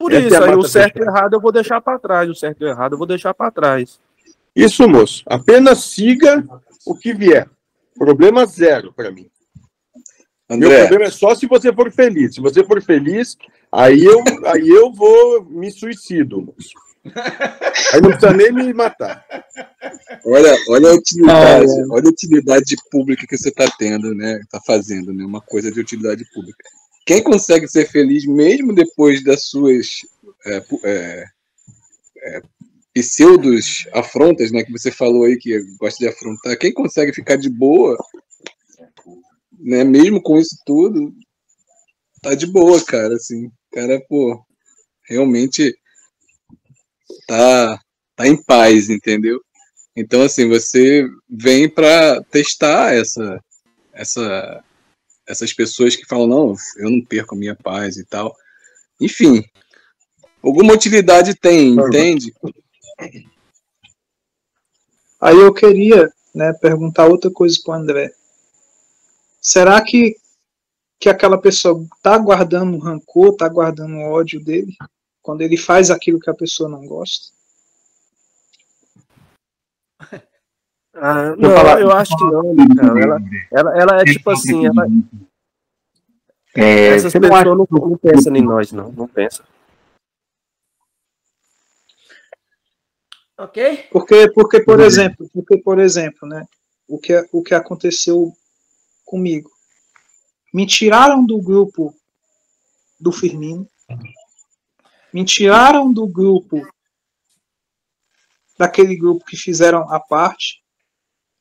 Por 0.07 0.13
Essa 0.13 0.25
isso, 0.25 0.37
é 0.37 0.49
aí 0.51 0.55
o 0.55 0.63
certo 0.63 0.99
e 0.99 1.03
errado 1.03 1.33
eu 1.33 1.41
vou 1.41 1.51
deixar 1.51 1.81
para 1.81 1.99
trás, 1.99 2.31
o 2.31 2.35
certo 2.35 2.63
e 2.63 2.69
errado 2.69 2.93
eu 2.93 2.99
vou 2.99 3.09
deixar 3.09 3.35
para 3.35 3.51
trás. 3.51 3.99
Isso, 4.55 4.89
moço. 4.89 5.25
Apenas 5.27 5.81
siga 5.81 6.45
o 6.87 6.97
que 6.97 7.13
vier. 7.13 7.51
Problema 7.99 8.47
zero 8.47 8.93
para 8.93 9.11
mim. 9.11 9.29
André. 10.49 10.69
Meu 10.69 10.79
problema 10.79 11.07
é 11.07 11.11
só 11.11 11.35
se 11.35 11.49
você 11.49 11.73
for 11.73 11.91
feliz. 11.91 12.37
Se 12.37 12.41
você 12.41 12.63
for 12.63 12.81
feliz, 12.81 13.37
aí 13.73 14.05
eu, 14.05 14.23
aí 14.47 14.69
eu 14.69 14.93
vou 14.93 15.45
me 15.45 15.73
suicido, 15.73 16.41
moço. 16.41 16.71
Aí 17.93 18.01
não 18.01 18.11
precisa 18.11 18.33
nem 18.33 18.53
me 18.53 18.73
matar. 18.73 19.27
Olha, 20.25 20.57
olha 20.69 20.91
a 20.91 20.95
utilidade, 20.95 21.67
ah, 21.67 21.81
é. 21.81 21.87
olha 21.91 22.07
a 22.07 22.11
utilidade 22.11 22.77
pública 22.93 23.27
que 23.27 23.37
você 23.37 23.49
está 23.49 23.69
tendo, 23.77 24.15
né? 24.15 24.39
Está 24.41 24.61
fazendo, 24.65 25.13
né? 25.13 25.25
Uma 25.25 25.41
coisa 25.41 25.73
de 25.73 25.81
utilidade 25.81 26.25
pública. 26.33 26.65
Quem 27.07 27.23
consegue 27.23 27.69
ser 27.69 27.89
feliz 27.89 28.27
mesmo 28.27 28.75
depois 28.75 29.23
das 29.23 29.45
suas 29.45 30.01
é, 30.45 30.63
é, 30.83 31.25
é, 32.19 32.43
pseudos 32.93 33.87
afrontas, 33.93 34.51
né? 34.51 34.65
Que 34.65 34.73
você 34.73 34.91
falou 34.91 35.25
aí 35.25 35.37
que 35.39 35.57
gosta 35.79 35.99
de 36.01 36.09
afrontar. 36.09 36.59
Quem 36.59 36.73
consegue 36.75 37.13
ficar 37.13 37.37
de 37.37 37.49
boa, 37.49 37.97
né? 39.61 39.85
Mesmo 39.85 40.21
com 40.21 40.37
isso 40.37 40.57
tudo, 40.67 41.15
tá 42.21 42.35
de 42.35 42.47
boa, 42.47 42.85
cara. 42.85 43.15
Assim, 43.15 43.53
cara, 43.73 44.03
pô, 44.09 44.45
realmente 45.09 45.79
tá, 47.29 47.81
tá 48.17 48.27
em 48.27 48.37
paz, 48.43 48.91
entendeu? 48.91 49.41
Então, 49.95 50.23
assim, 50.23 50.49
você 50.49 51.07
vem 51.29 51.69
para 51.69 52.21
testar 52.25 52.95
essa, 52.95 53.41
essa, 53.93 54.65
essas 55.27 55.53
pessoas 55.53 55.97
que 55.97 56.07
falam, 56.07 56.27
não, 56.27 56.55
eu 56.77 56.91
não 56.91 57.05
perco 57.05 57.35
a 57.35 57.39
minha 57.39 57.55
paz 57.55 57.97
e 57.97 58.05
tal. 58.05 58.37
Enfim, 59.01 59.45
alguma 60.43 60.73
utilidade 60.73 61.35
tem, 61.35 61.75
entende? 61.75 62.33
Aí 65.21 65.37
eu 65.37 65.53
queria 65.53 66.13
né, 66.35 66.53
perguntar 66.53 67.07
outra 67.07 67.31
coisa 67.31 67.59
para 67.65 67.73
o 67.73 67.75
André. 67.75 68.15
Será 69.41 69.83
que, 69.83 70.17
que 70.99 71.09
aquela 71.09 71.41
pessoa 71.41 71.87
está 71.97 72.17
guardando 72.19 72.79
rancor, 72.79 73.33
está 73.33 73.49
guardando 73.49 73.99
ódio 73.99 74.43
dele? 74.43 74.77
Quando 75.23 75.43
ele 75.43 75.57
faz 75.57 75.91
aquilo 75.91 76.21
que 76.21 76.31
a 76.31 76.35
pessoa 76.35 76.69
não 76.69 76.87
gosta? 76.87 77.35
Ah, 80.97 81.37
não, 81.37 81.79
eu 81.79 81.91
acho 81.93 82.17
que 82.17 82.25
não, 82.25 82.57
cara. 82.75 83.01
Ela, 83.01 83.21
ela, 83.53 83.81
ela 83.81 84.01
é 84.01 84.05
tipo 84.05 84.31
assim, 84.31 84.67
ela... 84.67 84.87
É, 86.55 86.87
essas 86.89 87.13
pessoas 87.13 87.45
não, 87.45 87.55
não, 87.55 87.67
não 87.71 87.99
pensam 87.99 88.35
em 88.35 88.43
nós, 88.43 88.73
não. 88.73 88.91
Não 88.93 89.07
pensam. 89.07 89.45
Ok? 93.39 93.89
Porque, 93.91 94.31
porque, 94.33 94.63
por 94.63 94.81
exemplo, 94.81 95.29
porque, 95.35 95.59
por 95.59 95.79
exemplo, 95.79 96.27
né? 96.27 96.47
O 96.89 96.99
que, 96.99 97.29
o 97.31 97.43
que 97.43 97.55
aconteceu 97.55 98.33
comigo. 99.05 99.51
Me 100.55 100.67
tiraram 100.67 101.27
do 101.27 101.39
grupo 101.39 101.95
do 102.99 103.13
Firmino, 103.13 103.69
me 105.13 105.25
tiraram 105.25 105.93
do 105.93 106.07
grupo, 106.07 106.67
daquele 108.59 108.97
grupo 108.97 109.25
que 109.27 109.37
fizeram 109.37 109.93
a 109.93 110.01
parte, 110.01 110.63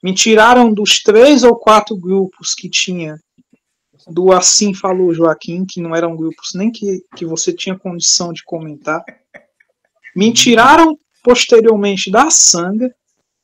me 0.03 0.13
tiraram 0.13 0.73
dos 0.73 1.01
três 1.01 1.43
ou 1.43 1.55
quatro 1.55 1.95
grupos 1.95 2.53
que 2.53 2.69
tinha 2.69 3.19
do 4.07 4.31
Assim 4.31 4.73
Falou 4.73 5.13
Joaquim, 5.13 5.65
que 5.65 5.81
não 5.81 5.95
eram 5.95 6.15
grupos 6.15 6.53
nem 6.53 6.71
que, 6.71 7.03
que 7.15 7.25
você 7.25 7.51
tinha 7.51 7.77
condição 7.77 8.31
de 8.31 8.43
comentar. 8.43 9.03
Me 10.15 10.31
tiraram 10.31 10.97
posteriormente 11.23 12.11
da 12.11 12.29
Sanga, 12.29 12.93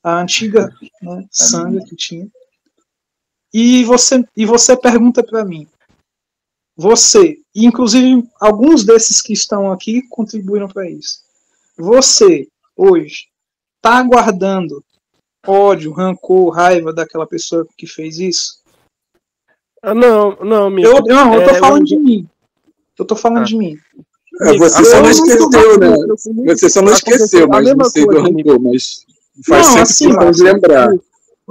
a 0.03 0.21
antiga 0.21 0.69
né, 1.01 1.25
Sanga 1.31 1.83
que 1.83 1.95
tinha. 1.95 2.27
E 3.53 3.83
você, 3.83 4.23
e 4.37 4.45
você 4.45 4.77
pergunta 4.77 5.23
para 5.23 5.43
mim, 5.43 5.67
você, 6.75 7.37
inclusive 7.53 8.23
alguns 8.39 8.85
desses 8.85 9.21
que 9.21 9.33
estão 9.33 9.71
aqui 9.71 10.01
contribuíram 10.09 10.67
para 10.67 10.89
isso. 10.89 11.21
Você, 11.77 12.47
hoje, 12.75 13.27
está 13.77 13.97
aguardando 13.97 14.83
ódio, 15.45 15.91
rancor, 15.91 16.49
raiva 16.49 16.93
daquela 16.93 17.25
pessoa 17.25 17.67
que 17.77 17.87
fez 17.87 18.19
isso? 18.19 18.61
Ah, 19.81 19.95
não, 19.95 20.35
não, 20.43 20.69
Mico. 20.69 20.89
Eu, 20.89 21.01
não, 21.03 21.33
eu 21.33 21.43
tô 21.43 21.49
é, 21.49 21.59
falando 21.59 21.81
eu... 21.81 21.85
de 21.85 21.97
mim. 21.97 22.29
Eu 22.97 23.05
tô 23.05 23.15
falando 23.15 23.41
ah. 23.41 23.45
de 23.45 23.57
mim. 23.57 23.77
É, 24.41 24.57
você 24.57 24.85
só 24.85 25.01
não 25.01 25.09
esqueceu, 25.09 25.79
né? 25.79 25.95
Você 26.47 26.69
só 26.69 26.81
não 26.81 26.93
esqueceu, 26.93 27.47
mas 27.47 27.75
não 27.75 27.85
sei 27.85 28.05
do 28.05 28.21
rancor, 28.21 28.59
mas 28.59 29.05
faz 29.47 29.75
não, 29.75 29.85
sempre 29.85 30.27
assim, 30.27 30.43
lembrar. 30.43 30.89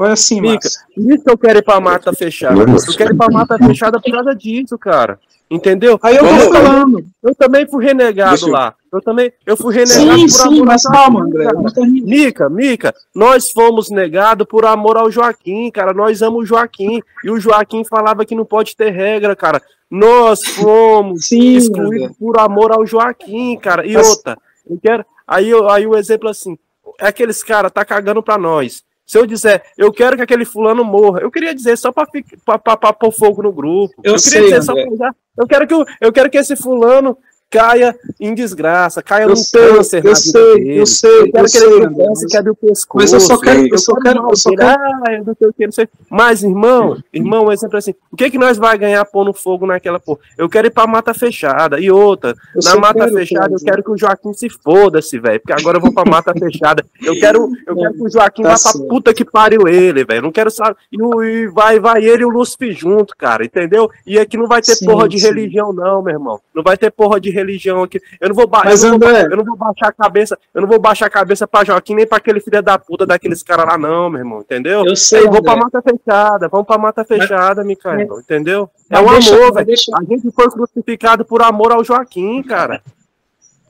Olha 0.00 0.14
assim, 0.14 0.40
Mica, 0.40 0.66
isso 0.66 1.24
que 1.24 1.30
eu 1.30 1.36
quero 1.36 1.58
ir 1.58 1.62
pra 1.62 1.78
mata 1.78 2.10
fechada. 2.14 2.58
Eu 2.58 2.96
quero 2.96 3.12
ir 3.12 3.16
pra 3.18 3.28
mata 3.28 3.58
fechada 3.58 4.00
por 4.00 4.10
causa 4.10 4.34
disso, 4.34 4.78
cara. 4.78 5.20
Entendeu? 5.50 6.00
Aí 6.02 6.16
eu 6.16 6.22
tô 6.22 6.54
falando. 6.54 7.04
Eu 7.22 7.34
também 7.34 7.68
fui 7.68 7.84
renegado 7.84 8.46
eu... 8.46 8.50
lá. 8.50 8.74
Eu 8.90 9.02
também, 9.02 9.30
eu 9.44 9.58
fui 9.58 9.74
renegado 9.74 10.26
sim, 10.26 10.38
por 10.38 10.46
amor 10.46 10.64
mas 10.64 10.82
calma, 10.84 11.22
André. 11.22 11.48
Mica, 11.84 12.48
Mica, 12.48 12.94
nós 13.14 13.50
fomos 13.50 13.90
negados 13.90 14.46
por 14.48 14.64
amor 14.64 14.96
ao 14.96 15.10
Joaquim, 15.10 15.70
cara. 15.70 15.92
Nós 15.92 16.22
amamos 16.22 16.44
o 16.44 16.46
Joaquim. 16.46 17.02
E 17.22 17.30
o 17.30 17.38
Joaquim 17.38 17.84
falava 17.84 18.24
que 18.24 18.34
não 18.34 18.46
pode 18.46 18.74
ter 18.74 18.88
regra, 18.88 19.36
cara. 19.36 19.60
Nós 19.90 20.42
fomos 20.42 21.26
sim, 21.26 21.56
excluídos 21.56 22.06
André. 22.06 22.16
por 22.18 22.40
amor 22.40 22.72
ao 22.72 22.86
Joaquim, 22.86 23.54
cara. 23.58 23.86
E 23.86 23.92
mas... 23.92 24.08
outra, 24.08 24.38
eu 24.66 24.78
quero. 24.82 25.04
Aí, 25.28 25.50
aí 25.70 25.86
o 25.86 25.94
exemplo 25.94 26.26
assim, 26.26 26.56
é 26.98 27.08
aqueles 27.08 27.42
cara 27.42 27.68
tá 27.68 27.84
cagando 27.84 28.22
pra 28.22 28.38
nós. 28.38 28.82
Se 29.10 29.18
eu 29.18 29.26
dizer, 29.26 29.60
eu 29.76 29.92
quero 29.92 30.14
que 30.16 30.22
aquele 30.22 30.44
fulano 30.44 30.84
morra, 30.84 31.18
eu 31.18 31.32
queria 31.32 31.52
dizer 31.52 31.76
só 31.76 31.90
para 31.90 32.92
pôr 32.92 33.10
fogo 33.10 33.42
no 33.42 33.52
grupo. 33.52 33.92
Eu, 34.04 34.14
eu 34.14 34.20
queria 34.20 34.42
dizer 34.42 34.54
André. 34.58 34.62
só 34.62 34.96
pra, 34.96 35.14
eu 35.36 35.46
quero 35.48 35.66
que 35.66 35.74
eu 36.00 36.12
quero 36.12 36.30
que 36.30 36.38
esse 36.38 36.54
fulano 36.54 37.18
caia 37.50 37.98
em 38.20 38.32
desgraça, 38.32 39.02
caia 39.02 39.24
eu 39.24 39.30
num 39.30 39.36
sei, 39.36 39.60
câncer 39.60 40.04
eu 40.04 40.14
sei, 40.14 40.32
dele. 40.32 40.78
Eu 40.78 40.86
sei, 40.86 41.20
eu 41.20 41.32
quero 41.32 41.44
que 41.44 41.50
sei, 41.50 41.72
ele 41.72 41.94
câncer, 41.94 42.26
quebre 42.28 42.50
o 42.50 42.54
pescoço. 42.54 42.88
Mas 42.94 43.12
eu 43.12 43.20
só 43.20 43.36
quero, 43.38 43.66
eu 43.66 43.78
só 43.78 43.94
quero, 43.96 44.30
eu 44.30 44.36
só 44.36 44.50
quero... 44.50 44.62
Ah, 44.62 45.22
não 45.26 45.34
sei 45.34 45.48
o 45.48 45.52
que, 45.52 45.66
não 45.66 45.72
sei. 45.72 45.88
Mas, 46.08 46.42
irmão, 46.44 46.96
irmão, 47.12 47.50
é 47.50 47.56
sempre 47.56 47.78
assim, 47.78 47.94
o 48.10 48.16
que 48.16 48.30
que 48.30 48.38
nós 48.38 48.56
vai 48.56 48.78
ganhar 48.78 49.04
pondo 49.04 49.32
fogo 49.32 49.66
naquela 49.66 49.98
porra? 49.98 50.20
Eu 50.38 50.48
quero 50.48 50.68
ir 50.68 50.70
pra 50.70 50.86
mata 50.86 51.12
fechada. 51.12 51.80
E 51.80 51.90
outra, 51.90 52.36
eu 52.54 52.62
na 52.62 52.76
mata 52.76 53.08
fechada, 53.08 53.52
eu 53.52 53.58
quero 53.58 53.82
que 53.82 53.90
o 53.90 53.96
Joaquim 53.96 54.32
se 54.32 54.48
foda-se, 54.48 55.18
velho, 55.18 55.40
porque 55.40 55.52
agora 55.52 55.78
eu 55.78 55.80
vou 55.80 55.92
pra 55.92 56.04
mata 56.08 56.32
fechada. 56.32 56.84
Eu 57.02 57.18
quero, 57.18 57.50
eu 57.66 57.76
quero 57.76 57.94
que 57.94 58.02
o 58.02 58.10
Joaquim 58.10 58.42
tá 58.42 58.54
vá 58.54 58.72
pra 58.72 58.88
puta 58.88 59.12
que 59.12 59.24
pariu 59.24 59.66
ele, 59.66 60.04
velho. 60.04 60.22
Não 60.22 60.32
quero 60.32 60.50
saber. 60.50 60.76
E, 60.92 60.96
e, 60.96 61.48
vai, 61.48 61.80
vai 61.80 62.04
ele 62.04 62.22
e 62.22 62.26
o 62.26 62.30
Lúcifer 62.30 62.72
junto, 62.72 63.16
cara, 63.16 63.44
entendeu? 63.44 63.90
E 64.06 64.18
aqui 64.18 64.36
não 64.36 64.46
vai 64.46 64.62
ter 64.62 64.76
sim, 64.76 64.86
porra 64.86 65.08
de 65.08 65.18
sim. 65.18 65.26
religião, 65.26 65.72
não, 65.72 66.02
meu 66.02 66.14
irmão. 66.14 66.40
Não 66.54 66.62
vai 66.62 66.76
ter 66.76 66.90
porra 66.90 67.20
de 67.20 67.30
religião 67.40 67.82
aqui. 67.82 68.00
Eu 68.20 68.28
não 68.28 68.36
vou, 68.36 68.46
ba 68.46 68.62
Mas, 68.64 68.82
eu, 68.82 68.90
não 68.90 68.98
vou 68.98 69.08
eu 69.08 69.36
não 69.36 69.44
vou 69.44 69.56
baixar 69.56 69.88
a 69.88 69.92
cabeça, 69.92 70.38
eu 70.54 70.60
não 70.60 70.68
vou 70.68 70.78
baixar 70.78 71.06
a 71.06 71.10
cabeça 71.10 71.46
pra 71.46 71.64
Joaquim 71.64 71.94
nem 71.94 72.06
pra 72.06 72.18
aquele 72.18 72.40
filho 72.40 72.62
da 72.62 72.78
puta 72.78 73.06
daqueles 73.06 73.42
caras 73.42 73.66
lá, 73.66 73.76
não, 73.76 74.08
meu 74.10 74.20
irmão, 74.20 74.40
entendeu? 74.40 74.84
Eu 74.84 74.96
sei. 74.96 75.24
Eu 75.24 75.30
vou 75.30 75.42
pra 75.42 75.56
mata 75.56 75.82
fechada, 75.82 76.48
vamos 76.48 76.66
pra 76.66 76.78
mata 76.78 77.04
fechada, 77.04 77.64
Micael, 77.64 78.20
entendeu? 78.20 78.70
É 78.88 78.98
um 78.98 79.08
amor, 79.08 79.54
velho. 79.54 79.74
A 79.94 80.04
gente 80.04 80.30
foi 80.32 80.50
crucificado 80.50 81.24
por 81.24 81.42
amor 81.42 81.72
ao 81.72 81.84
Joaquim, 81.84 82.42
cara. 82.42 82.82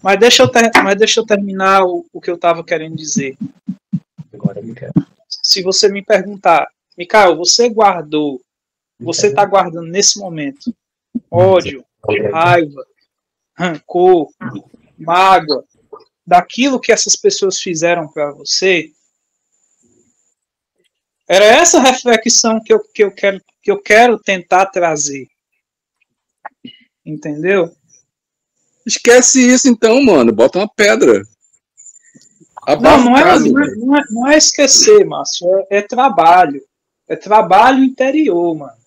Mas 0.03 0.19
deixa 0.19 0.43
eu, 0.43 0.49
ter, 0.49 0.71
mas 0.83 0.97
deixa 0.97 1.21
eu 1.21 1.27
terminar 1.27 1.85
o, 1.85 2.07
o 2.13 2.21
que 2.21 2.31
eu 2.31 2.35
estava 2.35 2.65
querendo 2.65 2.97
dizer. 2.97 3.37
Agora, 4.33 4.61
Se 5.29 5.63
você 5.63 5.89
me 5.89 6.03
perguntar, 6.03 6.67
Mikael, 6.97 7.37
você 7.37 7.69
guardou, 7.69 8.41
você 8.99 9.27
está 9.27 9.45
guardando 9.45 9.89
nesse 9.89 10.19
momento 10.19 10.75
ódio, 11.31 11.85
raiva, 12.33 12.87
rancor, 13.61 14.33
mágoa, 14.99 15.65
daquilo 16.27 16.81
que 16.81 16.93
essas 16.93 17.15
pessoas 17.15 17.61
fizeram 17.61 18.09
para 18.09 18.33
você? 18.33 18.91
Era 21.29 21.45
essa 21.45 21.79
reflexão 21.79 22.61
que 22.63 22.73
eu, 22.73 22.81
que, 22.81 23.05
eu 23.05 23.13
quero, 23.13 23.41
que 23.63 23.71
eu 23.71 23.81
quero 23.81 24.19
tentar 24.19 24.67
trazer. 24.67 25.29
Entendeu? 27.05 27.73
Esquece 28.87 29.41
isso 29.41 29.69
então, 29.69 30.03
mano. 30.03 30.33
Bota 30.33 30.59
uma 30.59 30.69
pedra. 30.69 31.23
não, 32.81 33.05
não 33.05 33.17
é, 33.17 33.39
não, 33.39 33.63
é, 33.63 33.77
não, 33.77 33.97
é, 33.97 34.05
não 34.11 34.29
é 34.29 34.39
esquecer, 34.39 35.05
Márcio. 35.05 35.47
É, 35.71 35.79
é, 35.79 35.83
trabalho. 35.83 36.63
É 37.07 37.15
trabalho 37.15 37.85
interior, 37.85 38.55
mano. 38.57 38.81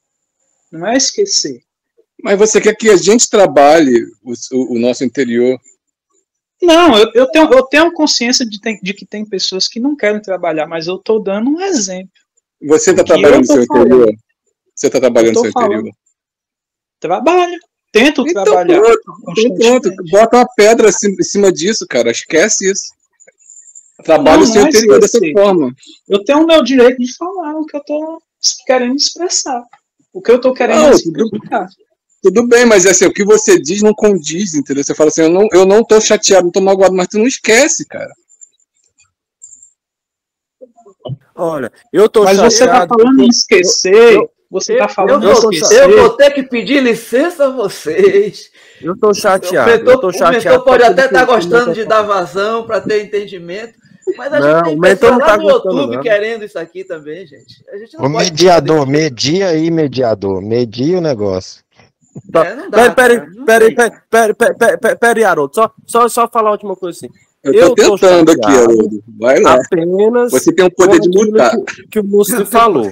Não 0.71 0.87
é 0.87 0.97
esquecer. 0.97 1.63
Mas 2.23 2.39
você 2.39 2.61
quer 2.61 2.73
que 2.73 2.89
a 2.89 2.95
gente 2.95 3.29
trabalhe 3.29 4.05
o, 4.23 4.31
o, 4.53 4.75
o 4.75 4.79
nosso 4.79 5.03
interior? 5.03 5.59
Não, 6.61 6.97
eu, 6.97 7.11
eu, 7.13 7.29
tenho, 7.29 7.53
eu 7.53 7.63
tenho 7.63 7.91
consciência 7.91 8.45
de, 8.45 8.61
tem, 8.61 8.79
de 8.81 8.93
que 8.93 9.05
tem 9.05 9.25
pessoas 9.25 9.67
que 9.67 9.77
não 9.77 9.93
querem 9.93 10.21
trabalhar, 10.21 10.65
mas 10.65 10.87
eu 10.87 10.95
estou 10.95 11.21
dando 11.21 11.49
um 11.49 11.59
exemplo. 11.59 12.09
Você 12.61 12.91
está 12.91 13.03
trabalhando 13.03 13.39
no 13.39 13.45
seu 13.45 13.65
falando. 13.65 13.87
interior? 13.87 14.15
Você 14.73 14.87
está 14.87 14.99
trabalhando 15.01 15.33
no 15.35 15.41
seu 15.41 15.51
falando. 15.51 15.73
interior? 15.73 15.95
Trabalho. 17.01 17.59
Tento 17.91 18.21
então, 18.25 18.43
trabalhar. 18.45 18.81
Pronto, 18.81 19.01
então 19.37 19.81
pronto, 19.81 20.03
bota 20.09 20.37
uma 20.37 20.47
pedra 20.55 20.87
em 20.87 21.23
cima 21.23 21.51
disso, 21.51 21.85
cara. 21.89 22.09
Esquece 22.09 22.71
isso. 22.71 22.85
Trabalho 24.01 24.39
não, 24.39 24.47
seu 24.47 24.61
interior 24.65 24.99
dessa 25.01 25.19
forma. 25.33 25.75
Eu 26.07 26.23
tenho 26.23 26.43
o 26.43 26.47
meu 26.47 26.63
direito 26.63 26.97
de 26.97 27.13
falar 27.17 27.55
o 27.55 27.65
que 27.65 27.75
eu 27.75 27.81
estou 27.81 28.21
querendo 28.65 28.95
expressar. 28.95 29.61
O 30.13 30.21
que 30.21 30.31
eu 30.31 30.37
estou 30.37 30.53
querendo 30.53 30.83
não, 30.83 30.91
explicar. 30.91 31.67
Tudo 32.23 32.47
bem, 32.47 32.65
mas 32.65 32.85
assim, 32.85 33.05
o 33.05 33.13
que 33.13 33.25
você 33.25 33.59
diz 33.59 33.81
não 33.81 33.93
condiz, 33.93 34.55
entendeu? 34.55 34.81
Você 34.81 34.95
fala 34.95 35.09
assim, 35.09 35.23
eu 35.23 35.29
não, 35.29 35.45
eu 35.51 35.65
não 35.65 35.83
tô 35.83 35.99
chateado, 35.99 36.45
não 36.45 36.51
tô 36.51 36.61
magoado, 36.61 36.95
mas 36.95 37.09
tu 37.09 37.17
não 37.17 37.27
esquece, 37.27 37.85
cara. 37.85 38.13
Olha, 41.35 41.69
eu 41.91 42.07
tô 42.07 42.23
mas 42.23 42.37
chateado. 42.37 42.45
Mas 42.45 42.57
você 42.57 42.65
tá 42.65 42.87
falando 42.87 43.23
em 43.23 43.27
esquecer, 43.27 44.13
eu, 44.13 44.31
você 44.49 44.73
está 44.73 44.87
falando 44.87 45.27
eu, 45.27 45.35
vou, 45.35 45.51
eu 45.51 45.97
vou 45.97 46.09
ter 46.11 46.31
que 46.31 46.43
pedir 46.43 46.81
licença 46.81 47.47
a 47.47 47.49
vocês. 47.49 48.49
Eu 48.81 48.93
estou 48.93 49.13
chateado. 49.13 49.69
O 49.69 49.75
mentor, 49.75 50.03
eu 50.03 50.13
chateado 50.13 50.37
o 50.37 50.43
mentor 50.43 50.63
pode 50.63 50.83
até 50.83 51.05
estar 51.07 51.19
tá 51.19 51.25
gostando 51.25 51.73
de 51.73 51.83
dar 51.83 52.03
vazão 52.03 52.65
para 52.65 52.79
ter 52.79 53.03
entendimento. 53.03 53.73
Mas 54.17 54.31
a 54.31 54.39
não, 54.39 54.65
gente 54.69 54.97
tem 54.97 55.09
lá 55.09 55.19
tá 55.19 55.37
no 55.37 55.49
YouTube 55.49 55.95
não. 55.95 56.01
querendo 56.01 56.45
isso 56.45 56.57
aqui 56.59 56.85
também, 56.85 57.27
gente. 57.27 57.63
o 57.97 58.07
mediador, 58.07 58.87
media 58.87 59.49
aí, 59.49 59.69
mediador. 59.69 60.41
Media 60.41 60.97
o 60.97 61.01
negócio. 61.01 61.63
Peraí, 62.31 62.95
peraí, 62.95 63.21
peraí, 63.45 63.75
peraí, 64.09 64.33
peraí, 64.33 64.95
peraí, 64.97 65.23
Haroldo. 65.23 65.53
Só, 65.55 65.71
só, 65.85 66.07
só 66.07 66.27
falar 66.27 66.49
a 66.49 66.53
última 66.53 66.75
coisa 66.75 66.97
assim. 66.97 67.09
Eu 67.43 67.75
tô 67.75 67.95
tentando 67.97 68.31
aqui, 68.31 68.47
Haroldo. 68.47 69.03
Vai 69.19 69.39
lá. 69.41 69.55
Apenas 69.55 70.31
Você 70.31 70.53
tem 70.53 70.65
o 70.65 70.71
poder 70.71 70.99
de 70.99 71.09
mutar. 71.09 71.51
Que, 71.57 71.87
que 71.87 71.99
o 71.99 72.03
Lúcio 72.03 72.45
falou 72.45 72.89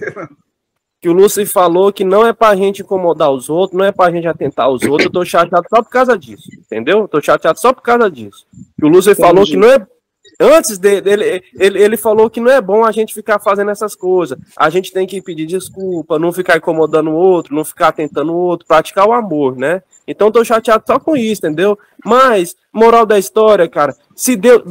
que 1.02 1.10
o 1.10 1.14
Lúcio 1.14 1.46
falou 1.48 1.92
que 1.92 2.04
não 2.04 2.26
é 2.26 2.32
pra 2.32 2.56
gente 2.56 2.84
incomodar 2.84 3.32
os 3.32 3.50
outros, 3.50 3.78
não 3.78 3.84
é 3.84 3.92
pra 3.92 4.12
gente 4.12 4.28
atentar 4.28 4.70
os 4.70 4.84
outros, 4.84 5.08
eu 5.08 5.12
tô 5.12 5.26
chateado 5.26 5.66
só 5.68 5.82
por 5.82 5.90
causa 5.90 6.16
disso, 6.16 6.48
entendeu? 6.60 7.00
Eu 7.00 7.08
tô 7.08 7.20
chateado 7.20 7.60
só 7.60 7.74
por 7.74 7.82
causa 7.82 8.10
disso. 8.10 8.46
Que 8.78 8.86
o 8.86 8.88
Lúcio 8.88 9.16
falou 9.16 9.44
que 9.44 9.58
não 9.58 9.68
é. 9.68 9.86
Antes 10.44 10.80
dele, 10.80 11.44
ele, 11.54 11.84
ele, 11.84 11.96
falou 11.96 12.28
que 12.28 12.40
não 12.40 12.50
é 12.50 12.60
bom 12.60 12.84
a 12.84 12.92
gente 12.92 13.14
ficar 13.14 13.38
fazendo 13.38 13.70
essas 13.70 13.94
coisas. 13.94 14.40
A 14.58 14.72
gente 14.72 14.92
tem 14.92 15.06
que 15.06 15.22
pedir 15.22 15.46
desculpa, 15.46 16.18
não 16.18 16.34
ficar 16.34 16.58
incomodando 16.58 17.12
o 17.12 17.16
outro, 17.16 17.54
não 17.54 17.64
ficar 17.64 17.92
tentando 17.92 18.34
o 18.34 18.36
outro, 18.36 18.66
praticar 18.66 19.08
o 19.08 19.14
amor, 19.14 19.56
né? 19.56 19.84
Então 20.08 20.32
tô 20.32 20.44
chateado 20.44 20.84
só 20.88 21.00
com 21.00 21.16
isso, 21.16 21.46
entendeu? 21.46 21.78
Mas, 22.04 22.56
moral 22.74 23.06
da 23.06 23.20
história, 23.20 23.70
cara, 23.70 23.96
se 24.16 24.36
Deus. 24.36 24.64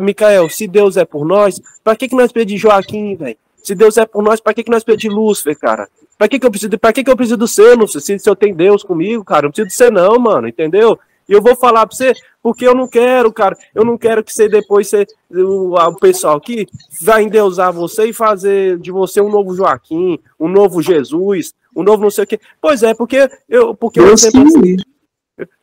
Micael, 0.00 0.48
se 0.48 0.68
Deus 0.68 0.96
é 0.96 1.04
por 1.04 1.26
nós, 1.26 1.60
pra 1.82 1.96
que, 1.96 2.08
que 2.08 2.14
nós 2.14 2.30
pedimos 2.30 2.62
Joaquim, 2.62 3.16
velho? 3.16 3.36
Se 3.56 3.74
Deus 3.74 3.96
é 3.96 4.06
por 4.06 4.22
nós, 4.22 4.40
para 4.40 4.54
que, 4.54 4.62
que 4.62 4.70
nós 4.70 4.84
pedimos 4.84 5.16
Lúcifer, 5.16 5.58
cara? 5.58 5.88
Para 6.16 6.28
que, 6.28 6.38
que 6.38 6.46
eu 6.46 6.50
preciso, 6.50 6.78
para 6.78 6.92
que, 6.92 7.02
que 7.02 7.10
eu 7.10 7.16
preciso 7.16 7.48
ser, 7.48 7.76
Lúcifer? 7.76 8.02
Se, 8.02 8.18
se 8.20 8.30
eu 8.30 8.36
tenho 8.36 8.54
Deus 8.54 8.84
comigo, 8.84 9.24
cara, 9.24 9.42
não 9.42 9.50
preciso 9.50 9.76
ser 9.76 9.90
não, 9.90 10.16
mano, 10.16 10.46
entendeu? 10.46 10.96
E 11.28 11.32
eu 11.32 11.42
vou 11.42 11.54
falar 11.54 11.86
para 11.86 11.94
você, 11.94 12.14
porque 12.42 12.66
eu 12.66 12.74
não 12.74 12.88
quero, 12.88 13.32
cara, 13.32 13.56
eu 13.74 13.84
não 13.84 13.98
quero 13.98 14.24
que 14.24 14.32
você 14.32 14.48
depois 14.48 14.88
você, 14.88 15.06
o, 15.30 15.74
o 15.76 15.94
pessoal 15.96 16.36
aqui 16.36 16.66
vai 17.02 17.22
endeusar 17.24 17.72
você 17.72 18.06
e 18.06 18.12
fazer 18.12 18.78
de 18.78 18.90
você 18.90 19.20
um 19.20 19.30
novo 19.30 19.54
Joaquim, 19.54 20.18
um 20.40 20.48
novo 20.48 20.80
Jesus, 20.80 21.52
um 21.76 21.82
novo 21.82 22.02
não 22.02 22.10
sei 22.10 22.24
o 22.24 22.26
quê. 22.26 22.40
Pois 22.60 22.82
é, 22.82 22.94
porque 22.94 23.28
eu, 23.48 23.74
porque 23.74 24.00
eu, 24.00 24.06
eu 24.06 24.16
sempre 24.16 24.76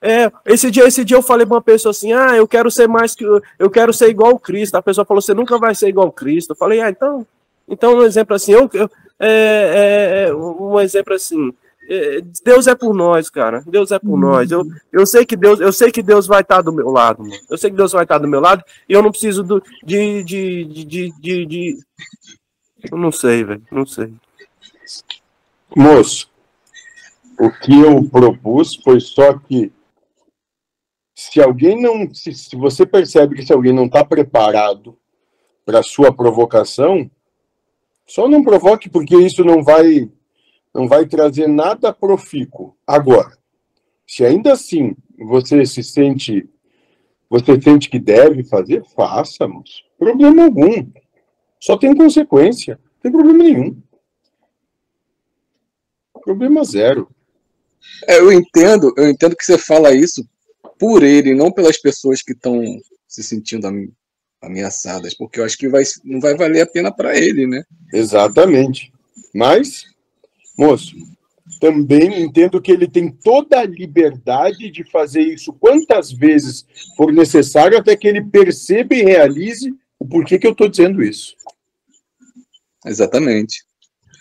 é, 0.02 0.32
esse 0.46 0.72
dia, 0.72 0.88
esse 0.88 1.04
dia 1.04 1.18
eu 1.18 1.22
falei 1.22 1.46
pra 1.46 1.56
uma 1.56 1.62
pessoa 1.62 1.92
assim: 1.92 2.14
"Ah, 2.14 2.36
eu 2.36 2.48
quero 2.48 2.72
ser 2.72 2.88
mais 2.88 3.14
que 3.14 3.26
eu 3.60 3.70
quero 3.70 3.92
ser 3.92 4.10
igual 4.10 4.32
ao 4.32 4.40
Cristo". 4.40 4.76
A 4.76 4.82
pessoa 4.82 5.04
falou: 5.04 5.22
"Você 5.22 5.34
nunca 5.34 5.58
vai 5.58 5.76
ser 5.76 5.90
igual 5.90 6.08
ao 6.08 6.14
Cristo". 6.14 6.52
Eu 6.52 6.56
falei: 6.56 6.80
"Ah, 6.80 6.90
então, 6.90 7.28
então, 7.68 7.98
um 7.98 8.04
exemplo 8.04 8.36
assim, 8.36 8.54
eu, 8.54 8.70
eu 8.74 8.90
é, 9.20 10.26
é, 10.28 10.28
é 10.30 10.34
um 10.34 10.80
exemplo 10.80 11.14
assim, 11.14 11.54
Deus 12.44 12.68
é 12.68 12.76
por 12.76 12.94
nós, 12.94 13.30
cara. 13.30 13.64
Deus 13.66 13.92
é 13.92 14.00
por 14.00 14.18
nós. 14.18 14.52
Eu, 14.52 14.66
eu 14.92 15.06
sei 15.06 15.26
que 15.26 15.36
Deus, 15.36 15.60
eu 15.60 15.72
sei 15.72 15.92
que 15.92 16.02
Deus 16.02 16.26
vai 16.26 16.42
estar 16.42 16.62
do 16.62 16.74
meu 16.74 16.90
lado, 16.90 17.24
mano. 17.24 17.36
Eu 17.50 17.58
sei 17.58 17.70
que 17.70 17.78
Deus 17.78 17.92
vai 17.92 18.04
estar 18.04 18.18
do 18.18 18.28
meu 18.28 18.40
lado 18.40 18.64
e 18.88 18.94
eu 18.94 19.02
não 19.02 19.12
preciso 19.12 19.44
do, 19.44 19.62
de, 19.84 20.24
de, 20.24 20.66
de, 20.66 21.12
de, 21.20 21.46
de... 21.46 21.80
Eu 22.92 22.98
não 22.98 23.12
sei, 23.12 23.44
velho. 23.44 23.64
Não 23.72 23.86
sei. 23.86 24.14
Moço, 25.76 26.30
o 27.40 27.52
que 27.52 27.80
eu 27.80 28.04
propus 28.10 28.76
foi 28.76 29.00
só 29.00 29.38
que 29.38 29.72
se 31.14 31.42
alguém 31.42 31.82
não, 31.82 32.14
se, 32.14 32.34
se 32.34 32.56
você 32.56 32.86
percebe 32.86 33.36
que 33.36 33.46
se 33.46 33.54
alguém 33.54 33.74
não 33.74 33.86
está 33.86 34.04
preparado 34.04 34.98
para 35.66 35.82
sua 35.82 36.14
provocação, 36.14 37.10
só 38.06 38.28
não 38.28 38.44
provoque 38.44 38.90
porque 38.90 39.16
isso 39.16 39.44
não 39.44 39.64
vai 39.64 40.10
não 40.76 40.88
vai 40.88 41.08
trazer 41.08 41.48
nada 41.48 41.94
profícuo. 41.94 42.76
Agora, 42.86 43.38
se 44.06 44.26
ainda 44.26 44.52
assim 44.52 44.96
você 45.18 45.66
se 45.66 45.82
sente 45.82 46.50
você 47.30 47.60
sente 47.60 47.90
que 47.90 47.98
deve 47.98 48.44
fazer, 48.44 48.84
faça, 48.96 49.48
mas 49.48 49.84
problema 49.98 50.44
algum. 50.44 50.88
Só 51.60 51.76
tem 51.76 51.96
consequência, 51.96 52.80
não 52.80 53.02
tem 53.02 53.12
problema 53.12 53.44
nenhum. 53.44 53.82
Problema 56.24 56.64
zero. 56.64 57.10
É, 58.08 58.20
eu 58.20 58.32
entendo, 58.32 58.94
eu 58.98 59.10
entendo 59.10 59.36
que 59.36 59.46
você 59.46 59.58
fala 59.58 59.94
isso 59.94 60.28
por 60.78 61.04
ele, 61.04 61.34
não 61.34 61.52
pelas 61.52 61.78
pessoas 61.78 62.22
que 62.22 62.34
estão 62.34 62.62
se 63.08 63.24
sentindo 63.24 63.68
ameaçadas, 64.42 65.16
porque 65.16 65.40
eu 65.40 65.46
acho 65.46 65.58
que 65.58 65.68
vai, 65.68 65.84
não 66.04 66.20
vai 66.20 66.36
valer 66.36 66.62
a 66.62 66.68
pena 66.68 66.92
para 66.92 67.18
ele, 67.18 67.48
né? 67.48 67.64
Exatamente. 67.94 68.92
Mas, 69.34 69.86
moço, 70.58 70.96
também 71.60 72.24
entendo 72.24 72.62
que 72.62 72.72
ele 72.72 72.88
tem 72.88 73.12
toda 73.12 73.60
a 73.60 73.66
liberdade 73.66 74.72
de 74.72 74.84
fazer 74.84 75.22
isso 75.22 75.54
quantas 75.54 76.12
vezes 76.12 76.66
for 76.98 77.12
necessário 77.14 77.78
até 77.78 77.96
que 77.96 78.08
ele 78.08 78.24
perceba 78.24 78.96
e 78.96 79.04
realize 79.04 79.74
o 80.00 80.06
porquê 80.06 80.40
que 80.40 80.48
eu 80.48 80.52
estou 80.52 80.68
dizendo 80.68 81.04
isso. 81.04 81.36
Exatamente. 82.86 83.64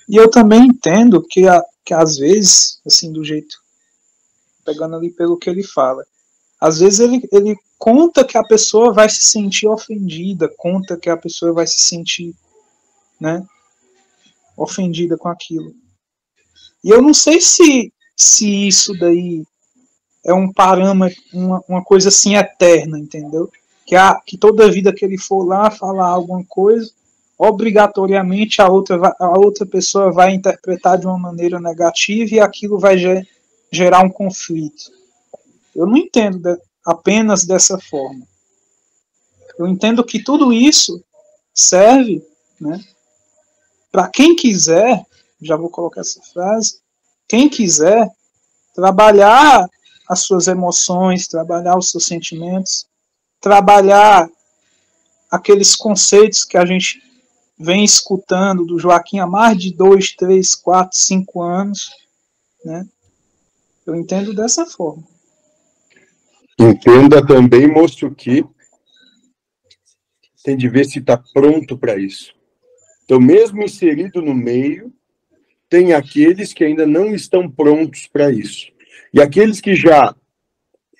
E 0.08 0.16
eu 0.16 0.30
também 0.30 0.66
entendo 0.66 1.22
que, 1.22 1.46
a, 1.48 1.62
que 1.84 1.94
às 1.94 2.16
vezes, 2.16 2.80
assim, 2.86 3.12
do 3.12 3.24
jeito, 3.24 3.56
pegando 4.64 4.96
ali 4.96 5.10
pelo 5.10 5.38
que 5.38 5.48
ele 5.48 5.62
fala, 5.62 6.04
às 6.60 6.78
vezes 6.78 7.00
ele, 7.00 7.26
ele 7.32 7.56
conta 7.78 8.24
que 8.24 8.38
a 8.38 8.42
pessoa 8.42 8.92
vai 8.92 9.08
se 9.08 9.22
sentir 9.22 9.66
ofendida, 9.66 10.52
conta 10.56 10.96
que 10.96 11.10
a 11.10 11.16
pessoa 11.16 11.52
vai 11.52 11.66
se 11.66 11.78
sentir, 11.78 12.34
né, 13.20 13.44
ofendida 14.56 15.16
com 15.18 15.28
aquilo. 15.28 15.74
E 16.84 16.90
eu 16.90 17.00
não 17.00 17.14
sei 17.14 17.40
se, 17.40 17.90
se 18.14 18.68
isso 18.68 18.92
daí 18.98 19.42
é 20.22 20.34
um 20.34 20.52
parâmetro, 20.52 21.18
uma, 21.32 21.64
uma 21.66 21.82
coisa 21.82 22.10
assim 22.10 22.36
eterna, 22.36 22.98
entendeu? 22.98 23.50
Que, 23.86 23.96
a, 23.96 24.20
que 24.24 24.36
toda 24.36 24.70
vida 24.70 24.92
que 24.92 25.04
ele 25.04 25.16
for 25.16 25.44
lá 25.44 25.70
falar 25.70 26.08
alguma 26.08 26.44
coisa, 26.46 26.90
obrigatoriamente 27.38 28.60
a 28.60 28.68
outra, 28.68 29.14
a 29.18 29.38
outra 29.38 29.64
pessoa 29.64 30.12
vai 30.12 30.32
interpretar 30.34 30.98
de 30.98 31.06
uma 31.06 31.18
maneira 31.18 31.58
negativa 31.58 32.34
e 32.34 32.40
aquilo 32.40 32.78
vai 32.78 32.96
gerar 33.72 34.04
um 34.04 34.10
conflito. 34.10 34.92
Eu 35.74 35.86
não 35.86 35.96
entendo 35.96 36.56
apenas 36.84 37.44
dessa 37.44 37.78
forma. 37.78 38.26
Eu 39.58 39.66
entendo 39.66 40.04
que 40.04 40.22
tudo 40.22 40.52
isso 40.52 41.02
serve 41.52 42.22
né, 42.60 42.78
para 43.90 44.08
quem 44.08 44.36
quiser, 44.36 45.04
já 45.46 45.56
vou 45.56 45.68
colocar 45.68 46.00
essa 46.00 46.20
frase, 46.32 46.80
quem 47.28 47.48
quiser 47.48 48.08
trabalhar 48.74 49.68
as 50.08 50.20
suas 50.20 50.48
emoções, 50.48 51.28
trabalhar 51.28 51.76
os 51.76 51.90
seus 51.90 52.06
sentimentos, 52.06 52.86
trabalhar 53.40 54.28
aqueles 55.30 55.74
conceitos 55.74 56.44
que 56.44 56.56
a 56.56 56.64
gente 56.64 57.02
vem 57.58 57.84
escutando 57.84 58.64
do 58.64 58.78
Joaquim 58.78 59.18
há 59.18 59.26
mais 59.26 59.58
de 59.58 59.72
dois, 59.72 60.12
três, 60.12 60.54
quatro, 60.54 60.96
cinco 60.96 61.42
anos, 61.42 61.90
né? 62.64 62.86
Eu 63.86 63.94
entendo 63.94 64.34
dessa 64.34 64.66
forma. 64.66 65.04
Entenda 66.58 67.24
também, 67.24 67.66
moço, 67.66 68.10
que 68.10 68.44
tem 70.42 70.56
de 70.56 70.68
ver 70.68 70.84
se 70.84 70.98
está 70.98 71.16
pronto 71.32 71.76
para 71.76 71.98
isso. 71.98 72.32
Então, 73.04 73.20
mesmo 73.20 73.62
inserido 73.62 74.22
no 74.22 74.34
meio, 74.34 74.92
tem 75.68 75.92
aqueles 75.92 76.52
que 76.52 76.64
ainda 76.64 76.86
não 76.86 77.14
estão 77.14 77.50
prontos 77.50 78.06
para 78.06 78.30
isso. 78.30 78.72
E 79.12 79.20
aqueles 79.20 79.60
que 79.60 79.74
já 79.74 80.14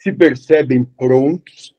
se 0.05 0.13
percebem 0.13 0.85
prontos, 0.85 1.75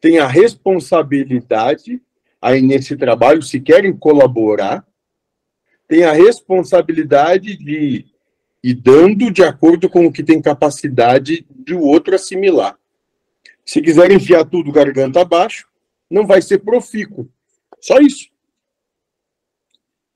têm 0.00 0.18
a 0.18 0.26
responsabilidade 0.26 2.02
aí 2.42 2.60
nesse 2.62 2.96
trabalho, 2.96 3.42
se 3.42 3.60
querem 3.60 3.96
colaborar, 3.96 4.84
têm 5.86 6.04
a 6.04 6.12
responsabilidade 6.12 7.56
de 7.56 8.06
ir 8.62 8.74
dando 8.74 9.30
de 9.30 9.44
acordo 9.44 9.88
com 9.88 10.06
o 10.06 10.12
que 10.12 10.24
tem 10.24 10.40
capacidade 10.42 11.46
de 11.48 11.74
o 11.74 11.82
outro 11.82 12.14
assimilar. 12.14 12.78
Se 13.64 13.80
quiserem 13.80 14.16
enfiar 14.16 14.44
tudo 14.44 14.72
garganta 14.72 15.20
abaixo, 15.20 15.68
não 16.10 16.26
vai 16.26 16.42
ser 16.42 16.58
profícuo. 16.58 17.30
Só 17.80 17.98
isso. 18.00 18.28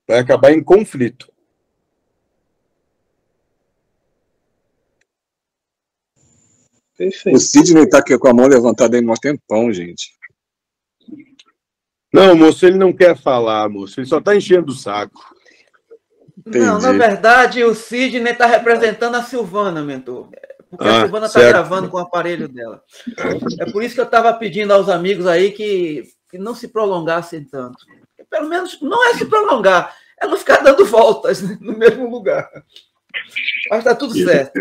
Vai 0.07 0.19
acabar 0.19 0.51
em 0.51 0.61
conflito. 0.61 1.31
Perfeito. 6.97 7.35
O 7.35 7.39
Sidney 7.39 7.83
está 7.83 7.99
aqui 7.99 8.17
com 8.17 8.27
a 8.27 8.33
mão 8.33 8.47
levantada 8.47 8.95
aí 8.95 9.05
um 9.05 9.13
tempão, 9.15 9.71
gente. 9.71 10.11
Não, 12.13 12.33
moço, 12.33 12.65
ele 12.65 12.77
não 12.77 12.93
quer 12.93 13.17
falar, 13.17 13.67
moço. 13.67 13.99
Ele 13.99 14.07
só 14.07 14.19
está 14.19 14.35
enchendo 14.35 14.71
o 14.71 14.75
saco. 14.75 15.35
Entendi. 16.37 16.65
Não, 16.65 16.79
na 16.79 16.93
verdade, 16.93 17.63
o 17.63 17.75
Sidney 17.75 18.31
está 18.31 18.45
representando 18.45 19.15
a 19.15 19.23
Silvana, 19.23 19.81
mentor. 19.81 20.29
Porque 20.69 20.87
ah, 20.87 20.97
a 20.97 21.01
Silvana 21.01 21.25
está 21.25 21.41
gravando 21.41 21.89
com 21.89 21.97
o 21.97 22.01
aparelho 22.01 22.47
dela. 22.47 22.81
É 23.59 23.69
por 23.71 23.83
isso 23.83 23.95
que 23.95 24.01
eu 24.01 24.05
estava 24.05 24.33
pedindo 24.33 24.71
aos 24.73 24.87
amigos 24.89 25.27
aí 25.27 25.51
que, 25.51 26.03
que 26.29 26.37
não 26.37 26.55
se 26.55 26.69
prolongassem 26.69 27.43
tanto. 27.43 27.77
Pelo 28.29 28.47
menos 28.47 28.79
não 28.81 29.09
é 29.09 29.13
se 29.15 29.25
prolongar, 29.25 29.95
é 30.21 30.27
não 30.27 30.37
ficar 30.37 30.57
dando 30.57 30.85
voltas 30.85 31.41
no 31.59 31.77
mesmo 31.77 32.09
lugar. 32.09 32.49
Mas 33.69 33.79
está 33.79 33.95
tudo 33.95 34.13
certo. 34.13 34.59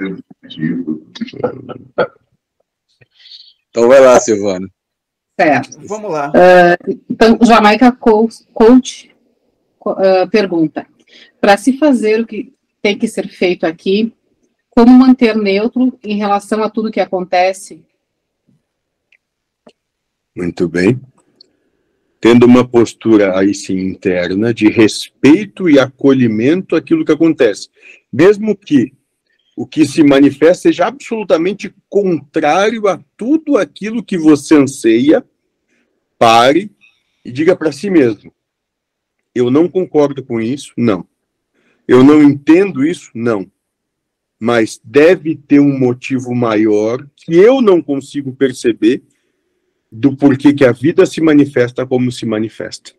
Então 3.74 3.88
vai 3.88 3.98
lá, 3.98 4.20
Silvana. 4.20 4.68
Certo. 5.38 5.78
Vamos 5.80 6.08
lá. 6.08 6.30
Uh, 6.30 6.96
então, 7.10 7.36
Jamaica 7.42 7.90
Coach 7.90 9.12
uh, 9.84 10.30
pergunta: 10.30 10.86
para 11.40 11.56
se 11.56 11.76
fazer 11.76 12.20
o 12.20 12.26
que 12.26 12.54
tem 12.80 12.96
que 12.96 13.08
ser 13.08 13.26
feito 13.26 13.66
aqui, 13.66 14.14
como 14.70 14.96
manter 14.96 15.36
neutro 15.36 15.98
em 16.04 16.16
relação 16.16 16.62
a 16.62 16.70
tudo 16.70 16.92
que 16.92 17.00
acontece? 17.00 17.82
Muito 20.36 20.68
bem. 20.68 21.00
Tendo 22.20 22.46
uma 22.46 22.66
postura 22.66 23.36
aí 23.36 23.52
sim 23.52 23.76
interna 23.76 24.54
de 24.54 24.68
respeito 24.68 25.68
e 25.68 25.80
acolhimento 25.80 26.76
àquilo 26.76 27.04
que 27.04 27.12
acontece, 27.12 27.68
mesmo 28.12 28.56
que 28.56 28.92
o 29.56 29.66
que 29.66 29.86
se 29.86 30.02
manifesta 30.02 30.62
seja 30.62 30.86
absolutamente 30.86 31.74
contrário 31.88 32.88
a 32.88 33.00
tudo 33.16 33.56
aquilo 33.56 34.02
que 34.02 34.18
você 34.18 34.56
anseia, 34.56 35.24
pare 36.18 36.70
e 37.24 37.30
diga 37.30 37.54
para 37.54 37.72
si 37.72 37.88
mesmo: 37.88 38.32
eu 39.34 39.50
não 39.50 39.68
concordo 39.68 40.24
com 40.24 40.40
isso, 40.40 40.72
não. 40.76 41.06
Eu 41.86 42.02
não 42.02 42.22
entendo 42.22 42.84
isso, 42.84 43.10
não. 43.14 43.50
Mas 44.38 44.80
deve 44.82 45.36
ter 45.36 45.60
um 45.60 45.78
motivo 45.78 46.34
maior 46.34 47.06
que 47.16 47.34
eu 47.34 47.60
não 47.60 47.82
consigo 47.82 48.34
perceber 48.34 49.02
do 49.90 50.16
porquê 50.16 50.52
que 50.52 50.64
a 50.64 50.72
vida 50.72 51.06
se 51.06 51.20
manifesta 51.20 51.86
como 51.86 52.10
se 52.10 52.26
manifesta. 52.26 52.92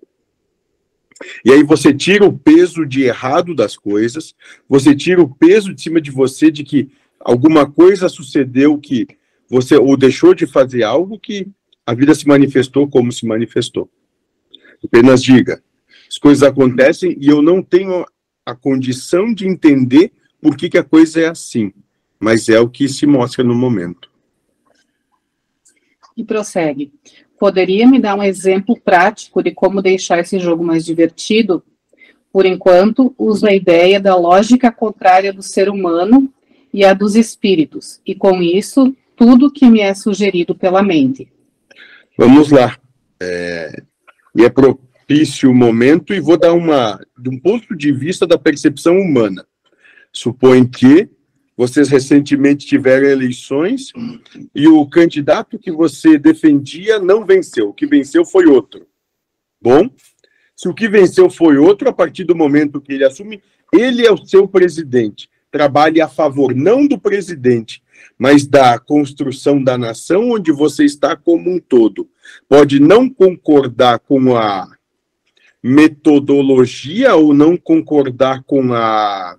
E 1.43 1.51
aí 1.51 1.63
você 1.63 1.93
tira 1.93 2.25
o 2.25 2.37
peso 2.37 2.85
de 2.85 3.03
errado 3.03 3.55
das 3.55 3.77
coisas, 3.77 4.35
você 4.67 4.95
tira 4.95 5.21
o 5.21 5.33
peso 5.33 5.73
de 5.73 5.81
cima 5.81 6.01
de 6.01 6.11
você 6.11 6.51
de 6.51 6.63
que 6.63 6.91
alguma 7.19 7.69
coisa 7.69 8.09
sucedeu 8.09 8.77
que 8.77 9.07
você 9.49 9.77
ou 9.77 9.95
deixou 9.95 10.33
de 10.33 10.45
fazer 10.45 10.83
algo 10.83 11.19
que 11.19 11.47
a 11.85 11.93
vida 11.93 12.13
se 12.13 12.27
manifestou 12.27 12.87
como 12.87 13.11
se 13.11 13.25
manifestou. 13.25 13.89
Apenas 14.83 15.23
diga, 15.23 15.63
as 16.07 16.17
coisas 16.17 16.43
acontecem 16.43 17.17
e 17.19 17.27
eu 17.27 17.41
não 17.41 17.61
tenho 17.61 18.05
a 18.45 18.53
condição 18.53 19.33
de 19.33 19.47
entender 19.47 20.11
por 20.41 20.55
que, 20.55 20.69
que 20.69 20.77
a 20.77 20.83
coisa 20.83 21.21
é 21.21 21.27
assim, 21.27 21.71
mas 22.19 22.49
é 22.49 22.59
o 22.59 22.69
que 22.69 22.87
se 22.87 23.07
mostra 23.07 23.43
no 23.43 23.55
momento. 23.55 24.11
E 26.15 26.23
prossegue. 26.23 26.93
Poderia 27.39 27.87
me 27.87 27.99
dar 27.99 28.15
um 28.15 28.23
exemplo 28.23 28.79
prático 28.79 29.43
de 29.43 29.51
como 29.51 29.81
deixar 29.81 30.19
esse 30.19 30.39
jogo 30.39 30.63
mais 30.63 30.85
divertido? 30.85 31.63
Por 32.31 32.45
enquanto, 32.45 33.13
uso 33.17 33.47
a 33.47 33.53
ideia 33.53 33.99
da 33.99 34.15
lógica 34.15 34.71
contrária 34.71 35.31
do 35.31 35.41
ser 35.41 35.69
humano 35.69 36.31
e 36.73 36.83
a 36.83 36.93
dos 36.93 37.15
espíritos, 37.15 38.01
e 38.05 38.13
com 38.13 38.41
isso, 38.41 38.93
tudo 39.15 39.51
que 39.51 39.69
me 39.69 39.79
é 39.79 39.93
sugerido 39.93 40.53
pela 40.53 40.83
mente. 40.83 41.31
Vamos 42.17 42.51
lá. 42.51 42.77
É, 43.21 43.81
e 44.35 44.43
é 44.43 44.49
propício 44.49 45.49
o 45.49 45.55
momento, 45.55 46.13
e 46.13 46.19
vou 46.19 46.37
dar 46.37 46.51
uma, 46.51 46.99
de 47.17 47.29
um 47.29 47.39
ponto 47.39 47.73
de 47.75 47.93
vista 47.93 48.27
da 48.27 48.37
percepção 48.37 48.97
humana. 48.97 49.45
Supõe 50.11 50.65
que 50.65 51.09
vocês 51.57 51.87
recentemente 51.89 52.65
tiveram 52.65 53.07
eleições 53.07 53.93
e 54.53 54.67
o 54.67 54.85
candidato 54.85 55.57
que 55.57 55.71
você 55.71 56.17
defendia 56.17 56.99
não 56.99 57.25
venceu. 57.25 57.69
O 57.69 57.73
que 57.73 57.85
venceu 57.85 58.25
foi 58.25 58.45
outro. 58.45 58.85
Bom, 59.61 59.89
se 60.55 60.67
o 60.67 60.73
que 60.73 60.89
venceu 60.89 61.29
foi 61.29 61.57
outro, 61.57 61.89
a 61.89 61.93
partir 61.93 62.25
do 62.25 62.35
momento 62.35 62.81
que 62.81 62.93
ele 62.93 63.05
assume, 63.05 63.41
ele 63.73 64.05
é 64.05 64.11
o 64.11 64.25
seu 64.25 64.47
presidente. 64.47 65.29
Trabalhe 65.49 66.01
a 66.01 66.07
favor 66.09 66.53
não 66.53 66.85
do 66.85 66.99
presidente, 66.99 67.81
mas 68.17 68.45
da 68.45 68.77
construção 68.77 69.63
da 69.63 69.77
nação 69.77 70.31
onde 70.31 70.51
você 70.51 70.83
está 70.83 71.15
como 71.15 71.49
um 71.49 71.59
todo. 71.59 72.09
Pode 72.49 72.79
não 72.79 73.09
concordar 73.09 73.99
com 73.99 74.35
a 74.35 74.67
metodologia 75.63 77.15
ou 77.15 77.33
não 77.33 77.57
concordar 77.57 78.43
com 78.43 78.73
a 78.73 79.37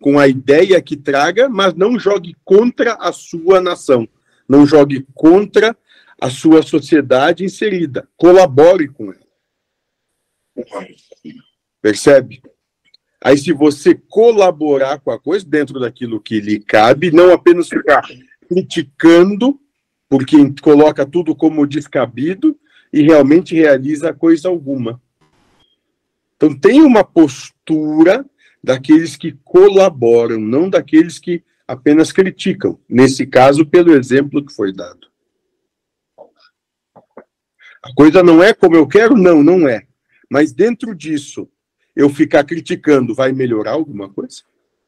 com 0.00 0.18
a 0.18 0.28
ideia 0.28 0.80
que 0.80 0.96
traga, 0.96 1.48
mas 1.48 1.74
não 1.74 1.98
jogue 1.98 2.36
contra 2.44 2.94
a 2.94 3.12
sua 3.12 3.60
nação, 3.60 4.08
não 4.48 4.66
jogue 4.66 5.06
contra 5.14 5.76
a 6.20 6.30
sua 6.30 6.62
sociedade 6.62 7.44
inserida, 7.44 8.08
colabore 8.16 8.88
com 8.88 9.12
ela. 9.12 9.26
Percebe? 11.80 12.42
Aí, 13.22 13.36
se 13.36 13.52
você 13.52 13.94
colaborar 13.94 15.00
com 15.00 15.10
a 15.10 15.18
coisa 15.18 15.44
dentro 15.46 15.80
daquilo 15.80 16.20
que 16.20 16.40
lhe 16.40 16.60
cabe, 16.60 17.10
não 17.10 17.32
apenas 17.32 17.68
ficar 17.68 18.06
criticando, 18.48 19.58
porque 20.08 20.36
coloca 20.62 21.04
tudo 21.04 21.34
como 21.34 21.66
descabido 21.66 22.58
e 22.92 23.02
realmente 23.02 23.54
realiza 23.54 24.12
coisa 24.12 24.48
alguma. 24.48 25.00
Então, 26.36 26.54
tem 26.54 26.82
uma 26.82 27.02
postura 27.02 28.24
daqueles 28.66 29.14
que 29.14 29.30
colaboram, 29.44 30.40
não 30.40 30.68
daqueles 30.68 31.20
que 31.20 31.44
apenas 31.68 32.10
criticam, 32.10 32.76
nesse 32.88 33.24
caso, 33.24 33.64
pelo 33.64 33.94
exemplo 33.94 34.44
que 34.44 34.52
foi 34.52 34.72
dado. 34.72 35.06
A 37.80 37.94
coisa 37.94 38.24
não 38.24 38.42
é 38.42 38.52
como 38.52 38.74
eu 38.74 38.84
quero? 38.88 39.16
Não, 39.16 39.40
não 39.40 39.68
é. 39.68 39.86
Mas 40.28 40.52
dentro 40.52 40.96
disso, 40.96 41.48
eu 41.94 42.10
ficar 42.10 42.42
criticando 42.42 43.14
vai 43.14 43.30
melhorar 43.30 43.74
alguma 43.74 44.08
coisa? 44.08 44.42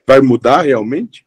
Vai 0.05 0.21
mudar 0.21 0.63
realmente? 0.63 1.25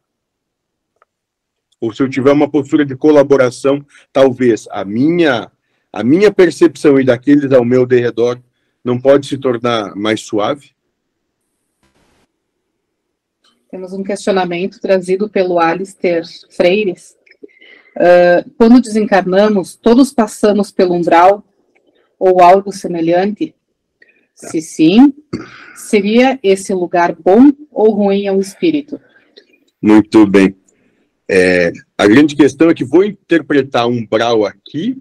Ou 1.80 1.90
se 1.90 2.02
eu 2.02 2.10
tiver 2.10 2.32
uma 2.32 2.50
postura 2.50 2.84
de 2.84 2.94
colaboração, 2.94 3.82
talvez 4.12 4.68
a 4.70 4.84
minha 4.84 5.50
a 5.90 6.04
minha 6.04 6.30
percepção 6.30 7.00
e 7.00 7.04
daqueles 7.04 7.50
ao 7.50 7.64
meu 7.64 7.86
derredor 7.86 8.38
não 8.84 9.00
pode 9.00 9.26
se 9.26 9.38
tornar 9.38 9.96
mais 9.96 10.20
suave? 10.20 10.74
Temos 13.72 13.94
um 13.94 14.02
questionamento 14.02 14.78
trazido 14.78 15.30
pelo 15.30 15.58
Alistair 15.58 16.24
Freires. 16.50 17.16
Uh, 17.96 18.50
quando 18.58 18.82
desencarnamos, 18.82 19.76
todos 19.76 20.12
passamos 20.12 20.70
pelo 20.70 20.92
umbral 20.92 21.42
ou 22.18 22.42
algo 22.42 22.70
semelhante? 22.70 23.54
Se 24.34 24.60
sim, 24.60 25.14
seria 25.74 26.38
esse 26.42 26.74
lugar 26.74 27.16
bom 27.16 27.50
ou 27.70 27.92
ruim 27.92 28.26
ao 28.26 28.38
espírito? 28.38 29.00
Muito 29.80 30.26
bem. 30.26 30.54
É, 31.26 31.72
a 31.96 32.06
grande 32.06 32.36
questão 32.36 32.68
é 32.68 32.74
que 32.74 32.84
vou 32.84 33.04
interpretar 33.04 33.88
umbral 33.88 34.44
aqui 34.44 34.98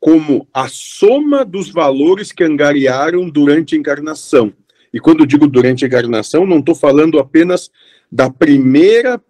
como 0.00 0.48
a 0.52 0.66
soma 0.66 1.44
dos 1.44 1.70
valores 1.70 2.32
que 2.32 2.42
angariaram 2.42 3.30
durante 3.30 3.76
a 3.76 3.78
encarnação. 3.78 4.52
E 4.92 4.98
quando 4.98 5.24
digo 5.24 5.46
durante 5.46 5.84
a 5.84 5.88
encarnação, 5.88 6.44
não 6.44 6.58
estou 6.58 6.74
falando 6.74 7.20
apenas 7.20 7.70
da 8.10 8.30
primeira 8.30 9.22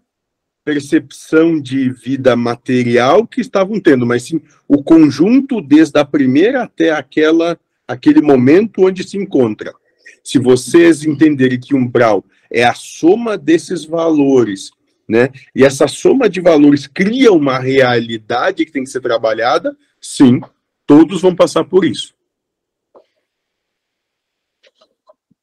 percepção 0.64 1.60
de 1.60 1.90
vida 1.90 2.36
material 2.36 3.26
que 3.26 3.40
estavam 3.40 3.80
tendo, 3.80 4.06
mas 4.06 4.24
sim 4.24 4.40
o 4.68 4.82
conjunto 4.82 5.60
desde 5.60 5.98
a 5.98 6.04
primeira 6.04 6.62
até 6.62 6.90
aquela 6.90 7.58
aquele 7.86 8.22
momento 8.22 8.86
onde 8.86 9.02
se 9.02 9.16
encontra. 9.16 9.74
Se 10.22 10.38
vocês 10.38 11.04
entenderem 11.04 11.58
que 11.58 11.74
umbral 11.74 12.24
é 12.50 12.62
a 12.62 12.74
soma 12.74 13.36
desses 13.36 13.84
valores, 13.84 14.70
né? 15.08 15.30
E 15.54 15.64
essa 15.64 15.88
soma 15.88 16.28
de 16.28 16.40
valores 16.40 16.86
cria 16.86 17.32
uma 17.32 17.58
realidade 17.58 18.64
que 18.64 18.70
tem 18.70 18.84
que 18.84 18.90
ser 18.90 19.00
trabalhada, 19.00 19.76
sim, 20.00 20.40
todos 20.86 21.20
vão 21.20 21.34
passar 21.34 21.64
por 21.64 21.84
isso. 21.84 22.14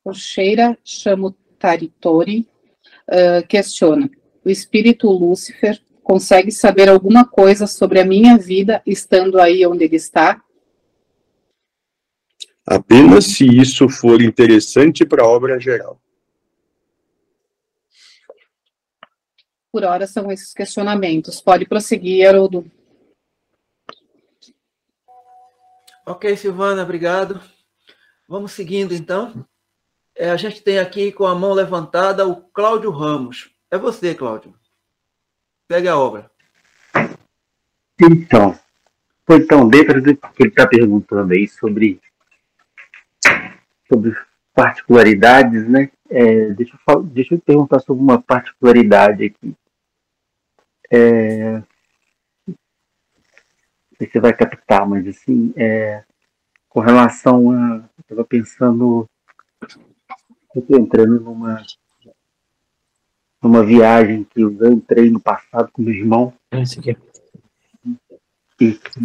O 0.06 0.14
Sheira 0.14 0.78
Taritori 1.60 2.48
uh, 3.10 3.46
questiona: 3.48 4.10
o 4.44 4.50
espírito 4.50 5.10
Lúcifer 5.10 5.82
consegue 6.04 6.52
saber 6.52 6.88
alguma 6.88 7.26
coisa 7.26 7.68
sobre 7.68 8.00
a 8.00 8.06
minha 8.06 8.38
vida 8.38 8.82
estando 8.86 9.40
aí 9.40 9.66
onde 9.66 9.84
ele 9.84 9.98
está? 9.98 10.42
Apenas 12.66 13.26
se 13.26 13.46
isso 13.46 13.88
for 13.90 14.22
interessante 14.22 15.06
para 15.06 15.24
a 15.24 15.28
obra 15.28 15.60
geral. 15.60 16.02
Por 19.72 19.84
hora 19.84 20.08
são 20.08 20.32
esses 20.32 20.54
questionamentos. 20.54 21.42
Pode 21.42 21.66
prosseguir, 21.66 22.28
Haroldo. 22.28 22.70
Ok, 26.06 26.36
Silvana, 26.38 26.84
obrigado. 26.84 27.42
Vamos 28.28 28.54
seguindo 28.54 28.94
então. 28.94 29.46
É, 30.18 30.32
a 30.32 30.36
gente 30.36 30.64
tem 30.64 30.80
aqui 30.80 31.12
com 31.12 31.28
a 31.28 31.36
mão 31.36 31.54
levantada 31.54 32.28
o 32.28 32.36
Cláudio 32.36 32.90
Ramos. 32.90 33.52
É 33.70 33.78
você, 33.78 34.16
Cláudio. 34.16 34.54
Pegue 35.68 35.88
a 35.88 35.98
obra. 35.98 36.32
Então, 38.02 38.58
então 39.30 39.68
dentro 39.68 40.02
do 40.02 40.16
que 40.16 40.44
ele 40.44 40.50
está 40.50 40.66
perguntando 40.66 41.34
aí 41.34 41.48
sobre, 41.48 42.00
sobre 43.88 44.16
particularidades, 44.54 45.68
né? 45.68 45.92
É, 46.10 46.50
deixa, 46.52 46.78
eu, 46.88 47.04
deixa 47.04 47.36
eu 47.36 47.40
perguntar 47.40 47.80
sobre 47.80 48.02
uma 48.02 48.22
particularidade 48.22 49.26
aqui. 49.26 49.56
É, 50.90 51.62
você 54.00 54.20
vai 54.20 54.34
captar, 54.34 54.88
mas 54.88 55.08
assim, 55.08 55.54
é, 55.56 56.04
com 56.70 56.80
relação 56.80 57.52
a. 57.52 57.76
Eu 57.76 58.02
estava 58.02 58.26
pensando. 58.26 59.08
Eu 60.58 60.62
estou 60.62 60.80
entrando 60.80 61.20
numa 61.20 61.64
numa 63.40 63.64
viagem 63.64 64.24
que 64.24 64.42
eu 64.42 64.52
entrei 64.72 65.12
no 65.12 65.20
passado 65.20 65.70
com 65.72 65.84
meu 65.84 65.94
irmão. 65.94 66.34
É 66.50 66.64
esse 66.64 66.80
aqui. 66.80 66.98
E 68.60 68.74
que 68.74 69.00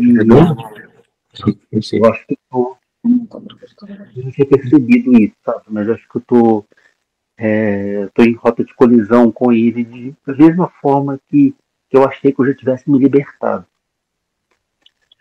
é 1.93 1.99
eu 1.99 2.07
acho 2.07 2.27
que 2.27 2.39
eu 2.51 2.79
não 3.05 4.31
tinha 4.33 4.47
percebido 4.49 5.13
isso, 5.13 5.35
sabe? 5.45 5.65
Mas 5.69 5.91
acho 5.91 6.09
que 6.09 6.17
eu 6.17 6.23
tô, 6.23 6.65
é, 7.37 8.07
tô 8.15 8.23
em 8.23 8.33
rota 8.33 8.65
de 8.65 8.73
colisão 8.73 9.31
com 9.31 9.53
ele 9.53 9.85
de, 9.85 10.15
da 10.27 10.35
mesma 10.35 10.71
forma 10.81 11.21
que, 11.29 11.55
que 11.91 11.97
eu 11.99 12.09
achei 12.09 12.33
que 12.33 12.41
eu 12.41 12.47
já 12.47 12.55
tivesse 12.55 12.91
me 12.91 12.99
libertado. 12.99 13.67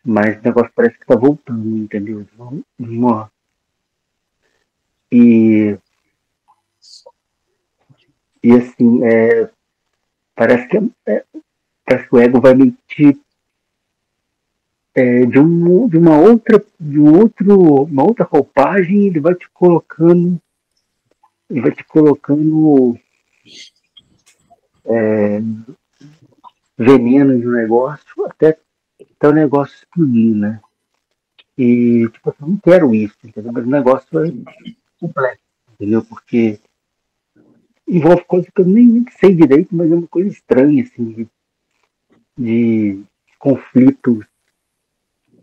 Mas 0.02 0.40
o 0.40 0.44
negócio 0.44 0.72
parece 0.74 0.98
que 0.98 1.06
tá 1.06 1.16
voltando, 1.18 1.78
entendeu? 1.78 2.26
E 5.12 5.78
e 8.44 8.52
assim, 8.54 9.04
é, 9.04 9.50
parece 10.36 10.68
que 10.68 10.92
é, 11.06 11.24
parece 11.86 12.08
que 12.08 12.16
o 12.16 12.20
ego 12.20 12.42
vai 12.42 12.54
mentir 12.54 13.18
é, 14.94 15.26
de, 15.26 15.40
um, 15.40 15.88
de 15.88 15.98
uma 15.98 16.18
outra 16.18 16.64
de 16.80 17.00
um 17.00 17.20
outro 17.20 17.84
uma 17.84 18.04
outra 18.04 18.26
roupagem 18.26 19.08
ele 19.08 19.20
vai 19.20 19.36
te 19.36 19.50
colocando 19.52 20.42
ele 21.50 21.62
vai 21.62 21.72
te 21.72 21.84
colocando 21.84 22.98
é, 24.86 25.42
veneno 26.78 27.40
de 27.40 27.48
um 27.48 27.52
negócio 27.52 28.26
até, 28.26 28.58
até 29.00 29.28
o 29.28 29.34
negócio 29.34 29.76
explodir, 29.76 30.36
né? 30.36 30.60
E 31.58 32.08
tipo, 32.10 32.30
eu 32.30 32.48
não 32.48 32.58
quero 32.58 32.96
isso, 32.96 33.16
entendeu? 33.24 33.52
Mas 33.54 33.66
o 33.66 33.70
negócio 33.70 34.26
é 34.26 34.32
complexo, 35.00 35.44
entendeu? 35.74 36.04
Porque 36.04 36.60
envolve 37.92 38.24
coisas 38.24 38.50
que 38.50 38.62
eu 38.62 38.66
nem, 38.66 39.06
sei 39.20 39.36
direito, 39.36 39.76
mas 39.76 39.92
é 39.92 39.96
uma 39.96 40.08
coisa 40.08 40.30
estranha, 40.30 40.82
assim, 40.82 41.12
de, 41.12 41.28
de 42.38 43.04
conflitos, 43.38 44.26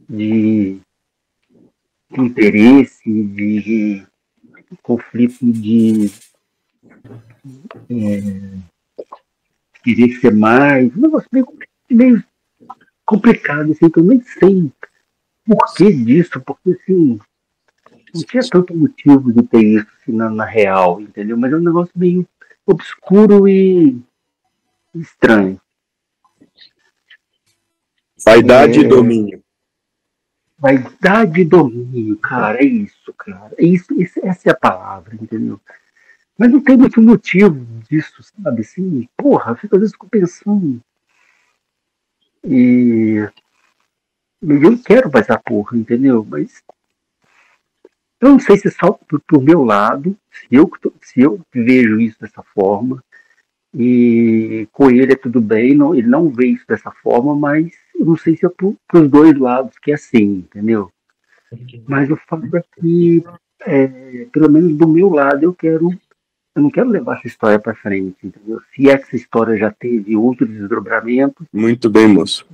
de, 0.08 0.80
de 2.10 2.20
interesse, 2.20 3.04
de, 3.04 3.60
de 3.60 4.06
conflito 4.82 5.44
de 5.44 6.10
é, 7.90 8.58
querer 9.84 10.18
ser 10.18 10.34
mais, 10.34 10.96
um 10.96 11.02
negócio 11.02 11.28
meio, 11.30 11.46
meio 11.90 12.24
complicado, 13.04 13.72
assim, 13.72 13.90
que 13.90 13.98
eu 13.98 14.04
nem 14.04 14.22
sei 14.22 14.72
por 15.44 15.74
que 15.74 15.92
disso, 15.92 16.40
porque 16.40 16.70
assim, 16.70 17.20
não 18.14 18.22
tinha 18.22 18.42
tanto 18.50 18.74
motivo 18.74 19.32
de 19.32 19.42
ter 19.42 19.62
isso 19.62 19.86
assim, 20.00 20.12
na, 20.12 20.30
na, 20.30 20.46
real, 20.46 20.98
entendeu? 21.00 21.36
Mas 21.36 21.52
é 21.52 21.56
um 21.56 21.60
negócio 21.60 21.92
meio 21.94 22.26
obscuro 22.70 23.48
e 23.48 24.00
estranho. 24.94 25.60
Vaidade 28.24 28.78
é... 28.78 28.82
e 28.82 28.88
domínio. 28.88 29.42
Vaidade 30.58 31.40
e 31.40 31.44
domínio, 31.44 32.18
cara, 32.18 32.58
é 32.58 32.64
isso, 32.64 33.12
cara. 33.14 33.54
É 33.56 33.64
isso, 33.64 33.94
isso, 33.94 34.20
essa 34.24 34.48
é 34.48 34.52
a 34.52 34.56
palavra, 34.56 35.14
entendeu? 35.14 35.60
Mas 36.36 36.50
não 36.50 36.60
tem 36.60 36.76
muito 36.76 37.00
motivo 37.00 37.64
disso, 37.88 38.22
sabe? 38.22 38.62
Assim, 38.62 39.08
porra, 39.16 39.54
fico, 39.56 39.76
às 39.76 39.80
vezes 39.80 39.94
fico 39.94 40.08
pensando. 40.08 40.80
E 42.44 43.28
eu 44.42 44.82
quero 44.82 45.10
mais 45.12 45.30
a 45.30 45.38
porra, 45.38 45.76
entendeu? 45.76 46.26
Mas 46.28 46.62
eu 48.20 48.30
não 48.30 48.38
sei 48.38 48.56
se 48.56 48.70
só 48.70 48.92
pro, 48.92 49.20
pro 49.20 49.40
meu 49.40 49.64
lado, 49.64 50.16
se 50.30 50.46
eu, 50.50 50.70
se 51.00 51.20
eu 51.20 51.40
vejo 51.52 52.00
isso 52.00 52.18
dessa 52.20 52.42
forma, 52.54 53.02
e 53.74 54.66
com 54.72 54.90
ele 54.90 55.12
é 55.12 55.16
tudo 55.16 55.40
bem, 55.40 55.74
não, 55.74 55.94
ele 55.94 56.08
não 56.08 56.28
vê 56.28 56.46
isso 56.46 56.64
dessa 56.66 56.90
forma, 56.90 57.34
mas 57.36 57.72
eu 57.94 58.06
não 58.06 58.16
sei 58.16 58.36
se 58.36 58.46
é 58.46 58.48
para 58.48 59.00
os 59.00 59.08
dois 59.08 59.36
lados 59.38 59.78
que 59.78 59.90
é 59.90 59.94
assim, 59.94 60.44
entendeu? 60.46 60.90
Mas 61.86 62.10
o 62.10 62.16
fato 62.28 62.56
é 62.56 62.62
que, 62.78 63.24
é, 63.62 64.26
pelo 64.32 64.50
menos 64.50 64.74
do 64.76 64.88
meu 64.88 65.08
lado, 65.08 65.42
eu 65.42 65.54
quero, 65.54 65.90
eu 66.54 66.62
não 66.62 66.70
quero 66.70 66.88
levar 66.88 67.18
essa 67.18 67.26
história 67.26 67.58
para 67.58 67.74
frente, 67.74 68.16
entendeu? 68.22 68.60
Se 68.74 68.88
essa 68.88 69.16
história 69.16 69.56
já 69.56 69.70
teve 69.70 70.16
outros 70.16 70.48
desdobramentos. 70.48 71.46
Muito 71.52 71.88
bem, 71.88 72.08
moço. 72.08 72.46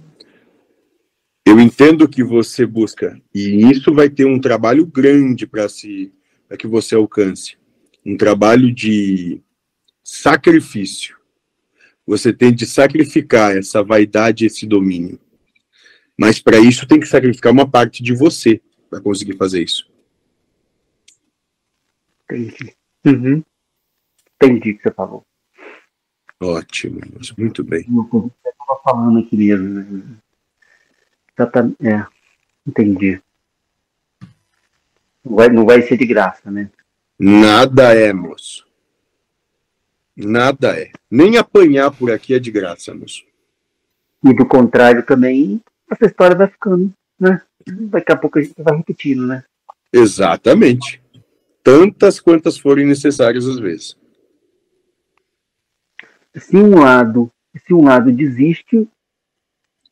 Eu 1.47 1.61
entendo 1.61 2.09
que 2.09 2.25
você 2.25 2.65
busca, 2.65 3.21
e 3.35 3.71
isso 3.71 3.93
vai 3.93 4.09
ter 4.09 4.25
um 4.25 4.41
trabalho 4.41 4.87
grande 4.87 5.47
para 5.47 5.69
se 5.69 6.13
para 6.49 6.57
que 6.57 6.67
você 6.67 6.95
alcance. 6.95 7.57
Um 8.05 8.17
trabalho 8.17 8.73
de 8.73 9.41
sacrifício. 10.03 11.17
Você 12.07 12.33
tem 12.33 12.53
de 12.53 12.67
sacrificar 12.67 13.57
essa 13.57 13.83
vaidade, 13.83 14.45
esse 14.45 14.67
domínio. 14.67 15.19
Mas 16.17 16.41
para 16.41 16.59
isso 16.59 16.87
tem 16.87 17.01
que 17.01 17.07
sacrificar 17.07 17.53
uma 17.53 17.69
parte 17.69 18.03
de 18.03 18.15
você 18.15 18.61
para 18.91 19.01
conseguir 19.01 19.37
fazer 19.37 19.63
isso. 19.63 19.91
Entendi. 22.31 22.77
Uhum. 23.07 23.43
Entendi 24.37 24.71
o 24.71 24.77
que 24.77 24.83
você 24.83 24.95
falou. 24.95 25.25
Ótimo, 26.41 27.01
muito 27.39 27.65
bem. 27.65 27.87
Eu 27.89 28.31
estava 28.45 28.81
falando 28.85 29.19
aqui 29.21 29.37
mesmo. 29.37 30.19
Exatamente. 31.37 31.77
É, 31.87 32.07
entendi. 32.67 33.21
Não 35.25 35.37
vai, 35.37 35.49
não 35.49 35.65
vai 35.65 35.83
ser 35.83 35.97
de 35.97 36.07
graça, 36.07 36.51
né? 36.51 36.71
Nada 37.19 37.95
é, 37.95 38.13
moço. 38.13 38.67
Nada 40.17 40.79
é. 40.79 40.93
Nem 41.11 41.39
apanhar 41.39 41.91
por 41.91 42.11
aqui 42.11 42.35
é 42.35 42.39
de 42.39 42.51
graça, 42.51 42.95
moço. 42.95 43.25
E 44.23 44.35
do 44.35 44.47
contrário 44.47 45.05
também, 45.05 45.61
essa 45.91 46.07
história 46.07 46.37
vai 46.37 46.47
ficando, 46.49 46.93
né? 47.19 47.43
Daqui 47.67 48.13
a 48.13 48.17
pouco 48.17 48.39
a 48.39 48.43
gente 48.43 48.55
vai 48.59 48.77
repetindo, 48.77 49.27
né? 49.27 49.45
Exatamente. 49.93 51.03
Tantas 51.63 52.21
quantas 52.21 52.59
forem 52.59 52.87
necessárias 52.87 53.47
às 53.47 53.59
vezes. 53.59 53.97
Se 56.37 56.57
um 56.57 56.81
lado, 56.81 57.31
se 57.65 57.73
um 57.73 57.85
lado 57.85 58.11
desiste, 58.13 58.89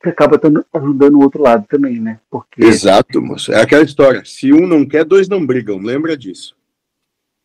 você 0.03 0.09
acaba 0.09 0.41
ajudando 0.75 1.15
o 1.15 1.23
outro 1.23 1.43
lado 1.43 1.65
também, 1.69 2.01
né? 2.01 2.19
Porque... 2.29 2.65
Exato, 2.65 3.23
moço. 3.23 3.53
É 3.53 3.63
aquela 3.63 3.85
história. 3.85 4.25
Se 4.25 4.53
um 4.53 4.67
não 4.67 4.85
quer, 4.85 5.05
dois 5.05 5.29
não 5.29 5.45
brigam. 5.45 5.79
Lembra 5.79 6.17
disso. 6.17 6.57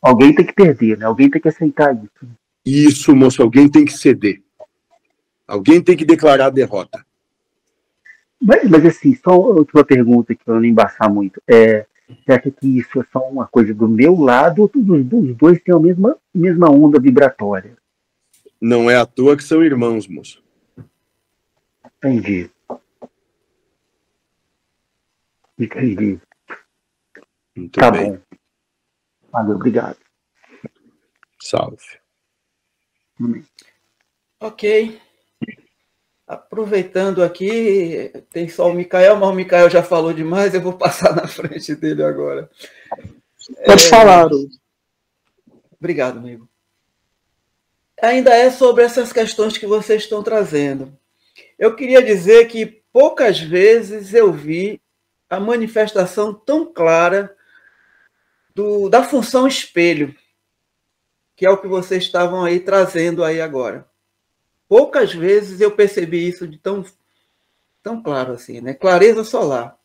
Alguém 0.02 0.34
tem 0.34 0.46
que 0.46 0.54
perder, 0.54 0.98
né? 0.98 1.06
Alguém 1.06 1.30
tem 1.30 1.42
que 1.42 1.48
aceitar 1.48 1.94
isso. 1.96 2.28
Isso, 2.66 3.16
moço. 3.16 3.42
Alguém 3.42 3.70
tem 3.70 3.86
que 3.86 3.94
ceder. 3.94 4.42
Alguém 5.48 5.82
tem 5.82 5.96
que 5.96 6.04
declarar 6.04 6.48
a 6.48 6.52
derrota. 6.52 7.06
Mas, 8.42 8.70
mas 8.70 8.86
assim, 8.86 9.16
só 9.16 9.36
outra 9.38 9.84
pergunta 9.84 10.36
que 10.36 10.42
eu 10.46 10.56
não 10.56 10.66
embaçar 10.66 11.12
muito. 11.12 11.42
É, 11.48 11.86
você 12.08 12.32
acha 12.32 12.52
que 12.52 12.78
isso 12.78 13.00
é 13.00 13.06
só 13.12 13.20
uma 13.30 13.48
coisa 13.48 13.74
do 13.74 13.88
meu 13.88 14.16
lado 14.20 14.62
ou 14.62 14.72
dos 14.74 15.36
dois 15.36 15.60
têm 15.62 15.76
a 15.76 15.80
mesma, 15.80 16.16
mesma 16.34 16.70
onda 16.70 17.00
vibratória? 17.00 17.78
Não 18.60 18.90
é 18.90 18.96
à 18.96 19.06
toa 19.06 19.38
que 19.38 19.44
são 19.44 19.64
irmãos, 19.64 20.08
moço. 20.08 20.42
Entendi. 21.98 22.50
Entendi. 25.58 26.20
Muito 27.56 27.80
tá 27.80 27.90
bem. 27.90 28.14
bom. 28.14 28.20
Valeu, 29.32 29.56
obrigado. 29.56 29.98
Salve. 31.40 32.00
Amém. 33.20 33.46
Ok. 34.40 35.02
Aproveitando 36.28 37.24
aqui, 37.24 38.12
tem 38.32 38.50
só 38.50 38.70
o 38.70 38.74
Mikael, 38.74 39.16
mas 39.16 39.30
o 39.30 39.34
Mikael 39.34 39.70
já 39.70 39.82
falou 39.82 40.14
demais, 40.14 40.54
eu 40.54 40.62
vou 40.62 40.74
passar 40.78 41.16
na 41.16 41.28
frente 41.28 41.74
dele 41.74 42.04
agora. 42.04 42.50
Pode 43.66 43.86
é... 43.86 43.90
falar. 43.90 44.30
Obrigado, 45.80 46.20
amigo. 46.20 46.48
Ainda 48.02 48.32
é 48.36 48.52
sobre 48.52 48.84
essas 48.84 49.12
questões 49.12 49.58
que 49.58 49.66
vocês 49.66 50.04
estão 50.04 50.22
trazendo. 50.22 50.96
Eu 51.58 51.76
queria 51.76 52.02
dizer 52.02 52.48
que 52.48 52.66
poucas 52.92 53.40
vezes 53.40 54.14
eu 54.14 54.32
vi 54.32 54.82
a 55.30 55.40
manifestação 55.40 56.34
tão 56.34 56.66
clara 56.72 57.36
do, 58.56 58.90
da 58.90 59.04
função 59.04 59.48
espelho, 59.48 60.16
que 61.36 61.46
é 61.46 61.50
o 61.50 61.58
que 61.58 61.68
vocês 61.68 62.04
estavam 62.04 62.44
aí 62.44 62.60
trazendo 62.60 63.24
aí 63.24 63.40
agora. 63.40 63.88
Poucas 64.68 65.14
vezes 65.14 65.62
eu 65.62 65.72
percebi 65.72 66.28
isso 66.28 66.48
de 66.48 66.58
tão, 66.58 66.84
tão 67.84 68.02
claro 68.02 68.34
assim, 68.34 68.60
né? 68.60 68.74
Clareza 68.74 69.24
solar. 69.24 69.78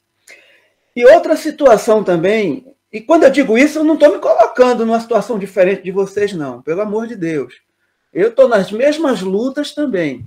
E 0.95 1.05
outra 1.05 1.37
situação 1.37 2.03
também, 2.03 2.75
e 2.93 3.01
quando 3.01 3.25
eu 3.25 3.31
digo 3.31 3.57
isso, 3.57 3.79
eu 3.79 3.85
não 3.85 3.95
estou 3.95 4.13
me 4.13 4.19
colocando 4.19 4.85
numa 4.85 5.01
situação 5.01 5.39
diferente 5.39 5.83
de 5.83 5.91
vocês, 5.91 6.33
não, 6.33 6.61
pelo 6.61 6.83
amor 6.83 7.07
de 7.07 7.17
Deus. 7.17 7.61
Eu 8.13 8.29
estou 8.29 8.49
nas 8.49 8.71
mesmas 8.71 9.23
lutas 9.23 9.75
também. 9.75 10.27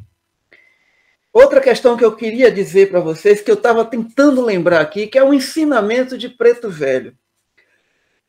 Outra 1.36 1.60
questão 1.60 1.98
que 1.98 2.06
eu 2.06 2.16
queria 2.16 2.50
dizer 2.50 2.90
para 2.90 3.02
vocês, 3.02 3.42
que 3.42 3.52
eu 3.52 3.56
estava 3.56 3.84
tentando 3.84 4.42
lembrar 4.42 4.80
aqui, 4.80 5.06
que 5.06 5.18
é 5.18 5.24
o 5.24 5.34
ensinamento 5.34 6.18
de 6.18 6.30
Preto 6.30 6.70
Velho. 6.70 7.14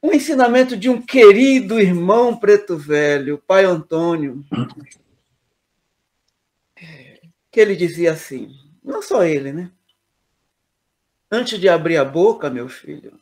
Um 0.02 0.12
ensinamento 0.12 0.76
de 0.76 0.88
um 0.90 1.00
querido 1.00 1.78
irmão 1.78 2.36
Preto 2.36 2.76
Velho, 2.76 3.38
pai 3.46 3.64
Antônio, 3.64 4.44
que 7.48 7.60
ele 7.60 7.76
dizia 7.76 8.10
assim, 8.10 8.52
não 8.82 9.00
só 9.00 9.22
ele, 9.22 9.52
né? 9.52 9.70
Antes 11.30 11.60
de 11.60 11.68
abrir 11.68 11.98
a 11.98 12.04
boca, 12.04 12.50
meu 12.50 12.68
filho, 12.68 13.20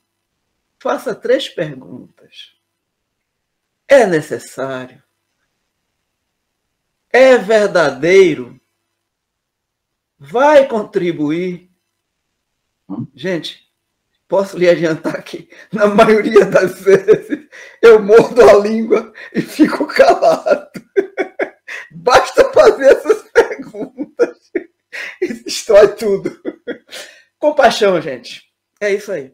faça 0.78 1.15
três 1.15 1.47
perguntas. 1.47 2.55
É 3.86 4.06
necessário? 4.06 5.02
É 7.12 7.36
verdadeiro? 7.36 8.59
Vai 10.26 10.66
contribuir? 10.66 11.70
Gente, 13.14 13.60
posso 14.26 14.56
lhe 14.56 14.66
adiantar 14.66 15.22
que, 15.22 15.51
na 15.70 15.86
maioria 15.86 16.46
das 16.46 16.80
vezes, 16.80 17.46
eu 17.82 18.02
mordo 18.02 18.40
a 18.40 18.55
língua 18.55 19.12
e 19.34 19.42
fico 19.42 19.86
calado. 19.86 20.70
Basta 21.92 22.51
fazer 22.52 22.86
essas 22.86 23.22
perguntas 23.32 24.51
e 25.20 25.34
destrói 25.34 25.88
tudo. 25.88 26.40
Compaixão, 27.38 28.01
gente. 28.01 28.44
É 28.80 28.94
isso 28.94 29.12
aí. 29.12 29.30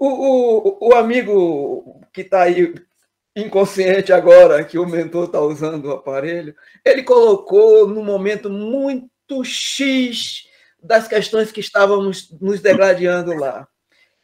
O, 0.00 0.08
o, 0.08 0.88
o 0.88 0.94
amigo 0.94 2.00
que 2.10 2.22
está 2.22 2.44
aí 2.44 2.74
inconsciente 3.36 4.14
agora, 4.14 4.64
que 4.64 4.78
o 4.78 4.86
mentor 4.86 5.26
está 5.26 5.40
usando 5.40 5.86
o 5.86 5.92
aparelho, 5.92 6.56
ele 6.82 7.02
colocou 7.02 7.86
no 7.86 8.02
momento 8.02 8.48
muito 8.48 9.11
X 9.44 10.44
das 10.82 11.06
questões 11.06 11.52
que 11.52 11.60
estávamos 11.60 12.30
nos 12.40 12.60
degradando 12.60 13.34
lá. 13.34 13.66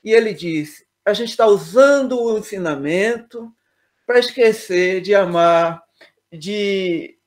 E 0.02 0.12
ele 0.12 0.32
disse: 0.34 0.86
a 1.04 1.12
gente 1.12 1.30
está 1.30 1.46
usando 1.46 2.20
o 2.20 2.38
ensinamento 2.38 3.52
para 4.06 4.18
esquecer 4.18 5.00
de 5.00 5.14
amar, 5.14 5.82
de 6.32 7.18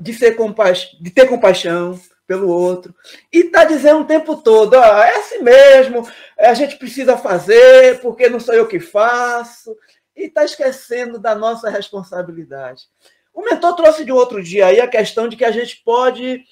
de, 0.00 0.14
ser 0.14 0.36
compa 0.36 0.72
de 0.72 1.10
ter 1.10 1.26
compaixão 1.28 2.00
pelo 2.26 2.48
outro. 2.48 2.94
E 3.32 3.38
está 3.38 3.64
dizendo 3.64 4.00
o 4.00 4.06
tempo 4.06 4.36
todo: 4.36 4.74
ah, 4.74 5.06
é 5.06 5.16
assim 5.16 5.42
mesmo, 5.42 6.08
a 6.38 6.54
gente 6.54 6.76
precisa 6.76 7.16
fazer, 7.16 8.00
porque 8.00 8.28
não 8.28 8.38
sou 8.38 8.54
eu 8.54 8.68
que 8.68 8.78
faço. 8.78 9.76
E 10.16 10.24
está 10.24 10.44
esquecendo 10.44 11.18
da 11.18 11.34
nossa 11.34 11.70
responsabilidade. 11.70 12.84
O 13.32 13.42
mentor 13.42 13.76
trouxe 13.76 14.04
de 14.04 14.10
outro 14.10 14.42
dia 14.42 14.66
aí 14.66 14.80
a 14.80 14.88
questão 14.88 15.28
de 15.28 15.36
que 15.36 15.44
a 15.44 15.52
gente 15.52 15.80
pode 15.84 16.44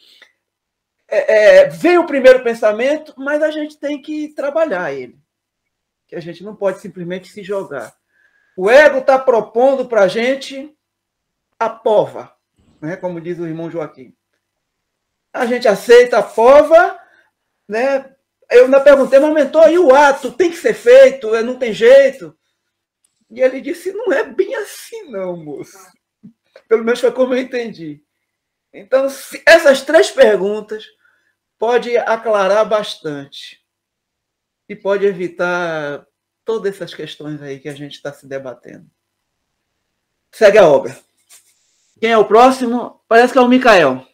é, 1.08 1.58
é, 1.58 1.68
ver 1.68 1.98
o 1.98 2.06
primeiro 2.06 2.42
pensamento, 2.42 3.14
mas 3.16 3.42
a 3.42 3.50
gente 3.50 3.78
tem 3.78 4.00
que 4.00 4.28
trabalhar 4.28 4.92
ele. 4.92 5.18
Que 6.06 6.16
a 6.16 6.20
gente 6.20 6.44
não 6.44 6.54
pode 6.54 6.80
simplesmente 6.80 7.28
se 7.28 7.42
jogar. 7.42 7.94
O 8.56 8.70
ego 8.70 8.98
está 8.98 9.18
propondo 9.18 9.86
para 9.86 10.02
a 10.02 10.08
gente 10.08 10.74
a 11.58 11.68
pova 11.68 12.36
né? 12.80 12.96
como 12.96 13.20
diz 13.20 13.38
o 13.38 13.46
irmão 13.46 13.70
Joaquim. 13.70 14.14
A 15.32 15.46
gente 15.46 15.68
aceita 15.68 16.18
a 16.18 16.22
pova, 16.22 16.98
né? 17.68 18.14
Eu 18.50 18.66
ainda 18.66 18.80
perguntei, 18.80 19.18
mas 19.18 19.34
mentor, 19.34 19.70
e 19.70 19.78
o 19.78 19.94
ato 19.94 20.30
tem 20.32 20.50
que 20.50 20.56
ser 20.56 20.72
feito? 20.72 21.30
Não 21.42 21.58
tem 21.58 21.72
jeito? 21.72 22.36
E 23.30 23.40
ele 23.40 23.60
disse, 23.60 23.92
não 23.92 24.12
é 24.12 24.22
bem 24.22 24.54
assim 24.54 25.10
não, 25.10 25.36
moço. 25.36 25.76
Pelo 26.68 26.84
menos 26.84 27.00
foi 27.00 27.10
como 27.10 27.34
eu 27.34 27.38
entendi. 27.38 28.00
Então, 28.72 29.08
essas 29.44 29.82
três 29.82 30.10
perguntas 30.10 30.86
pode 31.58 31.96
aclarar 31.96 32.68
bastante 32.68 33.60
e 34.68 34.74
pode 34.74 35.06
evitar 35.06 36.06
todas 36.44 36.74
essas 36.74 36.94
questões 36.94 37.40
aí 37.42 37.58
que 37.58 37.68
a 37.68 37.74
gente 37.74 37.94
está 37.94 38.12
se 38.12 38.26
debatendo. 38.26 38.88
Segue 40.32 40.58
a 40.58 40.66
obra. 40.66 40.98
Quem 42.00 42.10
é 42.10 42.18
o 42.18 42.26
próximo? 42.26 43.00
Parece 43.08 43.32
que 43.32 43.38
é 43.38 43.42
o 43.42 43.48
Mikael. 43.48 44.06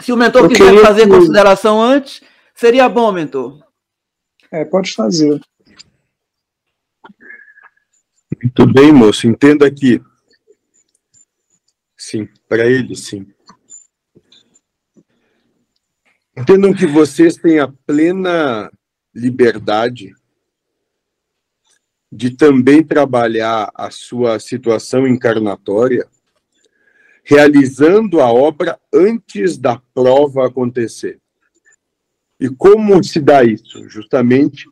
Se 0.00 0.12
o 0.12 0.16
mentor 0.16 0.44
Eu 0.44 0.48
quiser 0.48 0.82
fazer 0.82 1.02
que... 1.02 1.10
consideração 1.10 1.80
antes, 1.80 2.22
seria 2.54 2.88
bom, 2.88 3.10
mentor. 3.12 3.64
É, 4.50 4.64
pode 4.64 4.92
fazer. 4.92 5.40
Muito 8.42 8.66
bem, 8.66 8.92
moço. 8.92 9.26
Entenda 9.26 9.66
aqui. 9.66 10.02
Sim, 11.96 12.28
para 12.48 12.66
ele, 12.66 12.96
sim. 12.96 13.26
Entendam 16.40 16.72
que 16.72 16.86
vocês 16.86 17.36
têm 17.36 17.58
a 17.58 17.68
plena 17.86 18.72
liberdade 19.14 20.14
de 22.10 22.34
também 22.34 22.82
trabalhar 22.82 23.70
a 23.74 23.90
sua 23.90 24.40
situação 24.40 25.06
encarnatória, 25.06 26.08
realizando 27.22 28.22
a 28.22 28.32
obra 28.32 28.80
antes 28.90 29.58
da 29.58 29.82
prova 29.92 30.46
acontecer. 30.46 31.20
E 32.40 32.48
como 32.48 33.04
se 33.04 33.20
dá 33.20 33.44
isso? 33.44 33.86
Justamente, 33.90 34.66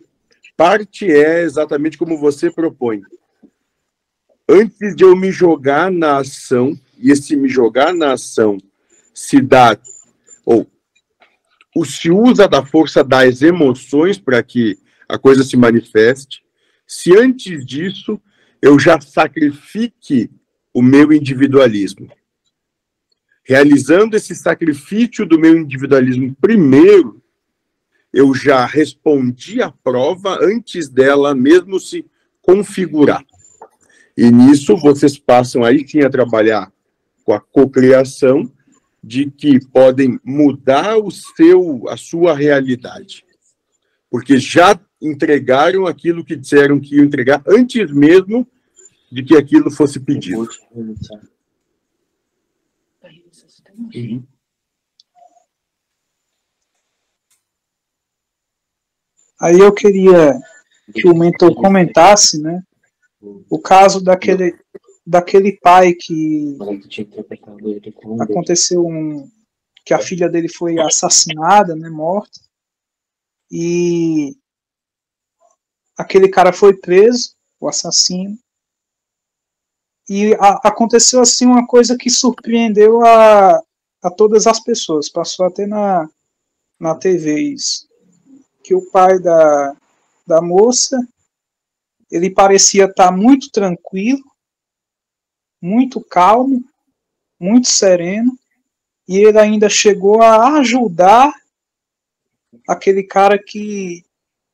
parte 0.57 1.05
é 1.05 1.43
exatamente 1.43 1.99
como 1.99 2.17
você 2.17 2.51
propõe. 2.51 3.03
Antes 4.49 4.97
de 4.97 5.05
eu 5.05 5.15
me 5.15 5.31
jogar 5.31 5.93
na 5.93 6.17
ação, 6.17 6.81
e 6.97 7.11
esse 7.11 7.37
me 7.37 7.47
jogar 7.47 7.93
na 7.93 8.15
ação 8.15 8.57
se 9.13 9.39
dá, 9.39 9.79
ou, 10.47 10.67
ou 11.79 11.85
se 11.85 12.11
usa 12.11 12.49
da 12.49 12.65
força 12.65 13.05
das 13.05 13.41
emoções 13.41 14.19
para 14.19 14.43
que 14.43 14.77
a 15.09 15.17
coisa 15.17 15.45
se 15.45 15.57
manifeste, 15.57 16.43
se 16.85 17.17
antes 17.17 17.65
disso 17.65 18.21
eu 18.61 18.81
já 18.81 19.01
sacrifique 19.01 20.29
o 20.75 20.83
meu 20.83 21.13
individualismo. 21.13 22.11
realizando 23.45 24.17
esse 24.17 24.35
sacrifício 24.35 25.25
do 25.25 25.39
meu 25.39 25.57
individualismo 25.57 26.37
primeiro, 26.41 27.23
eu 28.13 28.35
já 28.35 28.67
respondi 28.67 29.63
a 29.63 29.71
prova 29.71 30.37
antes 30.43 30.89
dela 30.89 31.33
mesmo 31.33 31.79
se 31.79 32.05
configurar. 32.43 33.25
E 34.17 34.31
nisso 34.33 34.77
vocês 34.77 35.17
passam 35.17 35.63
aí 35.65 35.87
sim 35.89 36.01
a 36.01 36.11
trabalhar 36.11 36.73
com 37.25 37.33
a 37.33 37.41
cocriação 37.41 38.53
de 39.09 39.31
que 39.31 39.59
podem 39.69 40.21
mudar 40.23 40.99
o 40.99 41.11
seu 41.11 41.89
a 41.89 41.97
sua 41.97 42.35
realidade. 42.37 43.25
Porque 44.11 44.39
já 44.39 44.79
entregaram 45.01 45.87
aquilo 45.87 46.23
que 46.23 46.37
disseram 46.37 46.79
que 46.79 46.97
iam 46.97 47.07
entregar 47.07 47.43
antes 47.47 47.91
mesmo 47.91 48.47
de 49.11 49.23
que 49.23 49.35
aquilo 49.35 49.71
fosse 49.71 49.99
pedido. 49.99 50.47
Aí 59.41 59.59
eu 59.59 59.73
queria 59.73 60.39
que 60.93 61.09
o 61.09 61.17
mentor 61.17 61.55
comentasse, 61.55 62.43
né, 62.43 62.63
o 63.49 63.59
caso 63.59 64.03
daquele, 64.05 64.55
daquele 65.09 65.53
pai 65.53 65.95
que 65.95 66.59
aconteceu 68.21 68.87
um, 68.87 69.27
que 69.83 69.95
a 69.95 69.99
filha 69.99 70.29
dele 70.29 70.51
foi 70.51 70.79
assassinada, 70.79 71.75
né, 71.75 71.89
morta, 71.89 72.39
e 73.51 74.37
aquele 75.97 76.29
cara 76.29 76.53
foi 76.53 76.77
preso, 76.77 77.35
o 77.59 77.67
assassino, 77.67 78.39
e 80.07 80.35
a, 80.35 80.61
aconteceu 80.69 81.23
assim 81.23 81.47
uma 81.47 81.67
coisa 81.67 81.97
que 81.97 82.11
surpreendeu 82.11 83.03
a, 83.03 83.63
a 84.03 84.11
todas 84.11 84.47
as 84.47 84.61
pessoas, 84.61 85.09
passou 85.09 85.47
até 85.47 85.67
na, 85.67 86.07
na 86.79 86.95
TV 86.95 87.41
isso, 87.41 87.89
que 88.63 88.75
o 88.75 88.91
pai 88.91 89.19
da, 89.19 89.75
da 90.27 90.43
moça, 90.43 90.99
ele 92.11 92.29
parecia 92.29 92.85
estar 92.85 93.11
muito 93.11 93.51
tranquilo, 93.51 94.28
muito 95.61 96.01
calmo, 96.01 96.65
muito 97.39 97.69
sereno, 97.69 98.39
e 99.07 99.19
ele 99.19 99.39
ainda 99.39 99.69
chegou 99.69 100.23
a 100.23 100.59
ajudar 100.59 101.33
aquele 102.69 103.03
cara 103.03 103.39
que, 103.39 104.05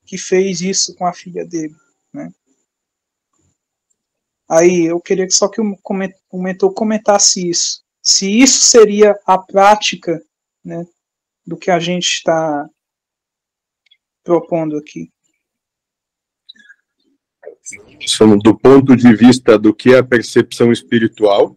que 0.07 0.17
fez 0.17 0.61
isso 0.61 0.95
com 0.95 1.07
a 1.07 1.13
filha 1.13 1.45
dele, 1.45 1.75
né? 2.13 2.33
Aí 4.49 4.85
eu 4.85 5.01
queria 5.01 5.29
só 5.31 5.49
que 5.49 5.61
o 5.61 6.39
mentor 6.39 6.73
comentasse 6.75 7.49
isso. 7.49 7.83
Se 8.03 8.31
isso 8.31 8.63
seria 8.63 9.19
a 9.27 9.39
prática 9.39 10.23
né, 10.63 10.87
do 11.47 11.57
que 11.57 11.71
a 11.71 11.81
gente 11.81 12.07
está 12.07 12.69
propondo 14.23 14.77
aqui. 14.77 15.11
Do 18.43 18.59
ponto 18.59 18.95
de 18.95 19.15
vista 19.15 19.59
do 19.59 19.75
que 19.75 19.95
é 19.95 19.99
a 19.99 20.05
percepção 20.05 20.71
espiritual, 20.71 21.57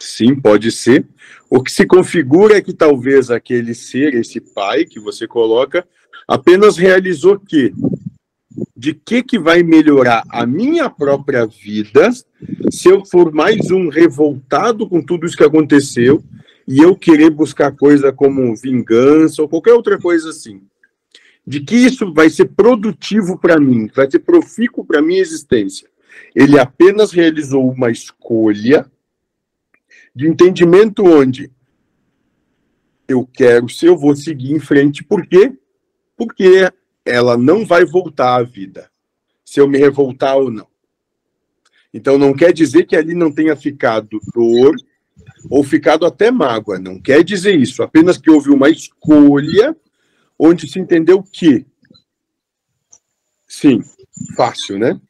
sim, 0.00 0.34
pode 0.34 0.70
ser. 0.70 1.06
O 1.48 1.62
que 1.62 1.72
se 1.72 1.86
configura 1.86 2.58
é 2.58 2.62
que 2.62 2.74
talvez 2.74 3.30
aquele 3.30 3.74
ser, 3.74 4.14
esse 4.14 4.40
pai 4.40 4.84
que 4.84 5.00
você 5.00 5.26
coloca, 5.26 5.86
apenas 6.28 6.76
realizou 6.76 7.38
que 7.38 7.72
de 8.76 8.92
que 8.92 9.22
que 9.22 9.38
vai 9.38 9.62
melhorar 9.62 10.22
a 10.28 10.46
minha 10.46 10.90
própria 10.90 11.46
vida 11.46 12.10
se 12.70 12.88
eu 12.88 13.04
for 13.04 13.32
mais 13.32 13.70
um 13.70 13.88
revoltado 13.88 14.88
com 14.88 15.00
tudo 15.02 15.26
isso 15.26 15.36
que 15.36 15.44
aconteceu 15.44 16.22
e 16.68 16.78
eu 16.78 16.94
querer 16.94 17.30
buscar 17.30 17.72
coisa 17.72 18.12
como 18.12 18.54
vingança 18.54 19.42
ou 19.42 19.48
qualquer 19.48 19.72
outra 19.72 19.98
coisa 19.98 20.30
assim. 20.30 20.60
De 21.46 21.60
que 21.60 21.74
isso 21.74 22.12
vai 22.12 22.30
ser 22.30 22.46
produtivo 22.46 23.38
para 23.38 23.60
mim, 23.60 23.88
vai 23.94 24.10
ser 24.10 24.20
profícuo 24.20 24.84
para 24.84 25.02
minha 25.02 25.20
existência. 25.20 25.88
Ele 26.34 26.58
apenas 26.58 27.12
realizou 27.12 27.70
uma 27.70 27.90
escolha 27.90 28.90
de 30.14 30.28
entendimento 30.28 31.04
onde 31.04 31.50
eu 33.06 33.28
quero 33.30 33.68
se 33.68 33.86
eu 33.86 33.96
vou 33.96 34.14
seguir 34.16 34.52
em 34.52 34.60
frente, 34.60 35.04
por 35.04 35.26
quê? 35.26 35.52
Porque 36.16 36.70
ela 37.04 37.36
não 37.36 37.66
vai 37.66 37.84
voltar 37.84 38.36
à 38.36 38.42
vida, 38.42 38.90
se 39.44 39.60
eu 39.60 39.68
me 39.68 39.78
revoltar 39.78 40.36
ou 40.36 40.50
não. 40.50 40.66
Então 41.92 42.18
não 42.18 42.32
quer 42.32 42.52
dizer 42.52 42.86
que 42.86 42.96
ali 42.96 43.14
não 43.14 43.30
tenha 43.30 43.54
ficado 43.54 44.18
dor 44.34 44.74
ou 45.50 45.62
ficado 45.62 46.06
até 46.06 46.30
mágoa, 46.30 46.78
não 46.78 46.98
quer 46.98 47.22
dizer 47.22 47.54
isso, 47.54 47.82
apenas 47.82 48.16
que 48.16 48.30
houve 48.30 48.50
uma 48.50 48.70
escolha 48.70 49.76
onde 50.38 50.68
se 50.70 50.78
entendeu 50.78 51.22
que 51.22 51.66
sim, 53.46 53.82
fácil, 54.36 54.78
né? 54.78 55.00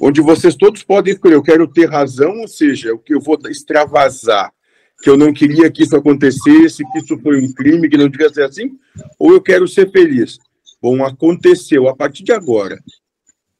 Onde 0.00 0.20
vocês 0.20 0.54
todos 0.54 0.82
podem 0.82 1.12
escolher, 1.12 1.34
eu 1.34 1.42
quero 1.42 1.66
ter 1.66 1.88
razão, 1.88 2.38
ou 2.40 2.48
seja, 2.48 2.94
o 2.94 2.98
que 2.98 3.14
eu 3.14 3.20
vou 3.20 3.38
extravasar, 3.48 4.52
que 5.02 5.10
eu 5.10 5.16
não 5.16 5.32
queria 5.32 5.70
que 5.70 5.82
isso 5.82 5.96
acontecesse, 5.96 6.84
que 6.92 6.98
isso 6.98 7.18
foi 7.18 7.40
um 7.40 7.52
crime, 7.52 7.88
que 7.88 7.96
não 7.96 8.08
devia 8.08 8.32
ser 8.32 8.44
assim, 8.44 8.78
ou 9.18 9.32
eu 9.32 9.40
quero 9.40 9.66
ser 9.66 9.90
feliz. 9.90 10.38
Bom, 10.80 11.04
aconteceu 11.04 11.88
a 11.88 11.96
partir 11.96 12.22
de 12.22 12.32
agora. 12.32 12.78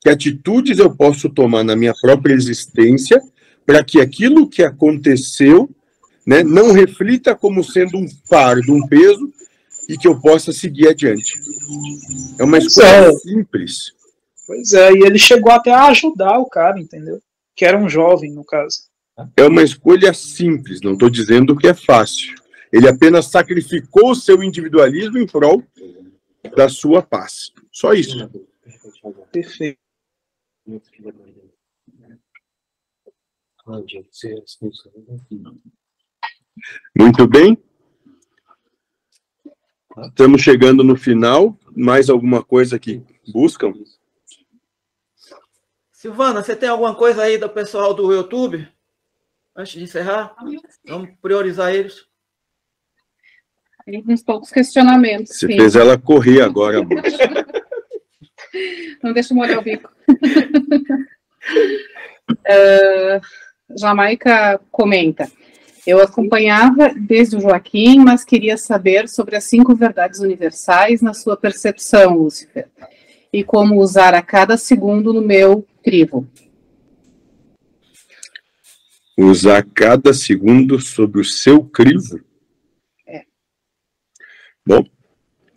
Que 0.00 0.08
atitudes 0.08 0.78
eu 0.78 0.94
posso 0.94 1.28
tomar 1.28 1.64
na 1.64 1.74
minha 1.74 1.94
própria 2.00 2.34
existência 2.34 3.20
para 3.66 3.82
que 3.82 4.00
aquilo 4.00 4.48
que 4.48 4.62
aconteceu 4.62 5.68
né, 6.26 6.44
não 6.44 6.72
reflita 6.72 7.34
como 7.34 7.64
sendo 7.64 7.98
um 7.98 8.06
fardo, 8.28 8.72
um 8.72 8.86
peso, 8.86 9.32
e 9.88 9.96
que 9.96 10.06
eu 10.06 10.20
possa 10.20 10.52
seguir 10.52 10.88
adiante. 10.88 11.40
É 12.38 12.44
uma 12.44 12.58
escolha 12.58 13.08
é. 13.08 13.12
simples. 13.12 13.92
Pois 14.46 14.72
é, 14.72 14.92
e 14.92 15.02
ele 15.02 15.18
chegou 15.18 15.50
até 15.50 15.72
a 15.72 15.86
ajudar 15.86 16.38
o 16.38 16.46
cara, 16.46 16.78
entendeu? 16.78 17.20
Que 17.56 17.64
era 17.64 17.78
um 17.78 17.88
jovem, 17.88 18.32
no 18.32 18.44
caso. 18.44 18.88
É 19.36 19.44
uma 19.44 19.62
escolha 19.62 20.12
simples, 20.14 20.80
não 20.80 20.92
estou 20.92 21.10
dizendo 21.10 21.56
que 21.56 21.66
é 21.66 21.74
fácil. 21.74 22.34
Ele 22.72 22.88
apenas 22.88 23.26
sacrificou 23.26 24.10
o 24.10 24.14
seu 24.14 24.42
individualismo 24.42 25.18
em 25.18 25.26
prol 25.26 25.64
da 26.54 26.68
sua 26.68 27.02
paz. 27.02 27.50
Só 27.72 27.94
isso. 27.94 28.30
Perfeito. 29.32 29.78
Muito 36.96 37.26
bem. 37.26 37.58
Estamos 40.06 40.42
chegando 40.42 40.84
no 40.84 40.96
final. 40.96 41.58
Mais 41.74 42.08
alguma 42.08 42.42
coisa 42.42 42.78
que 42.78 43.02
buscam? 43.32 43.72
Silvana, 45.92 46.42
você 46.42 46.54
tem 46.54 46.68
alguma 46.68 46.94
coisa 46.94 47.22
aí 47.22 47.38
do 47.38 47.48
pessoal 47.48 47.92
do 47.94 48.12
YouTube? 48.12 48.68
Antes 49.56 49.72
de 49.72 49.82
encerrar? 49.82 50.36
Vamos 50.86 51.10
priorizar 51.20 51.74
eles 51.74 52.08
uns 54.06 54.22
poucos 54.22 54.50
questionamentos. 54.50 55.36
Você 55.36 55.46
sim. 55.46 55.56
fez 55.56 55.74
ela 55.74 55.96
correr 55.98 56.42
agora, 56.42 56.80
Não 59.02 59.12
deixa 59.12 59.32
eu 59.32 59.36
molhar 59.36 59.58
o 59.58 59.62
bico. 59.62 59.90
uh, 62.30 63.20
Jamaica 63.78 64.60
comenta. 64.70 65.30
Eu 65.88 66.02
acompanhava 66.02 66.92
desde 66.94 67.34
o 67.34 67.40
Joaquim, 67.40 68.00
mas 68.00 68.22
queria 68.22 68.58
saber 68.58 69.08
sobre 69.08 69.36
as 69.36 69.44
cinco 69.44 69.74
verdades 69.74 70.20
universais 70.20 71.00
na 71.00 71.14
sua 71.14 71.34
percepção, 71.34 72.14
Lúcifer, 72.14 72.68
e 73.32 73.42
como 73.42 73.80
usar 73.80 74.12
a 74.12 74.20
cada 74.20 74.58
segundo 74.58 75.14
no 75.14 75.22
meu 75.22 75.66
crivo. 75.82 76.28
Usar 79.16 79.64
cada 79.64 80.12
segundo 80.12 80.78
sobre 80.78 81.22
o 81.22 81.24
seu 81.24 81.64
crivo? 81.64 82.20
Bom, 84.66 84.84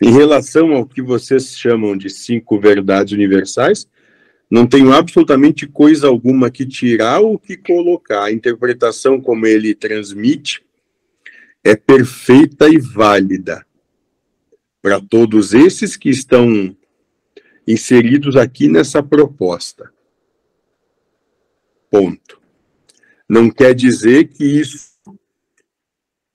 em 0.02 0.14
relação 0.14 0.72
ao 0.72 0.88
que 0.88 1.02
vocês 1.02 1.58
chamam 1.58 1.98
de 1.98 2.10
cinco 2.10 2.58
verdades 2.58 3.12
universais, 3.12 3.86
não 4.52 4.68
tenho 4.68 4.92
absolutamente 4.92 5.66
coisa 5.66 6.10
alguma 6.10 6.52
que 6.52 6.66
tirar 6.66 7.22
ou 7.22 7.40
que 7.40 7.56
colocar. 7.56 8.26
A 8.26 8.32
interpretação 8.34 9.22
como 9.22 9.48
ele 9.48 9.74
transmite 9.74 10.62
é 11.64 11.74
perfeita 11.74 12.68
e 12.68 12.78
válida 12.78 13.66
para 14.82 15.00
todos 15.00 15.54
esses 15.54 15.96
que 15.96 16.10
estão 16.10 16.76
inseridos 17.66 18.36
aqui 18.36 18.68
nessa 18.68 19.02
proposta. 19.02 19.90
Ponto. 21.90 22.42
Não 23.30 23.50
quer 23.50 23.74
dizer 23.74 24.28
que 24.28 24.44
isso 24.44 24.92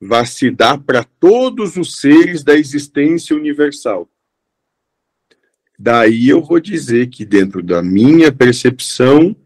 vai 0.01 0.25
se 0.25 0.51
dar 0.51 0.79
para 0.79 1.05
todos 1.05 1.77
os 1.77 1.97
seres 1.97 2.43
da 2.43 2.55
existência 2.55 3.37
universal. 3.37 4.09
Daí 5.79 6.29
eu 6.29 6.43
vou 6.43 6.59
dizer 6.59 7.09
que, 7.09 7.25
dentro 7.25 7.63
da 7.63 7.83
minha 7.83 8.33
percepção, 8.33 9.37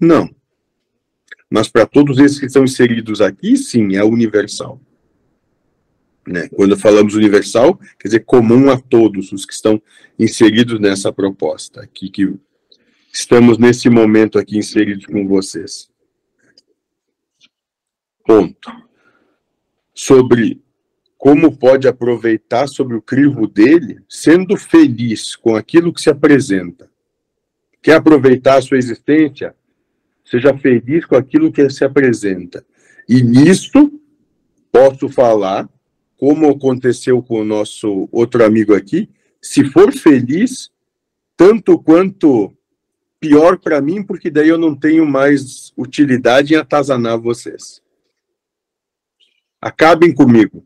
não. 0.00 0.34
Mas 1.50 1.68
para 1.68 1.86
todos 1.86 2.18
esses 2.18 2.38
que 2.38 2.46
estão 2.46 2.64
inseridos 2.64 3.20
aqui, 3.20 3.56
sim, 3.56 3.96
é 3.96 4.04
universal. 4.04 4.80
Né? 6.26 6.48
Quando 6.48 6.76
falamos 6.76 7.14
universal, 7.14 7.76
quer 7.98 8.08
dizer 8.08 8.24
comum 8.24 8.70
a 8.70 8.80
todos 8.80 9.30
os 9.30 9.44
que 9.44 9.52
estão 9.52 9.80
inseridos 10.18 10.80
nessa 10.80 11.12
proposta, 11.12 11.82
aqui 11.82 12.10
que 12.10 12.34
estamos 13.12 13.58
nesse 13.58 13.88
momento 13.88 14.38
aqui 14.38 14.58
inseridos 14.58 15.06
com 15.06 15.26
vocês. 15.28 15.88
Ponto. 18.24 18.72
Sobre 19.94 20.60
como 21.26 21.50
pode 21.50 21.88
aproveitar 21.88 22.68
sobre 22.68 22.94
o 22.94 23.02
crivo 23.02 23.48
dele, 23.48 23.98
sendo 24.08 24.56
feliz 24.56 25.34
com 25.34 25.56
aquilo 25.56 25.92
que 25.92 26.00
se 26.00 26.08
apresenta. 26.08 26.88
Quer 27.82 27.94
aproveitar 27.94 28.58
a 28.58 28.62
sua 28.62 28.78
existência? 28.78 29.52
Seja 30.24 30.56
feliz 30.56 31.04
com 31.04 31.16
aquilo 31.16 31.50
que 31.50 31.68
se 31.68 31.84
apresenta. 31.84 32.64
E 33.08 33.24
nisso, 33.24 34.00
posso 34.70 35.08
falar, 35.08 35.68
como 36.16 36.48
aconteceu 36.48 37.20
com 37.20 37.40
o 37.40 37.44
nosso 37.44 38.08
outro 38.12 38.44
amigo 38.44 38.72
aqui, 38.72 39.10
se 39.42 39.64
for 39.64 39.92
feliz, 39.92 40.70
tanto 41.36 41.76
quanto 41.76 42.56
pior 43.18 43.58
para 43.58 43.80
mim, 43.80 44.00
porque 44.00 44.30
daí 44.30 44.48
eu 44.48 44.58
não 44.58 44.76
tenho 44.76 45.04
mais 45.04 45.72
utilidade 45.76 46.54
em 46.54 46.56
atazanar 46.56 47.18
vocês. 47.18 47.82
Acabem 49.60 50.14
comigo. 50.14 50.64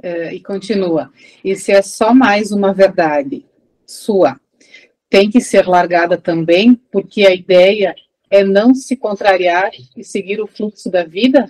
É, 0.00 0.32
e 0.32 0.40
continua. 0.40 1.12
E 1.44 1.56
se 1.56 1.72
é 1.72 1.82
só 1.82 2.14
mais 2.14 2.52
uma 2.52 2.72
verdade 2.72 3.44
sua, 3.84 4.40
tem 5.10 5.30
que 5.30 5.40
ser 5.40 5.66
largada 5.66 6.16
também, 6.16 6.74
porque 6.90 7.26
a 7.26 7.34
ideia 7.34 7.94
é 8.30 8.44
não 8.44 8.74
se 8.74 8.96
contrariar 8.96 9.70
e 9.96 10.04
seguir 10.04 10.40
o 10.40 10.46
fluxo 10.46 10.90
da 10.90 11.04
vida? 11.04 11.48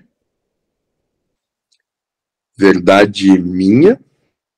Verdade 2.56 3.38
minha? 3.38 4.00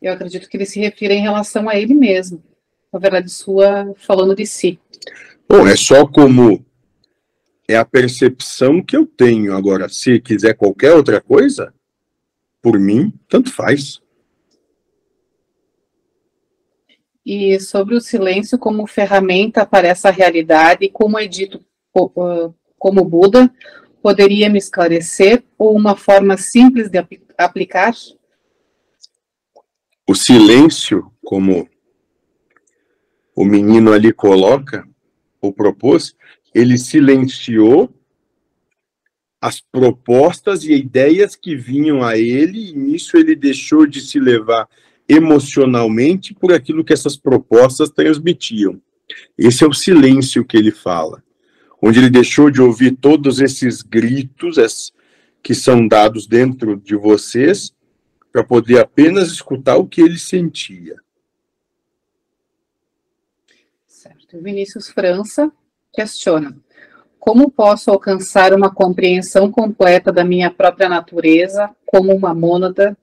Eu 0.00 0.12
acredito 0.12 0.48
que 0.48 0.56
ele 0.56 0.66
se 0.66 0.80
refira 0.80 1.12
em 1.12 1.22
relação 1.22 1.68
a 1.68 1.76
ele 1.76 1.94
mesmo. 1.94 2.42
A 2.92 2.98
verdade 2.98 3.30
sua 3.30 3.92
falando 3.96 4.34
de 4.34 4.46
si. 4.46 4.78
Bom, 5.48 5.66
é 5.66 5.76
só 5.76 6.06
como 6.06 6.64
é 7.68 7.76
a 7.76 7.84
percepção 7.84 8.82
que 8.82 8.96
eu 8.96 9.06
tenho. 9.06 9.54
Agora, 9.54 9.88
se 9.88 10.20
quiser 10.20 10.54
qualquer 10.54 10.92
outra 10.92 11.20
coisa, 11.20 11.72
por 12.62 12.78
mim, 12.78 13.12
tanto 13.28 13.52
faz. 13.52 14.00
E 17.24 17.60
sobre 17.60 17.94
o 17.94 18.00
silêncio 18.00 18.58
como 18.58 18.86
ferramenta 18.86 19.64
para 19.66 19.88
essa 19.88 20.10
realidade, 20.10 20.88
como 20.88 21.18
é 21.18 21.26
dito 21.26 21.64
como 22.78 23.04
Buda, 23.04 23.52
poderia 24.02 24.48
me 24.48 24.58
esclarecer 24.58 25.44
ou 25.58 25.76
uma 25.76 25.96
forma 25.96 26.36
simples 26.36 26.88
de 26.88 26.98
aplicar? 27.36 27.94
O 30.08 30.14
silêncio, 30.14 31.12
como 31.24 31.68
o 33.34 33.44
menino 33.44 33.92
ali 33.92 34.12
coloca, 34.12 34.88
ou 35.40 35.52
propôs, 35.52 36.14
ele 36.54 36.78
silenciou 36.78 37.92
as 39.40 39.60
propostas 39.60 40.64
e 40.64 40.72
ideias 40.72 41.34
que 41.34 41.56
vinham 41.56 42.02
a 42.02 42.18
ele, 42.18 42.70
e 42.70 42.72
nisso 42.76 43.16
ele 43.16 43.34
deixou 43.34 43.86
de 43.86 44.00
se 44.00 44.20
levar 44.20 44.68
emocionalmente 45.08 46.34
por 46.34 46.52
aquilo 46.52 46.84
que 46.84 46.92
essas 46.92 47.16
propostas 47.16 47.90
transmitiam. 47.90 48.80
Esse 49.36 49.64
é 49.64 49.66
o 49.66 49.72
silêncio 49.72 50.44
que 50.44 50.56
ele 50.56 50.70
fala, 50.70 51.22
onde 51.82 51.98
ele 51.98 52.10
deixou 52.10 52.50
de 52.50 52.60
ouvir 52.60 52.96
todos 52.96 53.40
esses 53.40 53.82
gritos 53.82 54.92
que 55.42 55.54
são 55.54 55.88
dados 55.88 56.26
dentro 56.26 56.76
de 56.76 56.94
vocês, 56.94 57.72
para 58.30 58.44
poder 58.44 58.78
apenas 58.78 59.32
escutar 59.32 59.76
o 59.76 59.86
que 59.86 60.00
ele 60.00 60.18
sentia. 60.18 60.96
Certo. 63.86 64.40
Vinícius 64.40 64.88
França 64.90 65.50
questiona: 65.92 66.56
como 67.20 67.50
posso 67.50 67.90
alcançar 67.90 68.54
uma 68.54 68.74
compreensão 68.74 69.52
completa 69.52 70.10
da 70.10 70.24
minha 70.24 70.50
própria 70.50 70.88
natureza 70.88 71.70
como 71.86 72.12
uma 72.12 72.34
mônada 72.34 72.96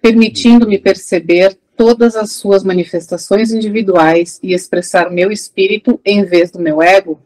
permitindo-me 0.00 0.78
perceber 0.78 1.58
todas 1.76 2.14
as 2.14 2.32
suas 2.32 2.62
manifestações 2.62 3.50
individuais 3.50 4.38
e 4.40 4.54
expressar 4.54 5.10
meu 5.10 5.32
espírito 5.32 6.00
em 6.04 6.24
vez 6.24 6.50
do 6.50 6.60
meu 6.60 6.80
ego? 6.80 7.20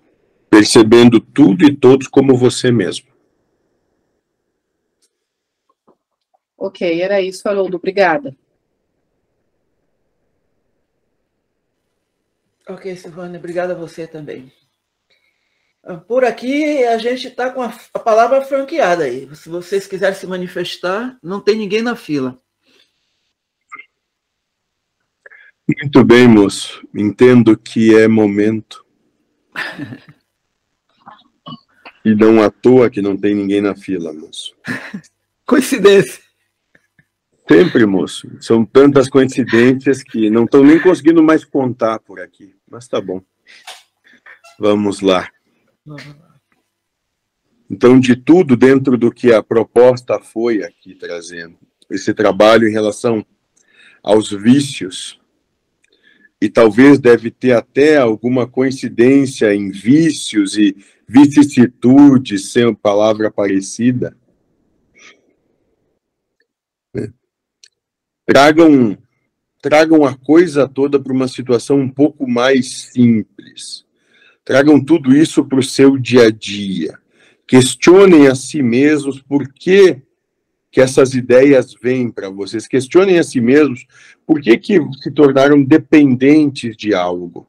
Percebendo 0.49 1.21
tudo 1.21 1.65
e 1.65 1.77
todos 1.77 2.09
como 2.09 2.35
você 2.35 2.73
mesmo. 2.73 3.09
Ok, 6.57 7.01
era 7.01 7.21
isso, 7.21 7.47
Haroldo. 7.49 7.77
Obrigada. 7.77 8.35
Ok, 12.67 12.97
Silvana, 12.97 13.39
obrigada 13.39 13.75
a 13.75 13.77
você 13.77 14.07
também. 14.07 14.51
Por 16.07 16.25
aqui 16.25 16.85
a 16.85 16.99
gente 16.99 17.29
está 17.29 17.51
com 17.51 17.63
a, 17.63 17.73
a, 17.95 17.99
palavra 17.99 18.43
franqueada 18.43 19.05
aí. 19.05 19.29
Se 19.35 19.49
vocês 19.49 19.87
quiserem 19.87 20.15
se 20.15 20.27
manifestar, 20.27 21.19
não 21.23 21.41
tem 21.41 21.57
ninguém 21.57 21.81
na 21.81 21.97
fila. 21.97 22.39
Muito 25.67 26.05
bem, 26.05 26.29
moço. 26.29 26.87
Entendo 26.95 27.57
que 27.57 27.97
é 27.97 28.07
momento. 28.07 28.85
e 32.05 32.15
não 32.15 32.43
à 32.43 32.51
toa 32.51 32.91
que 32.91 33.01
não 33.01 33.17
tem 33.17 33.35
ninguém 33.35 33.63
na 33.63 33.75
fila, 33.75 34.13
moço. 34.13 34.55
Coincidência. 35.47 36.23
Sempre, 37.49 37.87
moço. 37.87 38.31
São 38.41 38.65
tantas 38.65 39.09
coincidências 39.09 40.03
que 40.03 40.31
não 40.31 40.45
estão 40.45 40.63
nem 40.63 40.79
conseguindo 40.79 41.23
mais 41.23 41.45
contar 41.45 41.99
por 42.01 42.21
aqui. 42.21 42.55
Mas 42.71 42.87
tá 42.87 43.01
bom. 43.01 43.23
Vamos 44.59 45.01
lá. 45.01 45.29
Então, 47.71 48.01
de 48.01 48.17
tudo 48.17 48.57
dentro 48.57 48.99
do 48.99 49.13
que 49.13 49.33
a 49.33 49.43
proposta 49.43 50.19
foi 50.19 50.65
aqui 50.65 50.95
trazendo, 50.95 51.57
esse 51.91 52.13
trabalho 52.13 52.69
em 52.69 52.73
relação 52.73 53.25
aos 54.03 54.31
vícios, 54.31 55.21
e 56.41 56.49
talvez 56.49 56.99
deve 56.99 57.31
ter 57.31 57.53
até 57.53 57.99
alguma 57.99 58.47
coincidência 58.47 59.55
em 59.55 59.71
vícios 59.71 60.57
e 60.57 60.75
vicissitudes, 61.07 62.51
sem 62.51 62.75
palavra 62.75 63.31
parecida. 63.31 64.17
Né? 66.95 67.13
Tragam, 68.25 68.97
tragam 69.61 70.05
a 70.05 70.17
coisa 70.17 70.67
toda 70.67 70.99
para 70.99 71.13
uma 71.13 71.29
situação 71.29 71.79
um 71.79 71.91
pouco 71.91 72.27
mais 72.27 72.91
simples. 72.93 73.85
Tragam 74.51 74.85
tudo 74.85 75.15
isso 75.15 75.45
para 75.45 75.61
o 75.61 75.63
seu 75.63 75.97
dia 75.97 76.27
a 76.27 76.31
dia. 76.33 76.99
Questionem 77.47 78.27
a 78.27 78.35
si 78.35 78.61
mesmos 78.65 79.23
por 79.23 79.47
que 79.53 80.03
que 80.73 80.81
essas 80.81 81.15
ideias 81.15 81.73
vêm 81.81 82.11
para 82.11 82.29
vocês. 82.29 82.67
Questionem 82.67 83.21
a 83.21 83.23
si 83.23 83.41
mesmos 83.41 83.87
por 84.27 84.41
que, 84.41 84.59
que 84.59 84.81
se 85.01 85.13
tornaram 85.13 85.63
dependentes 85.63 86.77
de 86.77 86.93
algo. 86.93 87.49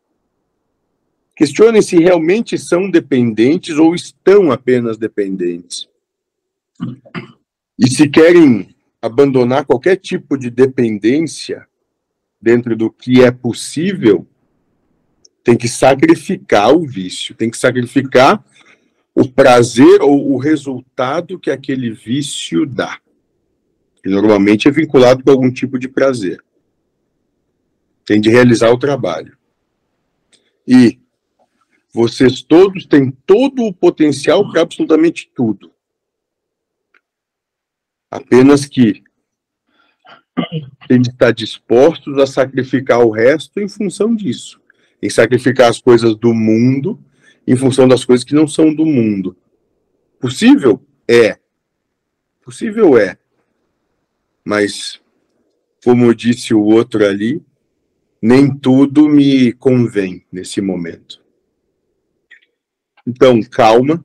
Questionem 1.36 1.82
se 1.82 1.98
realmente 1.98 2.56
são 2.56 2.88
dependentes 2.88 3.80
ou 3.80 3.96
estão 3.96 4.52
apenas 4.52 4.96
dependentes. 4.96 5.90
E 7.80 7.90
se 7.90 8.08
querem 8.08 8.76
abandonar 9.02 9.66
qualquer 9.66 9.96
tipo 9.96 10.38
de 10.38 10.52
dependência 10.52 11.68
dentro 12.40 12.78
do 12.78 12.92
que 12.92 13.24
é 13.24 13.32
possível, 13.32 14.28
tem 15.44 15.58
que 15.58 15.68
sacrificar 15.68 16.72
o 16.72 16.86
vício, 16.86 17.36
tem 17.36 17.50
que 17.50 17.58
sacrificar 17.58 18.44
o 19.14 19.28
prazer 19.28 20.02
ou 20.02 20.32
o 20.32 20.38
resultado 20.38 21.40
que 21.40 21.52
aquele 21.52 21.92
vício 21.92 22.66
dá 22.66 23.00
que 24.02 24.10
normalmente 24.10 24.68
é 24.68 24.72
vinculado 24.72 25.24
com 25.24 25.32
algum 25.32 25.52
tipo 25.52 25.78
de 25.78 25.88
prazer. 25.88 26.44
Tem 28.06 28.20
de 28.20 28.30
realizar 28.30 28.72
o 28.72 28.80
trabalho. 28.80 29.38
E 30.68 31.00
vocês 31.94 32.42
todos 32.42 32.86
têm 32.86 33.12
todo 33.12 33.64
o 33.64 33.74
potencial 33.74 34.50
para 34.50 34.62
absolutamente 34.62 35.30
tudo. 35.36 35.72
Apenas 38.10 38.66
que 38.66 39.04
tem 40.88 41.02
de 41.02 41.10
estar 41.10 41.32
dispostos 41.32 42.18
a 42.18 42.26
sacrificar 42.26 43.00
o 43.02 43.12
resto 43.12 43.60
em 43.60 43.70
função 43.70 44.16
disso. 44.16 44.61
Em 45.02 45.10
sacrificar 45.10 45.70
as 45.70 45.80
coisas 45.80 46.16
do 46.16 46.34
mundo 46.34 47.00
em 47.48 47.56
função 47.56 47.88
das 47.88 48.06
coisas 48.06 48.24
que 48.24 48.36
não 48.36 48.48
são 48.48 48.74
do 48.74 48.86
mundo. 48.86 49.36
Possível? 50.20 50.86
É. 51.08 51.40
Possível 52.44 52.98
é 52.98 53.18
mas, 54.44 55.00
como 55.84 56.14
disse 56.14 56.54
o 56.54 56.62
outro 56.62 57.06
ali, 57.06 57.44
nem 58.22 58.54
tudo 58.56 59.08
me 59.08 59.54
convém 59.54 60.26
nesse 60.32 60.62
momento. 60.62 61.22
Então, 63.06 63.42
calma. 63.42 64.04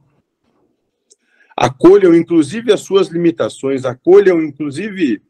Acolham, 1.57 2.15
inclusive, 2.15 2.73
as 2.73 2.81
suas 2.81 3.09
limitações, 3.09 3.85
acolham, 3.85 4.43
inclusive, 4.43 5.23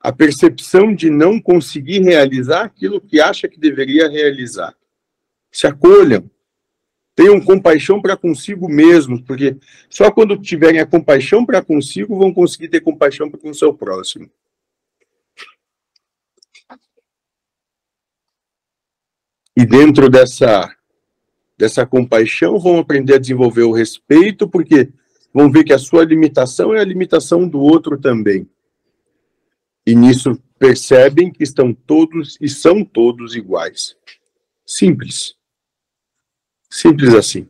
a 0.00 0.12
percepção 0.12 0.94
de 0.94 1.10
não 1.10 1.40
conseguir 1.40 2.00
realizar 2.00 2.64
aquilo 2.64 3.00
que 3.00 3.20
acha 3.20 3.48
que 3.48 3.58
deveria 3.58 4.08
realizar. 4.08 4.74
Se 5.50 5.66
acolham. 5.66 6.30
Tenham 7.16 7.40
compaixão 7.40 8.00
para 8.00 8.16
consigo 8.16 8.68
mesmos, 8.68 9.20
porque 9.22 9.56
só 9.90 10.08
quando 10.08 10.40
tiverem 10.40 10.80
a 10.80 10.86
compaixão 10.86 11.44
para 11.44 11.60
consigo 11.60 12.16
vão 12.16 12.32
conseguir 12.32 12.68
ter 12.68 12.80
compaixão 12.80 13.28
para 13.28 13.40
com 13.40 13.50
o 13.50 13.54
seu 13.54 13.74
próximo. 13.74 14.30
E 19.56 19.66
dentro 19.66 20.08
dessa, 20.08 20.72
dessa 21.58 21.84
compaixão, 21.84 22.60
vão 22.60 22.78
aprender 22.78 23.14
a 23.14 23.18
desenvolver 23.18 23.62
o 23.62 23.72
respeito, 23.72 24.48
porque 24.48 24.88
vão 25.34 25.50
ver 25.50 25.64
que 25.64 25.72
a 25.72 25.78
sua 25.78 26.04
limitação 26.04 26.72
é 26.72 26.78
a 26.78 26.84
limitação 26.84 27.48
do 27.48 27.58
outro 27.58 27.98
também. 27.98 28.48
E 29.88 29.94
nisso 29.94 30.38
percebem 30.58 31.32
que 31.32 31.42
estão 31.42 31.72
todos 31.72 32.36
e 32.42 32.46
são 32.46 32.84
todos 32.84 33.34
iguais. 33.34 33.96
Simples. 34.66 35.34
Simples 36.70 37.14
assim. 37.14 37.48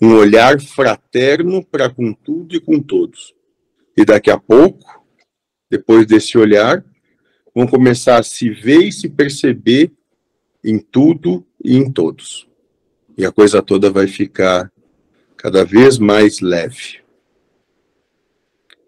Um 0.00 0.14
olhar 0.14 0.58
fraterno 0.58 1.62
para 1.62 1.90
com 1.90 2.14
tudo 2.14 2.56
e 2.56 2.58
com 2.58 2.80
todos. 2.80 3.34
E 3.94 4.02
daqui 4.02 4.30
a 4.30 4.38
pouco, 4.38 5.06
depois 5.70 6.06
desse 6.06 6.38
olhar, 6.38 6.82
vão 7.54 7.66
começar 7.66 8.18
a 8.18 8.22
se 8.22 8.48
ver 8.48 8.84
e 8.84 8.92
se 8.92 9.06
perceber 9.06 9.92
em 10.64 10.78
tudo 10.78 11.46
e 11.62 11.76
em 11.76 11.92
todos. 11.92 12.48
E 13.14 13.26
a 13.26 13.30
coisa 13.30 13.60
toda 13.60 13.90
vai 13.90 14.06
ficar 14.06 14.72
cada 15.36 15.66
vez 15.66 15.98
mais 15.98 16.40
leve. 16.40 17.00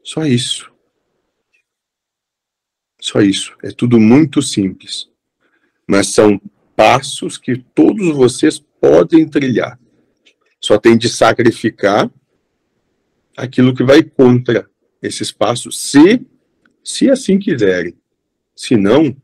Só 0.03 0.25
isso. 0.25 0.78
Só 3.01 3.21
isso. 3.21 3.57
É 3.63 3.71
tudo 3.71 3.99
muito 3.99 4.43
simples. 4.43 5.09
Mas 5.87 6.09
são 6.09 6.41
passos 6.77 7.39
que 7.39 7.57
todos 7.75 8.15
vocês 8.15 8.59
podem 8.81 9.29
trilhar. 9.29 9.79
Só 10.61 10.79
tem 10.79 10.97
de 10.97 11.09
sacrificar 11.09 12.11
aquilo 13.37 13.75
que 13.75 13.85
vai 13.85 14.03
contra 14.03 14.69
esses 15.01 15.31
passos, 15.31 15.79
se, 15.79 16.27
se 16.83 17.09
assim 17.09 17.39
quiserem. 17.39 17.97
Se 18.55 18.77
não, 18.77 19.17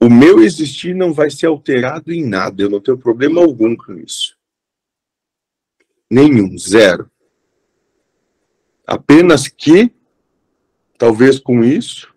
o 0.00 0.10
meu 0.10 0.42
existir 0.42 0.94
não 0.94 1.12
vai 1.12 1.30
ser 1.30 1.46
alterado 1.46 2.12
em 2.12 2.24
nada, 2.24 2.62
eu 2.62 2.70
não 2.70 2.80
tenho 2.80 2.98
problema 2.98 3.40
algum 3.40 3.76
com 3.76 3.94
isso. 3.94 4.36
Nenhum, 6.10 6.56
zero. 6.58 7.10
Apenas 8.86 9.48
que, 9.48 9.92
talvez 10.98 11.38
com 11.38 11.62
isso, 11.62 12.12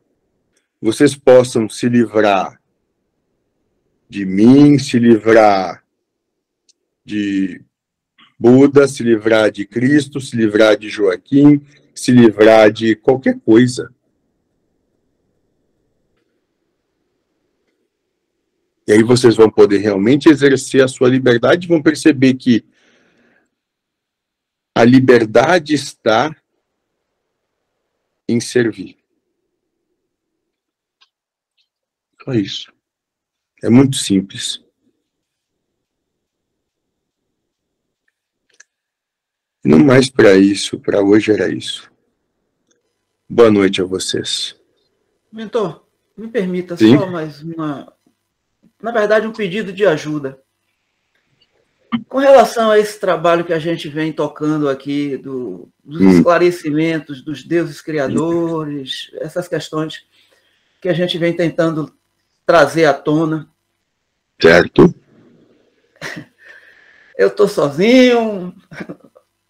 vocês 0.82 1.16
possam 1.16 1.70
se 1.70 1.88
livrar 1.88 2.60
de 4.10 4.26
mim, 4.26 4.80
se 4.80 4.98
livrar 4.98 5.86
de 7.06 7.64
Buda, 8.38 8.88
se 8.88 9.04
livrar 9.04 9.52
de 9.52 9.66
Cristo, 9.66 10.20
se 10.20 10.36
livrar 10.36 10.76
de 10.76 10.90
Joaquim, 10.90 11.64
se 11.94 12.12
livrar 12.12 12.72
de 12.72 12.96
qualquer 12.96 13.40
coisa. 13.40 13.94
E 18.88 18.94
aí 18.94 19.04
vocês 19.04 19.36
vão 19.36 19.50
poder 19.50 19.78
realmente 19.78 20.28
exercer 20.28 20.84
a 20.84 20.88
sua 20.88 21.08
liberdade, 21.08 21.68
vão 21.68 21.82
perceber 21.82 22.34
que 22.34 22.66
a 24.76 24.84
liberdade 24.84 25.76
está 25.76 26.36
em 28.32 28.40
servir. 28.40 28.98
Só 32.24 32.34
isso. 32.34 32.72
É 33.64 33.70
muito 33.70 33.98
simples. 33.98 34.64
Não 39.64 39.80
mais 39.80 40.10
para 40.10 40.36
isso, 40.36 40.80
para 40.80 41.04
hoje 41.04 41.32
era 41.32 41.48
isso. 41.54 41.92
Boa 43.30 43.52
noite 43.52 43.82
a 43.82 43.86
vocês. 43.86 44.60
Mentor, 45.32 45.86
me 46.18 46.28
permita 46.28 46.76
Sim? 46.76 46.98
só 46.98 47.06
mais 47.06 47.42
uma, 47.42 47.96
na 48.82 48.92
verdade, 48.92 49.28
um 49.28 49.32
pedido 49.32 49.72
de 49.72 49.86
ajuda. 49.86 50.41
Com 52.08 52.20
relação 52.20 52.72
a 52.72 52.80
esse 52.80 53.00
trabalho 53.00 53.44
que 53.44 53.54
a 53.54 53.60
gente 53.60 53.90
vem 53.90 54.14
tocando 54.14 54.70
aqui, 54.70 55.18
do, 55.18 55.70
dos 55.84 56.02
hum. 56.02 56.10
esclarecimentos 56.12 57.22
dos 57.22 57.44
deuses 57.44 57.82
criadores, 57.82 59.12
essas 59.16 59.48
questões 59.48 60.06
que 60.82 60.90
a 60.90 60.94
gente 60.94 61.18
vem 61.18 61.36
tentando 61.36 61.94
trazer 62.46 62.86
à 62.86 62.94
tona. 62.94 63.48
Certo. 64.42 64.94
Eu 67.18 67.28
estou 67.28 67.48
sozinho, 67.48 68.56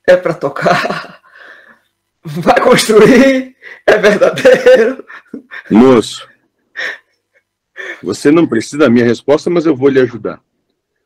é 0.06 0.18
para 0.18 0.34
tocar, 0.34 1.22
vai 2.22 2.60
construir, 2.60 3.56
é 3.86 3.98
verdadeiro. 3.98 5.06
Moço, 5.70 6.28
você 8.04 8.30
não 8.30 8.46
precisa 8.46 8.80
da 8.80 8.90
minha 8.90 9.06
resposta, 9.06 9.50
mas 9.50 9.66
eu 9.66 9.76
vou 9.76 9.90
lhe 9.90 10.02
ajudar. 10.02 10.42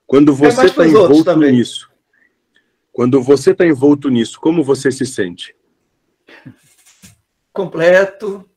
Quando 0.06 0.32
é 0.32 0.36
você 0.36 0.66
está 0.66 0.88
envolto 0.88 1.36
nisso, 1.38 1.90
quando 2.92 3.22
você 3.22 3.52
está 3.52 3.66
envolto 3.66 4.10
nisso, 4.10 4.40
como 4.40 4.64
você 4.64 4.92
se 4.92 5.06
sente? 5.06 5.56
Completo, 7.52 8.50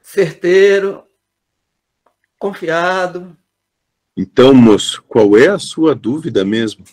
certeiro, 0.00 1.04
confiado. 2.38 3.36
Então, 4.16 4.54
moço, 4.54 5.02
qual 5.08 5.36
é 5.36 5.48
a 5.48 5.58
sua 5.58 5.94
dúvida 5.94 6.44
mesmo? 6.44 6.84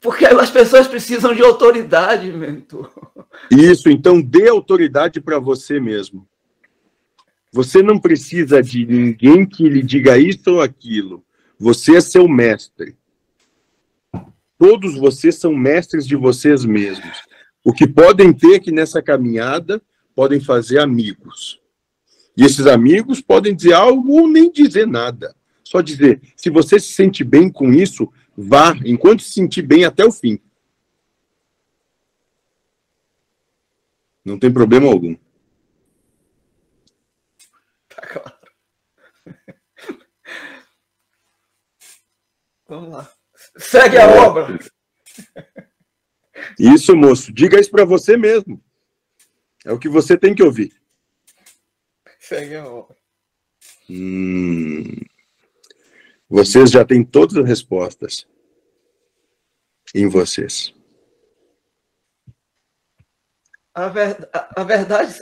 Porque 0.00 0.26
as 0.26 0.50
pessoas 0.50 0.86
precisam 0.86 1.34
de 1.34 1.42
autoridade, 1.42 2.30
mentor. 2.30 2.92
Isso, 3.50 3.88
então 3.88 4.20
dê 4.20 4.48
autoridade 4.48 5.18
para 5.18 5.38
você 5.38 5.80
mesmo. 5.80 6.28
Você 7.54 7.84
não 7.84 8.00
precisa 8.00 8.60
de 8.60 8.84
ninguém 8.84 9.46
que 9.46 9.68
lhe 9.68 9.80
diga 9.80 10.18
isso 10.18 10.54
ou 10.54 10.60
aquilo. 10.60 11.24
Você 11.56 11.94
é 11.94 12.00
seu 12.00 12.26
mestre. 12.26 12.96
Todos 14.58 14.96
vocês 14.96 15.36
são 15.36 15.54
mestres 15.54 16.04
de 16.04 16.16
vocês 16.16 16.64
mesmos. 16.64 17.22
O 17.64 17.72
que 17.72 17.86
podem 17.86 18.32
ter 18.32 18.58
que 18.58 18.72
nessa 18.72 19.00
caminhada 19.00 19.80
podem 20.16 20.40
fazer 20.40 20.80
amigos. 20.80 21.60
E 22.36 22.42
esses 22.42 22.66
amigos 22.66 23.20
podem 23.20 23.54
dizer 23.54 23.74
algo 23.74 24.22
ou 24.22 24.26
nem 24.26 24.50
dizer 24.50 24.84
nada. 24.84 25.32
Só 25.62 25.80
dizer, 25.80 26.20
se 26.34 26.50
você 26.50 26.80
se 26.80 26.92
sente 26.92 27.22
bem 27.22 27.48
com 27.48 27.72
isso, 27.72 28.12
vá, 28.36 28.76
enquanto 28.84 29.22
se 29.22 29.30
sentir 29.30 29.62
bem 29.62 29.84
até 29.84 30.04
o 30.04 30.10
fim. 30.10 30.40
Não 34.24 34.40
tem 34.40 34.52
problema 34.52 34.88
algum. 34.88 35.14
Vamos 42.74 42.90
lá. 42.90 43.08
Segue 43.56 43.98
a 43.98 44.08
obra. 44.08 44.58
Isso, 46.58 46.96
moço. 46.96 47.32
Diga 47.32 47.60
isso 47.60 47.70
para 47.70 47.84
você 47.84 48.16
mesmo. 48.16 48.60
É 49.64 49.70
o 49.70 49.78
que 49.78 49.88
você 49.88 50.18
tem 50.18 50.34
que 50.34 50.42
ouvir. 50.42 50.74
Segue 52.18 52.56
a 52.56 52.66
obra. 52.66 52.96
Hum, 53.88 54.82
vocês 56.28 56.72
já 56.72 56.84
têm 56.84 57.04
todas 57.04 57.36
as 57.36 57.46
respostas 57.46 58.26
em 59.94 60.08
vocês. 60.08 60.74
A, 63.72 63.86
ver, 63.86 64.28
a, 64.32 64.62
a 64.62 64.64
verdade, 64.64 65.16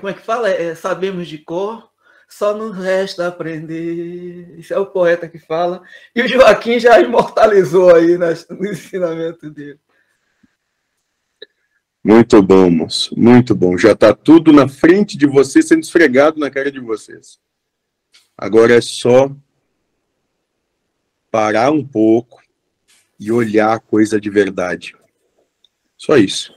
como 0.00 0.08
é 0.08 0.14
que 0.14 0.20
fala? 0.20 0.50
É, 0.50 0.74
sabemos 0.74 1.28
de 1.28 1.38
cor, 1.38 1.92
só 2.28 2.54
nos 2.54 2.76
resta 2.76 3.26
aprender. 3.26 4.58
Isso 4.58 4.74
é 4.74 4.78
o 4.78 4.86
poeta 4.86 5.28
que 5.28 5.38
fala. 5.38 5.82
E 6.14 6.22
o 6.22 6.28
Joaquim 6.28 6.78
já 6.78 7.00
imortalizou 7.00 7.94
aí 7.94 8.18
no 8.18 8.70
ensinamento 8.70 9.50
dele. 9.50 9.80
Muito 12.04 12.40
bom, 12.42 12.70
moço. 12.70 13.18
Muito 13.18 13.54
bom. 13.54 13.76
Já 13.76 13.92
está 13.92 14.14
tudo 14.14 14.52
na 14.52 14.68
frente 14.68 15.16
de 15.16 15.26
vocês, 15.26 15.66
sendo 15.66 15.82
esfregado 15.82 16.38
na 16.38 16.50
cara 16.50 16.70
de 16.70 16.80
vocês. 16.80 17.38
Agora 18.36 18.74
é 18.74 18.80
só 18.80 19.34
parar 21.30 21.70
um 21.70 21.84
pouco 21.84 22.42
e 23.18 23.32
olhar 23.32 23.74
a 23.74 23.80
coisa 23.80 24.20
de 24.20 24.30
verdade. 24.30 24.94
Só 25.96 26.16
isso. 26.16 26.56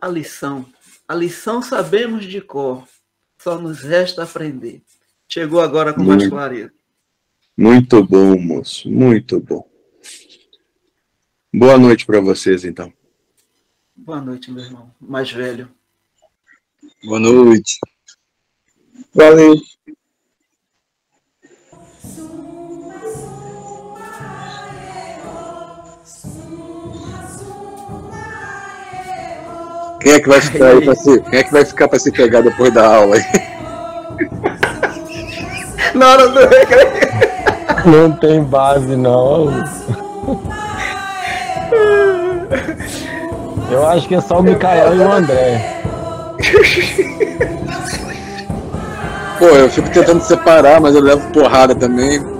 A 0.00 0.06
lição. 0.06 0.66
A 1.08 1.14
lição 1.14 1.62
sabemos 1.62 2.26
de 2.26 2.40
cor. 2.40 2.86
Só 3.44 3.58
nos 3.58 3.82
resta 3.82 4.22
aprender. 4.22 4.80
Chegou 5.28 5.60
agora 5.60 5.92
com 5.92 6.02
mais 6.02 6.26
clareza. 6.26 6.72
Muito 7.54 8.02
bom, 8.02 8.40
moço. 8.40 8.90
Muito 8.90 9.38
bom. 9.38 9.68
Boa 11.52 11.76
noite 11.76 12.06
para 12.06 12.22
vocês, 12.22 12.64
então. 12.64 12.90
Boa 13.94 14.18
noite, 14.18 14.50
meu 14.50 14.64
irmão. 14.64 14.90
Mais 14.98 15.30
velho. 15.30 15.70
Boa 17.04 17.20
noite. 17.20 17.78
Valeu. 19.14 19.54
Quem 30.04 30.12
é 30.12 30.20
que 30.20 30.28
vai 30.28 30.38
ficar 30.38 30.66
aí 30.66 30.84
pra 30.84 30.94
se, 30.94 31.18
quem 31.18 31.38
é 31.38 31.42
que 31.42 31.50
vai 31.50 31.64
ficar 31.64 31.88
para 31.88 31.98
se 31.98 32.12
pegar 32.12 32.42
depois 32.42 32.70
da 32.74 32.86
aula 32.86 33.16
aí? 33.16 33.24
Na 35.94 36.10
hora 36.10 36.28
do 36.28 36.40
recreio. 36.40 36.90
Não 37.86 38.12
tem 38.12 38.44
base, 38.44 38.94
não. 38.96 39.64
Eu 43.70 43.88
acho 43.88 44.06
que 44.06 44.14
é 44.14 44.20
só 44.20 44.40
o 44.40 44.42
Mikael 44.42 44.94
e 44.94 44.98
o 44.98 45.10
André. 45.10 45.80
Pô, 49.38 49.46
eu 49.46 49.70
fico 49.70 49.88
tentando 49.88 50.22
separar, 50.22 50.82
mas 50.82 50.94
eu 50.94 51.00
levo 51.00 51.32
porrada 51.32 51.74
também. 51.74 52.22